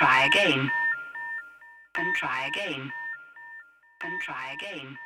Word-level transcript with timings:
try 0.00 0.18
again. 0.30 0.60
And 1.98 2.08
try 2.20 2.40
again. 2.50 2.80
And 4.04 4.14
try 4.26 4.44
again. 4.56 4.96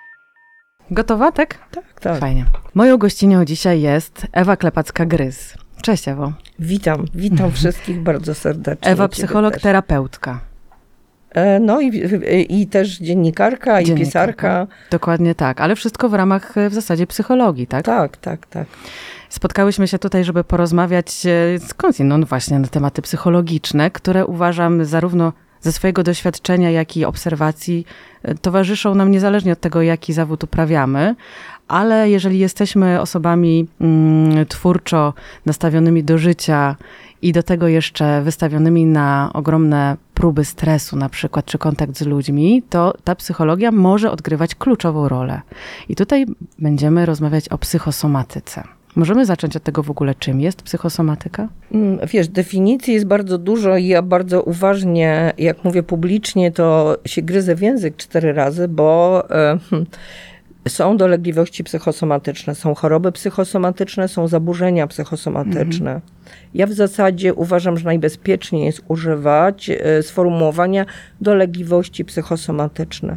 Gotowa, 0.90 1.32
tak? 1.32 1.58
Tak, 1.70 2.00
tak. 2.00 2.20
Fajnie. 2.20 2.44
Moją 2.74 2.96
gościnią 2.98 3.44
dzisiaj 3.44 3.80
jest 3.80 4.26
Ewa 4.32 4.54
Klepacka-Gryz. 4.56 5.54
Cześć 5.82 6.08
Ewo. 6.08 6.32
Witam, 6.58 7.04
witam 7.14 7.52
wszystkich 7.58 8.00
bardzo 8.02 8.34
serdecznie. 8.34 8.88
Ewa, 8.88 9.08
psycholog, 9.08 9.54
też. 9.54 9.62
terapeutka. 9.62 10.40
E, 11.30 11.60
No 11.60 11.80
i, 11.80 12.02
i 12.48 12.66
też 12.66 12.98
dziennikarka, 12.98 13.80
i 13.80 13.84
Dziennikarka. 13.84 14.32
pisarka. 14.32 14.66
Dokładnie 14.90 15.34
tak, 15.34 15.60
ale 15.60 15.76
wszystko 15.76 16.08
w 16.08 16.14
ramach 16.14 16.58
e, 16.58 16.70
w 16.70 16.74
zasadzie 16.74 17.06
psychologii, 17.06 17.66
tak? 17.66 17.84
Tak, 17.84 18.16
tak, 18.16 18.46
tak. 18.46 18.66
Spotkałyśmy 19.34 19.88
się 19.88 19.98
tutaj, 19.98 20.24
żeby 20.24 20.44
porozmawiać 20.44 21.26
e, 21.26 21.58
skądinąd 21.58 22.24
właśnie 22.24 22.58
na 22.58 22.68
tematy 22.68 23.02
psychologiczne, 23.02 23.90
które 23.90 24.26
uważam 24.26 24.84
zarówno 24.84 25.32
ze 25.60 25.72
swojego 25.72 26.02
doświadczenia, 26.02 26.70
jak 26.70 26.96
i 26.96 27.04
obserwacji 27.04 27.86
e, 28.22 28.34
towarzyszą 28.34 28.94
nam 28.94 29.10
niezależnie 29.10 29.52
od 29.52 29.60
tego, 29.60 29.82
jaki 29.82 30.12
zawód 30.12 30.44
uprawiamy. 30.44 31.14
Ale 31.68 32.10
jeżeli 32.10 32.38
jesteśmy 32.38 33.00
osobami 33.00 33.66
mm, 33.80 34.46
twórczo 34.46 35.14
nastawionymi 35.46 36.04
do 36.04 36.18
życia 36.18 36.76
i 37.22 37.32
do 37.32 37.42
tego 37.42 37.68
jeszcze 37.68 38.22
wystawionymi 38.22 38.86
na 38.86 39.30
ogromne 39.32 39.96
próby 40.14 40.44
stresu, 40.44 40.96
na 40.96 41.08
przykład, 41.08 41.44
czy 41.44 41.58
kontakt 41.58 41.98
z 41.98 42.06
ludźmi, 42.06 42.62
to 42.70 42.94
ta 43.04 43.14
psychologia 43.14 43.70
może 43.70 44.10
odgrywać 44.10 44.54
kluczową 44.54 45.08
rolę. 45.08 45.40
I 45.88 45.96
tutaj 45.96 46.26
będziemy 46.58 47.06
rozmawiać 47.06 47.48
o 47.48 47.58
psychosomatyce. 47.58 48.64
Możemy 48.96 49.26
zacząć 49.26 49.56
od 49.56 49.62
tego 49.62 49.82
w 49.82 49.90
ogóle, 49.90 50.14
czym 50.14 50.40
jest 50.40 50.62
psychosomatyka? 50.62 51.48
Mm, 51.72 51.98
Wiesz, 52.12 52.28
definicji 52.28 52.94
jest 52.94 53.06
bardzo 53.06 53.38
dużo 53.38 53.76
i 53.76 53.86
ja 53.86 54.02
bardzo 54.02 54.42
uważnie, 54.42 55.32
jak 55.38 55.64
mówię 55.64 55.82
publicznie, 55.82 56.52
to 56.52 56.96
się 57.06 57.22
gryzę 57.22 57.54
w 57.54 57.60
język 57.60 57.96
cztery 57.96 58.32
razy, 58.32 58.68
bo 58.68 59.22
e, 59.30 59.58
hm, 59.70 59.86
są 60.68 60.96
dolegliwości 60.96 61.64
psychosomatyczne, 61.64 62.54
są 62.54 62.74
choroby 62.74 63.12
psychosomatyczne, 63.12 64.08
są 64.08 64.28
zaburzenia 64.28 64.86
psychosomatyczne. 64.86 66.00
Ja 66.54 66.66
w 66.66 66.72
zasadzie 66.72 67.34
uważam, 67.34 67.78
że 67.78 67.84
najbezpieczniej 67.84 68.64
jest 68.64 68.82
używać 68.88 69.70
e, 69.70 70.02
sformułowania 70.02 70.86
dolegliwości 71.20 72.04
psychosomatyczne. 72.04 73.16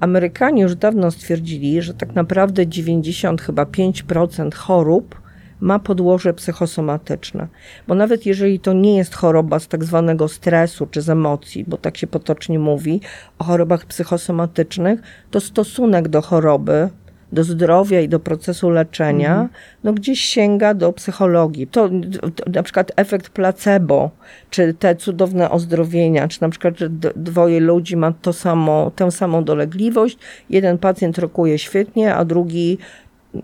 Amerykanie 0.00 0.62
już 0.62 0.76
dawno 0.76 1.10
stwierdzili, 1.10 1.82
że 1.82 1.94
tak 1.94 2.14
naprawdę 2.14 2.66
90 2.66 3.42
chyba 3.42 3.64
5% 3.64 4.54
chorób 4.54 5.23
ma 5.64 5.78
podłoże 5.78 6.34
psychosomatyczne. 6.34 7.48
Bo 7.88 7.94
nawet 7.94 8.26
jeżeli 8.26 8.60
to 8.60 8.72
nie 8.72 8.96
jest 8.96 9.14
choroba 9.14 9.58
z 9.58 9.68
tak 9.68 9.84
zwanego 9.84 10.28
stresu 10.28 10.86
czy 10.86 11.02
z 11.02 11.10
emocji, 11.10 11.64
bo 11.68 11.76
tak 11.76 11.96
się 11.96 12.06
potocznie 12.06 12.58
mówi 12.58 13.00
o 13.38 13.44
chorobach 13.44 13.86
psychosomatycznych, 13.86 15.00
to 15.30 15.40
stosunek 15.40 16.08
do 16.08 16.22
choroby, 16.22 16.88
do 17.32 17.44
zdrowia 17.44 18.00
i 18.00 18.08
do 18.08 18.20
procesu 18.20 18.70
leczenia, 18.70 19.48
no 19.84 19.92
gdzieś 19.92 20.20
sięga 20.20 20.74
do 20.74 20.92
psychologii. 20.92 21.66
To, 21.66 21.88
to 22.36 22.50
na 22.50 22.62
przykład 22.62 22.92
efekt 22.96 23.28
placebo, 23.28 24.10
czy 24.50 24.74
te 24.74 24.96
cudowne 24.96 25.50
ozdrowienia, 25.50 26.28
czy 26.28 26.42
na 26.42 26.48
przykład, 26.48 26.78
że 26.78 26.90
dwoje 27.16 27.60
ludzi 27.60 27.96
ma 27.96 28.12
to 28.12 28.32
samo, 28.32 28.90
tę 28.96 29.10
samą 29.10 29.44
dolegliwość, 29.44 30.18
jeden 30.50 30.78
pacjent 30.78 31.18
rokuje 31.18 31.58
świetnie, 31.58 32.14
a 32.14 32.24
drugi 32.24 32.78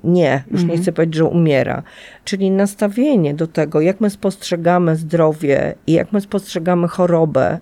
nie, 0.04 0.44
już 0.50 0.64
nie 0.64 0.78
chcę 0.78 0.92
powiedzieć, 0.92 1.14
że 1.14 1.24
umiera. 1.24 1.82
Czyli 2.24 2.50
nastawienie 2.50 3.34
do 3.34 3.46
tego, 3.46 3.80
jak 3.80 4.00
my 4.00 4.10
spostrzegamy 4.10 4.96
zdrowie 4.96 5.74
i 5.86 5.92
jak 5.92 6.12
my 6.12 6.20
spostrzegamy 6.20 6.88
chorobę 6.88 7.58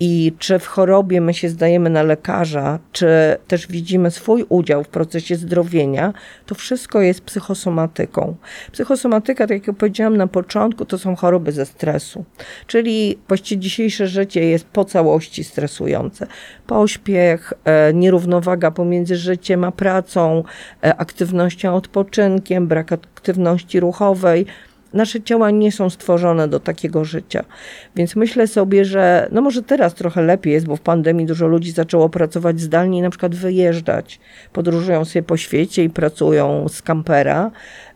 i 0.00 0.32
czy 0.38 0.58
w 0.58 0.66
chorobie 0.66 1.20
my 1.20 1.34
się 1.34 1.48
zdajemy 1.48 1.90
na 1.90 2.02
lekarza, 2.02 2.78
czy 2.92 3.08
też 3.48 3.66
widzimy 3.66 4.10
swój 4.10 4.44
udział 4.48 4.84
w 4.84 4.88
procesie 4.88 5.36
zdrowienia, 5.36 6.12
to 6.46 6.54
wszystko 6.54 7.00
jest 7.00 7.20
psychosomatyką. 7.20 8.36
Psychosomatyka, 8.72 9.46
tak 9.46 9.66
jak 9.66 9.76
powiedziałam 9.76 10.16
na 10.16 10.26
początku, 10.26 10.84
to 10.84 10.98
są 10.98 11.16
choroby 11.16 11.52
ze 11.52 11.66
stresu. 11.66 12.24
Czyli 12.66 13.18
właściwie 13.28 13.60
dzisiejsze 13.60 14.06
życie 14.06 14.44
jest 14.44 14.66
po 14.66 14.84
całości 14.84 15.44
stresujące. 15.44 16.26
Pośpiech, 16.66 17.52
e, 17.64 17.94
nierównowaga 17.94 18.70
pomiędzy 18.70 19.16
życiem 19.16 19.64
a 19.64 19.72
pracą, 19.72 20.44
e, 20.84 20.96
aktywnością, 20.96 21.74
odpoczynkiem, 21.74 22.66
brak 22.66 22.92
aktywności 22.92 23.80
ruchowej. 23.80 24.46
Nasze 24.94 25.22
ciała 25.22 25.50
nie 25.50 25.72
są 25.72 25.90
stworzone 25.90 26.48
do 26.48 26.60
takiego 26.60 27.04
życia. 27.04 27.44
Więc 27.96 28.16
myślę 28.16 28.46
sobie, 28.46 28.84
że 28.84 29.28
no 29.32 29.40
może 29.40 29.62
teraz 29.62 29.94
trochę 29.94 30.22
lepiej 30.22 30.52
jest, 30.52 30.66
bo 30.66 30.76
w 30.76 30.80
pandemii 30.80 31.26
dużo 31.26 31.46
ludzi 31.46 31.70
zaczęło 31.70 32.08
pracować 32.08 32.60
zdalnie 32.60 32.98
i 32.98 33.02
na 33.02 33.10
przykład 33.10 33.34
wyjeżdżać. 33.34 34.20
Podróżują 34.52 35.04
sobie 35.04 35.22
po 35.22 35.36
świecie 35.36 35.84
i 35.84 35.90
pracują 35.90 36.68
z 36.68 36.82
kampera. 36.82 37.50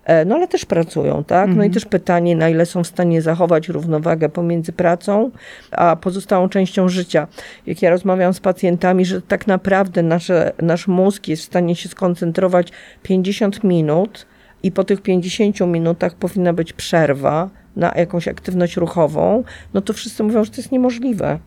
E, 0.04 0.24
No 0.24 0.34
ale 0.34 0.48
też 0.48 0.64
pracują, 0.64 1.24
tak? 1.24 1.50
No 1.54 1.64
i 1.64 1.70
też 1.70 1.84
pytanie, 1.84 2.36
na 2.36 2.48
ile 2.48 2.66
są 2.66 2.84
w 2.84 2.86
stanie 2.86 3.22
zachować 3.22 3.68
równowagę 3.68 4.28
pomiędzy 4.28 4.72
pracą 4.72 5.30
a 5.70 5.96
pozostałą 5.96 6.48
częścią 6.48 6.88
życia. 6.88 7.26
Jak 7.66 7.82
ja 7.82 7.90
rozmawiam 7.90 8.34
z 8.34 8.40
pacjentami, 8.40 9.04
że 9.04 9.22
tak 9.22 9.46
naprawdę 9.46 10.02
nasze, 10.02 10.52
nasz 10.62 10.88
mózg 10.88 11.28
jest 11.28 11.42
w 11.42 11.46
stanie 11.46 11.76
się 11.76 11.88
skoncentrować 11.88 12.72
50 13.02 13.64
minut 13.64 14.26
i 14.62 14.72
po 14.72 14.84
tych 14.84 15.02
50 15.02 15.60
minutach 15.60 16.14
powinna 16.14 16.52
być 16.52 16.72
przerwa 16.72 17.50
na 17.76 17.92
jakąś 17.96 18.28
aktywność 18.28 18.76
ruchową, 18.76 19.44
no 19.74 19.80
to 19.80 19.92
wszyscy 19.92 20.22
mówią, 20.22 20.44
że 20.44 20.50
to 20.50 20.56
jest 20.56 20.72
niemożliwe. 20.72 21.38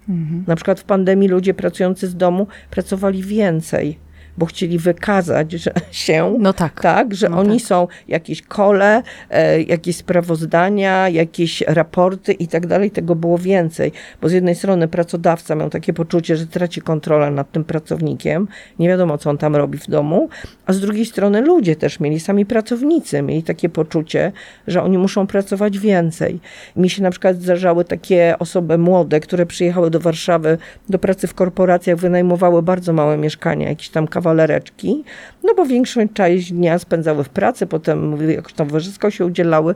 Na 0.47 0.55
przykład 0.55 0.79
w 0.79 0.83
pandemii 0.83 1.27
ludzie 1.27 1.53
pracujący 1.53 2.07
z 2.07 2.15
domu 2.15 2.47
pracowali 2.71 3.23
więcej, 3.23 3.99
bo 4.37 4.45
chcieli 4.45 4.79
wykazać 4.79 5.51
że 5.51 5.73
się 5.91 6.35
No 6.39 6.53
tak. 6.53 6.81
tak, 6.81 7.15
że 7.15 7.29
No 7.29 7.39
oni 7.39 7.59
tak. 7.59 7.67
są 7.67 7.87
jakieś 8.07 8.41
kole, 8.41 9.03
e, 9.29 9.61
jakieś 9.61 9.95
sprawozdania, 9.95 11.09
jakieś 11.09 11.61
raporty 11.61 12.33
i 12.33 12.47
tak 12.47 12.67
dalej, 12.67 12.91
tego 12.91 13.15
było 13.15 13.37
więcej. 13.37 13.91
Bo 14.21 14.29
z 14.29 14.31
jednej 14.31 14.55
strony 14.55 14.87
pracodawca 14.87 15.55
miał 15.55 15.69
takie 15.69 15.93
poczucie, 15.93 16.35
że 16.35 16.47
traci 16.47 16.81
kontrolę 16.81 17.31
nad 17.31 17.51
tym 17.51 17.63
pracownikiem, 17.63 18.47
nie 18.79 18.87
wiadomo 18.87 19.17
co 19.17 19.29
on 19.29 19.37
tam 19.37 19.55
robi 19.55 19.77
w 19.77 19.87
domu, 19.87 20.29
a 20.65 20.73
z 20.73 20.79
drugiej 20.79 21.05
strony 21.05 21.41
ludzie 21.41 21.75
też 21.75 21.99
mieli, 21.99 22.19
sami 22.19 22.45
pracownicy 22.45 23.21
mieli 23.21 23.43
takie 23.43 23.69
poczucie, 23.69 24.31
że 24.67 24.83
oni 24.83 24.97
muszą 24.97 25.27
pracować 25.27 25.79
więcej. 25.79 26.39
Mi 26.75 26.89
się 26.89 27.03
na 27.03 27.11
przykład 27.11 27.35
zdarzały 27.35 27.85
takie 27.85 28.35
osoby 28.39 28.77
młode, 28.77 29.19
które 29.19 29.45
przyjechały 29.45 29.89
do 29.89 29.99
Warszawy 29.99 30.57
do 30.89 30.99
pracy 30.99 31.27
w 31.27 31.33
korporacjach, 31.33 31.97
wynajmowały 31.97 32.63
bardzo 32.63 32.93
małe 32.93 33.17
mieszkania, 33.17 33.69
jakieś 33.69 33.89
tam 33.89 34.07
kawalereczki, 34.21 35.03
no 35.43 35.53
bo 35.55 35.65
większą 35.65 36.09
część 36.09 36.51
dnia 36.51 36.79
spędzały 36.79 37.23
w 37.23 37.29
pracy, 37.29 37.67
potem 37.67 38.29
jakoś 38.29 38.53
towarzysko 38.53 39.11
się 39.11 39.25
udzielały. 39.25 39.75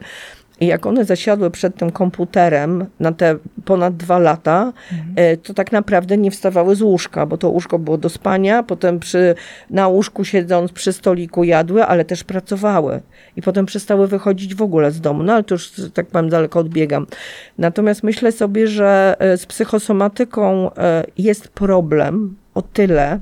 I 0.60 0.68
jak 0.68 0.86
one 0.86 1.06
zasiadły 1.06 1.52
przed 1.52 1.76
tym 1.76 1.92
komputerem 1.92 2.86
na 3.00 3.12
te 3.12 3.38
ponad 3.66 3.98
dwa 3.98 4.20
lata, 4.20 4.74
e, 5.16 5.38
to 5.38 5.54
tak 5.54 5.72
naprawdę 5.72 6.18
nie 6.18 6.32
wstawały 6.32 6.76
z 6.76 6.82
łóżka, 6.82 7.26
bo 7.26 7.38
to 7.38 7.50
łóżko 7.50 7.80
było 7.80 7.98
do 7.98 8.10
spania, 8.10 8.64
potem 8.64 9.00
przy, 9.00 9.36
na 9.70 9.88
łóżku 9.88 10.26
siedząc 10.26 10.72
przy 10.72 10.94
stoliku 10.94 11.44
jadły, 11.44 11.86
ale 11.86 12.06
też 12.06 12.24
pracowały. 12.24 13.02
I 13.36 13.42
potem 13.42 13.66
przestały 13.66 14.08
wychodzić 14.08 14.56
w 14.56 14.62
ogóle 14.62 14.92
z 14.92 15.02
domu. 15.02 15.24
No 15.24 15.34
ale 15.34 15.44
to 15.44 15.56
już, 15.56 15.72
tak 15.94 16.08
powiem, 16.08 16.30
daleko 16.30 16.60
odbiegam. 16.60 17.08
Natomiast 17.58 18.04
myślę 18.04 18.32
sobie, 18.32 18.68
że 18.68 19.16
e, 19.20 19.38
z 19.38 19.46
psychosomatyką 19.46 20.74
e, 20.74 21.04
jest 21.18 21.48
problem 21.48 22.36
o 22.54 22.62
tyle, 22.62 23.20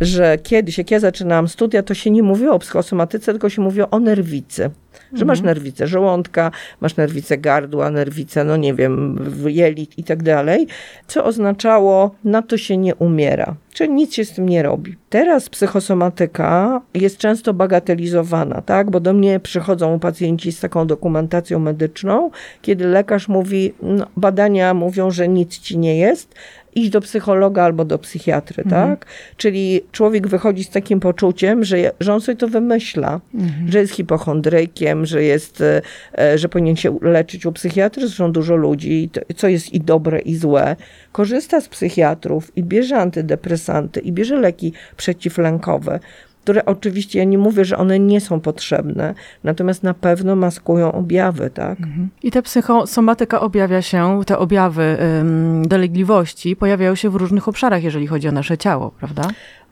że 0.00 0.38
kiedyś, 0.38 0.78
jak 0.78 0.90
ja 0.90 1.00
zaczynałam 1.00 1.48
studia, 1.48 1.82
to 1.82 1.94
się 1.94 2.10
nie 2.10 2.22
mówiło 2.22 2.54
o 2.54 2.58
psychosomatyce, 2.58 3.32
tylko 3.32 3.48
się 3.48 3.62
mówiło 3.62 3.90
o 3.90 3.98
nerwicy. 3.98 4.70
Że 5.12 5.24
masz 5.24 5.40
nerwicę 5.40 5.86
żołądka, 5.86 6.50
masz 6.80 6.96
nerwicę 6.96 7.38
gardła, 7.38 7.90
nerwicę, 7.90 8.44
no 8.44 8.56
nie 8.56 8.74
wiem, 8.74 9.18
jelit 9.46 9.98
i 9.98 10.04
tak 10.04 10.22
dalej, 10.22 10.66
co 11.06 11.24
oznaczało, 11.24 12.14
na 12.24 12.42
to 12.42 12.58
się 12.58 12.76
nie 12.76 12.94
umiera. 12.94 13.54
Czyli 13.72 13.90
nic 13.90 14.14
się 14.14 14.24
z 14.24 14.32
tym 14.32 14.48
nie 14.48 14.62
robi. 14.62 14.96
Teraz 15.10 15.48
psychosomatyka 15.48 16.80
jest 16.94 17.18
często 17.18 17.54
bagatelizowana, 17.54 18.62
tak? 18.62 18.90
Bo 18.90 19.00
do 19.00 19.12
mnie 19.12 19.40
przychodzą 19.40 19.98
pacjenci 19.98 20.52
z 20.52 20.60
taką 20.60 20.86
dokumentacją 20.86 21.58
medyczną, 21.58 22.30
kiedy 22.62 22.86
lekarz 22.86 23.28
mówi, 23.28 23.74
no, 23.82 24.06
badania 24.16 24.74
mówią, 24.74 25.10
że 25.10 25.28
nic 25.28 25.58
ci 25.58 25.78
nie 25.78 25.98
jest, 25.98 26.34
iść 26.78 26.90
do 26.90 27.00
psychologa 27.00 27.62
albo 27.62 27.84
do 27.84 27.98
psychiatry, 27.98 28.64
tak? 28.70 29.06
Czyli 29.36 29.80
człowiek 29.92 30.28
wychodzi 30.28 30.64
z 30.64 30.70
takim 30.70 31.00
poczuciem, 31.00 31.64
że, 31.64 31.90
że 32.00 32.14
on 32.14 32.20
sobie 32.20 32.36
to 32.36 32.48
wymyśla, 32.48 33.20
że 33.68 33.78
jest 33.78 33.92
hipochondrykiem, 33.92 35.06
że 35.06 35.22
jest, 35.24 35.60
e, 35.60 35.82
e, 36.18 36.38
że 36.38 36.48
powinien 36.48 36.76
się 36.76 36.98
leczyć 37.02 37.46
u 37.46 37.52
psychiatry, 37.52 38.06
zresztą 38.06 38.32
dużo 38.32 38.56
ludzi, 38.56 39.10
co 39.36 39.48
jest 39.48 39.72
i 39.72 39.80
dobre, 39.80 40.18
i 40.18 40.36
złe, 40.36 40.76
korzysta 41.12 41.60
z 41.60 41.68
psychiatrów 41.68 42.56
i 42.56 42.62
bierze 42.62 42.96
antydepresanty, 42.96 44.00
i 44.00 44.12
bierze 44.12 44.36
leki 44.36 44.72
przeciwlękowe. 44.96 46.00
Które 46.48 46.64
oczywiście, 46.64 47.18
ja 47.18 47.24
nie 47.24 47.38
mówię, 47.38 47.64
że 47.64 47.76
one 47.76 47.98
nie 47.98 48.20
są 48.20 48.40
potrzebne, 48.40 49.14
natomiast 49.44 49.82
na 49.82 49.94
pewno 49.94 50.36
maskują 50.36 50.92
objawy, 50.92 51.50
tak? 51.50 51.78
I 52.22 52.30
ta 52.30 52.42
psychosomatyka 52.42 53.40
objawia 53.40 53.82
się, 53.82 54.20
te 54.26 54.38
objawy 54.38 54.96
ym, 55.20 55.68
dolegliwości 55.68 56.56
pojawiają 56.56 56.94
się 56.94 57.10
w 57.10 57.14
różnych 57.14 57.48
obszarach, 57.48 57.82
jeżeli 57.82 58.06
chodzi 58.06 58.28
o 58.28 58.32
nasze 58.32 58.58
ciało, 58.58 58.90
prawda? 58.90 59.22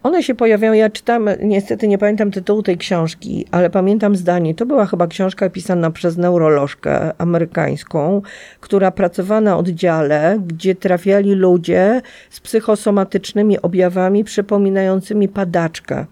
One 0.02 0.23
się 0.23 0.34
pojawiają, 0.34 0.73
ja 0.73 0.90
czytam, 0.90 1.28
niestety 1.43 1.88
nie 1.88 1.99
pamiętam 1.99 2.31
tytułu 2.31 2.62
tej 2.62 2.76
książki, 2.76 3.46
ale 3.50 3.70
pamiętam 3.70 4.17
zdanie. 4.17 4.55
To 4.55 4.67
była 4.67 4.87
chyba 4.87 5.06
książka 5.06 5.50
pisana 5.50 5.90
przez 5.90 6.17
neurolożkę 6.17 7.12
amerykańską, 7.19 8.22
która 8.61 8.90
pracowała 8.90 9.40
na 9.40 9.58
oddziale, 9.58 10.38
gdzie 10.46 10.75
trafiali 10.75 11.34
ludzie 11.34 12.02
z 12.31 12.40
psychosomatycznymi 12.40 13.62
objawami 13.62 14.25
przypominającymi 14.25 15.29
padaczkę. 15.29 16.06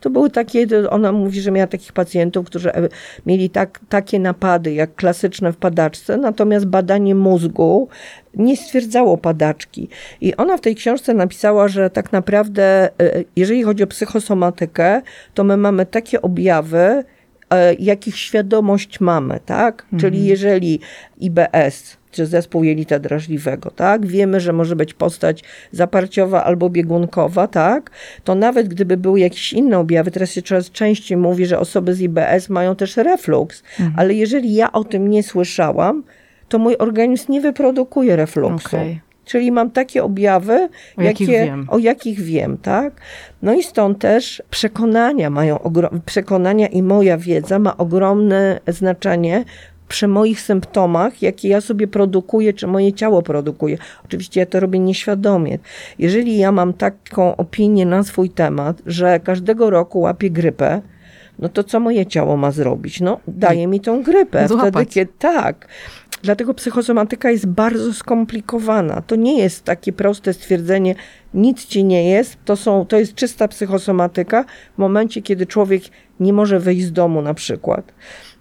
To 0.00 0.10
były 0.10 0.30
takie, 0.30 0.66
ona 0.90 1.12
mówi, 1.12 1.40
że 1.40 1.50
miała 1.50 1.66
takich 1.66 1.92
pacjentów, 1.92 2.46
którzy 2.46 2.72
e, 2.72 2.88
mieli 3.26 3.50
tak, 3.50 3.80
takie 3.88 4.18
napady 4.18 4.72
jak 4.72 4.94
klasyczne 4.94 5.52
w 5.52 5.56
padaczce, 5.56 6.16
natomiast 6.16 6.66
badanie 6.66 7.14
mózgu 7.14 7.88
nie 8.34 8.56
stwierdzało 8.56 9.18
padaczki. 9.18 9.88
I 10.20 10.36
ona 10.36 10.56
w 10.56 10.60
tej 10.60 10.74
książce 10.74 11.14
napisała, 11.14 11.68
że 11.68 11.90
tak 11.90 12.12
naprawdę, 12.12 12.88
e, 13.00 13.24
jeżeli 13.36 13.62
chodzi 13.62 13.82
o 13.82 13.86
psychosomatykę, 13.86 15.02
to 15.34 15.44
my 15.44 15.56
mamy 15.56 15.86
takie 15.86 16.22
objawy, 16.22 17.04
e, 17.50 17.74
jakich 17.74 18.16
świadomość 18.16 19.00
mamy, 19.00 19.40
tak? 19.46 19.86
Czyli 20.00 20.24
jeżeli 20.24 20.80
IBS 21.18 21.96
czy 22.16 22.26
zespół 22.26 22.64
jelita 22.64 22.98
drażliwego, 22.98 23.70
tak? 23.70 24.06
Wiemy, 24.06 24.40
że 24.40 24.52
może 24.52 24.76
być 24.76 24.94
postać 24.94 25.44
zaparciowa 25.72 26.44
albo 26.44 26.70
biegunkowa, 26.70 27.46
tak? 27.46 27.90
To 28.24 28.34
nawet 28.34 28.68
gdyby 28.68 28.96
były 28.96 29.20
jakieś 29.20 29.52
inne 29.52 29.78
objawy, 29.78 30.10
teraz 30.10 30.30
się 30.30 30.42
coraz 30.42 30.70
częściej 30.70 31.18
mówi, 31.18 31.46
że 31.46 31.58
osoby 31.58 31.94
z 31.94 32.00
IBS 32.00 32.48
mają 32.48 32.76
też 32.76 32.96
reflux, 32.96 33.62
ale 33.96 34.14
jeżeli 34.14 34.54
ja 34.54 34.72
o 34.72 34.84
tym 34.84 35.08
nie 35.10 35.22
słyszałam, 35.22 36.02
to 36.48 36.58
mój 36.58 36.76
organizm 36.76 37.32
nie 37.32 37.40
wyprodukuje 37.40 38.16
refluksu. 38.16 38.76
Okej. 38.76 39.00
Czyli 39.24 39.52
mam 39.52 39.70
takie 39.70 40.04
objawy, 40.04 40.68
O 40.96 41.02
jakich 41.02 41.28
jakie, 41.28 41.44
wiem. 41.44 41.66
o 41.70 41.78
jakich 41.78 42.20
wiem, 42.20 42.58
tak? 42.58 42.92
No 43.42 43.54
i 43.54 43.62
stąd 43.62 43.98
też 43.98 44.42
przekonania 44.50 45.30
mają, 45.30 45.58
przekonania 46.06 46.66
i 46.66 46.82
moja 46.82 47.18
wiedza 47.18 47.58
ma 47.58 47.76
ogromne 47.76 48.60
znaczenie 48.68 49.44
przy 49.88 50.08
moich 50.08 50.40
symptomach, 50.40 51.22
jakie 51.22 51.48
ja 51.48 51.60
sobie 51.60 51.86
produkuję, 51.86 52.52
czy 52.52 52.66
moje 52.66 52.92
ciało 52.92 53.22
produkuje. 53.22 53.78
Oczywiście 54.04 54.40
ja 54.40 54.46
to 54.46 54.60
robię 54.60 54.78
nieświadomie. 54.78 55.58
Jeżeli 55.98 56.38
ja 56.38 56.52
mam 56.52 56.72
taką 56.72 57.36
opinię 57.36 57.86
na 57.86 58.02
swój 58.02 58.30
temat, 58.30 58.82
że 58.86 59.20
każdego 59.20 59.70
roku 59.70 60.00
łapię 60.00 60.30
grypę, 60.30 60.82
no 61.38 61.48
to 61.48 61.64
co 61.64 61.80
moje 61.80 62.06
ciało 62.06 62.36
ma 62.36 62.50
zrobić? 62.50 63.00
No, 63.00 63.20
daje 63.28 63.66
mi 63.66 63.80
tą 63.80 64.02
grypę. 64.02 64.48
Złapać. 64.48 64.72
Wtedy, 64.72 64.86
kiedy 64.86 65.12
tak. 65.18 65.68
Dlatego 66.22 66.54
psychosomatyka 66.54 67.30
jest 67.30 67.46
bardzo 67.46 67.92
skomplikowana. 67.92 69.02
To 69.06 69.16
nie 69.16 69.38
jest 69.38 69.64
takie 69.64 69.92
proste 69.92 70.32
stwierdzenie, 70.32 70.94
nic 71.34 71.64
ci 71.64 71.84
nie 71.84 72.10
jest. 72.10 72.36
To, 72.44 72.56
są, 72.56 72.86
to 72.86 72.98
jest 72.98 73.14
czysta 73.14 73.48
psychosomatyka 73.48 74.44
w 74.74 74.78
momencie, 74.78 75.22
kiedy 75.22 75.46
człowiek 75.46 75.82
nie 76.20 76.32
może 76.32 76.60
wyjść 76.60 76.84
z 76.84 76.92
domu 76.92 77.22
na 77.22 77.34
przykład. 77.34 77.92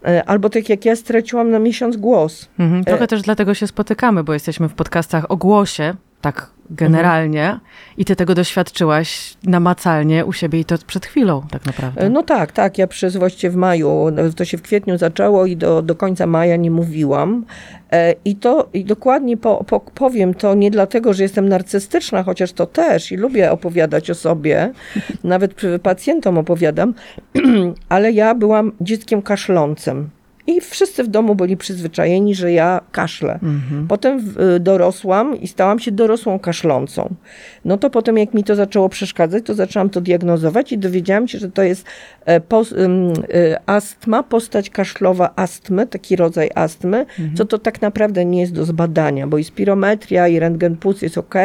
E, 0.07 0.23
Albo 0.29 0.49
tak 0.49 0.69
jak 0.69 0.85
ja 0.85 0.95
straciłam 0.95 1.51
na 1.51 1.59
miesiąc 1.59 1.97
głos. 1.97 2.49
Mhm. 2.59 2.83
Trochę 2.83 3.03
E- 3.03 3.07
też 3.07 3.21
dlatego 3.21 3.53
się 3.53 3.67
spotykamy, 3.67 4.23
bo 4.23 4.33
jesteśmy 4.33 4.69
w 4.69 4.73
podcastach 4.73 5.31
o 5.31 5.37
głosie, 5.37 5.93
tak 6.25 6.49
generalnie, 6.69 7.59
i 7.97 8.05
ty 8.05 8.15
tego 8.15 8.35
doświadczyłaś 8.35 9.37
namacalnie 9.43 10.25
u 10.25 10.33
siebie 10.33 10.59
i 10.59 10.65
to 10.65 10.75
przed 10.87 11.05
chwilą 11.05 11.41
tak 11.51 11.65
naprawdę. 11.65 12.01
E, 12.01 12.09
No 12.09 12.23
tak, 12.23 12.51
tak. 12.51 12.77
Ja 12.77 12.87
przez 12.87 13.17
właściwie 13.17 13.51
w 13.51 13.55
maju, 13.55 14.09
no, 14.11 14.21
to 14.35 14.45
się 14.45 14.57
w 14.57 14.61
kwietniu 14.61 14.97
zaczęło 14.97 15.45
i 15.45 15.57
do, 15.57 15.81
do 15.81 15.95
końca 15.95 16.25
maja 16.27 16.55
nie 16.55 16.71
mówiłam. 16.71 17.45
E, 17.91 18.15
I 18.25 18.35
to 18.35 18.69
i 18.73 18.85
dokładnie 18.85 19.37
po, 19.37 19.63
po, 19.63 19.79
powiem 19.79 20.33
to 20.33 20.55
nie 20.55 20.71
dlatego, 20.71 21.13
że 21.13 21.23
jestem 21.23 21.49
narcystyczna, 21.49 22.23
chociaż 22.23 22.53
to 22.53 22.65
też 22.65 23.11
i 23.11 23.17
lubię 23.17 23.51
opowiadać 23.51 24.09
o 24.09 24.15
sobie, 24.15 24.71
nawet 25.23 25.61
pacjentom 25.83 26.37
opowiadam, 26.37 26.93
ale 27.89 28.11
ja 28.11 28.35
byłam 28.35 28.71
dzieckiem 28.81 29.21
kaszlącym. 29.21 30.09
I 30.47 30.61
wszyscy 30.61 31.03
w 31.03 31.07
domu 31.07 31.35
byli 31.35 31.57
przyzwyczajeni, 31.57 32.35
że 32.35 32.51
ja 32.51 32.81
kaszlę. 32.91 33.39
Potem 33.87 34.19
w- 34.19 34.39
y, 34.39 34.59
dorosłam 34.59 35.41
i 35.41 35.47
stałam 35.47 35.79
się 35.79 35.91
dorosłą 35.91 36.39
kaszlącą. 36.39 37.15
No 37.65 37.77
to 37.77 37.89
potem, 37.89 38.17
jak 38.17 38.33
mi 38.33 38.43
to 38.43 38.55
zaczęło 38.55 38.89
przeszkadzać, 38.89 39.43
to 39.45 39.53
zaczęłam 39.53 39.89
to 39.89 40.01
diagnozować 40.01 40.71
i 40.71 40.77
dowiedziałam 40.77 41.27
się, 41.27 41.37
że 41.37 41.51
to 41.51 41.63
jest 41.63 41.85
e, 42.25 42.39
pos, 42.41 42.71
ym, 42.71 43.13
y, 43.13 43.55
astma, 43.65 44.23
postać 44.23 44.69
kaszlowa 44.69 45.33
astmy, 45.35 45.87
taki 45.87 46.15
rodzaj 46.15 46.49
astmy, 46.55 47.05
co 47.37 47.45
to 47.45 47.57
tak 47.59 47.81
naprawdę 47.81 48.25
nie 48.25 48.41
jest 48.41 48.53
do 48.53 48.65
zbadania, 48.65 49.27
bo 49.27 49.37
i 49.37 49.43
spirometria, 49.43 50.27
i 50.27 50.39
rentgen 50.39 50.75
płuc 50.77 51.01
jest 51.01 51.17
ok, 51.17 51.35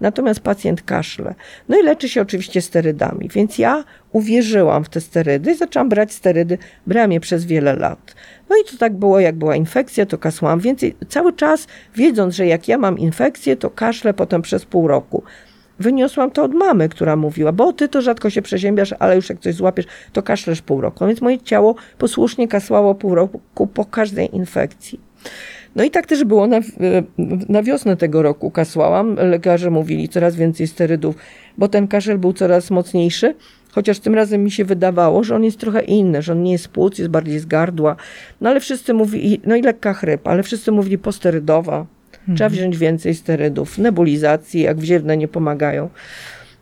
natomiast 0.00 0.40
pacjent 0.40 0.82
kaszle. 0.82 1.34
No 1.68 1.78
i 1.80 1.82
leczy 1.82 2.08
się 2.08 2.22
oczywiście 2.22 2.60
sterydami, 2.62 3.28
więc 3.28 3.58
ja 3.58 3.84
uwierzyłam 4.12 4.84
w 4.84 4.88
te 4.88 5.00
sterydy 5.00 5.52
i 5.52 5.56
zaczęłam 5.56 5.88
brać 5.88 6.12
sterydy, 6.12 6.58
brałam 6.86 7.12
je 7.12 7.20
przez 7.20 7.44
wiele 7.44 7.76
lat. 7.76 8.14
No 8.50 8.56
i 8.56 8.70
to 8.70 8.78
tak 8.78 8.96
było, 8.96 9.20
jak 9.20 9.36
była 9.36 9.56
infekcja, 9.56 10.06
to 10.06 10.18
kasłam 10.18 10.60
więcej. 10.60 10.96
Cały 11.08 11.32
czas 11.32 11.66
wiedząc, 11.96 12.34
że 12.34 12.46
jak 12.46 12.68
ja 12.68 12.78
mam 12.78 12.98
infekcję, 12.98 13.56
to 13.56 13.70
kaszlę 13.70 14.14
potem 14.14 14.42
przez 14.42 14.64
pół 14.64 14.88
roku. 14.88 15.22
Wyniosłam 15.80 16.30
to 16.30 16.42
od 16.42 16.54
mamy, 16.54 16.88
która 16.88 17.16
mówiła, 17.16 17.52
bo 17.52 17.72
ty 17.72 17.88
to 17.88 18.02
rzadko 18.02 18.30
się 18.30 18.42
przeziębiasz, 18.42 18.94
ale 18.98 19.16
już 19.16 19.28
jak 19.28 19.40
coś 19.40 19.54
złapiesz, 19.54 19.86
to 20.12 20.22
kaszlesz 20.22 20.62
pół 20.62 20.80
roku. 20.80 21.06
Więc 21.06 21.20
moje 21.20 21.38
ciało 21.38 21.74
posłusznie 21.98 22.48
kasłało 22.48 22.94
pół 22.94 23.14
roku 23.14 23.66
po 23.66 23.84
każdej 23.84 24.36
infekcji. 24.36 25.00
No 25.76 25.84
i 25.84 25.90
tak 25.90 26.06
też 26.06 26.24
było 26.24 26.46
na, 26.46 26.60
na 27.48 27.62
wiosnę 27.62 27.96
tego 27.96 28.22
roku 28.22 28.50
kasłałam. 28.50 29.14
Lekarze 29.14 29.70
mówili 29.70 30.08
coraz 30.08 30.36
więcej 30.36 30.66
sterydów, 30.66 31.16
bo 31.58 31.68
ten 31.68 31.88
kaszel 31.88 32.18
był 32.18 32.32
coraz 32.32 32.70
mocniejszy. 32.70 33.34
Chociaż 33.72 33.98
tym 33.98 34.14
razem 34.14 34.44
mi 34.44 34.50
się 34.50 34.64
wydawało, 34.64 35.24
że 35.24 35.36
on 35.36 35.44
jest 35.44 35.58
trochę 35.58 35.82
inny, 35.82 36.22
że 36.22 36.32
on 36.32 36.42
nie 36.42 36.52
jest 36.52 36.64
z 36.64 36.68
płuc, 36.68 36.98
jest 36.98 37.10
bardziej 37.10 37.38
z 37.38 37.46
gardła. 37.46 37.96
No 38.40 38.50
ale 38.50 38.60
wszyscy 38.60 38.94
mówili, 38.94 39.40
no 39.46 39.56
i 39.56 39.62
lekka 39.62 39.94
chrypa, 39.94 40.30
ale 40.30 40.42
wszyscy 40.42 40.72
mówili 40.72 40.98
posterydowa. 40.98 41.86
Trzeba 42.36 42.50
wziąć 42.50 42.78
więcej 42.78 43.14
sterydów, 43.14 43.78
nebulizacji, 43.78 44.60
jak 44.60 44.78
wziewne 44.78 45.16
nie 45.16 45.28
pomagają. 45.28 45.88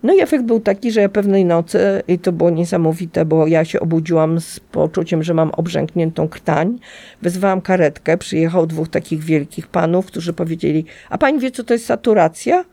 No 0.03 0.15
i 0.15 0.21
efekt 0.21 0.45
był 0.45 0.61
taki, 0.61 0.93
że 0.93 1.01
ja 1.01 1.09
pewnej 1.09 1.45
nocy, 1.45 2.03
i 2.09 2.19
to 2.19 2.33
było 2.33 2.51
niesamowite, 2.51 3.25
bo 3.25 3.47
ja 3.47 3.65
się 3.65 3.81
obudziłam 3.81 4.41
z 4.41 4.61
poczuciem, 4.61 5.23
że 5.23 5.35
mam 5.35 5.51
obrzękniętą 5.51 6.29
krtań. 6.29 6.79
Wezwałam 7.23 7.61
karetkę, 7.61 8.19
przyjechał 8.19 8.67
dwóch 8.67 8.89
takich 8.89 9.21
wielkich 9.25 9.67
panów, 9.67 10.07
którzy 10.07 10.33
powiedzieli, 10.33 10.85
a 11.11 11.19
pani 11.19 11.39
wie, 11.39 11.51
co 11.51 11.65
to 11.65 11.75
jest 11.75 11.87
saturacja? 11.87 12.65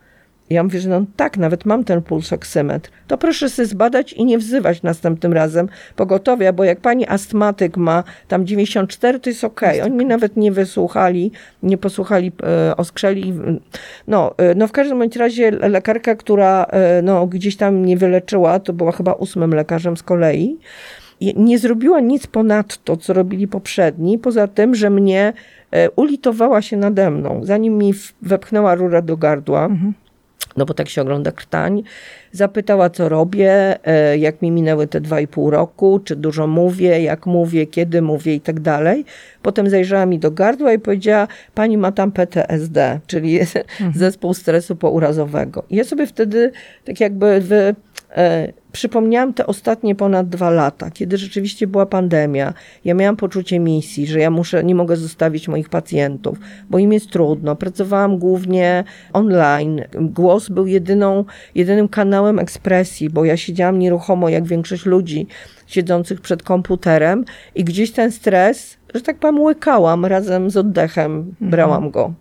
Ja 0.53 0.63
mówię, 0.63 0.79
że 0.79 0.89
no 0.89 1.05
tak, 1.15 1.38
nawet 1.38 1.65
mam 1.65 1.83
ten 1.83 2.01
pulsoksymetr. 2.01 2.89
To 3.07 3.17
proszę 3.17 3.50
sobie 3.50 3.65
zbadać 3.65 4.13
i 4.13 4.25
nie 4.25 4.38
wzywać 4.38 4.83
następnym 4.83 5.33
razem 5.33 5.69
pogotowia, 5.95 6.53
bo 6.53 6.63
jak 6.63 6.79
pani 6.79 7.07
astmatyk 7.07 7.77
ma 7.77 8.03
tam 8.27 8.45
94, 8.45 9.19
to 9.19 9.29
jest 9.29 9.43
okej. 9.43 9.81
Oni 9.81 9.95
mi 9.95 10.05
nawet 10.05 10.38
nie 10.38 10.51
wysłuchali, 10.51 11.31
nie 11.63 11.77
posłuchali, 11.77 12.31
e, 12.43 12.77
oskrzeli. 12.77 13.33
No, 14.07 14.33
e, 14.38 14.55
no 14.55 14.67
w 14.67 14.72
każdym 14.72 15.00
bądź 15.00 15.15
razie 15.15 15.51
lekarka, 15.51 16.15
która 16.15 16.65
e, 16.69 17.01
no, 17.01 17.27
gdzieś 17.27 17.55
tam 17.55 17.75
mnie 17.75 17.98
wyleczyła, 17.98 18.60
to 18.60 18.74
była 18.74 18.91
chyba 18.91 19.13
ósmym 19.13 19.53
lekarzem 19.53 19.98
z 19.98 20.03
kolei, 20.03 20.57
nie 21.36 21.60
zrobiła 21.60 22.00
nic 22.00 22.27
ponadto, 22.27 22.98
co 22.98 23.13
robili 23.13 23.48
poprzedni, 23.48 24.19
poza 24.19 24.48
tym, 24.48 24.75
że 24.75 24.89
mnie 24.89 25.33
e, 25.72 25.91
ulitowała 25.91 26.62
się 26.62 26.77
nade 26.77 27.12
mną. 27.12 27.39
Zanim 27.43 27.77
mi 27.77 27.93
wepchnęła 28.22 28.75
rurę 28.75 29.01
do 29.01 29.17
gardła, 29.17 29.69
no 30.57 30.65
bo 30.65 30.74
tak 30.74 30.89
się 30.89 31.01
ogląda 31.01 31.31
krtań, 31.31 31.83
zapytała, 32.31 32.89
co 32.89 33.10
robię, 33.10 33.79
e, 33.88 34.17
jak 34.17 34.41
mi 34.41 34.51
minęły 34.51 34.88
te 34.88 35.01
dwa 35.01 35.19
i 35.19 35.27
pół 35.27 35.50
roku, 35.50 36.00
czy 36.00 36.15
dużo 36.15 36.48
mówię, 36.48 37.01
jak 37.01 37.25
mówię, 37.25 37.67
kiedy 37.67 38.01
mówię 38.01 38.36
i 38.36 38.41
tak 38.41 38.60
dalej. 38.60 39.05
Potem 39.41 39.69
zajrzała 39.69 40.05
mi 40.05 40.19
do 40.19 40.31
gardła 40.31 40.74
i 40.74 40.79
powiedziała, 40.79 41.27
pani 41.53 41.77
ma 41.77 41.91
tam 41.91 42.12
PTSD, 42.12 43.00
czyli 43.07 43.39
zespół 43.95 44.33
stresu 44.33 44.75
pourazowego. 44.75 45.63
I 45.69 45.75
ja 45.75 45.83
sobie 45.83 46.07
wtedy 46.07 46.51
tak 46.86 47.00
jakby 47.00 47.41
wy, 47.41 47.75
przypomniałam 48.72 49.34
te 49.34 49.48
ostatnie 49.48 49.96
ponad 49.96 50.29
dwa 50.29 50.50
lata, 50.50 50.91
kiedy 50.91 51.17
rzeczywiście 51.17 51.67
była 51.67 51.86
pandemia. 51.86 52.53
Ja 52.86 52.93
miałam 52.93 53.15
poczucie 53.15 53.60
misji, 53.60 54.08
że 54.08 54.20
ja 54.20 54.29
muszę, 54.29 54.63
nie 54.63 54.75
mogę 54.75 54.96
zostawić 54.96 55.48
moich 55.48 55.70
pacjentów, 55.70 56.38
bo 56.70 56.79
im 56.79 56.93
jest 56.93 57.10
trudno. 57.10 57.55
Pracowałam 57.55 58.17
głównie 58.17 58.84
online. 59.13 59.82
Głos 59.93 60.50
był 60.50 60.67
jedyną, 60.67 61.25
jedynym 61.55 61.88
kanałem 61.88 62.39
ekspresji, 62.39 63.10
bo 63.10 63.25
ja 63.25 63.38
siedziałam 63.38 63.79
nieruchomo, 63.79 64.29
jak 64.29 64.46
większość 64.46 64.86
ludzi 64.86 65.27
siedzących 65.67 66.22
przed 66.22 66.43
komputerem 66.43 67.25
i 67.55 67.63
gdzieś 67.63 67.91
ten 67.91 68.12
stres, 68.12 68.77
że 68.96 69.01
tak 69.01 69.17
powiem, 69.17 69.39
łykałam 69.39 70.05
razem 70.05 70.50
z 70.50 70.58
oddechem, 70.58 71.36
brałam 71.41 71.89
go. 71.89 72.13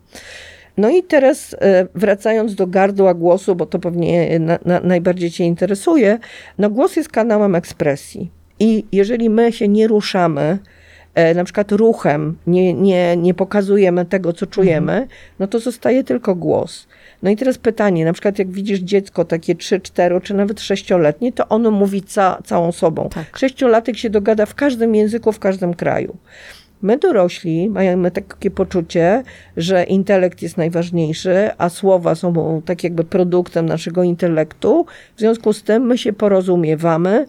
No 0.76 0.90
i 0.90 1.02
teraz 1.02 1.56
e, 1.60 1.86
wracając 1.94 2.54
do 2.54 2.66
gardła 2.66 3.14
głosu, 3.14 3.56
bo 3.56 3.66
to 3.66 3.78
pewnie 3.78 4.38
na, 4.38 4.58
na, 4.64 4.80
najbardziej 4.80 5.30
Cię 5.30 5.44
interesuje, 5.44 6.18
no 6.58 6.70
głos 6.70 6.96
jest 6.96 7.08
kanałem 7.08 7.54
ekspresji. 7.54 8.30
I 8.60 8.84
jeżeli 8.92 9.30
my 9.30 9.52
się 9.52 9.68
nie 9.68 9.88
ruszamy, 9.88 10.58
e, 11.14 11.34
na 11.34 11.44
przykład 11.44 11.72
ruchem, 11.72 12.36
nie, 12.46 12.74
nie, 12.74 13.16
nie 13.16 13.34
pokazujemy 13.34 14.04
tego, 14.04 14.32
co 14.32 14.46
czujemy, 14.46 14.92
mhm. 14.92 15.08
no 15.38 15.46
to 15.46 15.58
zostaje 15.58 16.04
tylko 16.04 16.34
głos. 16.34 16.86
No 17.22 17.30
i 17.30 17.36
teraz 17.36 17.58
pytanie, 17.58 18.04
na 18.04 18.12
przykład 18.12 18.38
jak 18.38 18.50
widzisz 18.50 18.78
dziecko 18.78 19.24
takie 19.24 19.54
3, 19.54 19.80
4 19.80 20.20
czy 20.20 20.34
nawet 20.34 20.60
6-letnie, 20.60 21.32
to 21.32 21.48
ono 21.48 21.70
mówi 21.70 22.02
ca, 22.02 22.38
całą 22.44 22.72
sobą. 22.72 23.08
Tak. 23.08 23.38
Sześciolatek 23.38 23.96
się 23.96 24.10
dogada 24.10 24.46
w 24.46 24.54
każdym 24.54 24.94
języku, 24.94 25.32
w 25.32 25.38
każdym 25.38 25.74
kraju. 25.74 26.16
My 26.82 26.98
dorośli 26.98 27.70
mamy 27.70 28.10
takie 28.10 28.50
poczucie, 28.50 29.22
że 29.56 29.84
intelekt 29.84 30.42
jest 30.42 30.56
najważniejszy, 30.56 31.50
a 31.58 31.68
słowa 31.68 32.14
są 32.14 32.62
tak 32.64 32.84
jakby 32.84 33.04
produktem 33.04 33.66
naszego 33.66 34.02
intelektu. 34.02 34.86
W 35.16 35.20
związku 35.20 35.52
z 35.52 35.62
tym 35.62 35.82
my 35.82 35.98
się 35.98 36.12
porozumiewamy. 36.12 37.26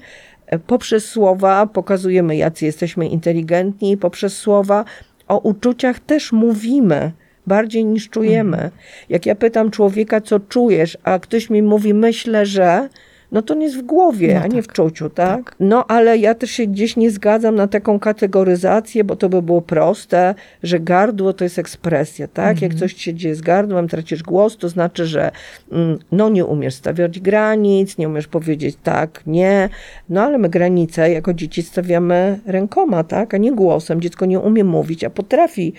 Poprzez 0.68 1.06
słowa 1.06 1.68
pokazujemy, 1.68 2.36
jacy 2.36 2.66
jesteśmy 2.66 3.08
inteligentni, 3.08 3.98
poprzez 3.98 4.38
słowa 4.38 4.86
o 5.28 5.38
uczuciach 5.38 6.00
też 6.00 6.32
mówimy 6.32 7.12
bardziej 7.48 7.86
niż 7.86 8.10
czujemy. 8.10 8.58
Mhm. 8.58 8.72
Jak 9.10 9.26
ja 9.26 9.36
pytam 9.36 9.72
człowieka, 9.72 10.22
co 10.22 10.40
czujesz, 10.40 10.98
a 11.04 11.20
ktoś 11.20 11.50
mi 11.50 11.62
mówi, 11.62 11.94
myślę, 11.94 12.46
że, 12.46 12.90
no 13.34 13.42
to 13.42 13.54
nie 13.56 13.66
jest 13.66 13.78
w 13.78 13.82
głowie, 13.82 14.34
no 14.34 14.42
a 14.42 14.48
nie 14.48 14.62
w 14.62 14.68
tak. 14.68 14.76
czuciu, 14.76 15.10
tak? 15.10 15.46
tak? 15.46 15.56
No 15.60 15.88
ale 15.88 16.18
ja 16.18 16.36
też 16.36 16.52
się 16.52 16.68
gdzieś 16.68 16.96
nie 16.98 17.12
zgadzam 17.12 17.56
na 17.56 17.68
taką 17.68 18.00
kategoryzację, 18.00 19.04
bo 19.04 19.16
to 19.16 19.30
by 19.30 19.42
było 19.42 19.62
proste, 19.62 20.36
że 20.64 20.80
gardło 20.80 21.34
to 21.34 21.44
jest 21.44 21.60
ekspresja, 21.60 22.28
tak? 22.28 22.52
Mhm. 22.52 22.72
Jak 22.72 22.80
coś 22.80 22.96
się 22.96 23.14
dzieje 23.14 23.36
z 23.36 23.42
gardłem, 23.42 23.88
tracisz 23.88 24.24
głos, 24.24 24.58
to 24.58 24.70
znaczy, 24.70 25.06
że 25.06 25.32
mm, 25.72 26.00
no 26.12 26.30
nie 26.30 26.46
umiesz 26.46 26.74
stawiać 26.74 27.20
granic, 27.20 27.98
nie 27.98 28.08
umiesz 28.08 28.28
powiedzieć 28.28 28.78
tak, 28.84 29.22
nie. 29.28 29.70
No 30.10 30.22
ale 30.22 30.38
my 30.38 30.50
granice 30.50 31.12
jako 31.12 31.34
dzieci 31.34 31.64
stawiamy 31.64 32.40
rękoma, 32.46 33.04
tak? 33.04 33.34
A 33.34 33.38
nie 33.38 33.52
głosem. 33.52 34.02
Dziecko 34.02 34.26
nie 34.26 34.40
umie 34.40 34.64
mówić, 34.64 35.04
a 35.04 35.10
potrafi 35.10 35.74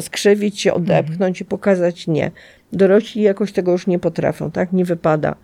skrzywić 0.00 0.60
się, 0.60 0.74
odepchnąć 0.74 1.36
mhm. 1.36 1.46
i 1.46 1.50
pokazać 1.50 2.06
nie. 2.06 2.30
Dorośli 2.72 3.22
jakoś 3.22 3.52
tego 3.52 3.72
już 3.72 3.86
nie 3.86 3.98
potrafią, 3.98 4.50
tak? 4.50 4.72
Nie 4.72 4.84
wypada. 4.84 5.34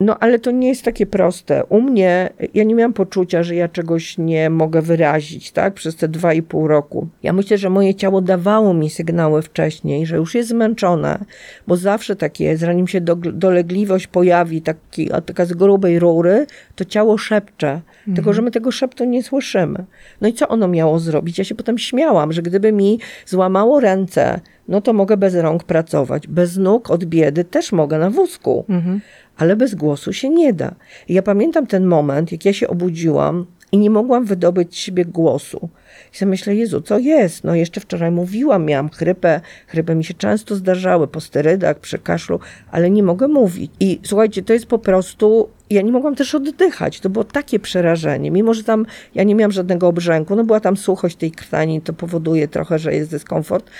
No 0.00 0.18
ale 0.18 0.38
to 0.38 0.50
nie 0.50 0.68
jest 0.68 0.84
takie 0.84 1.06
proste. 1.06 1.64
U 1.64 1.80
mnie, 1.80 2.30
ja 2.54 2.64
nie 2.64 2.74
miałam 2.74 2.92
poczucia, 2.92 3.42
że 3.42 3.54
ja 3.54 3.68
czegoś 3.68 4.18
nie 4.18 4.50
mogę 4.50 4.82
wyrazić, 4.82 5.52
tak, 5.52 5.74
przez 5.74 5.96
te 5.96 6.08
dwa 6.08 6.34
i 6.34 6.42
pół 6.42 6.68
roku. 6.68 7.08
Ja 7.22 7.32
myślę, 7.32 7.58
że 7.58 7.70
moje 7.70 7.94
ciało 7.94 8.20
dawało 8.20 8.74
mi 8.74 8.90
sygnały 8.90 9.42
wcześniej, 9.42 10.06
że 10.06 10.16
już 10.16 10.34
jest 10.34 10.48
zmęczone, 10.48 11.24
bo 11.66 11.76
zawsze 11.76 12.16
tak 12.16 12.40
jest, 12.40 12.60
zanim 12.60 12.88
się 12.88 13.00
do, 13.00 13.16
dolegliwość 13.16 14.06
pojawi, 14.06 14.62
taki, 14.62 15.10
taka 15.26 15.44
z 15.44 15.52
grubej 15.52 15.98
rury, 15.98 16.46
to 16.76 16.84
ciało 16.84 17.18
szepcze, 17.18 17.70
mhm. 17.70 18.14
tylko 18.14 18.32
że 18.32 18.42
my 18.42 18.50
tego 18.50 18.70
szeptu 18.70 19.04
nie 19.04 19.22
słyszymy. 19.22 19.84
No 20.20 20.28
i 20.28 20.32
co 20.32 20.48
ono 20.48 20.68
miało 20.68 20.98
zrobić? 20.98 21.38
Ja 21.38 21.44
się 21.44 21.54
potem 21.54 21.78
śmiałam, 21.78 22.32
że 22.32 22.42
gdyby 22.42 22.72
mi 22.72 22.98
złamało 23.26 23.80
ręce, 23.80 24.40
no 24.68 24.80
to 24.80 24.92
mogę 24.92 25.16
bez 25.16 25.34
rąk 25.34 25.64
pracować. 25.64 26.26
Bez 26.26 26.56
nóg 26.56 26.90
od 26.90 27.04
biedy 27.04 27.44
też 27.44 27.72
mogę 27.72 27.98
na 27.98 28.10
wózku. 28.10 28.64
Mhm 28.68 29.00
ale 29.40 29.56
bez 29.56 29.74
głosu 29.74 30.12
się 30.12 30.28
nie 30.28 30.52
da. 30.52 30.74
I 31.08 31.14
ja 31.14 31.22
pamiętam 31.22 31.66
ten 31.66 31.86
moment, 31.86 32.32
jak 32.32 32.44
ja 32.44 32.52
się 32.52 32.68
obudziłam 32.68 33.46
i 33.72 33.78
nie 33.78 33.90
mogłam 33.90 34.24
wydobyć 34.24 34.74
z 34.74 34.78
siebie 34.78 35.04
głosu. 35.04 35.68
I 36.14 36.16
sobie 36.16 36.30
myślę, 36.30 36.54
Jezu, 36.54 36.80
co 36.80 36.98
jest? 36.98 37.44
No 37.44 37.54
jeszcze 37.54 37.80
wczoraj 37.80 38.10
mówiłam, 38.10 38.64
miałam 38.64 38.88
chrypę, 38.88 39.40
chrypę 39.66 39.94
mi 39.94 40.04
się 40.04 40.14
często 40.14 40.56
zdarzały 40.56 41.08
po 41.08 41.20
sterydach, 41.20 41.78
przy 41.78 41.98
kaszlu, 41.98 42.40
ale 42.70 42.90
nie 42.90 43.02
mogę 43.02 43.28
mówić. 43.28 43.70
I 43.80 44.00
słuchajcie, 44.02 44.42
to 44.42 44.52
jest 44.52 44.66
po 44.66 44.78
prostu 44.78 45.48
ja 45.70 45.82
nie 45.82 45.92
mogłam 45.92 46.14
też 46.14 46.34
oddychać. 46.34 47.00
To 47.00 47.10
było 47.10 47.24
takie 47.24 47.58
przerażenie. 47.58 48.30
Mimo, 48.30 48.54
że 48.54 48.64
tam 48.64 48.86
ja 49.14 49.22
nie 49.22 49.34
miałam 49.34 49.52
żadnego 49.52 49.88
obrzęku, 49.88 50.36
no 50.36 50.44
była 50.44 50.60
tam 50.60 50.76
suchość 50.76 51.16
tej 51.16 51.30
krtani, 51.30 51.80
to 51.80 51.92
powoduje 51.92 52.48
trochę, 52.48 52.78
że 52.78 52.94
jest 52.94 53.10
dyskomfort, 53.10 53.70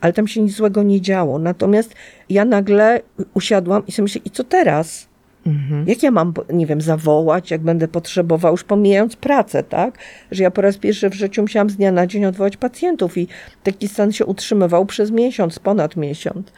ale 0.00 0.12
tam 0.12 0.28
się 0.28 0.42
nic 0.42 0.56
złego 0.56 0.82
nie 0.82 1.00
działo. 1.00 1.38
Natomiast 1.38 1.94
ja 2.28 2.44
nagle 2.44 3.00
usiadłam 3.34 3.86
i 3.86 3.92
sobie 3.92 4.04
myślę, 4.04 4.20
i 4.24 4.30
co 4.30 4.44
teraz? 4.44 5.10
Mhm. 5.46 5.88
Jak 5.88 6.02
ja 6.02 6.10
mam, 6.10 6.34
nie 6.52 6.66
wiem, 6.66 6.80
zawołać, 6.80 7.50
jak 7.50 7.60
będę 7.60 7.88
potrzebował, 7.88 8.52
już 8.52 8.64
pomijając 8.64 9.16
pracę, 9.16 9.62
tak? 9.62 9.98
Że 10.30 10.42
ja 10.42 10.50
po 10.50 10.60
raz 10.60 10.78
pierwszy 10.78 11.10
w 11.10 11.14
życiu 11.14 11.42
musiałam 11.42 11.70
z 11.70 11.76
dnia 11.76 11.92
na 11.92 12.06
dzień 12.06 12.24
odwołać 12.24 12.56
pacjentów 12.56 13.18
i 13.18 13.28
taki 13.62 13.88
stan 13.88 14.12
się 14.12 14.26
utrzymywał 14.26 14.86
przez 14.86 15.10
miesiąc, 15.10 15.58
ponad 15.58 15.96
miesiąc. 15.96 16.52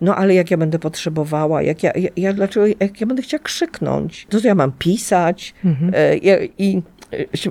No 0.00 0.16
ale 0.16 0.34
jak 0.34 0.50
ja 0.50 0.56
będę 0.56 0.78
potrzebowała, 0.78 1.62
jak 1.62 1.82
ja, 1.82 1.92
ja, 1.94 2.08
ja 2.16 2.32
dlaczego, 2.32 2.66
jak 2.66 3.00
ja 3.00 3.06
będę 3.06 3.22
chciała 3.22 3.42
krzyknąć, 3.42 4.26
to, 4.30 4.40
to 4.40 4.46
ja 4.46 4.54
mam 4.54 4.72
pisać 4.72 5.54
mhm. 5.64 5.92
e, 5.94 6.16
i 6.58 6.82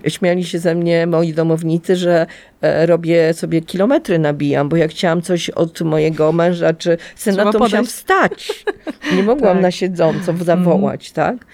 śmiali 0.07 0.43
się 0.43 0.59
ze 0.59 0.75
mnie 0.75 1.07
moi 1.07 1.33
domownicy, 1.33 1.95
że 1.95 2.25
e, 2.61 2.85
robię 2.85 3.33
sobie 3.33 3.61
kilometry 3.61 4.19
nabijam, 4.19 4.69
bo 4.69 4.75
jak 4.75 4.91
chciałam 4.91 5.21
coś 5.21 5.49
od 5.49 5.81
mojego 5.81 6.31
męża 6.31 6.73
czy 6.73 6.97
syna, 7.15 7.51
to 7.51 7.59
musiałam 7.59 7.85
wstać. 7.85 8.65
Nie 9.15 9.23
mogłam 9.23 9.53
tak. 9.57 9.61
na 9.61 9.71
siedząco 9.71 10.33
zawołać, 10.37 11.09
mhm. 11.09 11.37
tak? 11.37 11.47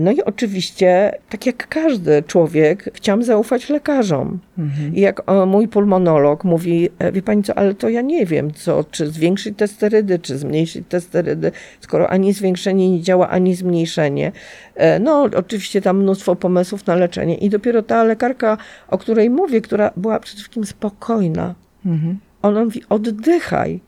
No 0.00 0.12
i 0.12 0.22
oczywiście, 0.22 1.12
tak 1.28 1.46
jak 1.46 1.68
każdy 1.68 2.22
człowiek, 2.22 2.90
chciałam 2.94 3.22
zaufać 3.22 3.68
lekarzom. 3.68 4.38
Mhm. 4.58 4.94
I 4.94 5.00
jak 5.00 5.22
mój 5.46 5.68
pulmonolog 5.68 6.44
mówi, 6.44 6.88
e, 6.98 7.12
wie 7.12 7.22
pani 7.22 7.42
co, 7.42 7.58
ale 7.58 7.74
to 7.74 7.88
ja 7.88 8.00
nie 8.00 8.26
wiem, 8.26 8.52
co, 8.54 8.84
czy 8.84 9.06
zwiększyć 9.06 9.58
te 9.58 9.68
sterydy, 9.68 10.18
czy 10.18 10.38
zmniejszyć 10.38 10.84
te 10.88 11.00
sterydy, 11.00 11.52
skoro 11.80 12.10
ani 12.10 12.32
zwiększenie 12.32 12.90
nie 12.90 13.00
działa, 13.00 13.28
ani 13.28 13.54
zmniejszenie. 13.54 14.32
E, 14.74 14.98
no, 14.98 15.22
oczywiście 15.22 15.80
tam 15.80 16.02
mnóstwo 16.02 16.36
pomysłów 16.36 16.86
na 16.86 16.94
leczenie. 16.94 17.34
I 17.34 17.50
dopiero 17.50 17.82
ta 17.82 18.04
lekarka, 18.04 18.58
o 18.88 18.98
której 18.98 19.30
mówię, 19.30 19.60
która 19.60 19.90
była 19.96 20.20
przede 20.20 20.36
wszystkim 20.36 20.64
spokojna, 20.64 21.54
mhm. 21.86 22.18
ona 22.42 22.64
mówi, 22.64 22.82
oddychaj, 22.88 23.80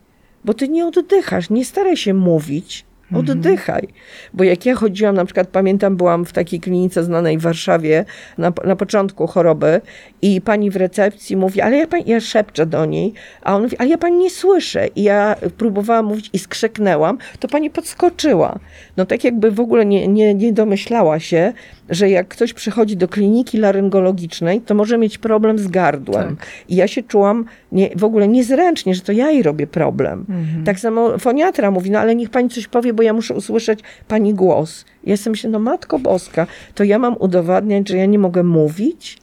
bo 0.45 0.55
ty 0.55 0.69
nie 0.69 0.87
oddychasz, 0.87 1.51
nie 1.51 1.65
staraj 1.65 1.97
się 1.97 2.15
mówić. 2.15 2.85
Oddychaj. 3.19 3.89
Bo 4.35 4.45
jak 4.45 4.67
ja 4.67 4.75
chodziłam, 4.75 5.15
na 5.15 5.25
przykład 5.25 5.49
pamiętam, 5.49 5.97
byłam 5.97 6.25
w 6.25 6.33
takiej 6.33 6.61
klinice 6.61 7.05
znanej 7.05 7.39
w 7.39 7.43
Warszawie 7.43 8.05
na, 8.39 8.53
na 8.65 8.77
początku 8.77 9.27
choroby 9.27 9.81
i 10.23 10.41
pani 10.41 10.71
w 10.71 10.77
recepcji 10.77 11.37
mówi, 11.37 11.61
ale 11.61 11.77
ja, 11.77 11.87
pani, 11.87 12.05
ja 12.07 12.21
szepczę 12.21 12.67
do 12.67 12.85
niej, 12.85 13.13
a 13.43 13.57
on 13.57 13.63
mówi, 13.63 13.79
ale 13.79 13.89
ja 13.89 13.99
pani 13.99 14.17
nie 14.17 14.31
słyszę. 14.31 14.87
I 14.87 15.03
ja 15.03 15.37
próbowałam 15.57 16.07
mówić 16.07 16.31
i 16.33 16.39
skrzeknęłam, 16.39 17.19
to 17.41 17.49
pani 17.49 17.71
podskoczyła. 17.71 18.59
No 18.97 19.07
tak 19.07 19.25
jakby 19.25 19.51
w 19.51 19.61
ogóle 19.61 19.87
nie, 19.87 20.09
nie, 20.09 20.35
nie 20.35 20.53
domyślała 20.53 21.21
się, 21.21 21.53
że 21.91 22.11
jak 22.11 22.29
ktoś 22.29 22.53
przychodzi 22.53 22.97
do 22.97 23.09
kliniki 23.09 23.59
laryngologicznej, 23.59 24.61
to 24.61 24.75
może 24.75 24.99
mieć 24.99 25.19
problem 25.19 25.59
z 25.59 25.69
gardłem. 25.69 26.37
Tak. 26.37 26.47
I 26.69 26.77
ja 26.77 26.89
się 26.89 27.03
czułam 27.03 27.45
nie, 27.73 27.91
w 27.97 28.05
ogóle 28.05 28.29
niezręcznie, 28.29 28.95
że 28.95 29.01
to 29.01 29.13
ja 29.13 29.31
jej 29.31 29.43
robię 29.43 29.67
problem. 29.67 30.25
Mhm. 30.29 30.65
Tak 30.65 30.81
samo 30.81 31.19
foniatra 31.19 31.71
mówi, 31.71 31.91
no 31.91 31.99
ale 31.99 32.15
niech 32.15 32.31
pani 32.31 32.49
coś 32.49 32.69
powie, 32.69 32.93
bo 32.93 33.03
ja 33.03 33.13
muszę 33.13 33.35
usłyszeć 33.35 33.81
pani 34.09 34.35
głos. 34.35 34.85
Ja 35.05 35.11
jestem 35.11 35.35
się, 35.35 35.49
no 35.49 35.59
Matko 35.59 35.99
Boska, 35.99 36.47
to 36.75 36.85
ja 36.85 36.99
mam 36.99 37.17
udowadniać, 37.21 37.89
że 37.89 37.97
ja 37.97 38.07
nie 38.07 38.19
mogę 38.19 38.43
mówić? 38.43 39.19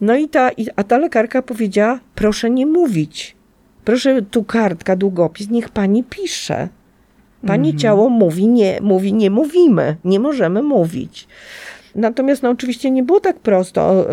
No 0.00 0.16
i 0.16 0.28
ta, 0.28 0.50
a 0.76 0.84
ta 0.84 0.98
lekarka 0.98 1.42
powiedziała, 1.42 2.00
proszę 2.14 2.50
nie 2.50 2.66
mówić. 2.66 3.36
Proszę, 3.84 4.22
tu 4.22 4.44
kartka, 4.44 4.96
długopis, 4.96 5.50
niech 5.50 5.68
pani 5.68 6.04
pisze. 6.04 6.68
Pani 7.46 7.68
mhm. 7.68 7.78
ciało 7.78 8.08
mówi 8.08 8.48
nie, 8.48 8.78
mówi 8.82 9.12
nie 9.12 9.30
mówimy, 9.30 9.96
nie 10.04 10.20
możemy 10.20 10.62
mówić. 10.62 11.28
Natomiast 11.94 12.42
no, 12.42 12.50
oczywiście 12.50 12.90
nie 12.90 13.02
było 13.02 13.20
tak 13.20 13.38
prosto. 13.38 14.06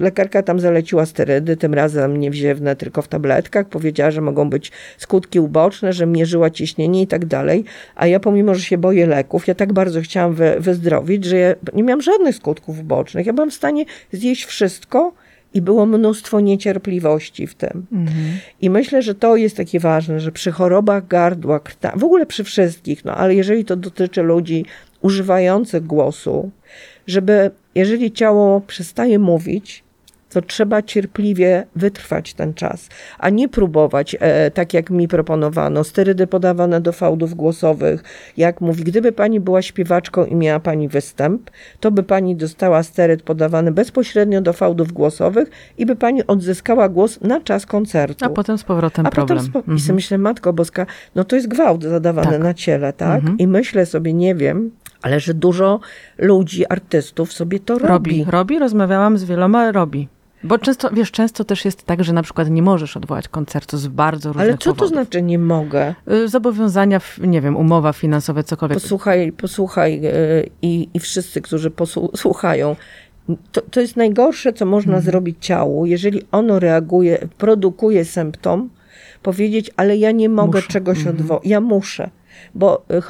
Lekarka 0.00 0.42
tam 0.42 0.60
zaleciła 0.60 1.06
sterydy, 1.06 1.56
tym 1.56 1.74
razem 1.74 2.16
nie 2.16 2.30
wziewne, 2.30 2.76
tylko 2.76 3.02
w 3.02 3.08
tabletkach. 3.08 3.68
Powiedziała, 3.68 4.10
że 4.10 4.20
mogą 4.20 4.50
być 4.50 4.72
skutki 4.98 5.40
uboczne, 5.40 5.92
że 5.92 6.06
mierzyła 6.06 6.50
ciśnienie 6.50 7.02
i 7.02 7.06
tak 7.06 7.24
dalej. 7.26 7.64
A 7.94 8.06
ja 8.06 8.20
pomimo, 8.20 8.54
że 8.54 8.60
się 8.60 8.78
boję 8.78 9.06
leków, 9.06 9.48
ja 9.48 9.54
tak 9.54 9.72
bardzo 9.72 10.00
chciałam 10.00 10.34
wy, 10.34 10.56
wyzdrowić, 10.58 11.24
że 11.24 11.36
ja 11.36 11.54
nie 11.74 11.82
miałam 11.82 12.02
żadnych 12.02 12.36
skutków 12.36 12.80
ubocznych. 12.80 13.26
Ja 13.26 13.32
byłam 13.32 13.50
w 13.50 13.54
stanie 13.54 13.84
zjeść 14.12 14.44
wszystko, 14.44 15.12
i 15.56 15.60
było 15.62 15.86
mnóstwo 15.86 16.40
niecierpliwości 16.40 17.46
w 17.46 17.54
tym. 17.54 17.86
Mhm. 17.92 18.38
I 18.60 18.70
myślę, 18.70 19.02
że 19.02 19.14
to 19.14 19.36
jest 19.36 19.56
takie 19.56 19.80
ważne, 19.80 20.20
że 20.20 20.32
przy 20.32 20.52
chorobach 20.52 21.06
gardła, 21.06 21.60
w 21.96 22.04
ogóle 22.04 22.26
przy 22.26 22.44
wszystkich, 22.44 23.04
no 23.04 23.14
ale 23.14 23.34
jeżeli 23.34 23.64
to 23.64 23.76
dotyczy 23.76 24.22
ludzi 24.22 24.64
używających 25.00 25.86
głosu, 25.86 26.50
żeby 27.06 27.50
jeżeli 27.74 28.12
ciało 28.12 28.60
przestaje 28.60 29.18
mówić, 29.18 29.84
to 30.36 30.42
trzeba 30.42 30.82
cierpliwie 30.82 31.66
wytrwać 31.76 32.34
ten 32.34 32.54
czas, 32.54 32.88
a 33.18 33.30
nie 33.30 33.48
próbować, 33.48 34.16
e, 34.20 34.50
tak 34.50 34.74
jak 34.74 34.90
mi 34.90 35.08
proponowano, 35.08 35.84
sterydy 35.84 36.26
podawane 36.26 36.80
do 36.80 36.92
fałdów 36.92 37.34
głosowych. 37.34 38.04
Jak 38.36 38.60
mówi, 38.60 38.84
gdyby 38.84 39.12
pani 39.12 39.40
była 39.40 39.62
śpiewaczką 39.62 40.24
i 40.24 40.34
miała 40.34 40.60
pani 40.60 40.88
występ, 40.88 41.50
to 41.80 41.90
by 41.90 42.02
pani 42.02 42.36
dostała 42.36 42.82
steryd 42.82 43.22
podawany 43.22 43.72
bezpośrednio 43.72 44.40
do 44.40 44.52
fałdów 44.52 44.92
głosowych 44.92 45.50
i 45.78 45.86
by 45.86 45.96
pani 45.96 46.26
odzyskała 46.26 46.88
głos 46.88 47.20
na 47.20 47.40
czas 47.40 47.66
koncertu. 47.66 48.24
A 48.24 48.28
potem 48.28 48.58
z 48.58 48.64
powrotem 48.64 49.06
A 49.06 49.10
problem. 49.10 49.38
potem 49.38 49.52
spo- 49.52 49.58
Mhm. 49.58 49.76
I 49.76 49.80
sobie 49.80 49.94
myślę, 49.94 50.18
Matko 50.18 50.52
Boska, 50.52 50.86
no 51.14 51.24
to 51.24 51.36
jest 51.36 51.48
gwałt 51.48 51.82
zadawany 51.84 52.30
Tak. 52.30 52.40
na 52.42 52.54
ciele, 52.54 52.92
tak? 52.92 53.18
Mhm. 53.20 53.38
I 53.38 53.46
myślę 53.46 53.86
sobie, 53.86 54.12
nie 54.12 54.34
wiem, 54.34 54.70
ale 55.02 55.20
że 55.20 55.34
dużo 55.34 55.80
ludzi, 56.18 56.66
artystów 56.68 57.32
sobie 57.32 57.60
to 57.60 57.78
robi. 57.78 57.88
Robi, 57.88 58.24
robi, 58.30 58.58
rozmawiałam 58.58 59.18
z 59.18 59.24
wieloma, 59.24 59.72
robi. 59.72 60.08
Bo 60.46 60.58
często, 60.58 60.90
wiesz, 60.90 61.10
często 61.10 61.44
też 61.44 61.64
jest 61.64 61.82
tak, 61.82 62.04
że 62.04 62.12
na 62.12 62.22
przykład 62.22 62.50
nie 62.50 62.62
możesz 62.62 62.96
odwołać 62.96 63.28
koncertu 63.28 63.78
z 63.78 63.86
bardzo 63.86 64.28
różnych 64.32 64.48
Ale 64.48 64.58
co 64.58 64.64
to 64.64 64.70
powodów. 64.74 64.88
znaczy 64.92 65.22
nie 65.22 65.38
mogę? 65.38 65.94
Y, 66.12 66.28
Zobowiązania, 66.28 67.00
nie 67.20 67.40
wiem, 67.40 67.56
umowa 67.56 67.92
finansowa, 67.92 68.42
cokolwiek. 68.42 68.80
Posłuchaj, 68.80 69.32
posłuchaj 69.32 70.00
yy, 70.00 70.10
i, 70.62 70.88
i 70.94 71.00
wszyscy, 71.00 71.40
którzy 71.40 71.70
posłuchają. 71.70 72.76
To, 73.52 73.60
to 73.60 73.80
jest 73.80 73.96
najgorsze, 73.96 74.52
co 74.52 74.66
można 74.66 74.92
Mhm. 74.92 75.04
zrobić 75.04 75.36
ciału, 75.40 75.86
jeżeli 75.86 76.22
ono 76.32 76.58
reaguje, 76.58 77.28
produkuje 77.38 78.04
symptom, 78.04 78.70
powiedzieć, 79.22 79.70
ale 79.76 79.96
ja 79.96 80.10
nie 80.10 80.28
mogę 80.28 80.58
Muszę. 80.58 80.68
czegoś 80.72 80.98
Mhm. 80.98 81.16
odwołać. 81.16 81.42
Ja 81.46 81.60
muszę. 81.60 82.10
Bo 82.54 82.82
y, 82.90 83.02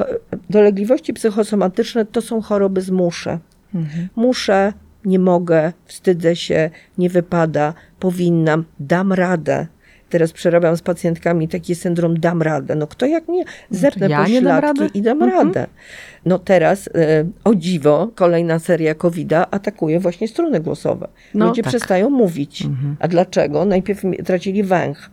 dolegliwości 0.51 1.13
psychosomatyczne 1.13 2.05
to 2.07 2.21
są 2.23 2.43
choroby 2.43 2.81
z 2.81 2.91
muszę. 2.91 3.39
Mhm. 3.75 4.09
Muszę, 4.17 4.73
nie 5.07 5.19
mogę, 5.19 5.73
wstydzę 5.85 6.37
się, 6.37 6.71
nie 6.99 7.11
wypada, 7.11 7.75
powinnam, 8.01 8.65
dam 8.81 9.13
radę. 9.13 9.67
Teraz 10.11 10.33
przerabiam 10.33 10.77
z 10.77 10.83
pacjentkami 10.83 11.49
taki 11.49 11.75
syndrom 11.75 12.21
dam 12.21 12.43
radę. 12.43 12.75
No 12.75 12.87
kto 12.87 13.07
jak 13.07 13.29
nie, 13.29 13.45
zerknę 13.71 14.09
ja 14.09 14.23
po 14.25 14.29
nie 14.31 14.43
dam 14.43 14.75
i 14.95 15.03
dam 15.03 15.23
Mhm. 15.23 15.47
radę. 15.47 15.67
No 16.27 16.39
teraz, 16.39 16.87
y, 16.87 16.91
o 17.45 17.55
dziwo, 17.55 18.09
kolejna 18.15 18.59
seria 18.59 18.95
COVID-a 18.95 19.47
atakuje 19.51 20.01
właśnie 20.01 20.29
struny 20.29 20.61
głosowe. 20.61 21.09
No 21.35 21.47
Ludzie 21.47 21.63
tak. 21.63 21.69
przestają 21.71 22.11
mówić. 22.11 22.63
Mhm. 22.63 22.97
A 23.01 23.09
dlaczego? 23.09 23.65
Najpierw 23.65 24.03
tracili 24.25 24.63
węch, 24.63 25.11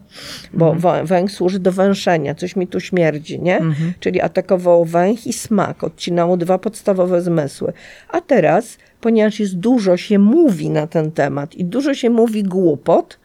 bo 0.54 0.74
Mhm. 0.74 0.82
wę- 1.04 1.08
węch 1.08 1.32
służy 1.32 1.60
do 1.60 1.72
węszenia, 1.72 2.36
coś 2.36 2.56
mi 2.56 2.68
tu 2.68 2.80
śmierdzi, 2.80 3.42
nie? 3.42 3.58
Mhm. 3.58 3.94
Czyli 4.00 4.22
atakowało 4.22 4.86
węch 4.86 5.28
i 5.28 5.34
smak, 5.34 5.84
odcinało 5.84 6.38
dwa 6.38 6.58
podstawowe 6.58 7.22
zmysły. 7.22 7.74
A 8.10 8.22
teraz, 8.22 8.78
ponieważ 9.02 9.40
jest 9.40 9.56
dużo 9.58 9.98
się 9.98 10.20
mówi 10.20 10.70
na 10.70 10.88
ten 10.88 11.12
temat 11.12 11.56
i 11.56 11.66
dużo 11.66 11.94
się 11.94 12.10
mówi 12.10 12.44
głupot, 12.44 13.20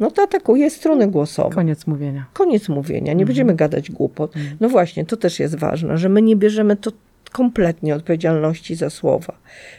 no 0.00 0.10
to 0.10 0.22
atakuje 0.22 0.70
struny 0.70 1.08
głosowe. 1.08 1.54
Koniec 1.54 1.86
mówienia. 1.86 2.24
Koniec 2.32 2.68
mówienia, 2.68 3.00
Mhm. 3.00 3.18
nie 3.18 3.26
będziemy 3.26 3.54
gadać 3.54 3.90
głupot. 3.90 4.34
No 4.60 4.68
właśnie, 4.68 5.04
to 5.04 5.16
też 5.16 5.40
jest 5.40 5.54
ważne, 5.56 5.98
że 5.98 6.08
my 6.08 6.22
nie 6.22 6.36
bierzemy 6.36 6.76
to 6.76 6.90
kompletnie 7.32 7.94
odpowiedzialności 7.94 8.74
za 8.74 8.90
słowa. 8.90 9.34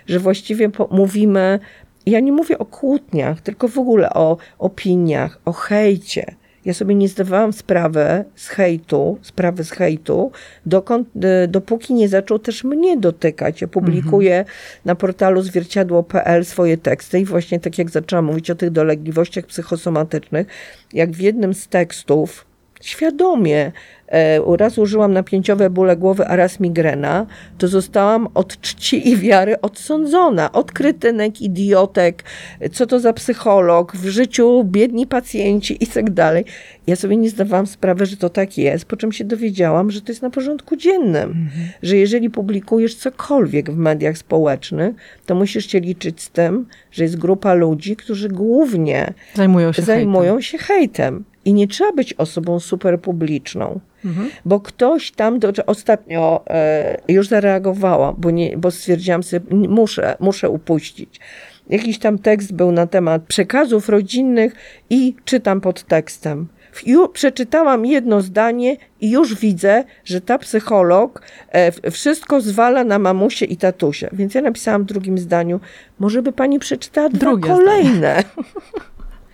Że 0.07 0.19
właściwie 0.19 0.69
mówimy, 0.91 1.59
ja 2.05 2.19
nie 2.19 2.31
mówię 2.31 2.59
o 2.59 2.65
kłótniach, 2.65 3.41
tylko 3.41 3.67
w 3.67 3.77
ogóle 3.77 4.13
o 4.13 4.37
opiniach, 4.59 5.39
o 5.45 5.51
hejcie. 5.51 6.35
Ja 6.65 6.73
sobie 6.73 6.95
nie 6.95 7.07
zdawałam 7.07 7.53
sprawy 7.53 8.23
z 8.35 8.47
hejtu, 8.47 9.17
sprawy 9.21 9.63
z 9.63 9.71
hejtu, 9.71 10.31
dokąd, 10.65 11.07
y, 11.15 11.47
dopóki 11.47 11.93
nie 11.93 12.09
zaczął 12.09 12.39
też 12.39 12.63
mnie 12.63 12.97
dotykać. 12.97 13.61
Ja 13.61 13.67
publikuję 13.67 14.45
na 14.85 14.95
portalu 14.95 15.41
zwierciadło.pl 15.41 16.45
swoje 16.45 16.77
teksty 16.77 17.19
i 17.19 17.25
właśnie 17.25 17.59
tak 17.59 17.77
jak 17.77 17.89
zaczęłam 17.89 18.25
mówić 18.25 18.49
o 18.49 18.55
tych 18.55 18.69
dolegliwościach 18.69 19.45
psychosomatycznych, 19.45 20.47
jak 20.93 21.11
w 21.11 21.19
jednym 21.19 21.53
z 21.53 21.67
tekstów 21.67 22.45
świadomie 22.81 23.71
raz 24.57 24.77
użyłam 24.77 25.13
napięciowe 25.13 25.69
bóle 25.69 25.97
głowy, 25.97 26.27
a 26.27 26.35
raz 26.35 26.59
migrena, 26.59 27.25
to 27.57 27.67
zostałam 27.67 28.27
od 28.33 28.61
czci 28.61 29.09
i 29.09 29.17
wiary 29.17 29.61
odsądzona. 29.61 30.51
Od 30.51 30.71
krytynek, 30.71 31.41
idiotek, 31.41 32.23
co 32.71 32.87
to 32.87 32.99
za 32.99 33.13
psycholog, 33.13 33.95
w 33.95 34.07
życiu 34.07 34.63
biedni 34.63 35.07
pacjenci 35.07 35.83
i 35.83 35.87
tak 35.87 36.09
dalej. 36.09 36.45
Ja 36.87 36.95
sobie 36.95 37.17
nie 37.17 37.29
zdawałam 37.29 37.67
sprawy, 37.67 38.05
że 38.05 38.17
to 38.17 38.29
tak 38.29 38.57
jest, 38.57 38.85
po 38.85 38.97
czym 38.97 39.11
się 39.11 39.23
dowiedziałam, 39.23 39.91
że 39.91 40.01
to 40.01 40.11
jest 40.11 40.21
na 40.21 40.29
porządku 40.29 40.75
dziennym. 40.75 41.49
Że 41.83 41.97
jeżeli 41.97 42.29
publikujesz 42.29 42.95
cokolwiek 42.95 43.71
w 43.71 43.77
mediach 43.77 44.17
społecznych, 44.17 44.95
to 45.25 45.35
musisz 45.35 45.71
się 45.71 45.79
liczyć 45.79 46.21
z 46.21 46.29
tym, 46.29 46.65
że 46.91 47.03
jest 47.03 47.17
grupa 47.17 47.53
ludzi, 47.53 47.95
którzy 47.95 48.29
głównie 48.29 49.13
Zajmują 49.35 49.73
się 49.73 49.81
zajmują 49.81 50.41
się 50.41 50.57
hejtem. 50.57 51.23
I 51.45 51.53
nie 51.53 51.67
trzeba 51.67 51.91
być 51.91 52.13
osobą 52.13 52.59
super 52.59 52.99
publiczną. 53.01 53.79
Mhm. 54.05 54.29
Bo 54.45 54.59
ktoś 54.59 55.11
tam, 55.11 55.39
do, 55.39 55.53
ostatnio 55.65 56.43
e, 56.47 57.01
już 57.07 57.27
zareagowała, 57.27 58.13
bo, 58.17 58.31
nie, 58.31 58.57
bo 58.57 58.71
stwierdziłam 58.71 59.23
sobie, 59.23 59.45
muszę, 59.67 60.15
muszę 60.19 60.49
upuścić. 60.49 61.19
Jakiś 61.69 61.99
tam 61.99 62.19
tekst 62.19 62.53
był 62.53 62.71
na 62.71 62.87
temat 62.87 63.23
przekazów 63.23 63.89
rodzinnych 63.89 64.55
i 64.89 65.15
czytam 65.25 65.61
pod 65.61 65.83
tekstem. 65.83 66.47
Ju, 66.85 67.07
przeczytałam 67.09 67.85
jedno 67.85 68.21
zdanie 68.21 68.77
i 69.01 69.11
już 69.11 69.35
widzę, 69.35 69.83
że 70.05 70.21
ta 70.21 70.37
psycholog 70.37 71.21
e, 71.49 71.91
wszystko 71.91 72.41
zwala 72.41 72.83
na 72.83 72.99
mamusie 72.99 73.45
i 73.45 73.57
tatusie. 73.57 74.09
Więc 74.13 74.35
ja 74.35 74.41
napisałam 74.41 74.83
w 74.83 74.85
drugim 74.85 75.17
zdaniu, 75.17 75.59
może 75.99 76.21
by 76.21 76.31
pani 76.31 76.59
przeczytała 76.59 77.09
dwa 77.09 77.19
Drugie 77.19 77.45
zdanie. 77.45 77.59
kolejne. 77.59 78.23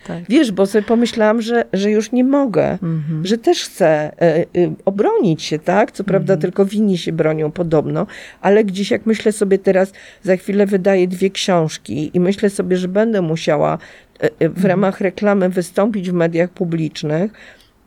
Tak. 0.07 0.23
Wiesz, 0.29 0.51
bo 0.51 0.65
sobie 0.65 0.81
pomyślałam, 0.83 1.41
że, 1.41 1.65
że 1.73 1.91
już 1.91 2.11
nie 2.11 2.23
mogę, 2.23 2.71
Mhm. 2.71 3.25
że 3.25 3.37
też 3.37 3.63
chcę 3.63 3.87
e, 3.87 4.11
e, 4.21 4.45
obronić 4.85 5.43
się, 5.43 5.59
tak? 5.59 5.91
Co 5.91 6.03
prawda 6.03 6.37
tylko 6.37 6.65
winni 6.65 6.97
się 6.97 7.11
bronią 7.11 7.51
podobno, 7.51 8.07
ale 8.41 8.63
gdzieś 8.63 8.91
jak 8.91 9.05
myślę 9.05 9.31
sobie 9.31 9.57
teraz, 9.57 9.93
za 10.23 10.35
chwilę 10.37 10.65
wydaję 10.65 11.07
dwie 11.07 11.29
książki 11.29 12.11
i 12.13 12.19
myślę 12.19 12.49
sobie, 12.49 12.77
że 12.77 12.87
będę 12.87 13.21
musiała 13.21 13.77
e, 14.39 14.49
w 14.49 14.65
ramach 14.65 15.01
reklamy 15.01 15.49
wystąpić 15.49 16.09
w 16.09 16.13
mediach 16.13 16.49
publicznych, 16.49 17.31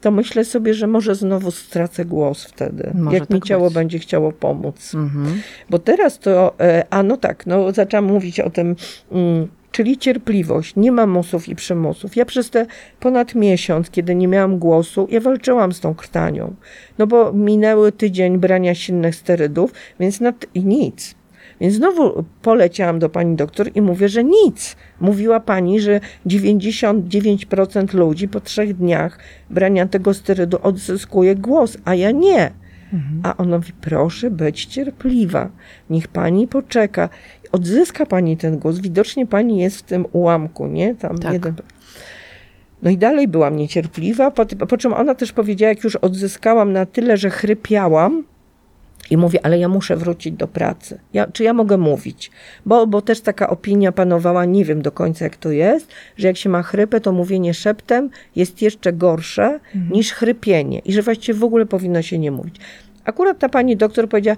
to 0.00 0.10
myślę 0.10 0.44
sobie, 0.44 0.74
że 0.74 0.86
może 0.86 1.14
znowu 1.14 1.50
stracę 1.50 2.04
głos 2.04 2.44
wtedy, 2.44 2.90
Może 2.94 3.16
jak 3.18 3.30
mi 3.30 3.40
tak 3.40 3.48
ciało 3.48 3.64
być. 3.64 3.74
będzie 3.74 3.98
chciało 3.98 4.32
pomóc. 4.32 4.94
Mhm. 4.94 5.40
Bo 5.70 5.78
teraz 5.78 6.18
to, 6.18 6.56
a 6.90 7.02
no 7.02 7.16
tak, 7.16 7.46
no 7.46 7.72
zaczęłam 7.72 8.04
mówić 8.04 8.40
o 8.40 8.50
tym, 8.50 8.76
mm, 9.12 9.48
czyli 9.72 9.98
cierpliwość, 9.98 10.76
nie 10.76 10.92
ma 10.92 11.06
musów 11.06 11.48
i 11.48 11.54
przymusów. 11.56 12.16
Ja 12.16 12.24
przez 12.24 12.50
te 12.50 12.66
ponad 13.00 13.34
miesiąc, 13.34 13.90
kiedy 13.90 14.14
nie 14.14 14.28
miałam 14.28 14.58
głosu, 14.58 15.08
ja 15.10 15.20
walczyłam 15.20 15.72
z 15.72 15.80
tą 15.80 15.94
krtanią. 15.94 16.54
No 16.98 17.06
bo 17.06 17.32
minęły 17.32 17.92
tydzień 17.92 18.38
brania 18.38 18.74
silnych 18.74 19.14
sterydów, 19.14 19.72
więc 20.00 20.20
nad, 20.20 20.46
i 20.54 20.64
nic. 20.64 21.14
Więc 21.60 21.74
znowu 21.74 22.24
poleciałam 22.42 22.98
do 22.98 23.08
pani 23.08 23.36
doktor 23.36 23.70
i 23.74 23.82
mówię, 23.82 24.08
że 24.08 24.24
nic. 24.24 24.76
Mówiła 25.00 25.40
pani, 25.40 25.80
że 25.80 26.00
99% 26.26 27.94
ludzi 27.94 28.28
po 28.28 28.40
trzech 28.40 28.76
dniach 28.76 29.18
brania 29.50 29.86
tego 29.86 30.14
sterydu 30.14 30.58
odzyskuje 30.62 31.36
głos, 31.36 31.78
a 31.84 31.94
ja 31.94 32.10
nie. 32.10 32.52
A 33.22 33.36
ona 33.36 33.56
mówi, 33.56 33.72
proszę 33.80 34.30
być 34.30 34.64
cierpliwa, 34.64 35.50
niech 35.90 36.08
pani 36.08 36.48
poczeka. 36.48 37.08
Odzyska 37.52 38.06
pani 38.06 38.36
ten 38.36 38.58
głos, 38.58 38.78
widocznie 38.78 39.26
pani 39.26 39.58
jest 39.58 39.78
w 39.78 39.82
tym 39.82 40.06
ułamku, 40.12 40.66
nie? 40.66 40.94
Tam 40.94 41.18
Tak. 41.18 41.32
jeden... 41.32 41.54
No 42.82 42.90
i 42.90 42.98
dalej 42.98 43.28
byłam 43.28 43.56
niecierpliwa, 43.56 44.30
po, 44.30 44.46
po 44.46 44.76
czym 44.76 44.92
ona 44.92 45.14
też 45.14 45.32
powiedziała, 45.32 45.68
jak 45.68 45.84
już 45.84 45.96
odzyskałam 45.96 46.72
na 46.72 46.86
tyle, 46.86 47.16
że 47.16 47.30
chrypiałam, 47.30 48.24
i 49.10 49.16
mówię, 49.16 49.46
ale 49.46 49.58
ja 49.58 49.68
muszę 49.68 49.96
wrócić 49.96 50.34
do 50.34 50.48
pracy. 50.48 50.98
Ja, 51.12 51.26
czy 51.26 51.44
ja 51.44 51.52
mogę 51.52 51.76
mówić? 51.76 52.30
Bo, 52.66 52.86
bo 52.86 53.02
też 53.02 53.20
taka 53.20 53.50
opinia 53.50 53.92
panowała, 53.92 54.44
nie 54.44 54.64
wiem 54.64 54.82
do 54.82 54.92
końca 54.92 55.24
jak 55.24 55.36
to 55.36 55.50
jest, 55.50 55.88
że 56.16 56.26
jak 56.26 56.36
się 56.36 56.48
ma 56.48 56.62
chrypę, 56.62 57.00
to 57.00 57.12
mówienie 57.12 57.54
szeptem 57.54 58.10
jest 58.36 58.62
jeszcze 58.62 58.92
gorsze 58.92 59.60
niż 59.90 60.12
chrypienie 60.12 60.78
i 60.78 60.92
że 60.92 61.02
właściwie 61.02 61.38
w 61.38 61.44
ogóle 61.44 61.66
powinno 61.66 62.02
się 62.02 62.18
nie 62.18 62.30
mówić. 62.30 62.56
Akurat 63.04 63.38
ta 63.38 63.48
pani 63.48 63.76
doktor 63.76 64.08
powiedziała, 64.08 64.36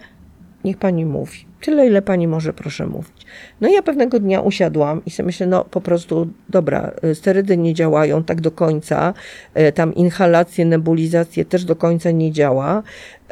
niech 0.65 0.77
pani 0.77 1.07
mówi. 1.07 1.52
Tyle, 1.63 1.87
ile 1.87 2.03
pani 2.03 2.29
może, 2.29 2.53
proszę 2.53 2.87
mówić. 2.87 3.27
No 3.61 3.69
i 3.69 3.73
ja 3.73 3.83
pewnego 3.83 4.21
dnia 4.21 4.41
usiadłam 4.41 5.03
i 5.07 5.11
sobie 5.11 5.27
myślę, 5.27 5.47
no 5.47 5.65
po 5.65 5.81
prostu, 5.81 6.29
dobra, 6.49 6.93
y, 7.05 7.15
sterydy 7.15 7.57
nie 7.57 7.75
działają 7.75 8.25
tak 8.25 8.41
do 8.41 8.51
końca, 8.51 9.15
y, 9.59 9.73
tam 9.73 9.95
inhalacje, 9.95 10.65
nebulizacje 10.65 11.45
też 11.45 11.65
do 11.65 11.77
końca 11.77 12.11
nie 12.11 12.33
działa. 12.33 12.83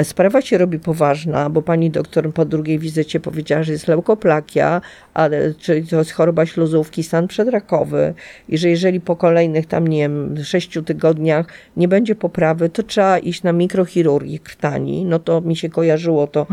Sprawa 0.03 0.43
się 0.43 0.59
robi 0.59 0.79
poważna, 0.79 1.51
bo 1.51 1.63
pani 1.63 1.91
doktor 1.91 2.33
po 2.33 2.45
drugiej 2.45 2.79
wizycie 2.79 3.21
powiedziała, 3.21 3.63
że 3.63 3.73
jest 3.73 3.89
leukoplakia, 3.89 4.81
ale, 5.15 5.55
czyli 5.55 5.87
to 5.87 5.99
jest 5.99 6.11
choroba 6.11 6.47
śluzówki, 6.47 7.03
stan 7.03 7.29
przedrakowy 7.29 8.15
i 8.49 8.59
że 8.59 8.69
jeżeli 8.69 9.01
po 9.01 9.17
kolejnych 9.17 9.67
tam, 9.67 9.89
nie 9.89 9.99
wiem, 9.99 10.45
sześciu 10.45 10.83
tygodniach 10.83 11.47
nie 11.77 11.89
będzie 11.89 12.15
poprawy, 12.15 12.69
to 12.69 12.83
trzeba 12.83 13.19
iść 13.19 13.43
na 13.43 13.53
mikrochirurgię 13.53 14.39
krtani. 14.39 15.05
No 15.05 15.19
to 15.19 15.41
mi 15.41 15.57
się 15.57 15.69
kojarzyło 15.69 16.27
to 16.27 16.47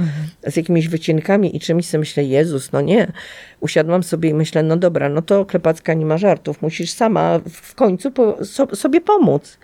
z 0.47 0.55
jakimiś 0.55 0.87
wycinkami 0.87 1.55
i 1.55 1.59
czymś, 1.59 1.85
sobie 1.87 1.99
myślę, 1.99 2.23
Jezus, 2.23 2.71
no 2.71 2.81
nie. 2.81 3.11
Usiadłam 3.59 4.03
sobie 4.03 4.29
i 4.29 4.33
myślę, 4.33 4.63
no 4.63 4.77
dobra, 4.77 5.09
no 5.09 5.21
to 5.21 5.45
Klepacka 5.45 5.93
nie 5.93 6.05
ma 6.05 6.17
żartów, 6.17 6.61
musisz 6.61 6.91
sama 6.91 7.39
w 7.51 7.75
końcu 7.75 8.11
po, 8.11 8.45
so, 8.45 8.75
sobie 8.75 9.01
pomóc. 9.01 9.57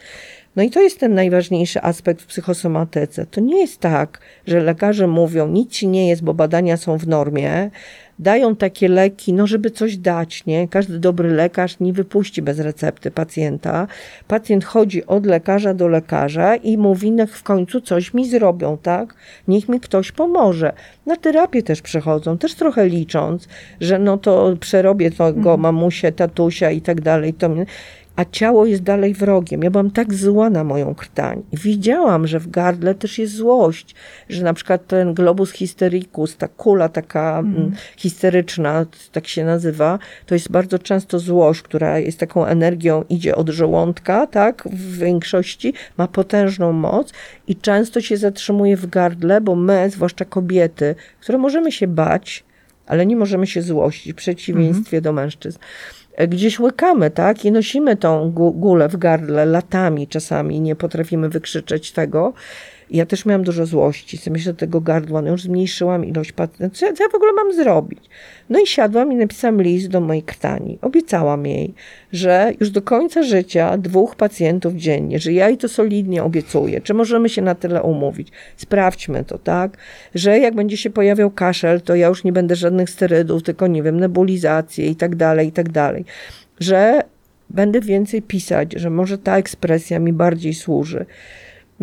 No 0.55 0.63
i 0.63 0.69
to 0.69 0.81
jest 0.81 0.99
ten 0.99 1.13
najważniejszy 1.13 1.81
aspekt 1.81 2.21
w 2.21 2.25
psychosomatyce. 2.25 3.25
To 3.25 3.41
nie 3.41 3.59
jest 3.59 3.79
tak, 3.79 4.19
że 4.47 4.59
lekarze 4.59 5.07
mówią, 5.07 5.47
nic 5.47 5.71
ci 5.71 5.87
nie 5.87 6.09
jest, 6.09 6.23
bo 6.23 6.33
badania 6.33 6.77
są 6.77 6.97
w 6.97 7.07
normie, 7.07 7.71
dają 8.19 8.55
takie 8.55 8.87
leki, 8.87 9.33
no 9.33 9.47
żeby 9.47 9.71
coś 9.71 9.97
dać, 9.97 10.45
nie? 10.45 10.67
Każdy 10.67 10.99
dobry 10.99 11.29
lekarz 11.29 11.79
nie 11.79 11.93
wypuści 11.93 12.41
bez 12.41 12.59
recepty 12.59 13.11
pacjenta. 13.11 13.87
Pacjent 14.27 14.65
chodzi 14.65 15.05
od 15.05 15.25
lekarza 15.25 15.73
do 15.73 15.87
lekarza 15.87 16.55
i 16.55 16.77
mówi, 16.77 17.11
niech 17.11 17.37
w 17.37 17.43
końcu 17.43 17.81
coś 17.81 18.13
mi 18.13 18.29
zrobią, 18.29 18.77
tak? 18.77 19.15
Niech 19.47 19.69
mi 19.69 19.79
ktoś 19.79 20.11
pomoże. 20.11 20.73
Na 21.05 21.15
terapię 21.15 21.63
też 21.63 21.81
przychodzą, 21.81 22.37
też 22.37 22.55
trochę 22.55 22.87
licząc, 22.87 23.47
że 23.81 23.99
no 23.99 24.17
to 24.17 24.53
przerobię 24.59 25.11
tego 25.11 25.27
mhm. 25.27 25.59
mamusie, 25.59 26.11
tatusia 26.11 26.71
i 26.71 26.81
tak 26.81 27.01
dalej. 27.01 27.33
To 27.33 27.49
a 28.15 28.25
ciało 28.25 28.65
jest 28.65 28.83
dalej 28.83 29.13
wrogiem. 29.13 29.63
Ja 29.63 29.71
byłam 29.71 29.91
tak 29.91 30.13
zła 30.13 30.49
na 30.49 30.63
moją 30.63 30.95
krtań. 30.95 31.43
Widziałam, 31.53 32.27
że 32.27 32.39
w 32.39 32.49
gardle 32.49 32.95
też 32.95 33.19
jest 33.19 33.35
złość, 33.35 33.95
że 34.29 34.43
na 34.43 34.53
przykład 34.53 34.87
ten 34.87 35.13
globus 35.13 35.51
hystericus, 35.51 36.37
ta 36.37 36.47
kula 36.47 36.89
taka 36.89 37.39
mm. 37.39 37.71
histeryczna, 37.97 38.85
tak 39.11 39.27
się 39.27 39.45
nazywa, 39.45 39.99
to 40.25 40.35
jest 40.35 40.51
bardzo 40.51 40.79
często 40.79 41.19
złość, 41.19 41.61
która 41.61 41.99
jest 41.99 42.19
taką 42.19 42.45
energią, 42.45 43.03
idzie 43.09 43.35
od 43.35 43.49
żołądka, 43.49 44.27
tak, 44.27 44.63
w 44.71 44.97
większości, 44.97 45.73
ma 45.97 46.07
potężną 46.07 46.73
moc 46.73 47.13
i 47.47 47.55
często 47.55 48.01
się 48.01 48.17
zatrzymuje 48.17 48.77
w 48.77 48.87
gardle, 48.87 49.41
bo 49.41 49.55
my, 49.55 49.89
zwłaszcza 49.89 50.25
kobiety, 50.25 50.95
które 51.19 51.37
możemy 51.37 51.71
się 51.71 51.87
bać, 51.87 52.43
ale 52.87 53.05
nie 53.05 53.15
możemy 53.15 53.47
się 53.47 53.61
złościć 53.61 54.13
w 54.13 54.15
przeciwieństwie 54.15 54.97
mm. 54.97 55.03
do 55.03 55.13
mężczyzn 55.13 55.59
gdzieś 56.27 56.59
łykamy, 56.59 57.11
tak? 57.11 57.45
I 57.45 57.51
nosimy 57.51 57.95
tą 57.95 58.31
gulę 58.31 58.89
w 58.89 58.97
gardle 58.97 59.45
latami 59.45 60.07
czasami, 60.07 60.61
nie 60.61 60.75
potrafimy 60.75 61.29
wykrzyczeć 61.29 61.91
tego. 61.91 62.33
Ja 62.93 63.05
też 63.05 63.25
miałam 63.25 63.43
dużo 63.43 63.65
złości. 63.65 64.17
Sobie 64.17 64.33
myślę, 64.33 64.53
tego 64.53 64.81
gardła, 64.81 65.21
no 65.21 65.31
już 65.31 65.43
zmniejszyłam 65.43 66.05
ilość 66.05 66.31
pacjentów. 66.31 66.79
Co, 66.79 66.93
co 66.93 67.03
ja 67.03 67.09
w 67.09 67.15
ogóle 67.15 67.33
mam 67.33 67.53
zrobić? 67.53 67.99
No 68.49 68.59
i 68.59 68.67
siadłam 68.67 69.11
i 69.11 69.15
napisałam 69.15 69.61
list 69.61 69.87
do 69.87 70.01
mojej 70.01 70.23
krtani. 70.23 70.77
Obiecałam 70.81 71.45
jej, 71.45 71.73
że 72.11 72.53
już 72.59 72.69
do 72.69 72.81
końca 72.81 73.23
życia 73.23 73.77
dwóch 73.77 74.15
pacjentów 74.15 74.73
dziennie, 74.73 75.19
że 75.19 75.33
ja 75.33 75.49
jej 75.49 75.57
to 75.57 75.69
solidnie 75.69 76.23
obiecuję. 76.23 76.81
Czy 76.81 76.93
możemy 76.93 77.29
się 77.29 77.41
na 77.41 77.55
tyle 77.55 77.83
umówić? 77.83 78.27
Sprawdźmy 78.57 79.23
to, 79.23 79.37
tak? 79.37 79.77
Że 80.15 80.39
jak 80.39 80.55
będzie 80.55 80.77
się 80.77 80.89
pojawiał 80.89 81.31
kaszel, 81.31 81.81
to 81.81 81.95
ja 81.95 82.07
już 82.07 82.23
nie 82.23 82.31
będę 82.31 82.55
żadnych 82.55 82.89
sterydów, 82.89 83.43
tylko 83.43 83.67
nie 83.67 83.83
wiem, 83.83 83.99
nebulizację 83.99 84.87
i 84.87 84.95
tak 84.95 85.15
dalej, 85.15 85.47
i 85.47 85.51
tak 85.51 85.69
dalej. 85.69 86.05
Że 86.59 87.01
będę 87.49 87.81
więcej 87.81 88.21
pisać, 88.21 88.73
że 88.73 88.89
może 88.89 89.17
ta 89.17 89.37
ekspresja 89.37 89.99
mi 89.99 90.13
bardziej 90.13 90.53
służy. 90.53 91.05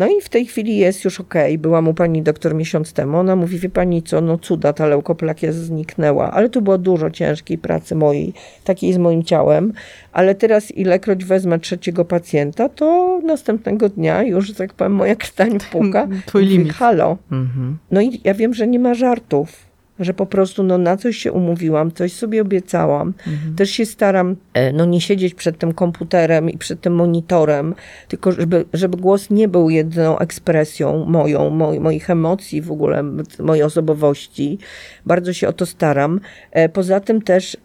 No 0.01 0.07
i 0.07 0.21
w 0.21 0.29
tej 0.29 0.45
chwili 0.45 0.77
jest 0.77 1.05
już 1.05 1.19
ok. 1.19 1.33
Byłam 1.59 1.87
u 1.87 1.93
pani 1.93 2.21
doktor 2.21 2.55
miesiąc 2.55 2.93
temu. 2.93 3.17
Ona 3.17 3.35
mówi, 3.35 3.59
wie 3.59 3.69
pani 3.69 4.03
co, 4.03 4.21
no 4.21 4.37
cuda, 4.37 4.73
ta 4.73 4.87
leukoplakia 4.87 5.51
zniknęła. 5.51 6.31
Ale 6.31 6.49
tu 6.49 6.61
było 6.61 6.77
dużo 6.77 7.11
ciężkiej 7.11 7.57
pracy 7.57 7.95
mojej, 7.95 8.33
takiej 8.63 8.93
z 8.93 8.97
moim 8.97 9.23
ciałem. 9.23 9.73
Ale 10.13 10.35
teraz 10.35 10.71
ilekroć 10.71 11.25
wezmę 11.25 11.59
trzeciego 11.59 12.05
pacjenta, 12.05 12.69
to 12.69 13.19
następnego 13.23 13.89
dnia 13.89 14.23
już, 14.23 14.47
że 14.47 14.55
tak 14.55 14.73
powiem, 14.73 14.93
moja 14.93 15.15
krtań 15.25 15.57
puka. 15.71 16.07
Twój 16.25 16.45
limit. 16.45 16.73
Halo. 16.73 17.17
Mhm. 17.31 17.77
No 17.91 18.01
i 18.01 18.21
ja 18.23 18.33
wiem, 18.33 18.53
że 18.53 18.67
nie 18.67 18.79
ma 18.79 18.93
żartów 18.93 19.70
że 20.01 20.13
po 20.13 20.25
prostu 20.25 20.63
no, 20.63 20.77
na 20.77 20.97
coś 20.97 21.17
się 21.17 21.31
umówiłam, 21.31 21.91
coś 21.91 22.13
sobie 22.13 22.41
obiecałam. 22.41 23.13
Mhm. 23.27 23.55
Też 23.55 23.69
się 23.69 23.85
staram 23.85 24.35
e, 24.53 24.73
no, 24.73 24.85
nie 24.85 25.01
siedzieć 25.01 25.33
przed 25.33 25.57
tym 25.57 25.73
komputerem 25.73 26.49
i 26.49 26.57
przed 26.57 26.81
tym 26.81 26.95
monitorem, 26.95 27.75
tylko 28.07 28.31
żeby, 28.31 28.65
żeby 28.73 28.97
głos 28.97 29.29
nie 29.29 29.47
był 29.47 29.69
jedną 29.69 30.19
ekspresją 30.19 31.05
moją, 31.05 31.49
moj, 31.49 31.79
moich 31.79 32.09
emocji, 32.09 32.61
w 32.61 32.71
ogóle 32.71 33.03
mojej 33.39 33.63
osobowości. 33.63 34.57
Bardzo 35.05 35.33
się 35.33 35.47
o 35.47 35.53
to 35.53 35.65
staram. 35.65 36.19
E, 36.51 36.69
poza 36.69 36.99
tym 36.99 37.21
też 37.21 37.57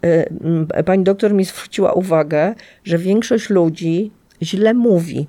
e, 0.73 0.83
pani 0.83 1.03
doktor 1.03 1.33
mi 1.33 1.45
zwróciła 1.45 1.93
uwagę, 1.93 2.55
że 2.83 2.97
większość 2.97 3.49
ludzi 3.49 4.11
źle 4.41 4.73
mówi 4.73 5.27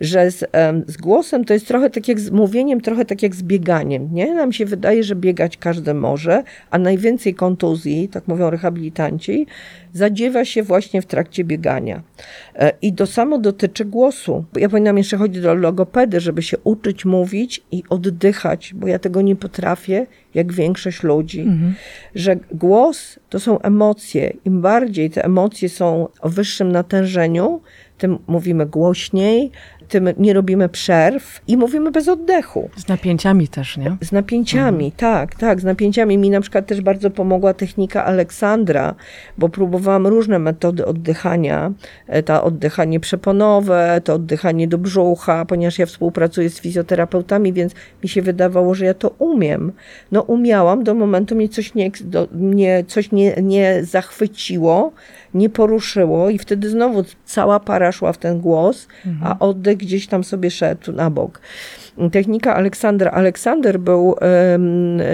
że 0.00 0.30
z, 0.30 0.50
z, 0.86 0.96
głosem 0.96 1.44
to 1.44 1.54
jest 1.54 1.68
trochę 1.68 1.90
tak 1.90 2.08
jak 2.08 2.20
z 2.20 2.30
mówieniem, 2.30 2.80
trochę 2.80 3.04
tak 3.04 3.22
jak 3.22 3.34
z 3.34 3.42
bieganiem. 3.42 4.08
Nie? 4.12 4.34
Nam 4.34 4.52
się 4.52 4.66
wydaje, 4.66 5.04
że 5.04 5.16
biegać 5.16 5.56
każdy 5.56 5.94
może, 5.94 6.42
a 6.70 6.78
najwięcej 6.78 7.34
kontuzji, 7.34 8.08
tak 8.08 8.28
mówią 8.28 8.50
rehabilitanci, 8.50 9.46
zadziewa 9.92 10.44
się 10.44 10.62
właśnie 10.62 11.02
w 11.02 11.06
trakcie 11.06 11.44
biegania. 11.44 12.02
E, 12.54 12.72
I 12.82 12.92
to 12.92 13.06
samo 13.06 13.38
dotyczy 13.38 13.84
głosu. 13.84 14.44
Ja 14.56 14.68
powinnam 14.68 14.98
jeszcze 14.98 15.16
chodzić 15.16 15.42
do 15.42 15.54
logopedy, 15.54 16.20
żeby 16.20 16.42
się 16.42 16.58
uczyć 16.64 17.04
mówić 17.04 17.62
i 17.72 17.82
oddychać, 17.88 18.74
bo 18.74 18.86
ja 18.86 18.98
tego 18.98 19.22
nie 19.22 19.36
potrafię, 19.36 20.06
jak 20.34 20.52
większość 20.52 21.02
ludzi. 21.02 21.40
Mhm. 21.40 21.74
Że 22.14 22.36
głos 22.52 23.18
to 23.28 23.40
są 23.40 23.60
emocje. 23.60 24.32
Im 24.44 24.60
bardziej 24.60 25.10
te 25.10 25.24
emocje 25.24 25.68
są 25.68 26.08
o 26.20 26.28
wyższym 26.28 26.72
natężeniu, 26.72 27.60
tym 27.98 28.18
mówimy 28.26 28.66
głośniej, 28.66 29.50
tym 29.88 30.08
nie 30.18 30.32
robimy 30.32 30.68
przerw 30.68 31.40
i 31.48 31.56
mówimy 31.56 31.90
bez 31.90 32.08
oddechu. 32.08 32.70
Z 32.76 32.88
napięciami 32.88 33.48
też, 33.48 33.76
nie? 33.76 33.96
Z 34.00 34.12
napięciami, 34.12 34.84
mhm. 34.84 34.92
tak, 34.96 35.34
tak, 35.34 35.60
z 35.60 35.64
napięciami. 35.64 36.18
Mi 36.18 36.30
na 36.30 36.40
przykład 36.40 36.66
też 36.66 36.80
bardzo 36.80 37.10
pomogła 37.10 37.54
technika 37.54 38.04
Aleksandra, 38.04 38.94
bo 39.38 39.48
próbowałam 39.48 40.06
różne 40.06 40.38
metody 40.38 40.86
oddychania. 40.86 41.72
E, 42.06 42.22
ta 42.22 42.44
oddychanie 42.44 43.00
przeponowe, 43.00 44.00
to 44.04 44.14
oddychanie 44.14 44.68
do 44.68 44.78
brzucha, 44.78 45.44
ponieważ 45.44 45.78
ja 45.78 45.86
współpracuję 45.86 46.50
z 46.50 46.60
fizjoterapeutami, 46.60 47.52
więc 47.52 47.74
mi 48.02 48.08
się 48.08 48.22
wydawało, 48.22 48.74
że 48.74 48.84
ja 48.84 48.94
to 48.94 49.08
umiem. 49.08 49.72
No 50.12 50.22
umiałam, 50.22 50.84
do 50.84 50.94
momentu 50.94 51.36
mnie 51.36 51.48
coś 51.48 51.74
nie, 51.74 51.90
do, 52.00 52.28
mnie 52.32 52.84
coś 52.88 53.12
nie, 53.12 53.34
nie 53.42 53.84
zachwyciło, 53.84 54.92
nie 55.34 55.50
poruszyło 55.50 56.30
i 56.30 56.38
wtedy 56.38 56.70
znowu 56.70 57.04
cała 57.24 57.60
para 57.60 57.92
szła 57.92 58.12
w 58.12 58.18
ten 58.18 58.40
głos, 58.40 58.88
mhm. 59.06 59.32
a 59.32 59.38
oddech 59.38 59.76
gdzieś 59.76 60.06
tam 60.06 60.24
sobie 60.24 60.50
szedł 60.50 60.92
na 60.92 61.10
bok. 61.10 61.40
Technika 62.12 62.54
Aleksander. 62.54 63.08
Aleksander 63.12 63.80
był 63.80 64.16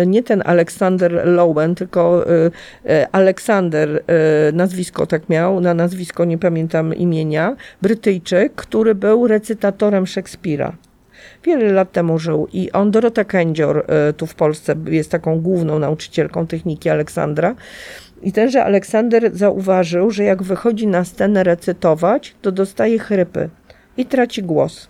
nie 0.06 0.22
ten 0.22 0.42
Aleksander 0.46 1.22
Lowen, 1.24 1.74
tylko 1.74 2.26
e, 2.30 2.50
e, 2.86 3.08
Aleksander, 3.12 4.02
e, 4.06 4.52
nazwisko 4.52 5.06
tak 5.06 5.28
miał, 5.28 5.60
na 5.60 5.74
nazwisko 5.74 6.24
nie 6.24 6.38
pamiętam 6.38 6.94
imienia, 6.94 7.56
Brytyjczyk, 7.82 8.54
który 8.54 8.94
był 8.94 9.26
recytatorem 9.26 10.06
Szekspira 10.06 10.72
wiele 11.44 11.72
lat 11.72 11.92
temu 11.92 12.18
żył 12.18 12.48
i 12.52 12.72
on, 12.72 12.90
Dorota 12.90 13.24
Kędzior 13.24 13.86
tu 14.16 14.26
w 14.26 14.34
Polsce 14.34 14.74
jest 14.86 15.10
taką 15.10 15.40
główną 15.40 15.78
nauczycielką 15.78 16.46
techniki 16.46 16.90
Aleksandra 16.90 17.54
i 18.22 18.32
tenże 18.32 18.64
Aleksander 18.64 19.30
zauważył, 19.36 20.10
że 20.10 20.24
jak 20.24 20.42
wychodzi 20.42 20.86
na 20.86 21.04
scenę 21.04 21.44
recytować, 21.44 22.34
to 22.42 22.52
dostaje 22.52 22.98
chrypy 22.98 23.48
i 23.96 24.06
traci 24.06 24.42
głos. 24.42 24.88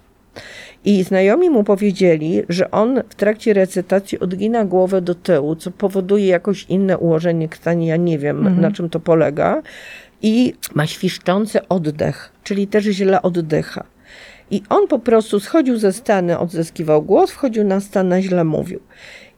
I 0.85 1.03
znajomi 1.03 1.51
mu 1.51 1.65
powiedzieli, 1.65 2.43
że 2.49 2.71
on 2.71 3.03
w 3.09 3.15
trakcie 3.15 3.53
recytacji 3.53 4.21
odgina 4.21 4.65
głowę 4.65 5.01
do 5.01 5.15
tyłu, 5.15 5.57
co 5.57 5.71
powoduje 5.71 6.27
jakoś 6.27 6.65
inne 6.65 6.99
ułożenie 6.99 7.49
krtani. 7.49 7.87
Ja 7.87 7.97
nie 7.97 8.19
wiem, 8.19 8.39
mhm. 8.39 8.61
na 8.61 8.71
czym 8.71 8.91
to 8.91 9.01
polega. 9.01 9.63
I 10.23 10.55
ma 10.75 10.87
świszczący 10.87 11.69
oddech, 11.69 12.33
czyli 12.45 12.67
też 12.67 12.85
źle 12.85 13.23
oddycha. 13.23 13.85
I 14.51 14.63
on 14.69 14.89
po 14.89 14.99
prostu 14.99 15.41
schodził 15.41 15.77
ze 15.77 15.93
sceny, 15.93 16.39
odzyskiwał 16.39 17.03
głos, 17.03 17.31
wchodził 17.31 17.65
na 17.65 17.81
scenę, 17.81 18.23
źle 18.23 18.45
mówił. 18.45 18.81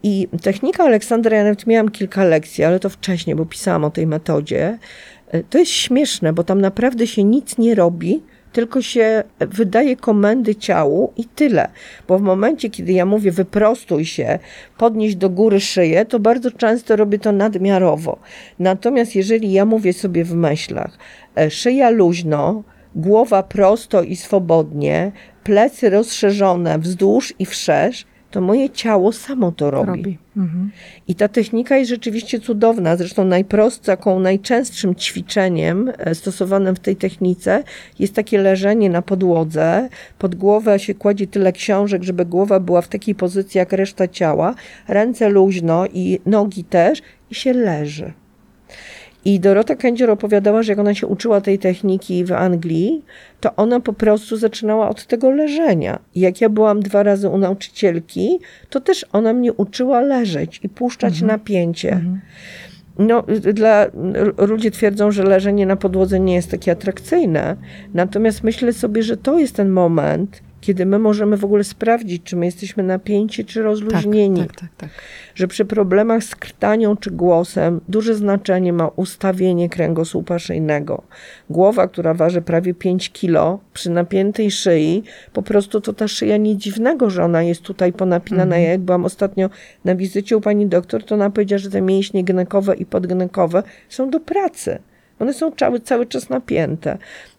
I 0.03 0.29
technika 0.43 0.85
Aleksandra, 0.85 1.37
ja 1.37 1.45
nawet 1.45 1.67
miałam 1.67 1.89
kilka 1.89 2.25
lekcji, 2.25 2.65
ale 2.65 2.81
to 2.81 2.89
wcześniej, 2.89 3.37
bo 3.37 3.47
pisałam 3.47 3.85
o 3.85 3.91
tej 3.91 4.07
metodzie. 4.07 4.79
E, 5.29 5.43
to 5.43 5.59
jest 5.59 5.71
śmieszne, 5.71 6.33
bo 6.33 6.45
tam 6.45 6.61
naprawdę 6.61 7.07
się 7.07 7.25
nic 7.25 7.59
nie 7.59 7.75
robi, 7.75 8.23
tylko 8.53 8.83
się 8.83 9.25
wydaje 9.41 9.97
komendy 9.97 10.55
ciału 10.55 11.13
i 11.17 11.25
tyle. 11.25 11.69
Bo 12.09 12.19
w 12.19 12.23
momencie, 12.23 12.71
kiedy 12.71 12.93
ja 12.93 13.07
mówię 13.07 13.33
wyprostuj 13.33 14.05
się, 14.05 14.39
podnieść 14.79 15.17
do 15.17 15.31
góry 15.31 15.61
szyję, 15.61 16.05
to 16.05 16.21
bardzo 16.21 16.51
często 16.51 16.97
robię 16.97 17.19
to 17.19 17.33
nadmiarowo. 17.33 18.19
Natomiast 18.59 19.17
jeżeli 19.17 19.53
ja 19.53 19.65
mówię 19.65 19.93
sobie 19.93 20.25
w 20.25 20.35
myślach, 20.35 20.99
e, 21.37 21.51
szyja 21.51 21.91
luźno, 21.91 22.63
głowa 22.95 23.43
prosto 23.43 24.03
i 24.03 24.17
swobodnie, 24.17 25.13
plecy 25.45 25.91
rozszerzone 25.91 26.79
wzdłuż 26.79 27.35
i 27.39 27.47
wszerz, 27.47 28.07
to 28.33 28.41
moje 28.41 28.71
ciało 28.71 29.13
samo 29.13 29.53
to 29.53 29.71
robi. 29.71 29.87
Robi. 29.87 30.19
Mhm. 30.37 30.71
I 31.09 31.15
ta 31.15 31.29
technika 31.29 31.77
jest 31.77 31.91
rzeczywiście 31.91 32.41
cudowna. 32.41 32.97
Zresztą 32.97 33.25
najprostszą, 33.25 34.21
najczęstszym 34.21 34.95
ćwiczeniem 34.95 35.93
e, 35.99 36.15
stosowanym 36.15 36.77
w 36.77 36.81
tej 36.81 36.97
technice 36.97 37.65
jest 37.99 38.15
takie 38.15 38.39
leżenie 38.39 38.91
na 38.91 39.03
podłodze. 39.03 39.89
Pod 40.19 40.35
głowę 40.35 40.79
się 40.79 40.95
kładzie 40.95 41.27
tyle 41.27 41.53
książek, 41.53 42.03
żeby 42.03 42.25
głowa 42.25 42.61
była 42.61 42.83
w 42.83 42.89
takiej 42.89 43.15
pozycji 43.15 43.59
jak 43.59 43.73
reszta 43.73 44.09
ciała, 44.09 44.55
ręce 44.89 45.29
luźno 45.29 45.87
i 45.87 46.21
nogi 46.27 46.65
też 46.65 47.03
i 47.31 47.35
się 47.35 47.53
leży. 47.53 48.13
I 49.25 49.41
Dorota 49.41 49.75
Kędzior 49.77 50.11
opowiadała, 50.11 50.63
że 50.63 50.73
jak 50.73 50.79
ona 50.79 50.95
się 50.95 51.07
uczyła 51.07 51.41
tej 51.41 51.59
techniki 51.59 52.25
w 52.25 52.33
Anglii, 52.33 53.03
to 53.41 53.57
ona 53.57 53.81
po 53.81 53.93
prostu 53.93 54.37
zaczynała 54.37 54.89
od 54.89 55.07
tego 55.07 55.31
leżenia. 55.31 55.99
I 56.15 56.21
jak 56.21 56.41
ja 56.41 56.49
byłam 56.49 56.81
dwa 56.81 57.03
razy 57.03 57.29
u 57.29 57.39
nauczycielki, 57.39 58.39
to 58.71 58.81
też 58.81 59.07
ona 59.13 59.33
mnie 59.33 59.53
uczyła 59.53 60.01
leżeć 60.01 60.61
i 60.63 60.69
puszczać 60.69 61.13
Mhm. 61.13 61.27
napięcie. 61.27 62.01
No, 62.99 63.23
dla, 63.55 63.87
ludzie 64.39 64.71
twierdzą, 64.71 65.11
że 65.11 65.23
leżenie 65.23 65.67
na 65.67 65.77
podłodze 65.77 66.21
nie 66.21 66.35
jest 66.35 66.51
takie 66.51 66.73
atrakcyjne. 66.73 67.57
Natomiast 67.95 68.45
myślę 68.45 68.73
sobie, 68.73 69.03
że 69.03 69.17
to 69.17 69.39
jest 69.39 69.57
ten 69.57 69.71
moment, 69.71 70.43
kiedy 70.63 70.87
my 70.87 70.99
możemy 70.99 71.37
w 71.37 71.45
ogóle 71.45 71.65
sprawdzić, 71.65 72.23
czy 72.23 72.37
my 72.37 72.47
jesteśmy 72.47 72.83
napięci, 72.83 73.45
czy 73.45 73.63
rozluźnieni 73.63 74.41
Tak, 74.41 74.53
tak, 74.53 74.61
tak, 74.61 74.71
tak. 74.77 74.91
że 75.35 75.49
przy 75.49 75.65
problemach 75.65 76.25
z 76.25 76.37
krtanią 76.37 76.97
czy 76.97 77.11
głosem 77.11 77.81
duże 77.89 78.15
znaczenie 78.15 78.73
ma 78.73 78.89
ustawienie 78.89 79.69
kręgosłupa 79.69 80.39
szyjnego. 80.39 81.03
Głowa, 81.51 81.89
która 81.89 82.15
waży 82.15 82.43
prawie 82.43 82.75
5 82.75 83.11
kilo, 83.13 83.61
przy 83.73 83.91
napiętej 83.91 84.51
szyi, 84.51 85.03
po 85.33 85.43
prostu 85.43 85.81
to 85.81 85.93
ta 85.93 86.09
szyja 86.09 86.37
nic 86.37 86.61
dziwnego, 86.61 87.11
że 87.11 87.25
ona 87.25 87.43
jest 87.43 87.63
tutaj 87.63 87.93
ponapinana. 87.93 88.59
Ja 88.59 88.71
jak 88.71 88.81
byłam 88.81 89.05
ostatnio 89.05 89.51
na 89.85 89.95
wizycie 89.95 90.37
u 90.37 90.41
pani 90.41 90.67
doktor, 90.67 91.05
to 91.05 91.15
ona 91.15 91.31
powiedziała, 91.31 91.59
że 91.59 91.71
te 91.71 91.81
mięśnie 91.81 92.25
gnekowe 92.25 92.77
i 92.77 92.87
podgnekowe 92.87 93.63
są 93.89 94.11
do 94.11 94.21
pracy. 94.21 94.79
One 95.19 95.35
są 95.35 95.53
cały, 95.53 95.81
cały 95.81 96.07
czas 96.07 96.29
napięte. 96.31 96.99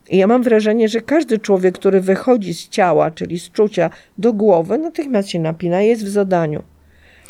I 0.10 0.18
ja 0.18 0.28
mam 0.28 0.44
wrażenie, 0.44 0.90
że 0.90 1.02
każdy 1.02 1.40
człowiek, 1.40 1.76
który 1.76 2.02
wychodzi 2.02 2.54
z 2.54 2.70
ciała, 2.70 3.12
czyli 3.12 3.40
z 3.40 3.52
czucia 3.52 3.90
do 4.18 4.34
głowy, 4.34 4.78
natychmiast 4.78 5.30
się 5.30 5.40
napina, 5.40 5.82
jest 5.82 6.06
w 6.06 6.10
zadaniu. 6.10 6.64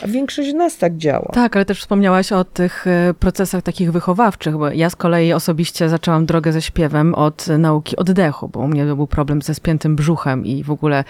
A 0.01 0.08
większość 0.08 0.53
nas 0.53 0.77
tak 0.77 0.97
działa. 0.97 1.29
Tak, 1.34 1.56
ale 1.56 1.65
też 1.65 1.79
wspomniałaś 1.82 2.32
o 2.32 2.43
tych 2.43 2.88
e, 2.88 3.13
procesach 3.13 3.62
takich 3.63 3.91
wychowawczych, 3.91 4.58
bo 4.58 4.69
ja 4.69 4.89
z 4.89 4.95
kolei 4.95 5.34
osobiście 5.34 5.89
zaczęłam 5.89 6.25
drogę 6.25 6.51
ze 6.51 6.62
śpiewem 6.62 7.15
od 7.15 7.47
nauki 7.47 7.95
oddechu, 7.95 8.47
bo 8.49 8.60
u 8.60 8.67
mnie 8.67 8.86
był 8.86 9.08
problem 9.08 9.41
ze 9.41 9.53
spiętym 9.56 9.95
brzuchem 9.95 10.45
i 10.45 10.63
w 10.63 10.71
ogóle 10.71 11.03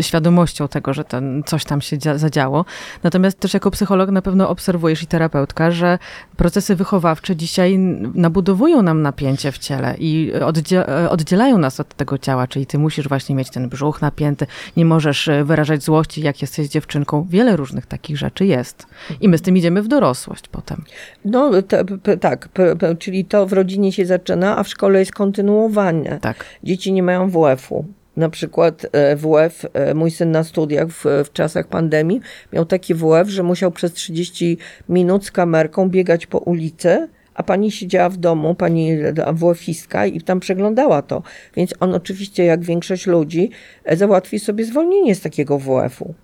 świadomością 0.00 0.68
tego, 0.68 0.94
że 0.94 1.04
ten 1.04 1.42
coś 1.46 1.64
tam 1.64 1.80
się 1.80 1.98
dzia- 1.98 2.18
zadziało. 2.18 2.64
Natomiast 3.02 3.40
też 3.40 3.54
jako 3.54 3.70
psycholog 3.70 4.10
na 4.10 4.22
pewno 4.22 4.48
obserwujesz 4.48 5.02
i 5.02 5.06
terapeutka, 5.06 5.70
że 5.70 5.98
procesy 6.36 6.76
wychowawcze 6.76 7.36
dzisiaj 7.36 7.78
nabudowują 8.14 8.82
nam 8.82 9.02
napięcie 9.02 9.52
w 9.52 9.58
ciele 9.58 9.94
i 9.98 10.32
oddzie- 10.40 11.08
oddzielają 11.08 11.58
nas 11.58 11.80
od 11.80 11.94
tego 11.94 12.18
ciała, 12.18 12.46
czyli 12.46 12.66
ty 12.66 12.78
musisz 12.78 13.08
właśnie 13.08 13.34
mieć 13.34 13.50
ten 13.50 13.68
brzuch 13.68 14.02
napięty, 14.02 14.46
nie 14.76 14.84
możesz 14.84 15.28
e, 15.28 15.44
wyrażać 15.44 15.82
złości, 15.82 16.22
jak 16.22 16.42
jesteś 16.42 16.68
dziewczynką. 16.68 17.26
Wiele 17.30 17.56
różnych 17.56 17.86
takich 17.86 18.16
rzeczy 18.18 18.27
jest. 18.44 18.86
I 19.20 19.28
my 19.28 19.38
z 19.38 19.42
tym 19.42 19.56
idziemy 19.56 19.82
w 19.82 19.88
dorosłość 19.88 20.48
potem. 20.48 20.84
No 21.24 21.62
te, 21.62 21.84
p, 21.84 22.16
tak, 22.16 22.48
p, 22.48 22.76
p, 22.76 22.96
czyli 22.96 23.24
to 23.24 23.46
w 23.46 23.52
rodzinie 23.52 23.92
się 23.92 24.06
zaczyna, 24.06 24.58
a 24.58 24.62
w 24.62 24.68
szkole 24.68 24.98
jest 24.98 25.12
kontynuowane. 25.12 26.18
Tak. 26.20 26.44
Dzieci 26.64 26.92
nie 26.92 27.02
mają 27.02 27.30
WF-u. 27.30 27.84
Na 28.16 28.30
przykład 28.30 28.86
e, 28.92 29.16
WF, 29.16 29.66
e, 29.72 29.94
mój 29.94 30.10
syn 30.10 30.30
na 30.30 30.44
studiach 30.44 30.88
w, 30.88 31.04
w 31.24 31.32
czasach 31.32 31.68
pandemii 31.68 32.20
miał 32.52 32.64
taki 32.64 32.94
WF, 32.94 33.28
że 33.28 33.42
musiał 33.42 33.70
przez 33.70 33.92
30 33.92 34.58
minut 34.88 35.24
z 35.24 35.30
kamerką 35.30 35.88
biegać 35.88 36.26
po 36.26 36.38
ulicy, 36.38 37.08
a 37.38 37.42
pani 37.42 37.70
siedziała 37.70 38.08
w 38.08 38.16
domu, 38.16 38.54
pani 38.54 38.96
WF-istka 39.32 40.06
i 40.06 40.20
tam 40.20 40.40
przeglądała 40.40 41.02
to. 41.02 41.22
Więc 41.56 41.74
on 41.80 41.94
oczywiście, 41.94 42.44
jak 42.44 42.64
większość 42.64 43.06
ludzi, 43.06 43.50
e, 43.84 43.96
załatwi 43.96 44.38
sobie 44.38 44.64
zwolnienie 44.64 45.14
z 45.14 45.20
takiego 45.20 45.58
WF-u. 45.58 46.14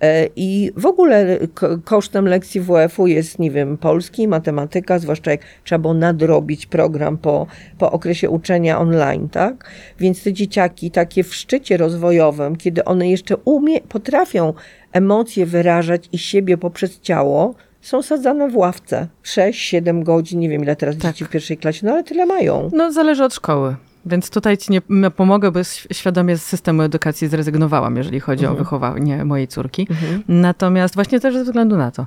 E, 0.00 0.28
I 0.36 0.70
w 0.76 0.86
ogóle 0.86 1.38
ko- 1.54 1.78
kosztem 1.84 2.24
lekcji 2.24 2.60
WF-u 2.60 3.06
jest, 3.06 3.38
nie 3.38 3.50
wiem, 3.50 3.78
polski, 3.78 4.28
matematyka, 4.28 4.98
zwłaszcza 4.98 5.30
jak 5.30 5.40
trzeba 5.64 5.78
było 5.78 5.94
nadrobić 5.94 6.66
program 6.66 7.18
po, 7.18 7.46
po 7.78 7.92
okresie 7.92 8.30
uczenia 8.30 8.78
online, 8.78 9.28
tak? 9.28 9.70
Więc 9.98 10.22
te 10.22 10.32
dzieciaki 10.32 10.90
takie 10.90 11.24
w 11.24 11.34
szczycie 11.34 11.76
rozwojowym, 11.76 12.56
kiedy 12.56 12.84
one 12.84 13.08
jeszcze 13.08 13.36
umie, 13.36 13.80
potrafią 13.80 14.52
emocje 14.92 15.46
wyrażać 15.46 16.08
i 16.12 16.18
siebie 16.18 16.58
poprzez 16.58 17.00
ciało, 17.00 17.54
są 17.80 18.02
sadzane 18.02 18.48
w 18.48 18.56
ławce. 18.56 19.06
6-7 19.24 20.02
godzin, 20.02 20.40
nie 20.40 20.48
wiem 20.48 20.62
ile 20.62 20.76
teraz 20.76 20.96
Tak. 20.98 21.12
dzieci 21.12 21.24
w 21.24 21.28
pierwszej 21.28 21.56
klasie, 21.56 21.86
no 21.86 21.92
ale 21.92 22.04
tyle 22.04 22.26
mają. 22.26 22.70
No, 22.72 22.92
zależy 22.92 23.24
od 23.24 23.34
szkoły. 23.34 23.76
Więc 24.06 24.30
tutaj 24.30 24.58
ci 24.58 24.72
nie 24.72 25.10
pomogę, 25.10 25.50
bo 25.50 25.60
świadomie 25.92 26.36
z 26.36 26.42
systemu 26.42 26.82
edukacji 26.82 27.28
zrezygnowałam, 27.28 27.96
jeżeli 27.96 28.20
chodzi 28.20 28.46
o 28.46 28.54
wychowanie 28.54 29.24
mojej 29.24 29.48
córki. 29.48 29.88
Natomiast 30.28 30.94
właśnie 30.94 31.20
też 31.20 31.34
ze 31.34 31.44
względu 31.44 31.76
na 31.76 31.90
to. 31.90 32.06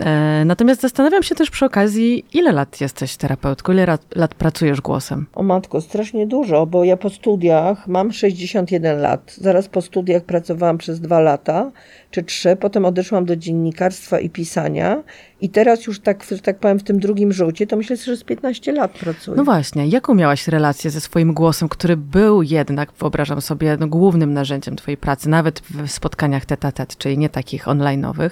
E, 0.00 0.42
natomiast 0.46 0.80
zastanawiam 0.80 1.22
się 1.22 1.34
też 1.34 1.50
przy 1.50 1.64
okazji, 1.64 2.24
ile 2.32 2.52
lat 2.52 2.80
jesteś 2.80 3.16
terapeutką, 3.16 3.72
ile 3.72 3.86
lat, 3.86 4.02
lat 4.16 4.34
pracujesz 4.34 4.80
głosem? 4.80 5.26
O 5.34 5.42
matko, 5.42 5.80
strasznie 5.80 6.26
dużo, 6.26 6.66
bo 6.66 6.84
ja 6.84 6.96
po 6.96 7.10
studiach 7.10 7.88
mam 7.88 8.12
61 8.12 9.00
lat. 9.00 9.34
Zaraz 9.40 9.68
po 9.68 9.80
studiach 9.82 10.22
pracowałam 10.24 10.78
przez 10.78 11.00
dwa 11.00 11.20
lata 11.20 11.70
czy 12.10 12.22
trzy, 12.22 12.56
potem 12.56 12.84
odeszłam 12.84 13.24
do 13.24 13.36
dziennikarstwa 13.36 14.20
i 14.20 14.30
pisania 14.30 15.02
i 15.40 15.48
teraz 15.48 15.86
już 15.86 16.00
tak, 16.00 16.26
tak 16.42 16.58
powiem, 16.58 16.78
w 16.78 16.82
tym 16.82 17.00
drugim 17.00 17.32
rzucie, 17.32 17.66
to 17.66 17.76
myślę, 17.76 17.96
że 17.96 18.16
z 18.16 18.24
15 18.24 18.72
lat 18.72 18.90
pracuję. 18.90 19.36
No 19.36 19.44
właśnie, 19.44 19.86
jaką 19.86 20.14
miałaś 20.14 20.48
relację 20.48 20.90
ze 20.90 21.00
swoim 21.00 21.34
głosem, 21.34 21.68
który 21.68 21.96
był 21.96 22.42
jednak, 22.42 22.92
wyobrażam 22.92 23.40
sobie, 23.40 23.76
no, 23.80 23.86
głównym 23.88 24.32
narzędziem 24.32 24.76
twojej 24.76 24.96
pracy, 24.96 25.28
nawet 25.28 25.60
w 25.60 25.90
spotkaniach 25.90 26.44
tet-a-tet, 26.44 26.96
czyli 26.96 27.18
nie 27.18 27.28
takich 27.28 27.64
online'owych. 27.64 28.30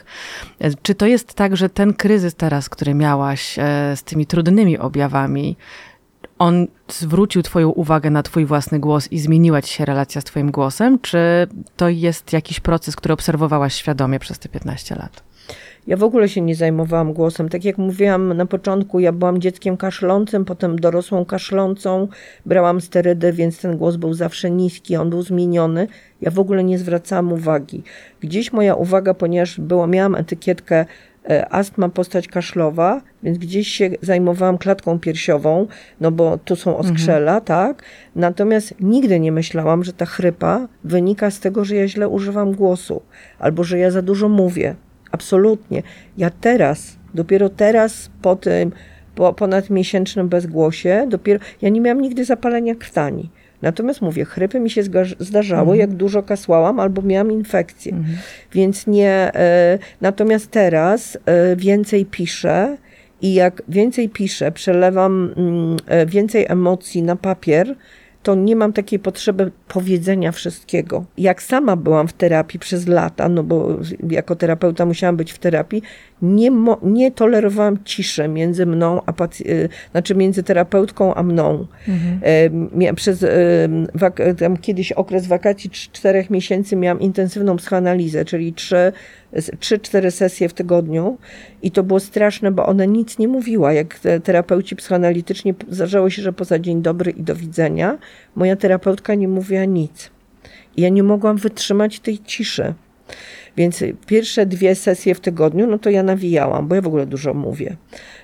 E, 0.60 0.70
Czy 0.82 0.94
to 0.94 1.06
jest 1.06 1.34
tak, 1.34 1.56
że 1.56 1.68
ten 1.68 1.94
kryzys 1.94 2.34
teraz, 2.34 2.68
który 2.68 2.94
miałaś 2.94 3.58
e, 3.58 3.62
z 3.96 4.02
tymi 4.02 4.26
trudnymi 4.26 4.78
objawami, 4.78 5.56
on 6.38 6.66
zwrócił 6.88 7.42
twoją 7.42 7.68
uwagę 7.68 8.11
na 8.11 8.22
twój 8.22 8.46
własny 8.46 8.79
głos 8.79 9.12
i 9.12 9.18
zmieniła 9.18 9.62
ci 9.62 9.74
się 9.74 9.85
relacja 9.85 10.20
z 10.20 10.24
twoim 10.24 10.51
głosem? 10.51 10.98
Czy 11.01 11.18
to 11.77 11.88
jest 11.88 12.33
jakiś 12.33 12.61
proces, 12.61 12.96
który 12.96 13.14
obserwowałaś 13.14 13.74
świadomie 13.74 14.18
przez 14.18 14.38
te 14.38 14.48
15 14.48 14.94
lat? 14.94 15.29
Ja 15.87 15.96
w 15.96 16.03
ogóle 16.03 16.29
się 16.29 16.40
nie 16.40 16.55
zajmowałam 16.55 17.12
głosem. 17.12 17.48
Tak 17.48 17.64
jak 17.64 17.79
mówiłam 17.79 18.33
na 18.33 18.46
początku, 18.46 19.01
ja 19.01 19.12
byłam 19.12 19.40
dzieckiem 19.40 19.77
kaszlącym, 19.77 20.44
potem 20.44 20.79
dorosłą 20.79 21.24
kaszlącą. 21.24 22.09
Brałam 22.46 22.81
sterydy, 22.81 23.33
więc 23.33 23.61
ten 23.61 23.77
głos 23.77 23.96
był 23.96 24.14
zawsze 24.14 24.51
niski, 24.51 24.96
on 24.96 25.11
był 25.11 25.22
zmieniony. 25.22 25.88
Ja 26.20 26.31
w 26.31 26.38
ogóle 26.38 26.64
nie 26.64 26.79
zwracałam 26.79 27.33
uwagi. 27.33 27.83
Gdzieś 28.20 28.53
moja 28.53 28.74
uwaga, 28.74 29.14
ponieważ 29.14 29.61
była, 29.61 29.87
miałam 29.87 30.14
etykietkę 30.14 30.87
e, 31.30 31.52
astma 31.52 31.88
postać 31.88 32.28
kaszlowa, 32.28 33.02
więc 33.22 33.38
gdzieś 33.38 33.68
się 33.68 33.90
zajmowałam 34.02 34.58
klatką 34.58 34.98
piersiową, 34.98 35.66
no 36.00 36.10
bo 36.10 36.38
tu 36.38 36.56
są 36.56 36.76
oskrzela, 36.76 37.40
tak? 37.40 37.82
Natomiast 38.16 38.74
nigdy 38.80 39.20
nie 39.20 39.32
myślałam, 39.32 39.84
że 39.84 39.92
ta 39.92 40.06
chrypa 40.06 40.68
wynika 40.84 41.30
z 41.30 41.40
tego, 41.40 41.64
że 41.64 41.76
ja 41.76 41.88
źle 41.88 42.08
używam 42.08 42.52
głosu 42.52 43.02
albo 43.38 43.64
że 43.64 43.78
ja 43.78 43.90
za 43.90 44.02
dużo 44.02 44.28
mówię. 44.28 44.74
Absolutnie. 45.10 45.82
Ja 46.16 46.30
teraz, 46.30 46.96
dopiero 47.14 47.48
teraz 47.48 48.10
po 48.22 48.36
tym 48.36 48.72
po 49.14 49.32
ponadmiesięcznym 49.32 50.28
bezgłosie, 50.28 51.06
dopiero 51.08 51.40
ja 51.62 51.68
nie 51.68 51.80
miałam 51.80 52.00
nigdy 52.00 52.24
zapalenia 52.24 52.74
krtani. 52.74 53.30
Natomiast 53.62 54.03
mówię, 54.03 54.25
chrypy 54.25 54.61
mi 54.61 54.71
się 54.71 54.83
zdarzały, 55.18 55.77
jak 55.77 55.94
dużo 55.94 56.23
kasłałam 56.23 56.81
albo 56.81 57.03
miałam 57.03 57.33
infekcję. 57.33 57.92
Więc 58.53 58.87
nie. 58.87 59.11
E, 59.35 59.79
natomiast 60.01 60.51
teraz 60.51 61.18
e, 61.27 61.57
więcej 61.57 62.07
piszę 62.07 62.77
i 63.23 63.35
jak 63.35 63.62
więcej 63.68 64.09
piszę, 64.09 64.53
przelewam 64.53 65.35
mm, 65.37 65.77
e, 65.87 66.07
więcej 66.07 66.47
emocji 66.49 67.03
na 67.03 67.16
papier, 67.16 67.75
to 68.23 68.35
nie 68.35 68.57
mam 68.57 68.73
takiej 68.73 68.99
potrzeby 68.99 69.51
powiedzenia 69.68 70.33
wszystkiego. 70.33 71.05
Jak 71.18 71.42
sama 71.42 71.77
byłam 71.77 72.09
w 72.09 72.12
terapii 72.12 72.61
przez 72.61 72.87
lata, 72.87 73.29
no 73.29 73.42
bo 73.42 73.79
jako 74.11 74.37
terapeuta 74.37 74.87
musiałam 74.87 75.16
być 75.16 75.33
w 75.33 75.38
terapii, 75.38 75.83
nie, 76.22 76.50
nie 76.83 77.11
tolerowałam 77.12 77.78
ciszy 77.85 78.28
między 78.28 78.66
mną 78.66 79.00
a 79.07 79.12
pac- 79.12 79.46
y, 79.46 79.68
znaczy 79.92 80.14
między 80.14 80.42
terapeutką 80.42 81.14
a 81.14 81.22
mną. 81.22 81.66
E, 82.22 82.50
mia- 82.50 82.94
Przez 82.94 83.22
e, 83.22 83.28
wak- 83.94 84.20
tam 84.38 84.57
kiedyś 84.57 84.92
okres 84.92 85.26
wakacji 85.26 85.70
cz- 85.70 85.90
czterech 85.92 86.31
miesięcy 86.31 86.76
miałam 86.76 87.00
intensywną 87.00 87.57
psychoanalizę, 87.57 88.24
czyli 88.24 88.52
trzy, 88.52 88.92
trzy, 89.61 89.78
cztery 89.78 90.11
sesje 90.11 90.48
w 90.48 90.54
tygodniu 90.54 91.18
i 91.62 91.70
to 91.70 91.83
było 91.83 92.00
straszne, 92.00 92.50
bo 92.50 92.66
ona 92.66 92.85
nic 92.85 93.18
nie 93.18 93.28
mówiła. 93.28 93.72
Jak 93.72 93.98
te 93.98 94.20
terapeuci 94.20 94.76
psychoanalityczni, 94.76 95.54
p- 95.54 95.66
zdarzało 95.70 96.11
się, 96.11 96.22
że 96.22 96.33
poza 96.33 96.59
dzień 96.59 96.83
dobry 96.83 97.11
i 97.11 97.22
do 97.22 97.35
widzenia, 97.37 97.98
moja 98.37 98.57
terapeutka 98.57 99.14
nie 99.14 99.28
mówiła 99.28 99.64
nic. 99.64 100.11
I 100.76 100.83
ja 100.83 100.88
nie 100.88 101.02
mogłam 101.02 101.37
wytrzymać 101.37 102.00
tej 102.00 102.18
ciszy. 102.18 102.74
Więc 103.59 103.85
pierwsze 104.07 104.47
dwie 104.47 104.75
sesje 104.75 105.14
w 105.14 105.21
tygodniu, 105.21 105.66
no 105.66 105.79
to 105.79 105.90
ja 105.90 106.03
nawijałam, 106.03 106.68
bo 106.68 106.75
ja 106.75 106.81
w 106.81 106.87
ogóle 106.87 107.07
dużo 107.07 107.35
mówię. 107.35 107.77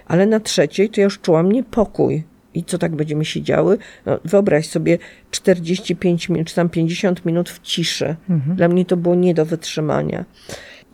Ale 0.07 0.27
na 0.27 0.41
trzeciej 0.41 0.91
to 0.91 1.01
ja 1.01 1.05
już 1.05 1.21
czułam 1.21 1.53
niepokój. 1.53 2.23
I 2.55 2.65
co 2.65 2.79
tak 2.79 2.97
będziemy 2.97 3.25
siedziały? 3.25 3.79
No, 4.07 4.19
wyobraź 4.25 4.67
sobie 4.67 4.99
45 5.31 6.29
minut, 6.29 6.49
czy 6.49 6.55
tam 6.55 6.69
50 6.69 7.25
minut 7.25 7.51
w 7.51 7.61
ciszy. 7.61 8.17
Mhm. 8.31 8.57
Dla 8.57 8.69
mnie 8.69 8.85
to 8.85 8.97
było 8.97 9.15
nie 9.15 9.35
do 9.35 9.45
wytrzymania. 9.45 10.25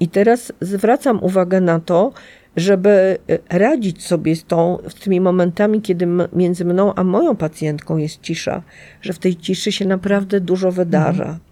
I 0.01 0.09
teraz 0.09 0.53
zwracam 0.61 1.23
uwagę 1.23 1.61
na 1.61 1.81
to, 1.81 2.13
żeby 2.57 3.19
e, 3.51 3.59
radzić 3.59 4.07
sobie 4.07 4.37
z, 4.37 4.45
tą, 4.45 4.79
z 4.89 4.95
tymi 4.95 5.21
momentami, 5.21 5.83
kiedy 5.83 6.07
między 6.33 6.65
mną 6.65 6.95
a 6.95 7.05
moją 7.05 7.37
pacjentką 7.37 7.97
jest 7.97 8.21
cisza, 8.21 8.63
że 9.03 9.13
w 9.13 9.19
tej 9.19 9.37
ciszy 9.37 9.73
się 9.73 9.85
naprawdę 9.85 10.41
dużo 10.41 10.73
wydarza. 10.73 11.25
Mhm. 11.25 11.50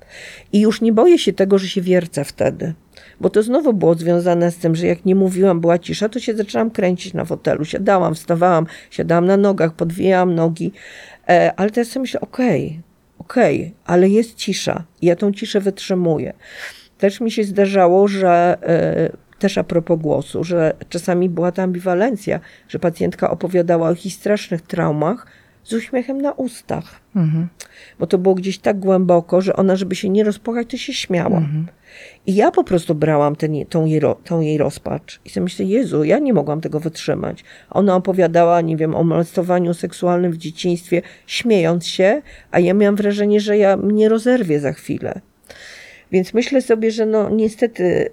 I 0.52 0.60
już 0.60 0.80
nie 0.80 0.92
boję 0.92 1.18
się 1.18 1.32
tego, 1.32 1.58
że 1.58 1.68
się 1.68 1.82
wiercę 1.82 2.24
wtedy. 2.24 2.74
Bo 3.20 3.30
to 3.30 3.42
znowu 3.42 3.72
było 3.72 3.94
związane 3.94 4.50
z 4.50 4.56
tym, 4.56 4.76
że 4.76 4.86
jak 4.86 5.04
nie 5.04 5.14
mówiłam, 5.14 5.60
była 5.60 5.78
cisza, 5.78 6.08
to 6.08 6.20
się 6.20 6.36
zaczęłam 6.36 6.70
kręcić 6.70 7.14
na 7.14 7.24
fotelu. 7.24 7.64
Siadałam, 7.64 8.14
wstawałam, 8.14 8.66
siadałam 8.90 9.26
na 9.26 9.36
nogach, 9.36 9.72
podwijałam 9.72 10.34
nogi. 10.34 10.72
E, 11.28 11.52
ale 11.56 11.70
teraz 11.70 11.88
sobie 11.88 12.00
myślę, 12.00 12.20
okej, 12.20 12.66
okay, 12.66 12.82
okej, 13.18 13.60
okay, 13.60 13.72
ale 13.84 14.08
jest 14.08 14.34
cisza. 14.34 14.84
I 15.02 15.06
ja 15.06 15.16
tą 15.16 15.32
ciszę 15.32 15.60
wytrzymuję. 15.60 16.32
Też 16.98 17.20
mi 17.20 17.30
się 17.30 17.44
zdarzało, 17.44 18.08
że 18.08 18.58
e, 18.62 19.28
też 19.38 19.58
a 19.58 19.64
propos 19.64 20.00
głosu, 20.00 20.44
że 20.44 20.74
czasami 20.88 21.28
była 21.28 21.52
ta 21.52 21.62
ambiwalencja, 21.62 22.40
że 22.68 22.78
pacjentka 22.78 23.30
opowiadała 23.30 23.86
o 23.86 23.90
jakichś 23.90 24.14
strasznych 24.14 24.62
traumach 24.62 25.26
z 25.68 25.72
uśmiechem 25.72 26.20
na 26.20 26.32
ustach. 26.32 27.00
Mhm. 27.16 27.48
Bo 27.98 28.06
to 28.06 28.18
było 28.18 28.34
gdzieś 28.34 28.58
tak 28.58 28.78
głęboko, 28.78 29.40
że 29.40 29.56
ona, 29.56 29.76
żeby 29.76 29.94
się 29.94 30.08
nie 30.08 30.24
rozpłakać, 30.24 30.70
to 30.70 30.76
się 30.76 30.92
śmiała. 30.92 31.38
Mhm. 31.38 31.66
I 32.26 32.34
ja 32.34 32.50
po 32.50 32.64
prostu 32.64 32.94
brałam 32.94 33.36
ten, 33.36 33.66
tą, 33.68 33.84
jej, 33.84 34.00
tą 34.24 34.40
jej 34.40 34.58
rozpacz. 34.58 35.20
I 35.24 35.30
sobie 35.30 35.44
myślę, 35.44 35.64
Jezu, 35.64 36.04
ja 36.04 36.18
nie 36.18 36.32
mogłam 36.32 36.60
tego 36.60 36.80
wytrzymać. 36.80 37.44
Ona 37.70 37.96
opowiadała, 37.96 38.60
nie 38.60 38.76
wiem, 38.76 38.94
o 38.94 39.04
molestowaniu 39.04 39.74
seksualnym 39.74 40.32
w 40.32 40.36
dzieciństwie, 40.36 41.02
śmiejąc 41.26 41.86
się, 41.86 42.22
a 42.50 42.60
ja 42.60 42.74
miałam 42.74 42.96
wrażenie, 42.96 43.40
że 43.40 43.58
ja 43.58 43.76
mnie 43.76 44.08
rozerwie 44.08 44.60
za 44.60 44.72
chwilę. 44.72 45.20
Więc 46.12 46.34
myślę 46.34 46.62
sobie, 46.62 46.90
że 46.90 47.06
no 47.06 47.30
niestety, 47.30 48.10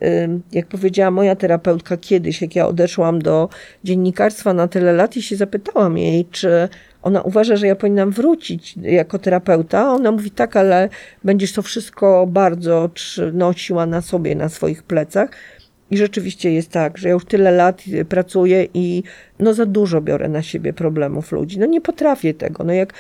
jak 0.52 0.68
powiedziała 0.68 1.12
moja 1.12 1.36
terapeutka 1.36 1.98
kiedyś, 1.98 2.42
jak 2.42 2.56
ja 2.56 2.68
odeszłam 2.68 3.22
do 3.22 3.50
dziennikarstwa 3.84 4.54
na 4.54 4.68
tyle 4.68 4.94
lat 4.94 5.18
i 5.18 5.22
się 5.22 5.36
zapytałam 5.36 5.98
jej, 5.98 6.26
czy 6.26 6.70
ona 7.06 7.22
uważa, 7.22 7.56
że 7.56 7.68
ja 7.68 7.76
powinnam 7.76 8.12
wrócić 8.12 8.76
jako 8.82 9.20
terapeuta. 9.20 9.94
Ona 9.94 10.12
mówi 10.12 10.32
tak, 10.32 10.56
ale 10.56 10.90
będziesz 11.24 11.54
to 11.54 11.62
wszystko 11.62 12.28
bardzo 12.28 12.90
nosiła 13.34 13.86
na 13.86 14.02
sobie, 14.02 14.36
na 14.36 14.50
swoich 14.50 14.84
plecach. 14.84 15.30
I 15.92 15.98
rzeczywiście 15.98 16.54
jest 16.54 16.70
tak, 16.70 16.98
że 16.98 17.08
ja 17.08 17.14
już 17.14 17.26
tyle 17.26 17.52
lat 17.52 17.84
pracuję 18.10 18.68
i 18.74 19.04
no 19.40 19.54
za 19.54 19.66
dużo 19.66 20.02
biorę 20.02 20.30
na 20.30 20.42
siebie 20.42 20.74
problemów 20.74 21.32
ludzi. 21.32 21.60
No 21.60 21.66
nie 21.66 21.82
potrafię 21.82 22.34
tego. 22.34 22.64
No 22.64 22.74
jak 22.74 22.94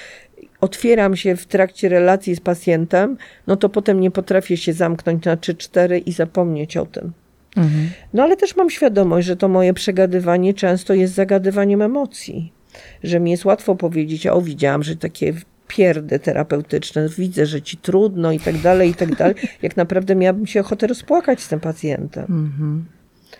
otwieram 0.62 1.15
się 1.15 1.36
w 1.36 1.46
trakcie 1.46 1.89
relacji 1.89 2.36
z 2.36 2.39
pacjentem, 2.39 3.18
no 3.48 3.56
to 3.56 3.70
potem 3.70 4.00
nie 4.00 4.12
potrafię 4.12 4.58
się 4.58 4.74
zamknąć 4.74 5.26
na 5.26 5.38
3-4 5.38 6.02
i 6.06 6.12
zapomnieć 6.12 6.78
o 6.78 6.86
tym. 6.86 7.12
Mhm. 7.58 7.89
No 8.13 8.24
ale 8.24 8.38
też 8.38 8.56
mam 8.56 8.70
świadomość, 8.70 9.28
że 9.28 9.36
to 9.36 9.48
moje 9.48 9.74
przegadywanie 9.74 10.54
często 10.54 10.94
jest 10.94 11.13
zagadywaniem 11.13 11.82
emocji. 11.82 12.55
Że 13.04 13.20
mi 13.20 13.32
jest 13.32 13.46
łatwo 13.46 13.76
powiedzieć, 13.76 14.28
o 14.28 14.42
widziałam, 14.42 14.84
że 14.84 14.96
takie 14.96 15.34
pierdy 15.68 16.20
terapeutyczne, 16.20 17.10
widzę, 17.10 17.46
że 17.46 17.62
ci 17.62 17.78
trudno 17.78 18.32
i 18.32 18.40
tak 18.40 18.58
dalej, 18.58 18.90
i 18.90 18.94
tak 18.94 19.16
dalej. 19.16 19.36
Jak 19.62 19.78
naprawdę 19.78 20.16
miałabym 20.16 20.48
się 20.48 20.60
ochotę 20.60 20.88
rozpłakać 20.88 21.42
z 21.42 21.48
tym 21.48 21.60
pacjentem. 21.60 22.24
Mhm. 22.24 22.86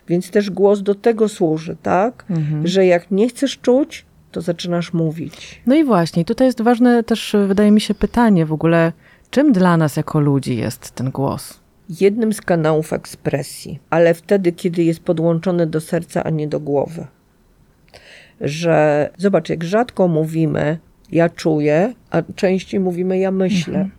Więc 0.08 0.32
też 0.32 0.50
głos 0.50 0.82
do 0.82 0.95
tego 0.95 1.30
służy, 1.30 1.78
tak? 1.82 2.26
Mhm. 2.30 2.67
Że 2.67 2.86
jak 2.86 3.12
nie 3.12 3.30
chcesz 3.30 3.58
czuć, 3.58 4.06
to 4.32 4.41
zaczynasz 4.41 4.93
mówić. 4.93 5.62
No 5.65 5.76
i 5.76 5.84
właśnie, 5.84 6.26
tutaj 6.26 6.48
jest 6.48 6.62
ważne 6.62 7.04
też, 7.04 7.36
wydaje 7.48 7.71
mi 7.71 7.82
się, 7.82 7.93
pytanie 7.93 8.45
w 8.45 8.54
ogóle, 8.54 8.93
czym 9.30 9.52
dla 9.52 9.78
nas 9.78 9.98
jako 9.98 10.19
ludzi 10.19 10.58
jest 10.58 10.91
ten 10.91 11.12
głos? 11.12 11.60
Jednym 12.02 12.34
z 12.34 12.41
kanałów 12.41 12.93
ekspresji, 12.93 13.80
ale 13.89 14.13
wtedy, 14.13 14.52
kiedy 14.52 14.84
jest 14.84 15.00
podłączony 15.00 15.67
do 15.67 15.82
serca, 15.82 16.24
a 16.24 16.30
nie 16.30 16.48
do 16.48 16.60
głowy. 16.60 17.08
Że 18.41 19.10
zobacz, 19.17 19.50
jak 19.50 19.63
rzadko 19.63 20.08
mówimy, 20.08 20.78
ja 21.12 21.30
czuję, 21.30 21.93
a 22.12 22.21
częściej 22.36 22.80
mówimy 22.80 23.17
ja 23.17 23.32
myślę, 23.32 23.80
mhm. 23.80 23.91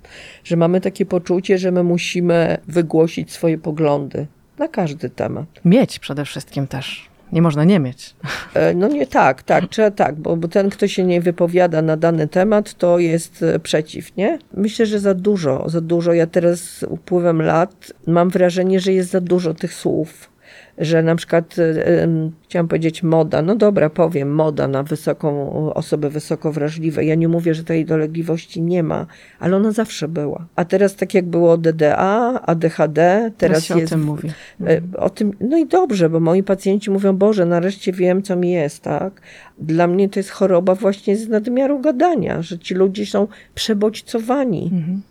że 0.45 0.57
mamy 0.57 0.81
takie 0.81 1.07
poczucie, 1.07 1.59
że 1.59 1.71
my 1.71 1.83
musimy 1.83 2.59
wygłosić 2.69 3.33
swoje 3.33 3.59
poglądy 3.59 4.27
na 4.59 4.69
każdy 4.69 5.11
temat. 5.11 5.47
Mieć 5.65 5.99
przede 5.99 6.25
wszystkim 6.25 6.67
też. 6.67 7.09
Nie 7.33 7.43
można 7.43 7.65
nie 7.65 7.81
mieć. 7.81 8.15
E, 8.55 8.75
no 8.75 8.89
nie 8.89 9.07
tak, 9.07 9.43
tak, 9.43 9.69
trzeba 9.71 9.91
tak, 9.91 10.15
bo, 10.15 10.37
bo 10.37 10.49
ten, 10.49 10.71
kto 10.71 10.89
się 10.89 11.05
nie 11.05 11.21
wypowiada 11.21 11.83
na 11.83 11.97
dany 11.97 12.29
temat, 12.29 12.75
to 12.75 12.99
jest 12.99 13.43
e, 13.43 13.59
przeciw, 13.59 14.17
nie? 14.17 14.39
Myślę, 14.55 14.87
że 14.87 15.01
za 15.01 15.15
dużo, 15.15 15.69
za 15.69 15.81
dużo. 15.81 16.13
Ja 16.13 16.27
teraz 16.27 16.61
z 16.61 16.83
upływem 16.83 17.43
lat 17.43 17.93
mam 18.07 18.31
wrażenie, 18.31 18.81
że 18.81 18.93
jest 18.93 19.11
za 19.11 19.21
dużo 19.21 19.55
tych 19.55 19.75
słów 19.75 20.36
że 20.79 21.03
na 21.03 21.17
przykład 21.17 21.57
e, 21.59 22.09
chciałam 22.45 22.69
powiedzieć 22.69 23.03
moda, 23.03 23.43
no 23.43 23.55
dobra, 23.55 23.91
powiem, 23.91 24.35
moda 24.35 24.69
na 24.69 24.83
wysoką, 24.83 25.51
osoby 25.75 26.11
wysoko 26.11 26.53
wrażliwe. 26.53 27.05
Ja 27.05 27.15
nie 27.15 27.29
mówię, 27.29 27.55
że 27.55 27.65
tej 27.65 27.85
dolegliwości 27.85 28.63
nie 28.63 28.83
ma, 28.83 29.07
ale 29.39 29.57
ona 29.57 29.73
zawsze 29.73 30.09
była. 30.09 30.47
A 30.57 30.65
teraz 30.65 30.97
tak 30.97 31.15
jak 31.15 31.27
było 31.27 31.59
DDA, 31.59 32.41
ADHD, 32.47 33.31
teraz 33.39 33.69
jest... 33.69 33.93
o 33.93 33.97
tym 33.97 34.05
mówi. 34.05 34.29
E, 34.67 34.81
o 34.97 35.11
tym, 35.11 35.33
no 35.41 35.59
i 35.59 35.67
dobrze, 35.67 36.09
bo 36.09 36.21
moi 36.21 36.43
pacjenci 36.43 36.91
mówią, 36.91 37.17
Boże, 37.17 37.47
nareszcie 37.47 37.93
wiem, 37.93 38.23
co 38.23 38.37
mi 38.37 38.51
jest, 38.51 38.83
tak? 38.83 39.21
Dla 39.59 39.87
mnie 39.87 40.09
to 40.09 40.21
jest 40.21 40.31
choroba 40.31 40.75
właśnie 40.75 41.17
z 41.17 41.29
nadmiaru 41.29 41.81
gadania, 41.81 42.43
że 42.43 42.59
ci 42.59 42.75
ludzie 42.75 43.07
są 43.07 43.29
przebodźcowani. 43.55 44.71
Mhm 44.73 45.03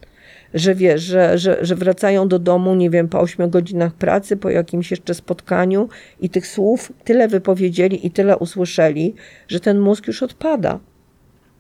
że 0.56 0.76
wiesz, 0.76 1.02
że, 1.02 1.38
że, 1.38 1.58
że 1.62 1.76
wracają 1.76 2.28
do 2.28 2.40
domu, 2.40 2.76
nie 2.76 2.90
wiem, 2.90 3.08
po 3.08 3.20
8 3.20 3.50
godzinach 3.50 3.94
pracy, 3.94 4.38
po 4.38 4.50
jakimś 4.50 4.92
jeszcze 4.92 5.14
spotkaniu 5.14 5.90
i 6.20 6.30
tych 6.30 6.48
słów 6.48 6.92
tyle 7.04 7.28
wypowiedzieli 7.28 8.08
i 8.08 8.12
tyle 8.12 8.38
usłyszeli, 8.38 9.16
że 9.48 9.60
ten 9.60 9.80
mózg 9.80 10.08
już 10.08 10.24
odpada. 10.24 10.80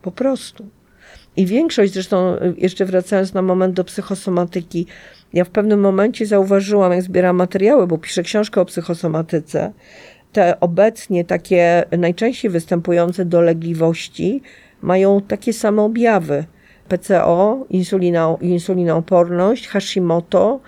Po 0.01 0.11
prostu. 0.11 0.65
I 1.37 1.45
większość, 1.45 1.93
zresztą 1.93 2.35
jeszcze 2.57 2.85
wracając 2.85 3.33
na 3.33 3.41
moment 3.41 3.73
do 3.73 3.83
psychosomatyki, 3.83 4.85
ja 5.33 5.43
w 5.43 5.49
pewnym 5.49 5.79
momencie 5.79 6.25
zauważyłam, 6.25 6.91
jak 6.91 7.01
zbieram 7.01 7.35
materiały, 7.35 7.87
bo 7.87 7.97
piszę 7.97 8.23
książkę 8.23 8.61
o 8.61 8.65
psychosomatyce, 8.65 9.73
te 10.31 10.59
obecnie 10.59 11.25
takie 11.25 11.83
najczęściej 11.97 12.51
występujące 12.51 13.25
dolegliwości 13.25 14.41
mają 14.81 15.21
takie 15.21 15.53
same 15.53 15.81
objawy. 15.81 16.45
PCO, 16.89 17.65
insulina, 17.69 18.37
insulinooporność, 18.41 19.67
Hashimoto, 19.67 20.59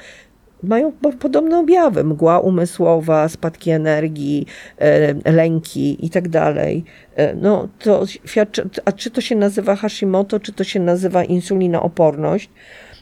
mają 0.64 0.92
podobne 1.20 1.60
objawy. 1.60 2.04
Mgła 2.04 2.40
umysłowa, 2.40 3.30
spadki 3.30 3.72
energii, 3.72 4.46
e, 4.78 5.32
lęki 5.32 6.06
i 6.06 6.10
tak 6.10 6.30
dalej. 6.30 6.84
E, 7.16 7.36
no, 7.36 7.68
to 7.80 8.04
a 8.86 8.92
czy 8.92 9.12
to 9.12 9.22
się 9.22 9.36
nazywa 9.36 9.76
Hashimoto, 9.76 10.40
czy 10.40 10.54
to 10.54 10.64
się 10.64 10.80
nazywa 10.80 11.24
insulinooporność? 11.24 12.50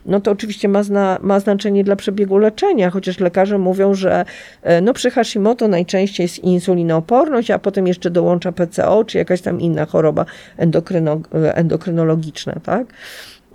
No 0.06 0.20
to 0.20 0.32
oczywiście 0.32 0.70
ma, 0.70 0.84
zna, 0.84 1.18
ma 1.22 1.40
znaczenie 1.40 1.84
dla 1.84 1.96
przebiegu 1.96 2.38
leczenia, 2.38 2.90
chociaż 2.90 3.20
lekarze 3.20 3.58
mówią, 3.58 3.94
że 3.94 4.26
e, 4.62 4.82
no 4.82 4.94
przy 4.94 5.12
Hashimoto 5.12 5.68
najczęściej 5.68 6.24
jest 6.24 6.40
insulinooporność, 6.40 7.52
a 7.52 7.60
potem 7.60 7.88
jeszcze 7.88 8.10
dołącza 8.10 8.52
PCO, 8.52 9.04
czy 9.04 9.18
jakaś 9.18 9.42
tam 9.42 9.62
inna 9.62 9.86
choroba 9.86 10.26
endokryno, 10.58 11.22
endokrynologiczna, 11.54 12.56
tak? 12.64 12.88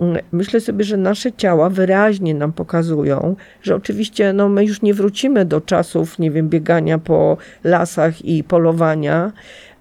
Mm, 0.01 0.17
myślę 0.31 0.59
sobie, 0.59 0.83
że 0.83 0.97
nasze 0.97 1.31
ciała 1.33 1.69
wyraźnie 1.69 2.33
nam 2.33 2.53
pokazują, 2.53 3.35
że 3.61 3.75
oczywiście 3.75 4.33
no, 4.33 4.49
my 4.49 4.65
już 4.65 4.81
nie 4.81 4.93
wrócimy 4.93 5.45
do 5.45 5.61
czasów, 5.61 6.19
nie 6.19 6.31
wiem, 6.31 6.49
biegania 6.49 6.97
po 6.97 7.37
lasach 7.63 8.25
i 8.25 8.43
polowania, 8.43 9.31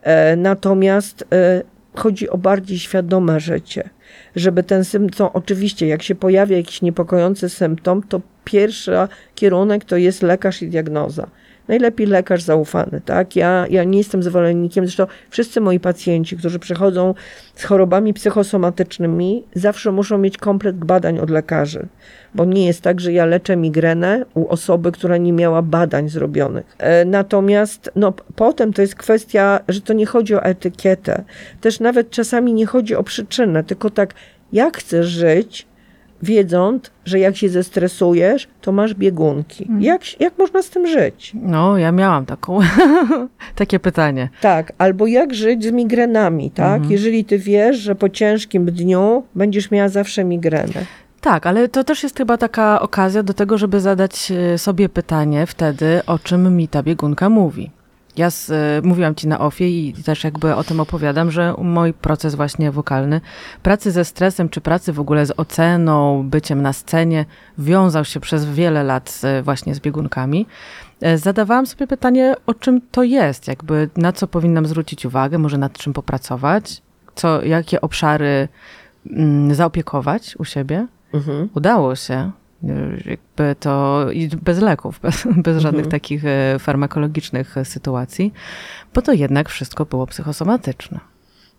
e, 0.03 0.37
natomiast 0.37 1.25
e, 1.33 1.63
chodzi 1.95 2.29
o 2.29 2.39
bardziej 2.39 2.79
świadome 2.79 3.41
życie 3.41 3.91
żeby 4.37 4.63
ten 4.63 4.85
symptom, 4.85 5.31
oczywiście 5.33 5.87
jak 5.87 6.03
się 6.03 6.15
pojawia 6.15 6.57
jakiś 6.57 6.83
niepokojący 6.83 7.49
symptom, 7.49 8.03
to 8.03 8.21
pierwszy 8.45 8.93
kierunek 9.35 9.85
to 9.85 9.97
jest 9.97 10.23
lekarz 10.23 10.63
i 10.63 10.69
diagnoza 10.69 11.27
najlepiej 11.71 12.07
lekarz 12.07 12.43
zaufany, 12.43 13.01
tak? 13.05 13.37
Ja, 13.37 13.67
ja 13.71 13.85
nie 13.85 13.99
jestem 13.99 14.23
zwolennikiem, 14.23 14.85
zresztą 14.85 15.07
wszyscy 15.31 15.61
moi 15.61 15.81
pacjenci, 15.81 16.37
którzy 16.37 16.59
przychodzą 16.59 17.15
z 17.55 17.65
chorobami 17.65 18.15
psychosomatycznymi, 18.15 19.45
zawsze 19.55 19.93
muszą 19.93 20.19
mieć 20.19 20.39
komplet 20.39 20.77
badań 20.77 21.19
od 21.19 21.31
lekarzy, 21.31 21.87
bo 22.35 22.45
nie 22.45 22.67
jest 22.67 22.83
tak, 22.83 23.01
że 23.01 23.13
ja 23.13 23.27
leczę 23.27 23.57
migrenę 23.57 24.25
u 24.35 24.49
osoby, 24.49 24.93
która 24.93 25.17
nie 25.17 25.33
miała 25.33 25.63
badań 25.63 26.09
zrobionych. 26.09 26.77
E, 26.79 27.05
natomiast 27.05 27.91
no, 27.97 28.13
potem 28.37 28.73
to 28.73 28.83
jest 28.83 28.95
kwestia, 28.95 29.61
że 29.69 29.81
to 29.81 29.93
nie 29.93 30.07
chodzi 30.07 30.35
o 30.35 30.45
etykietę, 30.45 31.25
też 31.61 31.81
nawet 31.81 32.11
czasami 32.11 32.53
nie 32.53 32.67
chodzi 32.67 32.95
o 32.95 33.03
przyczynę, 33.03 33.65
tylko 33.65 33.91
tak, 33.91 34.15
jak 34.53 34.79
chcesz 34.79 35.07
żyć, 35.07 35.70
wiedząc, 36.23 36.91
że 37.05 37.19
jak 37.19 37.37
się 37.37 37.49
zestresujesz, 37.49 38.49
to 38.61 38.73
masz 38.73 38.95
biegunki. 38.95 39.63
Mhm. 39.63 39.83
Jak, 39.83 40.21
jak 40.21 40.39
można 40.39 40.63
z 40.63 40.71
tym 40.71 40.87
żyć? 40.87 41.33
No, 41.35 41.79
ja 41.79 41.93
miałam 41.93 42.27
taką, 42.27 42.59
takie 43.55 43.79
pytanie. 43.79 44.29
Tak, 44.41 44.73
albo 44.79 45.07
jak 45.07 45.35
żyć 45.35 45.65
z 45.65 45.73
migrenami, 45.73 46.51
tak? 46.51 46.75
Mhm. 46.75 46.93
Jeżeli 46.93 47.25
ty 47.25 47.39
wiesz, 47.39 47.77
że 47.77 47.95
po 47.95 48.09
ciężkim 48.09 48.67
dniu 48.67 49.23
będziesz 49.35 49.71
miała 49.71 49.89
zawsze 49.89 50.25
migrenę. 50.25 50.87
Tak, 51.21 51.47
ale 51.47 51.69
to 51.69 51.85
też 51.85 52.03
jest 52.03 52.17
chyba 52.17 52.37
taka 52.37 52.81
okazja 52.81 53.23
do 53.23 53.35
tego, 53.35 53.59
żeby 53.59 53.81
zadać 53.81 54.33
e, 54.33 54.59
sobie 54.59 54.89
pytanie 54.89 55.47
wtedy, 55.47 56.01
o 56.07 56.19
czym 56.19 56.57
mi 56.57 56.69
ta 56.69 56.83
biegunka 56.83 57.29
mówi. 57.29 57.71
Ja 58.21 58.31
z, 58.31 58.51
e, 58.51 58.89
mówiłam 58.89 59.15
ci 59.15 59.29
na 59.29 59.41
ofie 59.41 59.69
i 59.69 59.93
też 59.93 60.25
jakby 60.25 60.55
o 60.55 60.65
tym 60.65 60.81
opowiadam, 60.81 61.31
że 61.31 61.55
mój 61.59 61.93
proces 61.93 62.35
właśnie 62.35 62.71
wokalny, 62.71 63.21
pracy 63.63 63.91
ze 63.91 64.05
stresem, 64.05 64.49
czy 64.49 64.61
pracy 64.61 64.93
w 64.93 65.01
ogóle 65.01 65.27
z 65.27 65.33
oceną, 65.37 66.23
byciem 66.29 66.63
na 66.63 66.73
scenie, 66.73 67.25
wiązał 67.59 68.05
się 68.05 68.21
przez 68.21 68.45
wiele 68.45 68.85
lat 68.85 69.11
z, 69.11 69.45
właśnie 69.45 69.75
z 69.75 69.81
biegunkami. 69.81 70.47
E, 71.01 71.19
Zadawałam 71.19 71.67
sobie 71.67 71.87
pytanie, 71.87 72.35
o 72.47 72.55
czym 72.55 72.81
to 72.91 73.03
jest, 73.03 73.49
jakby 73.49 73.89
na 73.97 74.13
co 74.13 74.27
powinnam 74.27 74.67
zwrócić 74.67 75.07
uwagę, 75.07 75.39
może 75.39 75.59
nad 75.59 75.73
czym 75.73 75.93
popracować, 75.93 76.83
co, 77.15 77.43
jakie 77.43 77.81
obszary 77.81 78.49
mm, 79.11 79.55
zaopiekować 79.55 80.37
u 80.39 80.45
siebie. 80.45 80.87
Mhm. 81.15 81.49
Udało 81.55 81.97
się. 81.97 82.31
Jakby 83.07 83.57
to 83.61 84.07
bez 84.43 84.61
leków, 84.61 85.01
bez, 85.01 85.27
bez 85.45 85.63
żadnych 85.63 85.87
takich 85.87 86.25
e, 86.25 86.57
farmakologicznych 86.59 87.55
sytuacji, 87.65 88.33
bo 88.95 89.03
to 89.03 89.13
jednak 89.13 89.49
wszystko 89.49 89.85
było 89.85 90.07
psychosomatyczne. 90.07 91.10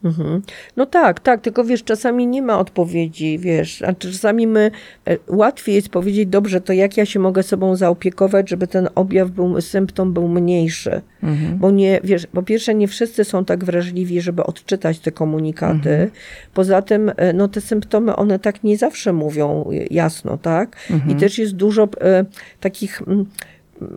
Mhm. 0.03 0.41
No 0.77 0.85
tak, 0.85 1.19
tak, 1.19 1.41
tylko 1.41 1.63
wiesz, 1.63 1.83
czasami 1.83 2.27
nie 2.27 2.41
ma 2.41 2.59
odpowiedzi, 2.59 3.39
wiesz, 3.39 3.81
a 3.81 3.93
czasami 3.93 4.47
my, 4.47 4.71
e, 5.05 5.17
łatwiej 5.27 5.75
jest 5.75 5.89
powiedzieć, 5.89 6.29
dobrze, 6.29 6.61
to 6.61 6.73
jak 6.73 6.97
ja 6.97 7.05
się 7.05 7.19
mogę 7.19 7.43
sobą 7.43 7.75
zaopiekować, 7.75 8.49
żeby 8.49 8.67
ten 8.67 8.89
objaw 8.95 9.31
był, 9.31 9.61
symptom 9.61 10.13
był 10.13 10.27
mniejszy. 10.27 11.01
Mhm. 11.23 11.57
Bo 11.57 11.71
nie, 11.71 11.99
wiesz, 12.03 12.27
po 12.27 12.43
pierwsze 12.43 12.75
nie 12.75 12.87
wszyscy 12.87 13.23
są 13.23 13.45
tak 13.45 13.63
wrażliwi, 13.63 14.21
żeby 14.21 14.43
odczytać 14.43 14.99
te 14.99 15.11
komunikaty. 15.11 16.09
Poza 16.53 16.81
tym, 16.81 17.11
e, 17.17 17.33
no 17.33 17.47
te 17.47 17.61
symptomy, 17.61 18.15
one 18.15 18.39
tak 18.39 18.63
nie 18.63 18.77
zawsze 18.77 19.13
mówią 19.13 19.65
e, 19.71 19.75
jasno, 19.91 20.37
tak? 20.37 20.75
I 21.11 21.15
też 21.15 21.37
jest 21.37 21.53
dużo 21.55 21.87
e, 22.01 22.25
takich... 22.59 23.01
mm, 23.01 23.25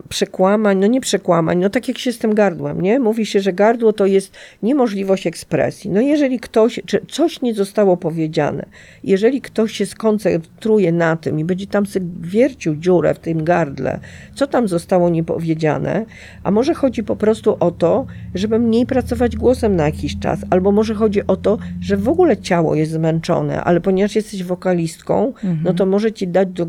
przekłamań, 0.08 0.78
no 0.78 0.86
nie 0.86 1.00
przekłamań, 1.00 1.58
no 1.58 1.70
tak 1.70 1.88
jak 1.88 1.98
się 1.98 2.12
z 2.12 2.18
tym 2.18 2.34
gardłem, 2.34 2.80
nie? 2.80 2.98
Mówi 2.98 3.26
się, 3.26 3.40
że 3.40 3.52
gardło 3.52 3.92
to 3.92 4.06
jest 4.06 4.36
niemożliwość 4.62 5.26
ekspresji. 5.26 5.90
No 5.90 6.00
jeżeli 6.00 6.40
ktoś, 6.40 6.80
czy 6.86 7.06
coś 7.08 7.42
nie 7.42 7.54
zostało 7.54 7.96
powiedziane, 7.96 8.66
jeżeli 9.04 9.40
ktoś 9.40 9.72
się 9.72 9.86
skoncentruje 9.86 10.92
na 10.92 11.16
tym 11.16 11.40
i 11.40 11.44
będzie 11.44 11.66
tam 11.66 11.86
sobie 11.86 12.06
wiercił 12.20 12.76
dziurę 12.76 13.14
w 13.14 13.18
tym 13.18 13.44
gardle, 13.44 14.00
co 14.34 14.46
tam 14.46 14.68
zostało 14.68 15.08
niepowiedziane, 15.08 16.04
a 16.42 16.50
może 16.50 16.74
chodzi 16.74 17.02
po 17.02 17.16
prostu 17.16 17.56
o 17.60 17.70
to, 17.70 18.06
żeby 18.34 18.58
mniej 18.58 18.86
pracować 18.86 19.36
głosem 19.36 19.76
na 19.76 19.84
jakiś 19.84 20.18
czas, 20.18 20.40
albo 20.50 20.72
może 20.72 20.94
chodzi 20.94 21.26
o 21.26 21.36
to, 21.36 21.58
że 21.80 21.96
w 21.96 22.08
ogóle 22.08 22.36
ciało 22.36 22.74
jest 22.74 22.92
zmęczone, 22.92 23.64
ale 23.64 23.80
ponieważ 23.80 24.16
jesteś 24.16 24.44
wokalistką, 24.44 25.32
no 25.64 25.74
to 25.74 25.86
może 25.86 26.12
ci 26.12 26.28
dać 26.28 26.48
do, 26.48 26.66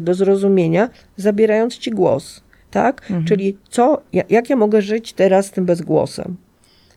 do 0.00 0.14
zrozumienia, 0.14 0.90
zabierając 1.16 1.78
ci 1.78 1.90
głos 1.90 2.44
tak? 2.74 3.08
Czyli 3.24 3.56
co, 3.70 4.02
ja- 4.12 4.22
jak 4.30 4.50
ja 4.50 4.56
mogę 4.56 4.82
żyć 4.82 5.12
teraz 5.12 5.46
z 5.46 5.50
tym 5.50 5.64
bezgłosem? 5.64 6.36